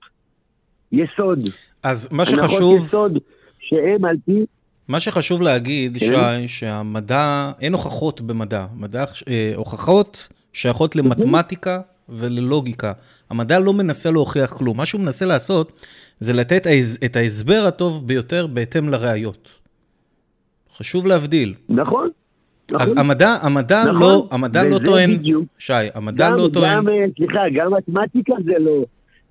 יסוד. 0.93 1.39
אז 1.82 2.09
מה 2.12 2.24
שחשוב... 2.24 2.74
הנחות 2.74 2.86
יסוד 2.86 3.19
שהם 3.59 4.05
על 4.05 4.16
פי... 4.24 4.44
מה 4.89 5.01
שחשוב 5.01 5.43
להגיד, 5.43 5.98
כן? 5.98 6.07
שי, 6.07 6.48
שהמדע, 6.48 7.51
אין 7.61 7.73
הוכחות 7.73 8.20
במדע. 8.20 8.66
מדע, 8.77 9.05
אה, 9.28 9.52
הוכחות 9.57 10.28
שייכות 10.52 10.97
למתמטיקה 10.97 11.81
וללוגיקה. 12.09 12.93
המדע 13.31 13.59
לא 13.59 13.73
מנסה 13.73 14.11
להוכיח 14.11 14.52
כלום. 14.52 14.77
מה 14.77 14.86
שהוא 14.86 15.01
מנסה 15.01 15.27
לעשות, 15.27 15.86
זה 16.20 16.32
לתת 16.32 16.66
את 17.05 17.16
ההסבר 17.16 17.65
הטוב 17.69 18.07
ביותר 18.07 18.47
בהתאם 18.47 18.89
לראיות. 18.89 19.51
חשוב 20.77 21.07
להבדיל. 21.07 21.55
נכון. 21.69 22.09
נכון. 22.73 22.81
אז 22.81 22.95
המדע, 22.97 23.37
המדע 23.43 23.83
נכון, 23.89 24.01
לא, 24.01 24.29
המדע 24.31 24.65
לא 24.65 24.79
טוען, 24.79 25.17
בדיוק. 25.17 25.45
שי, 25.59 25.73
המדע 25.95 26.31
גם, 26.31 26.37
לא 26.37 26.49
טוען... 26.53 26.77
גם, 26.77 26.87
סליחה, 27.17 27.41
גם 27.55 27.75
מתמטיקה 27.75 28.35
זה 28.45 28.59
לא, 28.59 28.85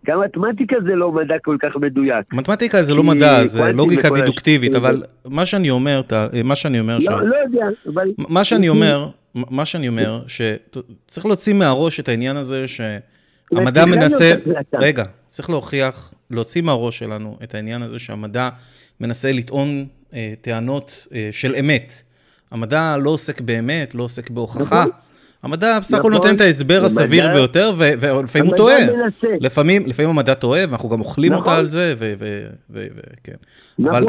גם 0.07 0.21
מתמטיקה 0.21 0.75
זה 0.83 0.95
לא 0.95 1.11
מדע 1.11 1.35
כל 1.43 1.57
כך 1.61 1.75
מדויק. 1.75 2.33
מתמטיקה 2.33 2.83
זה 2.83 2.93
לא 2.93 3.03
מדע, 3.03 3.45
זה 3.45 3.71
לוגיקה 3.71 4.09
דידוקטיבית, 4.09 4.75
אבל 4.75 5.03
מה 5.25 5.45
שאני 5.45 5.69
אומר, 5.69 6.01
מה 6.43 6.55
שאני 6.55 6.79
אומר, 6.79 6.97
לא, 7.01 7.27
לא 7.27 7.35
יודע, 7.35 7.65
אבל... 7.93 8.07
מה 8.17 8.43
שאני 8.43 8.69
אומר, 8.69 9.09
מה 9.35 9.65
שאני 9.65 9.87
אומר, 9.87 10.21
שצריך 10.27 11.25
להוציא 11.25 11.53
מהראש 11.53 11.99
את 11.99 12.09
העניין 12.09 12.35
הזה 12.35 12.65
שהמדע 12.67 13.85
מנסה, 13.85 14.33
רגע, 14.73 15.03
צריך 15.27 15.49
להוכיח, 15.49 16.13
להוציא 16.31 16.61
מהראש 16.61 16.99
שלנו 16.99 17.37
את 17.43 17.55
העניין 17.55 17.81
הזה 17.81 17.99
שהמדע 17.99 18.49
מנסה 18.99 19.31
לטעון 19.31 19.85
אה, 20.13 20.33
טענות 20.41 21.07
אה, 21.13 21.29
של 21.31 21.55
אמת. 21.55 22.03
המדע 22.51 22.97
לא 22.97 23.09
עוסק 23.09 23.41
באמת, 23.41 23.95
לא 23.95 24.03
עוסק 24.03 24.29
בהוכחה. 24.29 24.63
נכון. 24.63 24.91
המדע 25.43 25.79
בסך 25.79 25.97
הכל 25.97 26.09
נכון. 26.09 26.11
נותן 26.11 26.35
את 26.35 26.41
ההסבר 26.41 26.85
הסביר 26.85 27.33
ביותר, 27.33 27.71
ולפעמים 27.77 28.47
הוא 28.49 28.57
טועה. 28.57 28.77
לפעמים, 29.23 29.85
לפעמים 29.85 30.09
המדע 30.09 30.33
טועה, 30.33 30.61
ואנחנו 30.69 30.89
גם 30.89 30.99
אוכלים 30.99 31.33
אותה 31.33 31.49
נכון. 31.49 31.59
על 31.59 31.65
זה, 31.65 31.95
וכן. 32.69 33.35
אבל 33.79 34.05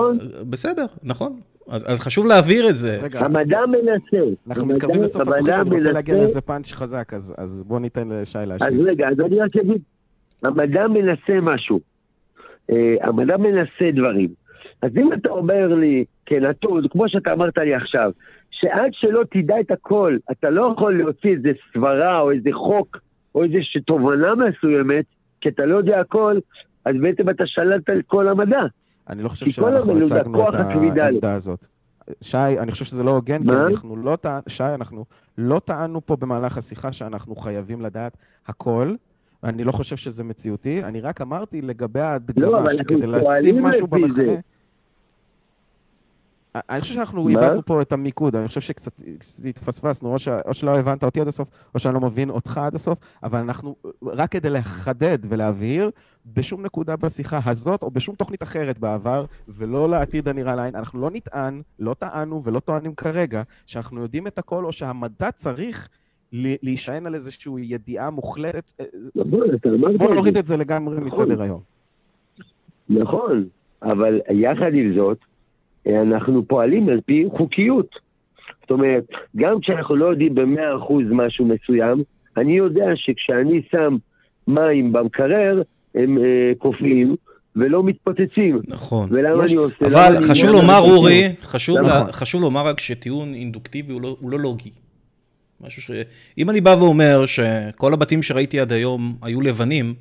בסדר, 0.50 0.86
נכון. 1.02 1.40
אז, 1.68 1.84
אז 1.88 2.00
חשוב 2.00 2.26
להעביר 2.26 2.70
את 2.70 2.76
זה. 2.76 2.98
המדע 3.14 3.58
מנסה. 3.66 4.26
אנחנו 4.48 4.66
מתקרבים 4.66 5.02
לסוף 5.02 5.22
התוכנית, 5.22 5.48
אני 5.48 5.76
רוצה 5.76 5.92
להגיע 5.92 6.14
לאיזה 6.14 6.40
פאנץ' 6.40 6.72
חזק, 6.72 7.12
אז, 7.14 7.34
אז 7.38 7.64
בוא 7.66 7.80
ניתן 7.80 8.08
לשי 8.08 8.38
להשלים. 8.46 8.80
אז 8.80 8.86
רגע, 8.86 9.08
אז 9.08 9.20
אני 9.20 9.40
רק 9.40 9.56
אגיד, 9.56 9.82
המדע 10.42 10.86
מנסה 10.88 11.40
משהו. 11.42 11.80
Uh, 12.70 12.74
המדע 13.00 13.36
מנסה 13.36 13.90
דברים. 13.94 14.28
אז 14.82 14.90
אם 14.97 15.12
אתה 15.12 15.28
אומר 15.28 15.74
לי 15.74 16.05
כנתון, 16.27 16.89
כמו 16.89 17.09
שאתה 17.09 17.32
אמרת 17.32 17.59
לי 17.59 17.74
עכשיו, 17.74 18.11
שעד 18.51 18.90
שלא 18.93 19.23
תדע 19.31 19.61
את 19.61 19.70
הכל, 19.70 20.16
אתה 20.31 20.51
לא 20.51 20.73
יכול 20.73 20.98
להוציא 20.98 21.31
איזה 21.31 21.51
סברה 21.73 22.20
או 22.20 22.31
איזה 22.31 22.51
חוק 22.52 22.98
או 23.35 23.44
איזה 23.44 23.59
תובנה 23.86 24.35
מסוימת, 24.35 25.05
כי 25.40 25.48
אתה 25.48 25.66
לא 25.66 25.77
יודע 25.77 26.01
הכל, 26.01 26.39
אז 26.85 26.94
בעצם 27.01 27.31
אתה 27.31 27.47
שללת 27.47 27.90
את 27.90 28.05
כל 28.07 28.28
המדע. 28.28 28.61
אני 29.09 29.23
לא 29.23 29.28
חושב 29.28 29.48
שאנחנו 29.48 30.01
הצגנו 30.01 30.48
את 30.48 30.55
העמדה 30.55 31.35
הזאת. 31.35 31.66
שי, 32.20 32.39
אני 32.39 32.73
חושב 32.73 32.85
שזה 32.85 33.02
לא 33.02 33.11
הוגן, 33.11 33.44
כי 33.44 33.52
אנחנו 33.52 33.97
לא 33.97 34.16
טענו, 34.16 34.43
שי, 34.48 34.65
אנחנו 34.65 35.05
לא 35.39 35.61
טענו 35.65 36.07
פה 36.07 36.16
במהלך 36.16 36.59
השיחה 36.59 36.93
שאנחנו 36.93 37.36
חייבים 37.36 37.81
לדעת 37.81 38.16
הכל. 38.47 38.94
אני 39.44 39.65
לא 39.65 39.73
חושב 39.73 39.97
שזה 39.97 40.24
מציאותי, 40.24 40.85
אני 40.85 41.01
רק 41.01 41.20
אמרתי 41.20 41.62
לגבי 41.62 42.01
ההדגמה, 42.01 42.47
לא, 42.47 42.69
שכדי 42.69 43.07
להציב 43.07 43.61
משהו 43.61 43.86
במחנה... 43.86 44.24
אני 46.55 46.81
חושב 46.81 46.94
שאנחנו 46.94 47.28
איבדנו 47.28 47.64
פה 47.64 47.82
את 47.82 47.93
המיקוד, 47.93 48.36
אני 48.36 48.48
חושב 48.48 48.60
שקצת 48.60 48.93
התפספסנו, 49.48 50.12
או, 50.12 50.18
ש... 50.18 50.28
או 50.28 50.55
שלא 50.55 50.78
הבנת 50.78 51.05
אותי 51.05 51.20
עד 51.20 51.28
הסוף, 51.28 51.51
או 51.74 51.78
שאני 51.78 51.94
לא 51.94 52.01
מבין 52.01 52.31
אותך 52.31 52.59
עד 52.59 52.74
הסוף, 52.74 52.98
אבל 53.22 53.39
אנחנו, 53.39 53.77
רק 54.02 54.32
כדי 54.32 54.51
לחדד 54.51 55.18
ולהבהיר, 55.28 55.90
בשום 56.27 56.62
נקודה 56.62 56.97
בשיחה 56.97 57.40
הזאת, 57.44 57.82
או 57.82 57.90
בשום 57.90 58.14
תוכנית 58.14 58.43
אחרת 58.43 58.78
בעבר, 58.78 59.24
ולא 59.48 59.89
לעתיד 59.89 60.28
הנראה 60.28 60.56
לעין, 60.56 60.77
אנחנו 60.77 61.01
לא 61.01 61.10
נטען, 61.10 61.62
לא 61.78 61.94
טענו 61.94 62.44
ולא 62.44 62.60
טוענים 62.60 62.94
כרגע, 62.94 63.43
שאנחנו 63.66 64.02
יודעים 64.02 64.27
את 64.27 64.39
הכל, 64.39 64.64
או 64.64 64.72
שהמדע 64.72 65.31
צריך 65.31 65.89
להישען 66.32 67.06
על 67.06 67.14
איזושהי 67.14 67.52
ידיעה 67.59 68.10
מוחלטת. 68.10 68.72
בואו 69.98 70.14
נוריד 70.14 70.36
את 70.36 70.47
זה 70.47 70.56
לגמרי 70.56 70.97
נכון. 70.97 71.06
מסדר 71.06 71.43
היום. 71.43 71.60
נכון, 72.89 73.48
אבל 73.82 74.20
יחד 74.31 74.74
עם 74.74 74.94
זאת, 74.97 75.18
אנחנו 75.86 76.43
פועלים 76.48 76.89
על 76.89 77.01
פי 77.07 77.24
חוקיות. 77.36 77.97
זאת 78.61 78.70
אומרת, 78.70 79.05
גם 79.36 79.61
כשאנחנו 79.61 79.97
לא 79.97 80.07
יודעים 80.07 80.35
במאה 80.35 80.77
אחוז 80.77 81.05
משהו 81.11 81.47
מסוים, 81.47 82.02
אני 82.36 82.57
יודע 82.57 82.86
שכשאני 82.94 83.62
שם 83.70 83.97
מים 84.48 84.93
במקרר, 84.93 85.62
הם 85.94 86.19
אה, 86.19 86.52
קופאים. 86.59 87.16
ולא 87.57 87.85
מתפוצצים. 87.85 88.61
נכון. 88.69 89.09
ולמה 89.12 89.44
יש... 89.44 89.52
אני 89.52 89.61
עושה... 89.61 89.86
אבל 89.86 90.24
חשוב 90.28 90.51
לומר, 90.51 90.78
אורי, 90.78 91.23
חשוב, 91.43 91.77
לה, 91.78 92.12
חשוב 92.12 92.43
לומר 92.43 92.66
רק 92.66 92.81
שטיעון 92.81 93.35
אינדוקטיבי 93.35 93.93
הוא 93.93 94.02
לא, 94.02 94.16
הוא 94.20 94.31
לא 94.31 94.39
לוגי. 94.39 94.70
משהו 95.61 95.82
ש... 95.82 95.90
אם 96.39 96.51
אני 96.51 96.61
בא 96.61 96.77
ואומר 96.78 97.27
שכל 97.27 97.93
הבתים 97.93 98.23
שראיתי 98.23 98.61
עד 98.61 98.73
היום 98.73 99.15
היו 99.23 99.40
לבנים, 99.40 99.94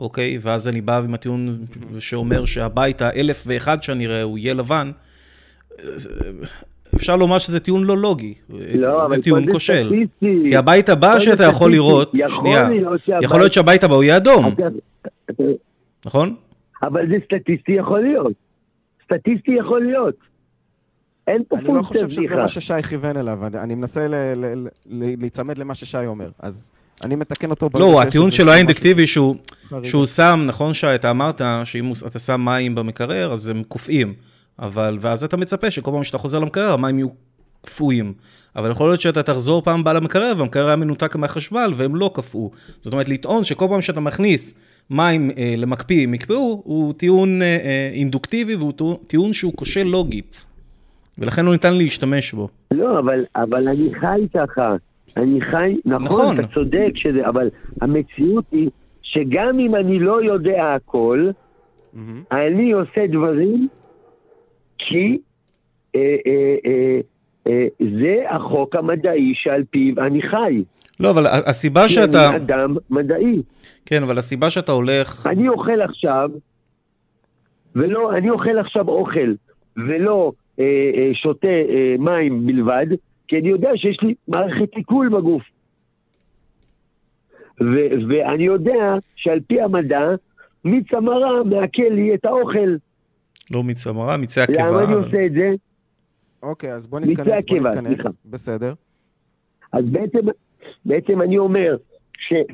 אוקיי? 0.00 0.38
ואז 0.40 0.68
אני 0.68 0.80
בא 0.80 0.98
עם 0.98 1.14
הטיעון 1.14 1.64
שאומר 1.98 2.44
שהבית 2.44 3.02
האלף 3.02 3.44
ואחד 3.46 3.82
שאני 3.82 4.06
אראה 4.06 4.22
הוא 4.22 4.38
יהיה 4.38 4.54
לבן. 4.54 4.90
אפשר 6.94 7.16
לומר 7.16 7.38
שזה 7.38 7.60
טיעון 7.60 7.84
לא 7.84 7.98
לוגי, 7.98 8.34
לא, 8.74 9.08
זה 9.08 9.22
טיעון 9.22 9.52
כושל. 9.52 9.92
כי 10.20 10.56
הבית 10.56 10.88
הבא 10.88 11.20
שאתה 11.20 11.44
יכול 11.44 11.72
לראות, 11.72 12.12
שנייה, 12.28 12.68
יכול 13.22 13.40
להיות 13.40 13.52
שהבית 13.52 13.84
הבא 13.84 13.94
הוא 13.94 14.02
יהיה 14.02 14.16
אדום, 14.16 14.54
נכון? 16.06 16.36
אבל 16.82 17.08
זה 17.08 17.14
סטטיסטי 17.24 17.72
יכול 17.72 18.00
להיות. 18.00 18.32
סטטיסטי 19.04 19.50
יכול 19.50 19.84
להיות. 19.84 20.14
אין 21.26 21.42
פה 21.48 21.56
פונקציה 21.56 21.70
אני 21.70 21.78
לא 21.78 21.82
חושב 21.82 22.08
שזה 22.08 22.36
מה 22.36 22.48
ששי 22.48 22.82
כיוון 22.82 23.16
אליו, 23.16 23.46
אני 23.46 23.74
מנסה 23.74 24.06
להיצמד 24.86 25.58
למה 25.58 25.74
ששי 25.74 26.06
אומר. 26.06 26.30
אז 26.38 26.70
אני 27.04 27.16
מתקן 27.16 27.50
אותו. 27.50 27.68
לא, 27.74 28.02
הטיעון 28.02 28.30
שלו 28.30 28.50
היה 28.50 28.58
אינדקטיבי 28.58 29.06
שהוא, 29.06 29.36
שהוא 29.82 30.06
שם, 30.06 30.44
נכון 30.46 30.74
שי, 30.74 30.94
אתה 30.94 31.10
אמרת 31.10 31.40
שאם 31.64 31.92
אתה 32.06 32.18
שם 32.18 32.40
מים 32.44 32.74
במקרר, 32.74 33.32
אז 33.32 33.48
הם 33.48 33.62
קופאים. 33.68 34.14
אבל, 34.58 34.98
ואז 35.00 35.24
אתה 35.24 35.36
מצפה 35.36 35.70
שכל 35.70 35.90
פעם 35.90 36.04
שאתה 36.04 36.18
חוזר 36.18 36.38
למקרר, 36.38 36.72
המים 36.72 36.98
יהיו 36.98 37.08
קפואים. 37.62 38.12
אבל 38.56 38.70
יכול 38.70 38.88
להיות 38.88 39.00
שאתה 39.00 39.22
תחזור 39.22 39.62
פעם 39.62 39.80
הבאה 39.80 39.94
למקרר, 39.94 40.32
והמקרר 40.38 40.66
היה 40.66 40.76
מנותק 40.76 41.16
מהחשמל, 41.16 41.72
והם 41.76 41.96
לא 41.96 42.10
קפאו. 42.14 42.50
זאת 42.82 42.92
אומרת, 42.92 43.08
לטעון 43.08 43.44
שכל 43.44 43.66
פעם 43.68 43.80
שאתה 43.80 44.00
מכניס 44.00 44.54
מים 44.90 45.30
אה, 45.36 45.54
למקפיא, 45.56 46.02
הם 46.02 46.14
יקפאו, 46.14 46.62
הוא 46.64 46.92
טיעון 46.92 47.42
אה, 47.42 47.46
אה, 47.46 47.90
אינדוקטיבי, 47.92 48.54
והוא 48.54 48.72
טיעון 49.06 49.32
שהוא 49.32 49.52
כושל 49.56 49.82
לוגית. 49.82 50.46
ולכן 51.18 51.44
לא 51.44 51.52
ניתן 51.52 51.74
להשתמש 51.74 52.32
בו. 52.32 52.48
לא, 52.70 52.98
אבל, 52.98 53.24
אבל 53.36 53.68
אני 53.68 53.90
חי 54.00 54.20
ככה. 54.34 54.76
אני 55.16 55.40
חי, 55.40 55.76
נכון, 55.84 56.04
נכון, 56.04 56.40
אתה 56.40 56.48
צודק, 56.54 56.92
שזה, 56.94 57.28
אבל 57.28 57.50
המציאות 57.80 58.44
היא 58.52 58.70
שגם 59.02 59.58
אם 59.58 59.74
אני 59.74 59.98
לא 59.98 60.22
יודע 60.22 60.74
הכל, 60.74 61.30
mm-hmm. 61.30 61.98
אני 62.32 62.72
עושה 62.72 63.06
דברים 63.06 63.68
כי 64.78 65.18
אה, 65.94 66.16
אה, 66.26 66.56
אה, 66.66 67.00
אה, 67.46 67.66
זה 68.00 68.24
החוק 68.28 68.76
המדעי 68.76 69.32
שעל 69.34 69.62
פיו 69.70 69.94
אני 69.98 70.22
חי. 70.22 70.64
לא, 71.00 71.10
אבל 71.10 71.26
הסיבה 71.26 71.88
שאתה... 71.88 72.28
כי 72.30 72.36
אני 72.36 72.44
אדם 72.44 72.76
מדעי. 72.90 73.42
כן, 73.86 74.02
אבל 74.02 74.18
הסיבה 74.18 74.50
שאתה 74.50 74.72
הולך... 74.72 75.26
אני 75.26 75.48
אוכל 75.48 75.80
עכשיו, 75.80 76.30
ולא, 77.76 78.16
אני 78.16 78.30
אוכל 78.30 78.58
עכשיו 78.58 78.88
אוכל, 78.88 79.34
ולא 79.76 80.32
אה, 80.58 80.64
אה, 80.94 81.10
שותה 81.14 81.48
אה, 81.48 81.94
מים 81.98 82.46
בלבד, 82.46 82.86
כי 83.30 83.38
אני 83.38 83.48
יודע 83.48 83.70
שיש 83.76 83.98
לי 84.02 84.14
מערכת 84.28 84.74
עיכול 84.74 85.08
בגוף. 85.08 85.42
ו- 87.60 88.08
ואני 88.08 88.44
יודע 88.44 88.94
שעל 89.16 89.40
פי 89.40 89.60
המדע, 89.60 90.00
מיץ 90.64 90.86
המרה 90.92 91.44
מעכל 91.44 91.88
לי 91.90 92.14
את 92.14 92.24
האוכל. 92.24 92.76
לא 93.50 93.62
מיץ 93.62 93.86
המרה, 93.86 94.16
מיצי 94.16 94.40
הקיבה. 94.40 94.66
למה 94.70 94.84
אני 94.84 94.92
עושה 94.92 95.26
את 95.26 95.32
זה? 95.32 95.50
אוקיי, 96.42 96.74
אז 96.74 96.86
בוא 96.86 97.00
נתכנס, 97.00 97.44
בוא 97.48 97.58
נתכנס. 97.58 97.86
סליחה. 97.86 98.08
בסדר. 98.24 98.74
אז 99.72 99.84
בעצם, 99.84 100.18
בעצם 100.84 101.22
אני 101.22 101.38
אומר, 101.38 101.76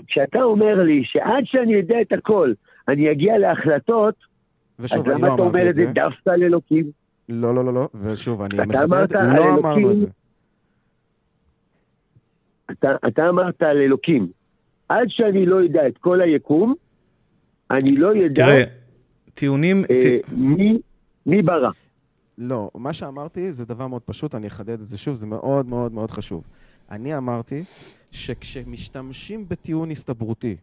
כשאתה 0.07 0.43
אומר 0.43 0.83
לי 0.83 1.03
שעד 1.05 1.45
שאני 1.45 1.75
יודע 1.75 2.01
את 2.01 2.13
הכל, 2.13 2.53
אני 2.89 3.11
אגיע 3.11 3.39
להחלטות, 3.39 4.15
אז 4.79 4.85
ושוב, 4.85 5.09
אני 5.09 5.15
למה 5.15 5.29
לא 5.29 5.35
אתה 5.35 5.43
אומר 5.43 5.69
את 5.71 5.75
זה. 5.75 5.87
דווקא 5.87 6.31
על 6.31 6.43
אלוקים? 6.43 6.91
לא, 7.29 7.55
לא, 7.55 7.65
לא, 7.65 7.75
לא. 7.75 7.89
ושוב, 8.03 8.43
אני 8.43 8.59
מחדד, 8.67 9.13
לא. 9.13 9.55
אמרנו 9.59 9.93
את 9.93 9.99
זה. 9.99 10.07
אתה, 12.71 12.89
אתה 13.09 13.29
אמרת 13.29 13.63
על 13.63 13.77
אלוקים. 13.77 14.29
עד 14.89 15.07
שאני 15.09 15.47
לא 15.47 15.57
יודע 15.57 15.89
את 15.89 15.99
כל 15.99 16.21
היקום, 16.21 16.75
אני 17.71 17.97
לא 17.97 18.09
יודע 18.09 18.47
תראה, 18.47 18.63
טיעונים... 19.35 19.85
אה, 19.91 20.01
ט- 20.01 20.33
מי, 20.33 20.79
מי 21.27 21.43
ברא. 21.43 21.71
לא, 22.39 22.71
מה 22.75 22.93
שאמרתי 22.93 23.53
זה 23.53 23.65
דבר 23.65 23.87
מאוד 23.87 24.03
פשוט, 24.03 24.35
אני 24.35 24.47
אחדד 24.47 24.71
את 24.71 24.83
זה 24.83 24.99
שוב, 24.99 25.15
זה 25.15 25.27
מאוד 25.27 25.69
מאוד 25.69 25.93
מאוד 25.93 26.11
חשוב. 26.11 26.45
אני 26.91 27.17
אמרתי 27.17 27.65
שכשמשתמשים 28.11 29.49
בטיעון 29.49 29.91
הסתברותי, 29.91 30.57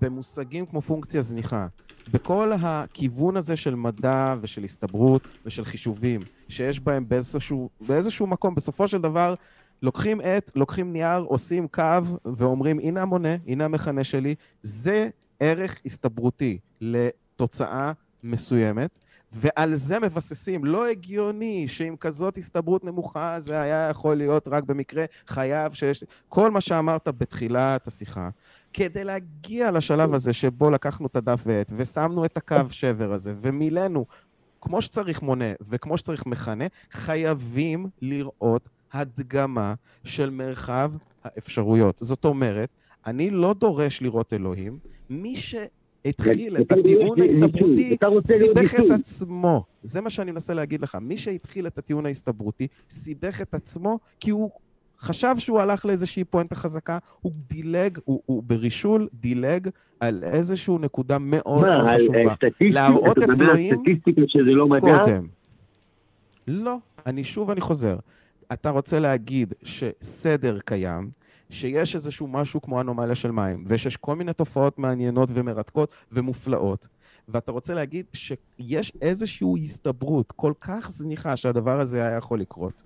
במושגים 0.00 0.66
כמו 0.66 0.80
פונקציה 0.80 1.20
זניחה, 1.20 1.66
בכל 2.12 2.52
הכיוון 2.60 3.36
הזה 3.36 3.56
של 3.56 3.74
מדע 3.74 4.34
ושל 4.40 4.64
הסתברות 4.64 5.22
ושל 5.46 5.64
חישובים, 5.64 6.20
שיש 6.48 6.80
בהם 6.80 7.08
באיזשהו, 7.08 7.70
באיזשהו 7.86 8.26
מקום, 8.26 8.54
בסופו 8.54 8.88
של 8.88 8.98
דבר, 9.00 9.34
לוקחים 9.82 10.20
עט, 10.20 10.50
לוקחים 10.54 10.92
נייר, 10.92 11.18
עושים 11.18 11.68
קו 11.68 11.82
ואומרים, 12.24 12.78
הנה 12.78 13.02
המונה, 13.02 13.36
הנה 13.46 13.64
המכנה 13.64 14.04
שלי, 14.04 14.34
זה 14.62 15.08
ערך 15.40 15.80
הסתברותי 15.86 16.58
לתוצאה 16.80 17.92
מסוימת. 18.24 18.98
ועל 19.32 19.74
זה 19.74 19.98
מבססים. 19.98 20.64
לא 20.64 20.86
הגיוני 20.88 21.68
שעם 21.68 21.96
כזאת 21.96 22.38
הסתברות 22.38 22.84
נמוכה 22.84 23.40
זה 23.40 23.60
היה 23.60 23.88
יכול 23.90 24.16
להיות 24.16 24.48
רק 24.48 24.64
במקרה 24.64 25.04
חייב 25.26 25.72
שיש... 25.72 26.04
כל 26.28 26.50
מה 26.50 26.60
שאמרת 26.60 27.08
בתחילת 27.08 27.86
השיחה, 27.86 28.28
כדי 28.72 29.04
להגיע 29.04 29.70
לשלב 29.70 30.14
הזה 30.14 30.32
שבו 30.32 30.70
לקחנו 30.70 31.06
את 31.06 31.16
הדף 31.16 31.42
ועט 31.46 31.72
ושמנו 31.76 32.24
את 32.24 32.36
הקו 32.36 32.56
שבר 32.70 33.12
הזה 33.12 33.34
ומילאנו 33.40 34.06
כמו 34.60 34.82
שצריך 34.82 35.22
מונה 35.22 35.52
וכמו 35.60 35.98
שצריך 35.98 36.26
מכנה, 36.26 36.64
חייבים 36.90 37.86
לראות 38.02 38.68
הדגמה 38.92 39.74
של 40.04 40.30
מרחב 40.30 40.92
האפשרויות. 41.24 41.98
זאת 42.00 42.24
אומרת, 42.24 42.68
אני 43.06 43.30
לא 43.30 43.54
דורש 43.54 44.02
לראות 44.02 44.32
אלוהים, 44.32 44.78
מי 45.10 45.36
שהתחיל 45.36 46.56
את 46.56 46.72
הטיעון 46.72 47.20
ההסתברותי 47.20 47.96
סיבך 48.26 48.74
את. 48.74 49.00
עצמו. 49.00 49.64
זה 49.82 50.00
מה 50.00 50.10
שאני 50.10 50.30
מנסה 50.32 50.54
להגיד 50.54 50.80
לך. 50.80 50.98
מי 51.00 51.16
שהתחיל 51.16 51.66
את 51.66 51.78
הטיעון 51.78 52.06
ההסתברותי, 52.06 52.66
סיבך 52.90 53.40
את 53.42 53.54
עצמו 53.54 53.98
כי 54.20 54.30
הוא 54.30 54.50
חשב 54.98 55.34
שהוא 55.38 55.60
הלך 55.60 55.86
לאיזושהי 55.86 56.24
פואנטה 56.24 56.54
חזקה, 56.54 56.98
הוא 57.20 57.32
דילג, 57.48 57.98
הוא, 58.04 58.22
הוא 58.26 58.42
ברישול 58.42 59.08
דילג 59.14 59.68
על 60.00 60.24
איזושהי 60.24 60.74
נקודה 60.80 61.18
מאוד 61.18 61.60
מה, 61.60 61.82
מאוד 61.82 61.96
חשובה. 61.96 62.18
אה? 62.18 62.34
להראות 62.60 63.18
את 63.18 63.40
אלוהים 63.40 63.82
לא? 64.44 64.80
קודם. 64.80 65.26
לא, 66.48 66.76
אני 67.06 67.24
שוב 67.24 67.50
אני 67.50 67.60
חוזר. 67.60 67.96
אתה 68.52 68.70
רוצה 68.70 69.00
להגיד 69.00 69.54
שסדר 69.62 70.58
קיים, 70.64 71.10
שיש 71.50 71.94
איזשהו 71.94 72.26
משהו 72.26 72.62
כמו 72.62 72.80
אנומליה 72.80 73.14
של 73.14 73.30
מים, 73.30 73.64
ושיש 73.66 73.96
כל 73.96 74.16
מיני 74.16 74.32
תופעות 74.32 74.78
מעניינות 74.78 75.28
ומרתקות 75.32 75.90
ומופלאות, 76.12 76.88
ואתה 77.28 77.52
רוצה 77.52 77.74
להגיד 77.74 78.06
שיש 78.12 78.92
איזושהי 79.00 79.64
הסתברות 79.64 80.32
כל 80.32 80.52
כך 80.60 80.90
זניחה 80.90 81.36
שהדבר 81.36 81.80
הזה 81.80 82.06
היה 82.06 82.16
יכול 82.16 82.40
לקרות, 82.40 82.82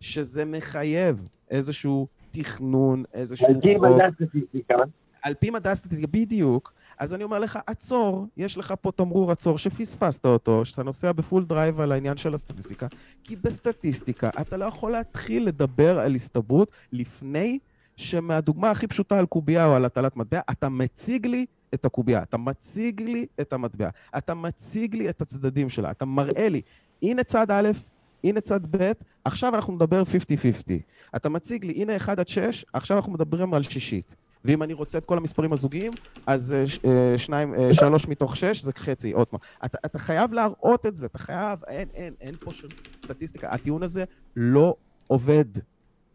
שזה 0.00 0.44
מחייב 0.44 1.28
איזשהו 1.50 2.06
תכנון, 2.30 3.04
איזשהו 3.14 3.46
על 3.46 3.60
פי 3.60 3.74
חוק. 3.78 3.86
מדע 3.86 4.10
סטטיסטיקה, 4.10 4.74
על 5.22 5.34
פי 5.34 5.50
מדע 5.50 5.70
הסטטיסטיקה, 5.70 6.06
בדיוק. 6.10 6.72
אז 7.00 7.14
אני 7.14 7.24
אומר 7.24 7.38
לך, 7.38 7.58
עצור, 7.66 8.26
יש 8.36 8.58
לך 8.58 8.74
פה 8.80 8.92
תמרור 8.92 9.32
עצור 9.32 9.58
שפספסת 9.58 10.26
אותו, 10.26 10.64
שאתה 10.64 10.82
נוסע 10.82 11.12
ב 11.12 11.18
full 11.18 11.44
drive 11.44 11.80
על 11.80 11.92
העניין 11.92 12.16
של 12.16 12.34
הסטטיסטיקה, 12.34 12.86
כי 13.24 13.36
בסטטיסטיקה 13.36 14.30
אתה 14.40 14.56
לא 14.56 14.64
יכול 14.64 14.92
להתחיל 14.92 15.46
לדבר 15.46 15.98
על 15.98 16.14
הסתברות 16.14 16.70
לפני 16.92 17.58
שמהדוגמה 17.96 18.70
הכי 18.70 18.86
פשוטה 18.86 19.18
על 19.18 19.26
קובייה 19.26 19.66
או 19.66 19.74
על 19.74 19.84
הטלת 19.84 20.16
מטבע, 20.16 20.40
אתה 20.50 20.68
מציג 20.68 21.26
לי 21.26 21.46
את 21.74 21.84
הקובייה, 21.84 22.22
אתה 22.22 22.36
מציג 22.36 23.00
לי 23.00 23.26
את 23.40 23.52
המטבע, 23.52 23.88
אתה 24.18 24.34
מציג 24.34 24.94
לי 24.94 25.10
את 25.10 25.22
הצדדים 25.22 25.68
שלה, 25.68 25.90
אתה 25.90 26.04
מראה 26.04 26.48
לי, 26.48 26.60
הנה 27.02 27.24
צד 27.24 27.50
א', 27.50 27.70
הנה 28.24 28.40
צד 28.40 28.76
ב', 28.76 28.92
עכשיו 29.24 29.54
אנחנו 29.54 29.74
נדבר 29.74 30.02
50-50. 30.02 30.06
אתה 31.16 31.28
מציג 31.28 31.64
לי, 31.64 31.72
הנה 31.72 31.96
1 31.96 32.18
עד 32.18 32.28
6, 32.28 32.64
עכשיו 32.72 32.96
אנחנו 32.96 33.12
מדברים 33.12 33.54
על 33.54 33.62
שישית. 33.62 34.16
ואם 34.44 34.62
אני 34.62 34.72
רוצה 34.72 34.98
את 34.98 35.04
כל 35.04 35.16
המספרים 35.18 35.52
הזוגיים, 35.52 35.92
אז 36.26 36.54
אה, 36.54 36.90
אה, 36.90 37.18
שניים, 37.18 37.54
אה, 37.54 37.72
שלוש 37.72 38.08
מתוך 38.08 38.36
שש 38.36 38.62
זה 38.62 38.72
חצי, 38.76 39.12
עוד 39.12 39.28
פעם. 39.28 39.40
אתה, 39.64 39.78
אתה 39.84 39.98
חייב 39.98 40.32
להראות 40.32 40.86
את 40.86 40.96
זה, 40.96 41.06
אתה 41.06 41.18
חייב, 41.18 41.58
אין, 41.68 41.88
אין, 41.94 42.14
אין 42.20 42.34
פה 42.34 42.52
של 42.52 42.68
סטטיסטיקה. 42.96 43.48
הטיעון 43.50 43.82
הזה 43.82 44.04
לא 44.36 44.74
עובד. 45.08 45.44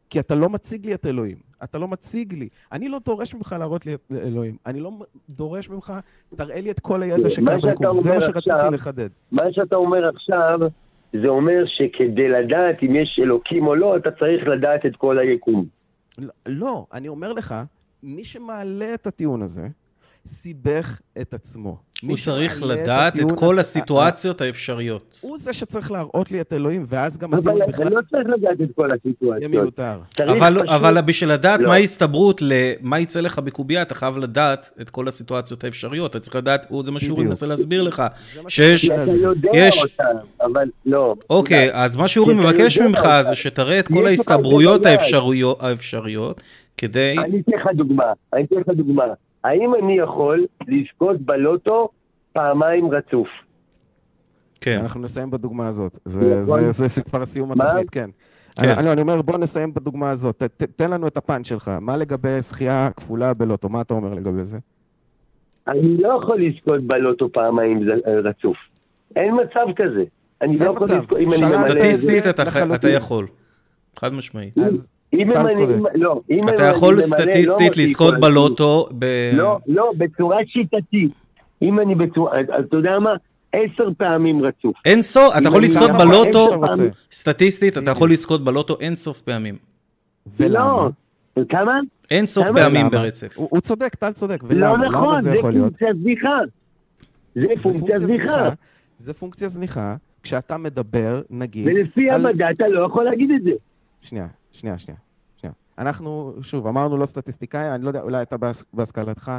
כי 0.10 0.20
אתה 0.20 0.36
לא 0.36 0.50
מציג 0.50 0.86
לי 0.86 0.94
את 0.94 1.06
אלוהים. 1.06 1.38
אתה 1.64 1.78
לא 1.78 1.88
מציג 1.88 2.34
לי. 2.34 2.50
אני 2.72 2.90
לא 2.90 3.00
דורש 3.06 3.36
ממך 3.36 3.56
להראות 3.60 3.86
לי 3.86 3.94
את 3.94 4.12
אלוהים. 4.12 4.58
אני 4.66 4.80
לא 4.80 4.92
דורש 5.30 5.70
ממך, 5.70 5.94
תראה 6.36 6.62
לי 6.62 6.72
את 6.72 6.80
כל 6.80 7.04
הידע 7.04 7.30
שקיים 7.30 7.60
ביקום. 7.62 8.02
זה 8.02 8.14
מה 8.14 8.22
שרציתי 8.22 8.52
עכשיו- 8.52 8.72
לחדד. 8.72 9.10
מה 9.32 9.44
שאתה 9.52 9.76
אומר 9.76 10.10
עכשיו, 10.10 10.60
זה 11.22 11.28
אומר 11.28 11.64
שכדי 11.66 12.30
לדעת 12.30 12.76
אם 12.84 12.96
יש 12.96 13.20
אלוקים 13.24 13.68
או 13.68 13.76
לא, 13.76 13.98
אתה 13.98 14.12
צריך 14.12 14.48
לדעת 14.48 14.86
את 14.86 14.96
כל 14.96 15.20
היקום. 15.20 15.66
לא, 16.18 16.34
לא, 16.46 16.86
אני 16.94 17.08
אומר 17.08 17.34
לך, 17.34 17.56
מי 18.06 18.24
שמעלה 18.24 18.94
את 18.94 19.08
הטיעון 19.08 19.42
הזה, 19.42 19.68
סיבך 20.28 21.00
את 21.22 21.34
עצמו. 21.34 21.78
הוא 22.02 22.18
צריך 22.18 22.58
את 22.58 22.62
לדעת 22.62 23.16
את 23.16 23.32
כל 23.36 23.60
הסיטואציות 23.60 24.42
האפשריות. 24.42 25.18
הוא 25.22 25.38
זה 25.38 25.54
שצריך 25.54 25.92
להראות 25.92 26.32
לי 26.32 26.42
את 26.42 26.54
אלוהים, 26.54 26.84
ואז 26.88 27.18
גם 27.18 27.34
אבל 27.34 27.40
הטיעון 27.52 27.62
אתה 27.62 27.72
בכלל 27.72 27.94
לא 27.94 28.02
צריך 28.10 28.28
לדעת 28.38 28.62
את 28.62 28.76
כל 28.76 28.88
יהיה 28.88 28.96
הסיטואציות. 29.06 29.52
מיותר. 29.52 30.00
צריך 30.18 30.30
אבל, 30.32 30.56
פשוט- 30.56 30.70
אבל 30.70 31.02
בשביל 31.02 31.32
לדעת 31.32 31.60
לא. 31.60 31.68
מה 31.68 31.74
ההסתברות 31.74 32.42
למה 32.42 33.00
יצא 33.00 33.20
לך 33.22 33.40
בקובייה, 33.40 33.82
אתה 33.82 33.96
חייב 33.96 34.18
לדעת 34.18 34.72
את 34.82 34.90
כל 34.90 35.08
הסיטואציות 35.08 35.64
האפשריות. 35.64 36.12
אתה 36.12 36.20
צריך 36.20 36.36
לדעת, 36.36 36.68
זה 36.86 36.92
מה 36.92 37.00
שאורי. 37.00 37.26
מנסה 37.26 37.46
להסביר 37.46 37.82
לך. 37.84 38.04
זה 38.36 38.42
מה 38.42 38.50
שיש- 38.50 38.86
אתה 38.86 38.94
מנסה 38.94 39.06
להסביר. 39.12 39.24
יודע 39.30 39.50
יש- 39.54 39.84
אותם, 39.84 40.18
אבל 40.42 40.68
לא. 40.86 41.16
אוקיי, 41.30 41.70
אז 41.74 41.96
מה 41.96 42.08
שאורי 42.08 42.34
מבקש 42.34 42.80
ממך. 42.80 43.08
זה 43.28 43.36
שתראה 43.36 43.80
את 43.80 43.88
כל 43.88 44.06
ההסתברויות 44.08 44.86
האפשריות, 44.86 46.42
כדי... 46.78 47.16
אני 47.20 47.40
אתן 47.42 47.52
לך 47.52 47.68
דוגמה, 47.76 48.04
אני 48.34 48.44
אתן 48.44 48.56
לך 48.56 48.68
דוגמה. 48.78 49.04
האם 49.46 49.76
אני 49.84 49.98
יכול 49.98 50.46
לזכות 50.68 51.22
בלוטו 51.22 51.90
פעמיים 52.34 52.92
רצוף? 52.92 53.28
כן. 54.62 54.80
אנחנו 54.82 55.02
נסיים 55.02 55.32
בדוגמה 55.32 55.68
הזאת. 55.68 56.00
זה- 56.06 56.38
יכול. 56.42 56.62
זה- 56.64 56.72
זה 56.72 56.88
זה 56.88 57.04
כבר 57.04 57.26
סיום? 57.26 57.52
התוכנית, 57.52 57.90
כן. 57.90 58.10
כן. 58.62 58.70
אני- 58.70 58.92
אני 58.92 59.02
אומר, 59.02 59.22
בוא 59.22 59.38
נסיים 59.38 59.74
בדוגמה 59.74 60.12
הזאת. 60.12 60.38
ת- 60.38 60.64
ת- 60.64 60.64
תן 60.64 60.92
לנו 60.92 61.08
את 61.08 61.18
הפאנץ' 61.18 61.48
שלך. 61.48 61.72
מה 61.82 61.98
לגבי 61.98 62.42
זכייה 62.42 62.90
כפולה 62.98 63.34
בלוטו? 63.34 63.70
מה 63.70 63.82
אתה 63.82 63.94
אומר 63.94 64.14
לגבי 64.14 64.44
זה? 64.44 64.58
אני 65.68 65.98
לא 65.98 66.20
יכול 66.24 66.42
לזכות 66.42 66.84
בלוטו 66.84 67.32
פעמיים 67.32 67.84
ז- 67.84 68.08
רצוף. 68.26 68.58
אין 69.16 69.34
מצב 69.42 69.66
כזה. 69.76 70.04
אני 70.42 70.54
אין 70.54 70.62
לא 70.64 70.72
יכול 70.72 70.84
מצב. 70.84 70.94
לזכות, 70.94 71.20
זה... 71.40 71.58
סטטיסטית 71.68 72.28
אתה. 72.30 72.44
אתה 72.76 72.90
יכול. 72.90 73.28
חד 74.00 74.14
משמעית. 74.14 74.58
אז 74.58 74.92
אם 75.14 75.32
אני... 75.32 75.56
צודק. 75.56 75.76
לא, 75.96 76.22
אם 76.30 76.50
אתה 76.50 76.64
יכול 76.64 76.96
לא 76.96 77.02
סטטיסטית 77.02 77.68
מוציא 77.68 77.84
לזכות 77.84 78.14
בלוטו 78.20 78.90
ב... 79.00 79.06
לא, 79.34 79.60
לא, 79.68 79.92
בצורה 79.98 80.38
שיטתית. 80.48 81.12
אם 81.62 81.80
אני 81.80 81.96
בצורה... 81.96 82.42
אתה 82.42 82.78
יודע 82.78 83.00
מה? 83.00 83.14
עשר 83.54 83.90
פעמים 83.98 84.42
רצוף. 84.46 84.76
אין 84.86 85.02
סוף, 85.02 85.38
אתה 85.38 85.48
יכול 85.48 85.64
לזכות 85.64 85.92
בלוטו. 85.92 86.62
סטטיסטית, 87.12 87.78
אתה. 87.78 87.92
יכול 87.92 88.12
לזכות 88.12 88.44
בלוטו 88.44 88.78
אין 88.80 88.96
סוף 88.96 89.22
פעמים. 89.22 89.56
ולמה? 90.40 90.90
לא. 91.38 91.44
כמה? 91.50 91.80
אין 92.12 92.26
סוף? 92.26 92.48
פעמים? 92.56 92.90
ברצף. 92.90 93.38
הוא 93.38 93.62
צודק, 93.62 93.96
טל 93.96 94.12
צודק. 94.12 94.44
לא 94.50 94.78
נכון, 94.78 95.22
זה? 95.22 95.34
פונקציה 95.42 95.94
זניחה. 95.94 96.38
זה 97.36 97.48
פונקציה 97.64 97.98
זניחה. 97.98 98.50
זה 98.98 99.14
פונקציה 99.14 99.48
זניחה, 99.48 99.96
כשאתה 100.24 100.58
מדבר, 100.58 101.22
נגיד... 101.30 101.68
ולפי 101.68 102.12
המדע 102.12 102.52
אתה 102.52 102.68
לא 102.68 102.86
יכול 102.86 103.04
להגיד 103.04 103.32
את 103.32 103.44
זה. 103.44 103.52
שנייה, 104.02 104.28
שנייה, 104.56 104.78
שנייה. 104.78 104.98
שנייה. 105.38 105.54
אנחנו, 105.78 106.34
שוב, 106.42 106.68
אמרנו 106.68 106.98
לא 106.98 107.06
סטטיסטיקאי, 107.06 107.76
אני 107.76 107.84
לא 107.84 107.88
יודע, 107.88 108.02
אולי 108.02 108.22
אתה 108.22 108.38
בהש- 108.38 108.64
בהשכלתך, 108.74 109.32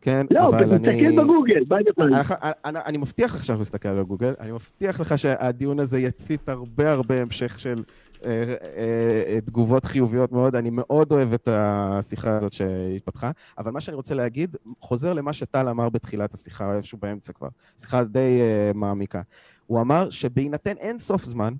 כן, 0.00 0.26
לא, 0.30 0.48
אבל 0.48 0.74
אני... 0.74 0.78
תסתכל 0.78 1.22
בגוגל, 1.24 1.62
יכול 1.88 2.10
להגיד? 2.10 2.32
אני, 2.42 2.52
אני, 2.64 2.78
אני 2.86 2.98
מבטיח 2.98 3.34
לך 3.34 3.44
שאנחנו 3.44 3.62
נסתכל 3.62 3.88
על 3.88 4.02
גוגל, 4.02 4.34
אני 4.40 4.52
מבטיח 4.52 5.00
לך 5.00 5.18
שהדיון 5.18 5.80
הזה 5.80 5.98
יצית 5.98 6.48
הרבה 6.48 6.92
הרבה 6.92 7.22
המשך 7.22 7.58
של 7.58 7.82
אה, 8.26 8.54
אה, 8.76 9.40
תגובות 9.40 9.84
חיוביות 9.84 10.32
מאוד. 10.32 10.56
אני 10.56 10.70
מאוד 10.72 11.12
אוהב 11.12 11.32
את 11.32 11.48
השיחה 11.52 12.36
הזאת 12.36 12.52
שהתפתחה, 12.52 13.30
אבל 13.58 13.70
מה 13.70 13.80
שאני 13.80 13.94
רוצה 13.94 14.14
להגיד, 14.14 14.56
חוזר 14.80 15.12
למה 15.12 15.32
שטל 15.32 15.68
אמר 15.68 15.88
בתחילת 15.88 16.34
השיחה, 16.34 16.74
איפשהו 16.76 16.98
באמצע 16.98 17.32
כבר. 17.32 17.48
שיחה 17.76 18.04
די 18.04 18.40
uh, 18.40 18.76
מעמיקה. 18.76 19.22
הוא 19.66 19.80
אמר 19.80 20.10
שבהינתן 20.10 20.76
אין 20.76 20.98
סוף 20.98 21.24
זמן, 21.24 21.54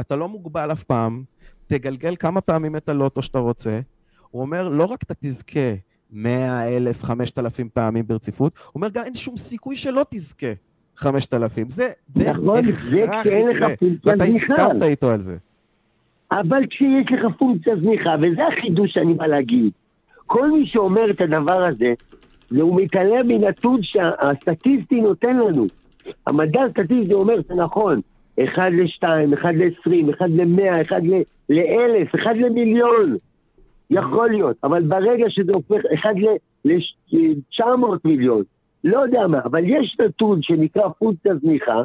אתה 0.00 0.16
לא 0.16 0.28
מוגבל 0.28 0.72
אף 0.72 0.84
פעם, 0.84 1.22
תגלגל 1.68 2.16
כמה 2.16 2.40
פעמים 2.40 2.76
את 2.76 2.88
הלוטו 2.88 3.22
שאתה 3.22 3.38
רוצה. 3.38 3.80
הוא 4.30 4.42
אומר, 4.42 4.68
לא 4.68 4.84
רק 4.84 5.02
אתה 5.02 5.14
תזכה 5.20 5.74
100 6.10 6.68
אלף, 6.68 7.04
5,000 7.04 7.68
פעמים 7.68 8.06
ברציפות, 8.06 8.52
הוא 8.56 8.72
אומר, 8.74 8.88
גם 8.88 9.04
אין 9.04 9.14
שום 9.14 9.36
סיכוי 9.36 9.76
שלא 9.76 10.04
תזכה 10.10 10.52
5,000. 10.96 11.68
זה 11.68 11.88
נכון, 12.16 12.64
לך 12.64 12.84
פונקציה 12.84 13.42
זניחה. 13.42 13.66
ואתה 14.04 14.24
הסכמת 14.24 14.82
איתו 14.82 15.10
על 15.10 15.20
זה. 15.20 15.36
אבל 16.32 16.66
כשיש 16.70 17.06
לך 17.12 17.36
פונקציה 17.38 17.76
זניחה, 17.76 18.10
וזה 18.22 18.42
החידוש 18.46 18.92
שאני 18.92 19.14
בא 19.14 19.26
להגיד. 19.26 19.72
כל 20.26 20.50
מי 20.50 20.66
שאומר 20.66 21.10
את 21.10 21.20
הדבר 21.20 21.64
הזה, 21.64 21.92
זה 22.48 22.62
הוא 22.62 22.80
מתעלם 22.80 23.28
מנתון 23.28 23.82
שהסטטיסטי 23.82 25.00
נותן 25.00 25.36
לנו. 25.36 25.66
המדע 26.26 26.62
הסטטיסטי 26.62 27.14
אומר, 27.14 27.34
זה 27.48 27.54
נכון, 27.54 28.00
1 28.44 28.62
ל-2, 28.72 29.34
1 29.34 29.54
ל-20, 29.54 30.10
1 30.14 30.26
ל-100, 30.28 30.82
1 30.82 30.96
ל-1000, 31.48 32.22
1 32.22 32.36
למיליון. 32.36 33.16
יכול 33.90 34.30
להיות, 34.30 34.56
אבל 34.64 34.82
ברגע 34.82 35.24
שזה 35.28 35.52
הופך 35.52 35.80
1 35.94 36.10
ל-900 36.64 37.64
מיליון, 38.04 38.42
לא 38.84 38.98
יודע 39.00 39.26
מה, 39.26 39.38
אבל 39.44 39.64
יש 39.64 39.96
נתון 40.04 40.42
שנקרא 40.42 40.88
פונקציה 40.98 41.34
זניחה, 41.36 41.82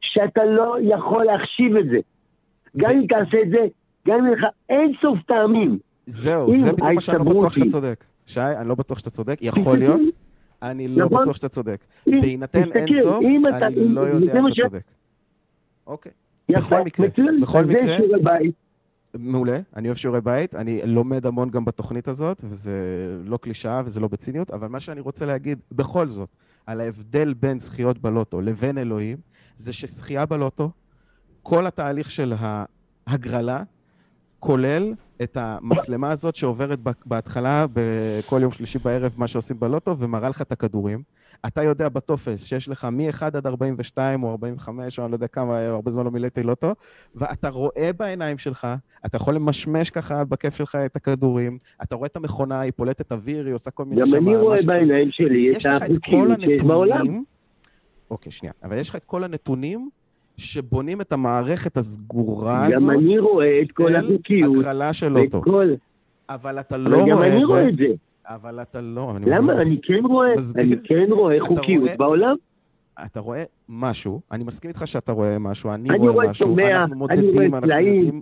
שאתה 0.00 0.44
לא 0.44 0.76
יכול 0.80 1.24
להחשיב 1.24 1.76
את 1.76 1.84
זה. 1.88 1.98
גם 2.76 2.90
אם 2.90 3.06
תעשה 3.06 3.42
את 3.42 3.48
זה, 3.50 3.66
גם 4.08 4.18
אם 4.18 4.32
לך 4.32 4.46
אין 4.68 4.92
סוף 5.02 5.18
טעמים. 5.26 5.78
זהו, 6.06 6.52
זה 6.52 6.72
בדיוק 6.72 6.88
מה 6.94 7.00
שאני 7.00 7.18
לא 7.18 7.24
בטוח 7.24 7.52
שאתה 7.52 7.66
צודק. 7.66 8.04
שי, 8.26 8.40
אני 8.40 8.68
לא 8.68 8.74
בטוח 8.74 8.98
שאתה 8.98 9.10
צודק, 9.10 9.38
יכול 9.40 9.78
להיות, 9.78 10.00
אני 10.62 10.88
לא 10.88 11.06
נכון. 11.06 11.22
בטוח 11.22 11.36
שאתה 11.36 11.48
צודק. 11.48 11.84
בהינתן 12.06 12.72
אין 12.72 12.86
סוף, 13.02 13.24
אני 13.62 13.94
לא 13.94 14.00
יודע 14.00 14.40
שאתה 14.54 14.68
צודק. 14.68 14.82
אוקיי. 15.86 16.12
בכל 16.50 16.84
מקרה, 16.84 17.06
בכל 17.42 17.64
מקרה, 17.64 17.96
מעולה, 19.18 19.58
אני 19.76 19.88
אוהב 19.88 19.96
שיעורי 19.96 20.20
בית, 20.20 20.54
אני 20.54 20.80
לומד 20.84 21.26
המון 21.26 21.50
גם 21.50 21.64
בתוכנית 21.64 22.08
הזאת, 22.08 22.44
וזה 22.44 22.72
לא 23.24 23.36
קלישאה 23.36 23.82
וזה 23.84 24.00
לא 24.00 24.08
בציניות, 24.08 24.50
אבל 24.50 24.68
מה 24.68 24.80
שאני 24.80 25.00
רוצה 25.00 25.26
להגיד, 25.26 25.58
בכל 25.72 26.08
זאת, 26.08 26.28
על 26.66 26.80
ההבדל 26.80 27.34
בין 27.34 27.58
זכיות 27.58 27.98
בלוטו 27.98 28.40
לבין 28.40 28.78
אלוהים, 28.78 29.18
זה 29.56 29.72
שזכייה 29.72 30.26
בלוטו, 30.26 30.70
כל 31.42 31.66
התהליך 31.66 32.10
של 32.10 32.34
ההגרלה, 32.38 33.62
כולל 34.40 34.94
את 35.22 35.36
המצלמה 35.40 36.10
הזאת 36.10 36.34
שעוברת 36.36 36.78
בהתחלה, 37.06 37.66
בכל 37.72 38.38
יום 38.42 38.52
שלישי 38.52 38.78
בערב, 38.78 39.14
מה 39.16 39.26
שעושים 39.26 39.60
בלוטו, 39.60 39.98
ומראה 39.98 40.28
לך 40.28 40.42
את 40.42 40.52
הכדורים. 40.52 41.02
אתה 41.46 41.62
יודע 41.62 41.88
בטופס 41.88 42.44
שיש 42.44 42.68
לך 42.68 42.84
מ-1 42.92 43.22
עד 43.22 43.46
42 43.46 44.22
או 44.22 44.30
45, 44.30 44.98
או 44.98 45.04
אני 45.04 45.12
לא 45.12 45.16
יודע 45.16 45.26
כמה, 45.26 45.66
הרבה 45.66 45.90
זמן 45.90 46.04
לא 46.04 46.10
מילאתי 46.10 46.42
לוטו, 46.42 46.72
ואתה 47.14 47.48
רואה 47.48 47.90
בעיניים 47.96 48.38
שלך, 48.38 48.68
אתה 49.06 49.16
יכול 49.16 49.34
למשמש 49.34 49.90
ככה 49.90 50.24
בכיף 50.24 50.56
שלך 50.56 50.74
את 50.74 50.96
הכדורים, 50.96 51.58
אתה 51.82 51.96
רואה 51.96 52.06
את 52.06 52.16
המכונה, 52.16 52.60
היא 52.60 52.72
פולטת 52.76 53.12
אוויר, 53.12 53.46
היא 53.46 53.54
עושה 53.54 53.70
כל 53.70 53.84
מיני... 53.84 54.02
גם 54.02 54.14
אני 54.14 54.36
רואה 54.36 54.58
בעיניים 54.66 55.10
שלי 55.10 55.56
את 55.56 55.66
החוקיות 55.66 56.40
שיש 56.40 56.62
בעולם. 56.62 57.22
אוקיי, 58.10 58.32
שנייה. 58.32 58.52
אבל 58.62 58.78
יש 58.78 58.88
לך 58.88 58.96
את 58.96 59.04
כל 59.04 59.24
הנתונים 59.24 59.90
שבונים 60.36 61.00
את 61.00 61.12
המערכת 61.12 61.76
הסגורה 61.76 62.66
הזאת. 62.66 62.82
גם 62.82 62.90
אני 62.90 63.18
רואה 63.18 63.60
את 63.62 63.72
כל 63.72 63.96
החוקיות. 63.96 64.56
הגרלה 64.56 64.92
של 64.92 65.18
אוטו. 65.18 65.42
כל... 65.42 65.74
אבל 66.28 66.60
אתה 66.60 66.76
לא 66.76 66.96
רואה 66.96 67.02
את 67.02 67.06
זה. 67.06 67.10
גם 67.10 67.22
אני 67.22 67.44
רואה 67.44 67.68
את 67.68 67.76
זה. 67.76 67.86
אבל 68.28 68.62
אתה 68.62 68.80
לא... 68.80 69.12
אני 69.16 69.26
למה? 69.30 69.52
אני 69.52 69.78
כן 69.82 70.00
רואה. 70.04 70.32
אני 70.56 70.76
כן 70.84 71.06
רואה 71.10 71.36
חוקיות 71.40 71.82
רואה, 71.82 71.96
בעולם. 71.96 72.34
אתה 73.06 73.20
רואה 73.20 73.42
משהו, 73.68 74.20
אני 74.32 74.44
מסכים 74.44 74.68
איתך 74.68 74.86
שאתה 74.86 75.12
רואה 75.12 75.38
משהו, 75.38 75.74
אני, 75.74 75.90
אני 75.90 75.98
רואה, 75.98 76.12
רואה 76.12 76.30
משהו, 76.30 76.46
שומע, 76.46 76.76
אנחנו 76.76 76.96
מודדים, 76.96 77.54
אנחנו 77.54 77.70
יודעים... 77.70 78.20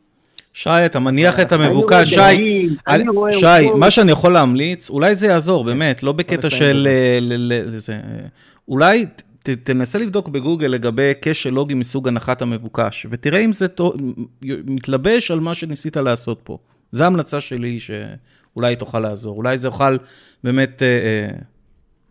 שי, 0.53 0.71
אתה 0.87 1.01
מניח 1.01 1.41
את 1.41 1.53
המבוקש, 1.53 2.15
שי, 2.15 2.69
שי, 3.31 3.71
מה 3.77 3.91
שאני 3.91 4.13
יכול 4.13 4.33
להמליץ, 4.33 4.91
אולי 4.91 5.15
זה 5.15 5.27
יעזור, 5.27 5.65
באמת, 5.65 6.03
לא 6.03 6.13
בקטע 6.13 6.51
של... 6.51 6.89
אולי 8.69 9.07
תנסה 9.43 9.99
לבדוק 9.99 10.29
בגוגל 10.29 10.67
לגבי 10.67 11.13
כשל 11.23 11.51
לוגי 11.51 11.75
מסוג 11.75 12.09
הנחת 12.09 12.43
המבוקש, 12.43 13.07
ותראה 13.11 13.39
אם 13.39 13.53
זה 13.53 13.67
מתלבש 14.45 15.31
על 15.31 15.41
מה 15.41 15.55
שניסית 15.55 15.97
לעשות 15.97 16.41
פה. 16.45 16.59
זו 16.93 17.05
ההמלצה 17.05 17.41
שלי, 17.41 17.79
שאולי 18.53 18.77
תוכל 18.77 19.01
לעזור. 19.01 19.37
אולי 19.37 19.59
זה 19.59 19.69
יוכל 19.69 19.97
באמת 20.45 20.83
אה, 20.83 20.89
אה, 20.89 21.39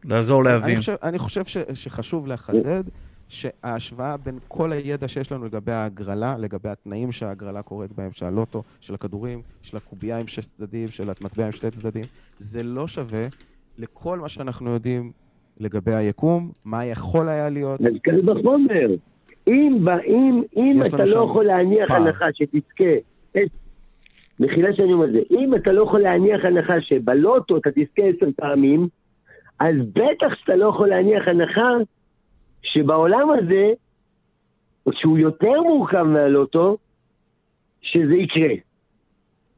לעזור 0.05 0.43
להבין. 0.43 0.69
אני 0.69 0.79
חושב, 0.79 0.95
אני 1.03 1.19
חושב 1.19 1.45
ש, 1.45 1.57
שחשוב 1.73 2.27
לחדד 2.27 2.83
שההשוואה 3.27 4.17
בין 4.17 4.39
כל 4.47 4.71
הידע 4.71 5.07
שיש 5.07 5.31
לנו 5.31 5.45
לגבי 5.45 5.71
ההגרלה, 5.71 6.35
לגבי 6.37 6.69
התנאים 6.69 7.11
שההגרלה 7.11 7.61
קורית 7.61 7.91
בהם, 7.91 8.11
של 8.11 8.25
הלוטו, 8.25 8.63
של 8.81 8.93
הכדורים, 8.93 9.41
של 9.61 9.77
הקובייה 9.77 10.19
עם 10.19 10.27
שש 10.27 10.45
צדדים, 10.45 10.87
של 10.87 11.09
המטבע 11.09 11.45
עם 11.45 11.51
שתי 11.51 11.71
צדדים, 11.71 12.03
זה 12.37 12.63
לא 12.63 12.87
שווה 12.87 13.27
לכל 13.77 14.19
מה 14.19 14.29
שאנחנו 14.29 14.69
יודעים 14.69 15.11
לגבי 15.59 15.95
היקום, 15.95 16.51
מה 16.65 16.85
יכול 16.85 17.29
היה 17.29 17.49
להיות. 17.49 17.81
אז 17.81 17.93
קל 18.03 18.29
וחומר. 18.29 18.87
אם, 19.47 19.87
אם, 20.07 20.41
אם 20.57 20.81
אתה 20.85 21.03
לא 21.03 21.23
יכול 21.23 21.45
להניח. 21.45 21.91
הנחה 21.91 22.25
שתזכה, 22.33 22.93
מחילה 24.41 24.73
שאני 24.73 24.93
אומר 24.93 25.05
את 25.05 25.11
זה, 25.11 25.19
אם 25.31 25.55
אתה 25.55 25.71
לא 25.71 25.83
יכול 25.83 25.99
להניח 25.99 26.45
הנחה 26.45 26.81
שבלוטו 26.81 27.57
אתה 27.57 27.69
תזכה 27.71 28.01
עשר 28.01 28.25
פעמים, 28.35 28.87
אז 29.59 29.75
בטח 29.93 30.35
שאתה 30.39 30.55
לא 30.55 30.69
יכול 30.69 30.89
להניח 30.89 31.27
הנחה 31.27 31.69
שבעולם 32.63 33.29
הזה, 33.29 33.73
שהוא 34.91 35.17
יותר 35.17 35.61
מורכב 35.61 36.03
מהלוטו, 36.03 36.77
שזה 37.81 38.13
יקרה. 38.13 38.53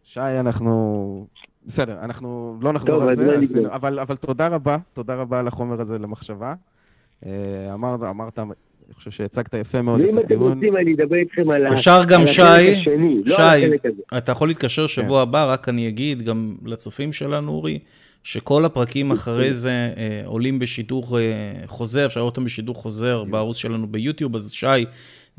שי, 0.04 0.20
אנחנו 0.40 1.26
בסדר, 1.66 2.00
אנחנו 2.00 2.58
לא 2.62 2.74
נחזור 2.74 3.00
טוב, 3.00 3.08
על 3.08 3.16
זה, 3.16 3.36
עשינו, 3.42 3.70
אבל, 3.74 4.00
אבל 4.00 4.16
תודה 4.16 4.48
רבה, 4.48 4.78
תודה 4.94 5.16
רבה 5.16 5.40
על 5.40 5.48
החומר 5.48 5.82
הזה 5.82 6.00
למחשבה. 6.00 6.54
אה, 7.26 7.74
אמרת, 7.74 8.04
אמרת, 8.04 8.40
אני 8.88 8.94
חושב 8.96 9.12
שהצגת 9.12 9.54
יפה 9.54 9.82
מאוד 9.82 10.00
את 10.00 10.06
הדיון. 10.06 10.18
ואם 10.18 10.26
אתם 10.26 10.40
רוצים, 10.40 10.78
אני 10.78 10.94
אדבר 10.94 11.16
איתכם 11.16 11.50
על 11.50 11.74
אפשר 11.74 12.02
גם 12.08 12.26
שי, 12.26 12.42
לא 13.26 13.36
שי, 13.36 13.88
אתה 14.18 14.32
יכול 14.32 14.48
להתקשר 14.48 14.88
שבוע 14.88 15.24
כן. 15.24 15.30
הבא, 15.30 15.52
רק 15.52 15.70
אני 15.70 15.88
אגיד 15.88 16.22
גם 16.22 16.56
לצופים 16.66 17.14
שלנו, 17.14 17.52
אורי, 17.52 17.80
שכל 18.24 18.66
הפרקים 18.66 19.12
אחרי 19.12 19.54
זה 19.54 19.94
אה, 19.98 20.22
עולים 20.26 20.60
בשידור 20.60 21.20
אה, 21.20 21.24
חוזר, 21.66 22.06
אפשר 22.06 22.20
לראות 22.20 22.38
אותם 22.38 22.46
בשידור 22.46 22.76
חוזר 22.76 23.24
בערוץ 23.24 23.58
שלנו 23.58 23.88
ביוטיוב, 23.88 24.36
אז 24.36 24.52
שי, 24.52 24.86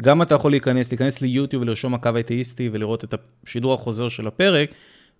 גם 0.02 0.22
אתה 0.22 0.34
יכול 0.34 0.50
להיכנס, 0.50 0.92
להיכנס 0.92 1.22
ליוטיוב 1.22 1.62
ולרשום 1.62 1.94
הקו 1.94 2.10
האתאיסטי 2.14 2.70
ולראות 2.72 3.04
את 3.04 3.14
השידור 3.44 3.74
החוזר 3.74 4.08
של 4.08 4.26
הפרק. 4.26 4.70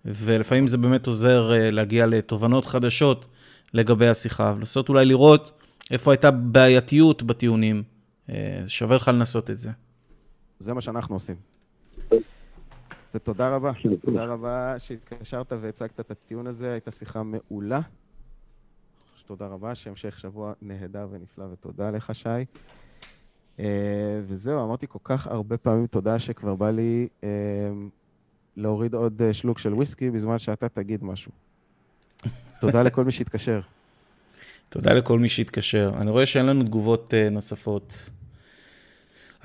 ולפעמים 0.05 0.67
זה 0.67 0.77
באמת 0.77 1.07
עוזר 1.07 1.51
אה, 1.53 1.71
להגיע 1.71 2.05
לתובנות 2.05 2.65
חדשות 2.65 3.25
לגבי 3.73 4.07
השיחה, 4.07 4.53
ולנסות 4.55 4.89
אולי 4.89 5.05
לראות 5.05 5.51
איפה 5.91 6.11
הייתה 6.11 6.31
בעייתיות 6.31 7.23
בטיעונים. 7.23 7.83
אה, 8.29 8.63
שווה 8.67 8.95
לך 8.95 9.07
לנסות 9.07 9.49
את 9.49 9.57
זה. 9.57 9.69
זה 10.59 10.73
מה 10.73 10.81
שאנחנו 10.81 11.15
עושים. 11.15 11.35
ותודה 13.15 13.49
רבה, 13.49 13.71
תודה 14.01 14.25
רבה 14.25 14.75
שהתקשרת 14.79 15.51
והצגת 15.61 15.99
את 15.99 16.11
הטיעון 16.11 16.47
הזה, 16.47 16.71
הייתה 16.71 16.91
שיחה 16.91 17.23
מעולה. 17.23 17.79
תודה 19.25 19.47
רבה, 19.47 19.75
שהמשך 19.75 20.19
שבוע 20.19 20.53
נהדר 20.61 21.07
ונפלא, 21.11 21.45
ותודה 21.51 21.91
לך, 21.91 22.15
שי. 22.15 22.29
Uh, 23.57 23.61
וזהו, 24.27 24.63
אמרתי 24.63 24.85
כל 24.89 24.99
כך 25.03 25.27
הרבה 25.27 25.57
פעמים 25.57 25.87
תודה 25.87 26.19
שכבר 26.19 26.55
בא 26.55 26.71
לי 26.71 27.07
uh, 27.21 27.25
להוריד 28.57 28.93
עוד 28.93 29.21
אה, 29.21 29.33
שלוק 29.33 29.59
של 29.59 29.73
וויסקי 29.73 30.09
בזמן 30.09 30.39
שאתה 30.39 30.69
תגיד 30.69 31.03
משהו. 31.03 31.31
תודה 32.61 32.83
לכל 32.83 33.03
מי 33.03 33.11
שהתקשר. 33.11 33.61
תודה 34.69 34.93
לכל 34.93 35.19
מי 35.19 35.29
שהתקשר. 35.29 35.91
אני 35.97 36.11
רואה 36.11 36.25
שאין 36.25 36.45
לנו 36.45 36.63
תגובות 36.63 37.13
uh, 37.13 37.29
נוספות. 37.29 38.09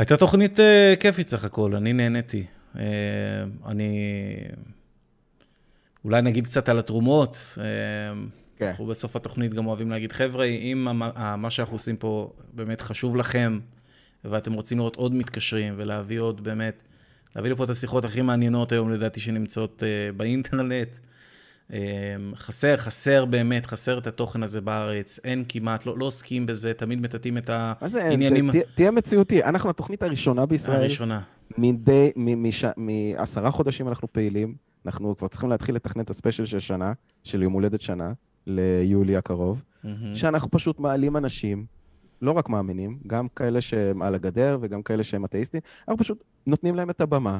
הייתה 0.00 0.16
תוכנית 0.16 0.58
uh, 0.58 0.62
כיפית 1.00 1.28
סך 1.28 1.44
הכל, 1.44 1.74
אני 1.74 1.92
נהניתי. 1.92 2.44
Uh, 2.74 2.78
אני... 3.66 3.98
אולי 6.04 6.22
נגיד 6.22 6.44
קצת 6.44 6.68
על 6.68 6.78
התרומות. 6.78 7.36
Uh, 7.56 7.60
כן. 8.56 8.66
אנחנו 8.66 8.86
בסוף 8.86 9.16
התוכנית 9.16 9.54
גם 9.54 9.66
אוהבים 9.66 9.90
להגיד, 9.90 10.12
חבר'ה, 10.12 10.44
אם 10.44 10.88
מה 11.38 11.50
שאנחנו 11.50 11.74
עושים 11.74 11.96
פה 11.96 12.32
באמת 12.52 12.80
חשוב 12.80 13.16
לכם, 13.16 13.58
ואתם 14.24 14.52
רוצים 14.52 14.78
לראות 14.78 14.96
עוד 14.96 15.14
מתקשרים 15.14 15.74
ולהביא 15.76 16.20
עוד 16.20 16.44
באמת 16.44 16.82
להביא 17.36 17.50
לפה 17.50 17.64
את 17.64 17.70
השיחות 17.70 18.04
הכי 18.04 18.22
מעניינות 18.22 18.72
היום, 18.72 18.90
לדעתי, 18.90 19.20
שנמצאות 19.20 19.82
uh, 19.82 20.16
באינטרנט. 20.16 20.88
Um, 21.70 21.72
חסר, 22.36 22.76
חסר 22.76 23.24
באמת, 23.24 23.66
חסר 23.66 23.98
את 23.98 24.06
התוכן 24.06 24.42
הזה 24.42 24.60
בארץ, 24.60 25.20
אין 25.24 25.44
כמעט, 25.48 25.86
לא, 25.86 25.98
לא 25.98 26.04
עוסקים 26.04 26.46
בזה, 26.46 26.74
תמיד 26.74 27.00
מטאטאים 27.00 27.38
את 27.38 27.50
העניינים. 27.50 28.46
מה 28.46 28.52
זה 28.52 28.58
אין? 28.58 28.66
תהיה 28.74 28.90
מציאותי, 28.90 29.44
אנחנו 29.44 29.70
התוכנית 29.70 30.02
הראשונה 30.02 30.46
בישראל. 30.46 30.80
הראשונה. 30.80 31.20
מדי, 31.58 32.10
מעשרה 32.76 33.50
חודשים 33.50 33.88
אנחנו 33.88 34.12
פעילים, 34.12 34.54
אנחנו 34.86 35.16
כבר 35.16 35.28
צריכים 35.28 35.50
להתחיל 35.50 35.74
לתכנן 35.74 36.02
את 36.02 36.10
הספיישל 36.10 36.44
של 36.44 36.58
שנה, 36.58 36.92
של 37.24 37.42
יום 37.42 37.52
הולדת 37.52 37.80
שנה, 37.80 38.12
ליולי 38.46 39.16
הקרוב, 39.16 39.62
mm-hmm. 39.62 39.88
שאנחנו 40.14 40.50
פשוט 40.50 40.80
מעלים 40.80 41.16
אנשים, 41.16 41.66
לא 42.22 42.32
רק 42.32 42.48
מאמינים, 42.48 42.98
גם 43.06 43.28
כאלה 43.36 43.60
שהם 43.60 44.02
על 44.02 44.14
הגדר 44.14 44.58
וגם 44.60 44.82
כאלה 44.82 45.02
שהם 45.02 45.24
אתאיסטים, 45.24 45.60
אנחנו 45.88 45.98
פשוט 46.04 46.24
נותנים 46.46 46.74
להם 46.74 46.90
את 46.90 47.00
הבמה, 47.00 47.38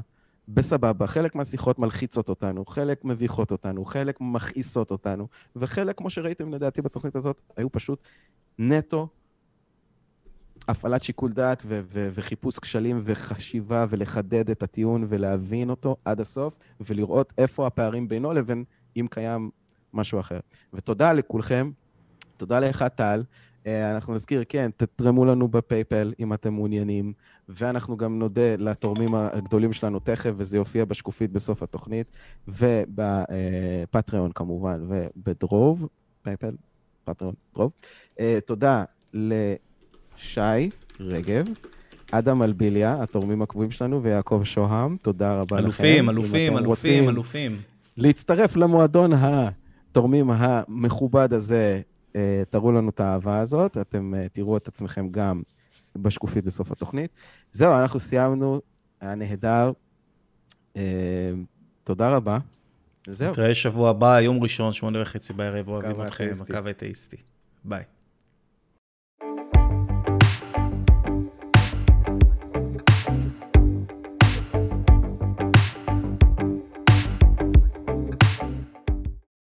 בסבבה, 0.55 1.06
חלק 1.06 1.35
מהשיחות 1.35 1.78
מלחיצות 1.78 2.28
אותנו, 2.28 2.64
חלק 2.64 3.05
מביכות 3.05 3.51
אותנו, 3.51 3.85
חלק 3.85 4.20
מכעיסות 4.20 4.90
אותנו, 4.90 5.28
וחלק, 5.56 5.98
כמו 5.98 6.10
שראיתם 6.10 6.55
לדעתי 6.55 6.82
בתוכנית 6.82 7.16
הזאת, 7.16 7.40
היו 7.56 7.72
פשוט 7.72 8.02
נטו 8.59 9.09
הפעלת 10.68 11.02
שיקול 11.02 11.32
דעת 11.32 11.62
ו- 11.66 11.78
ו- 11.82 12.09
וחיפוש 12.14 12.59
כשלים 12.59 13.01
וחשיבה 13.02 13.86
ולחדד 13.89 14.51
את 14.51 14.62
הטיעון 14.62 15.05
ולהבין 15.09 15.70
אותו 15.70 15.97
עד 16.05 16.20
הסוף 16.20 16.59
ולראות 16.81 17.32
איפה 17.39 17.66
הפערים 17.66 18.09
בינו 18.09 18.32
לבין 18.32 18.64
אם 18.97 19.06
קיים 19.10 19.51
משהו 19.94 20.20
אחר. 20.20 20.40
ותודה 20.72 21.12
לכולכם, 21.12 21.70
תודה 22.36 22.60
לך 22.60 22.85
טל. 22.94 23.22
אה, 23.66 23.94
אנחנו 23.94 24.14
נזכיר, 24.14 24.42
כן, 24.48 24.70
תתרמו 24.76 25.24
לנו 25.24 25.48
בפייפל 25.48 26.12
אם 26.20 26.32
אתם 26.32 26.54
מעוניינים, 26.54 27.12
ואנחנו 27.48 27.96
גם 27.96 28.18
נודה 28.18 28.56
לתורמים 28.58 29.14
הגדולים 29.14 29.72
שלנו 29.72 29.98
תכף, 29.98 30.30
וזה 30.36 30.56
יופיע 30.56 30.84
בשקופית 30.84 31.32
בסוף 31.32 31.62
התוכנית, 31.62 32.06
ובפטריון 32.48 34.32
כמובן, 34.32 34.86
ובדרוב, 34.88 35.88
פייפל, 36.22 36.54
פטריון, 37.04 37.34
דרוב. 37.54 37.72
אה, 38.20 38.38
תודה 38.46 38.84
לשי 39.14 40.70
רגב. 41.00 41.46
אדם 42.12 42.42
אלביליה, 42.42 43.02
התורמים 43.02 43.42
הקבועים 43.42 43.70
שלנו, 43.70 44.02
ויעקב 44.02 44.40
שוהם, 44.44 44.96
תודה 45.02 45.34
רבה 45.34 45.58
אלופים, 45.58 46.04
לכם. 46.04 46.10
אלופים, 46.10 46.58
אלופים, 46.58 47.08
אלופים. 47.08 47.56
להצטרף 47.96 48.56
למועדון 48.56 49.10
התורמים 49.14 50.30
המכובד 50.30 51.32
הזה, 51.32 51.80
תראו 52.50 52.72
לנו 52.72 52.90
את 52.90 53.00
האהבה 53.00 53.38
הזאת, 53.38 53.76
אתם 53.78 54.14
אה, 54.14 54.26
תראו 54.32 54.56
את 54.56 54.68
עצמכם 54.68 55.08
גם 55.10 55.42
בשקופית 55.96 56.44
בסוף 56.44 56.72
התוכנית. 56.72 57.10
זהו, 57.52 57.78
אנחנו 57.78 58.00
סיימנו, 58.00 58.60
היה 59.00 59.14
נהדר. 59.14 59.72
אה, 60.76 60.82
תודה 61.84 62.08
רבה. 62.08 62.38
זהו. 63.06 63.30
נתראה 63.30 63.54
שבוע 63.54 63.90
הבא, 63.90 64.20
יום 64.20 64.42
ראשון, 64.42 64.72
שמונה 64.72 65.02
וחצי 65.02 65.32
בערב, 65.32 65.68
אוהבים 65.68 66.02
אתכם, 66.02 66.32
הקו 66.40 66.58
האתאיסטי. 66.66 67.16
ביי. 67.64 67.84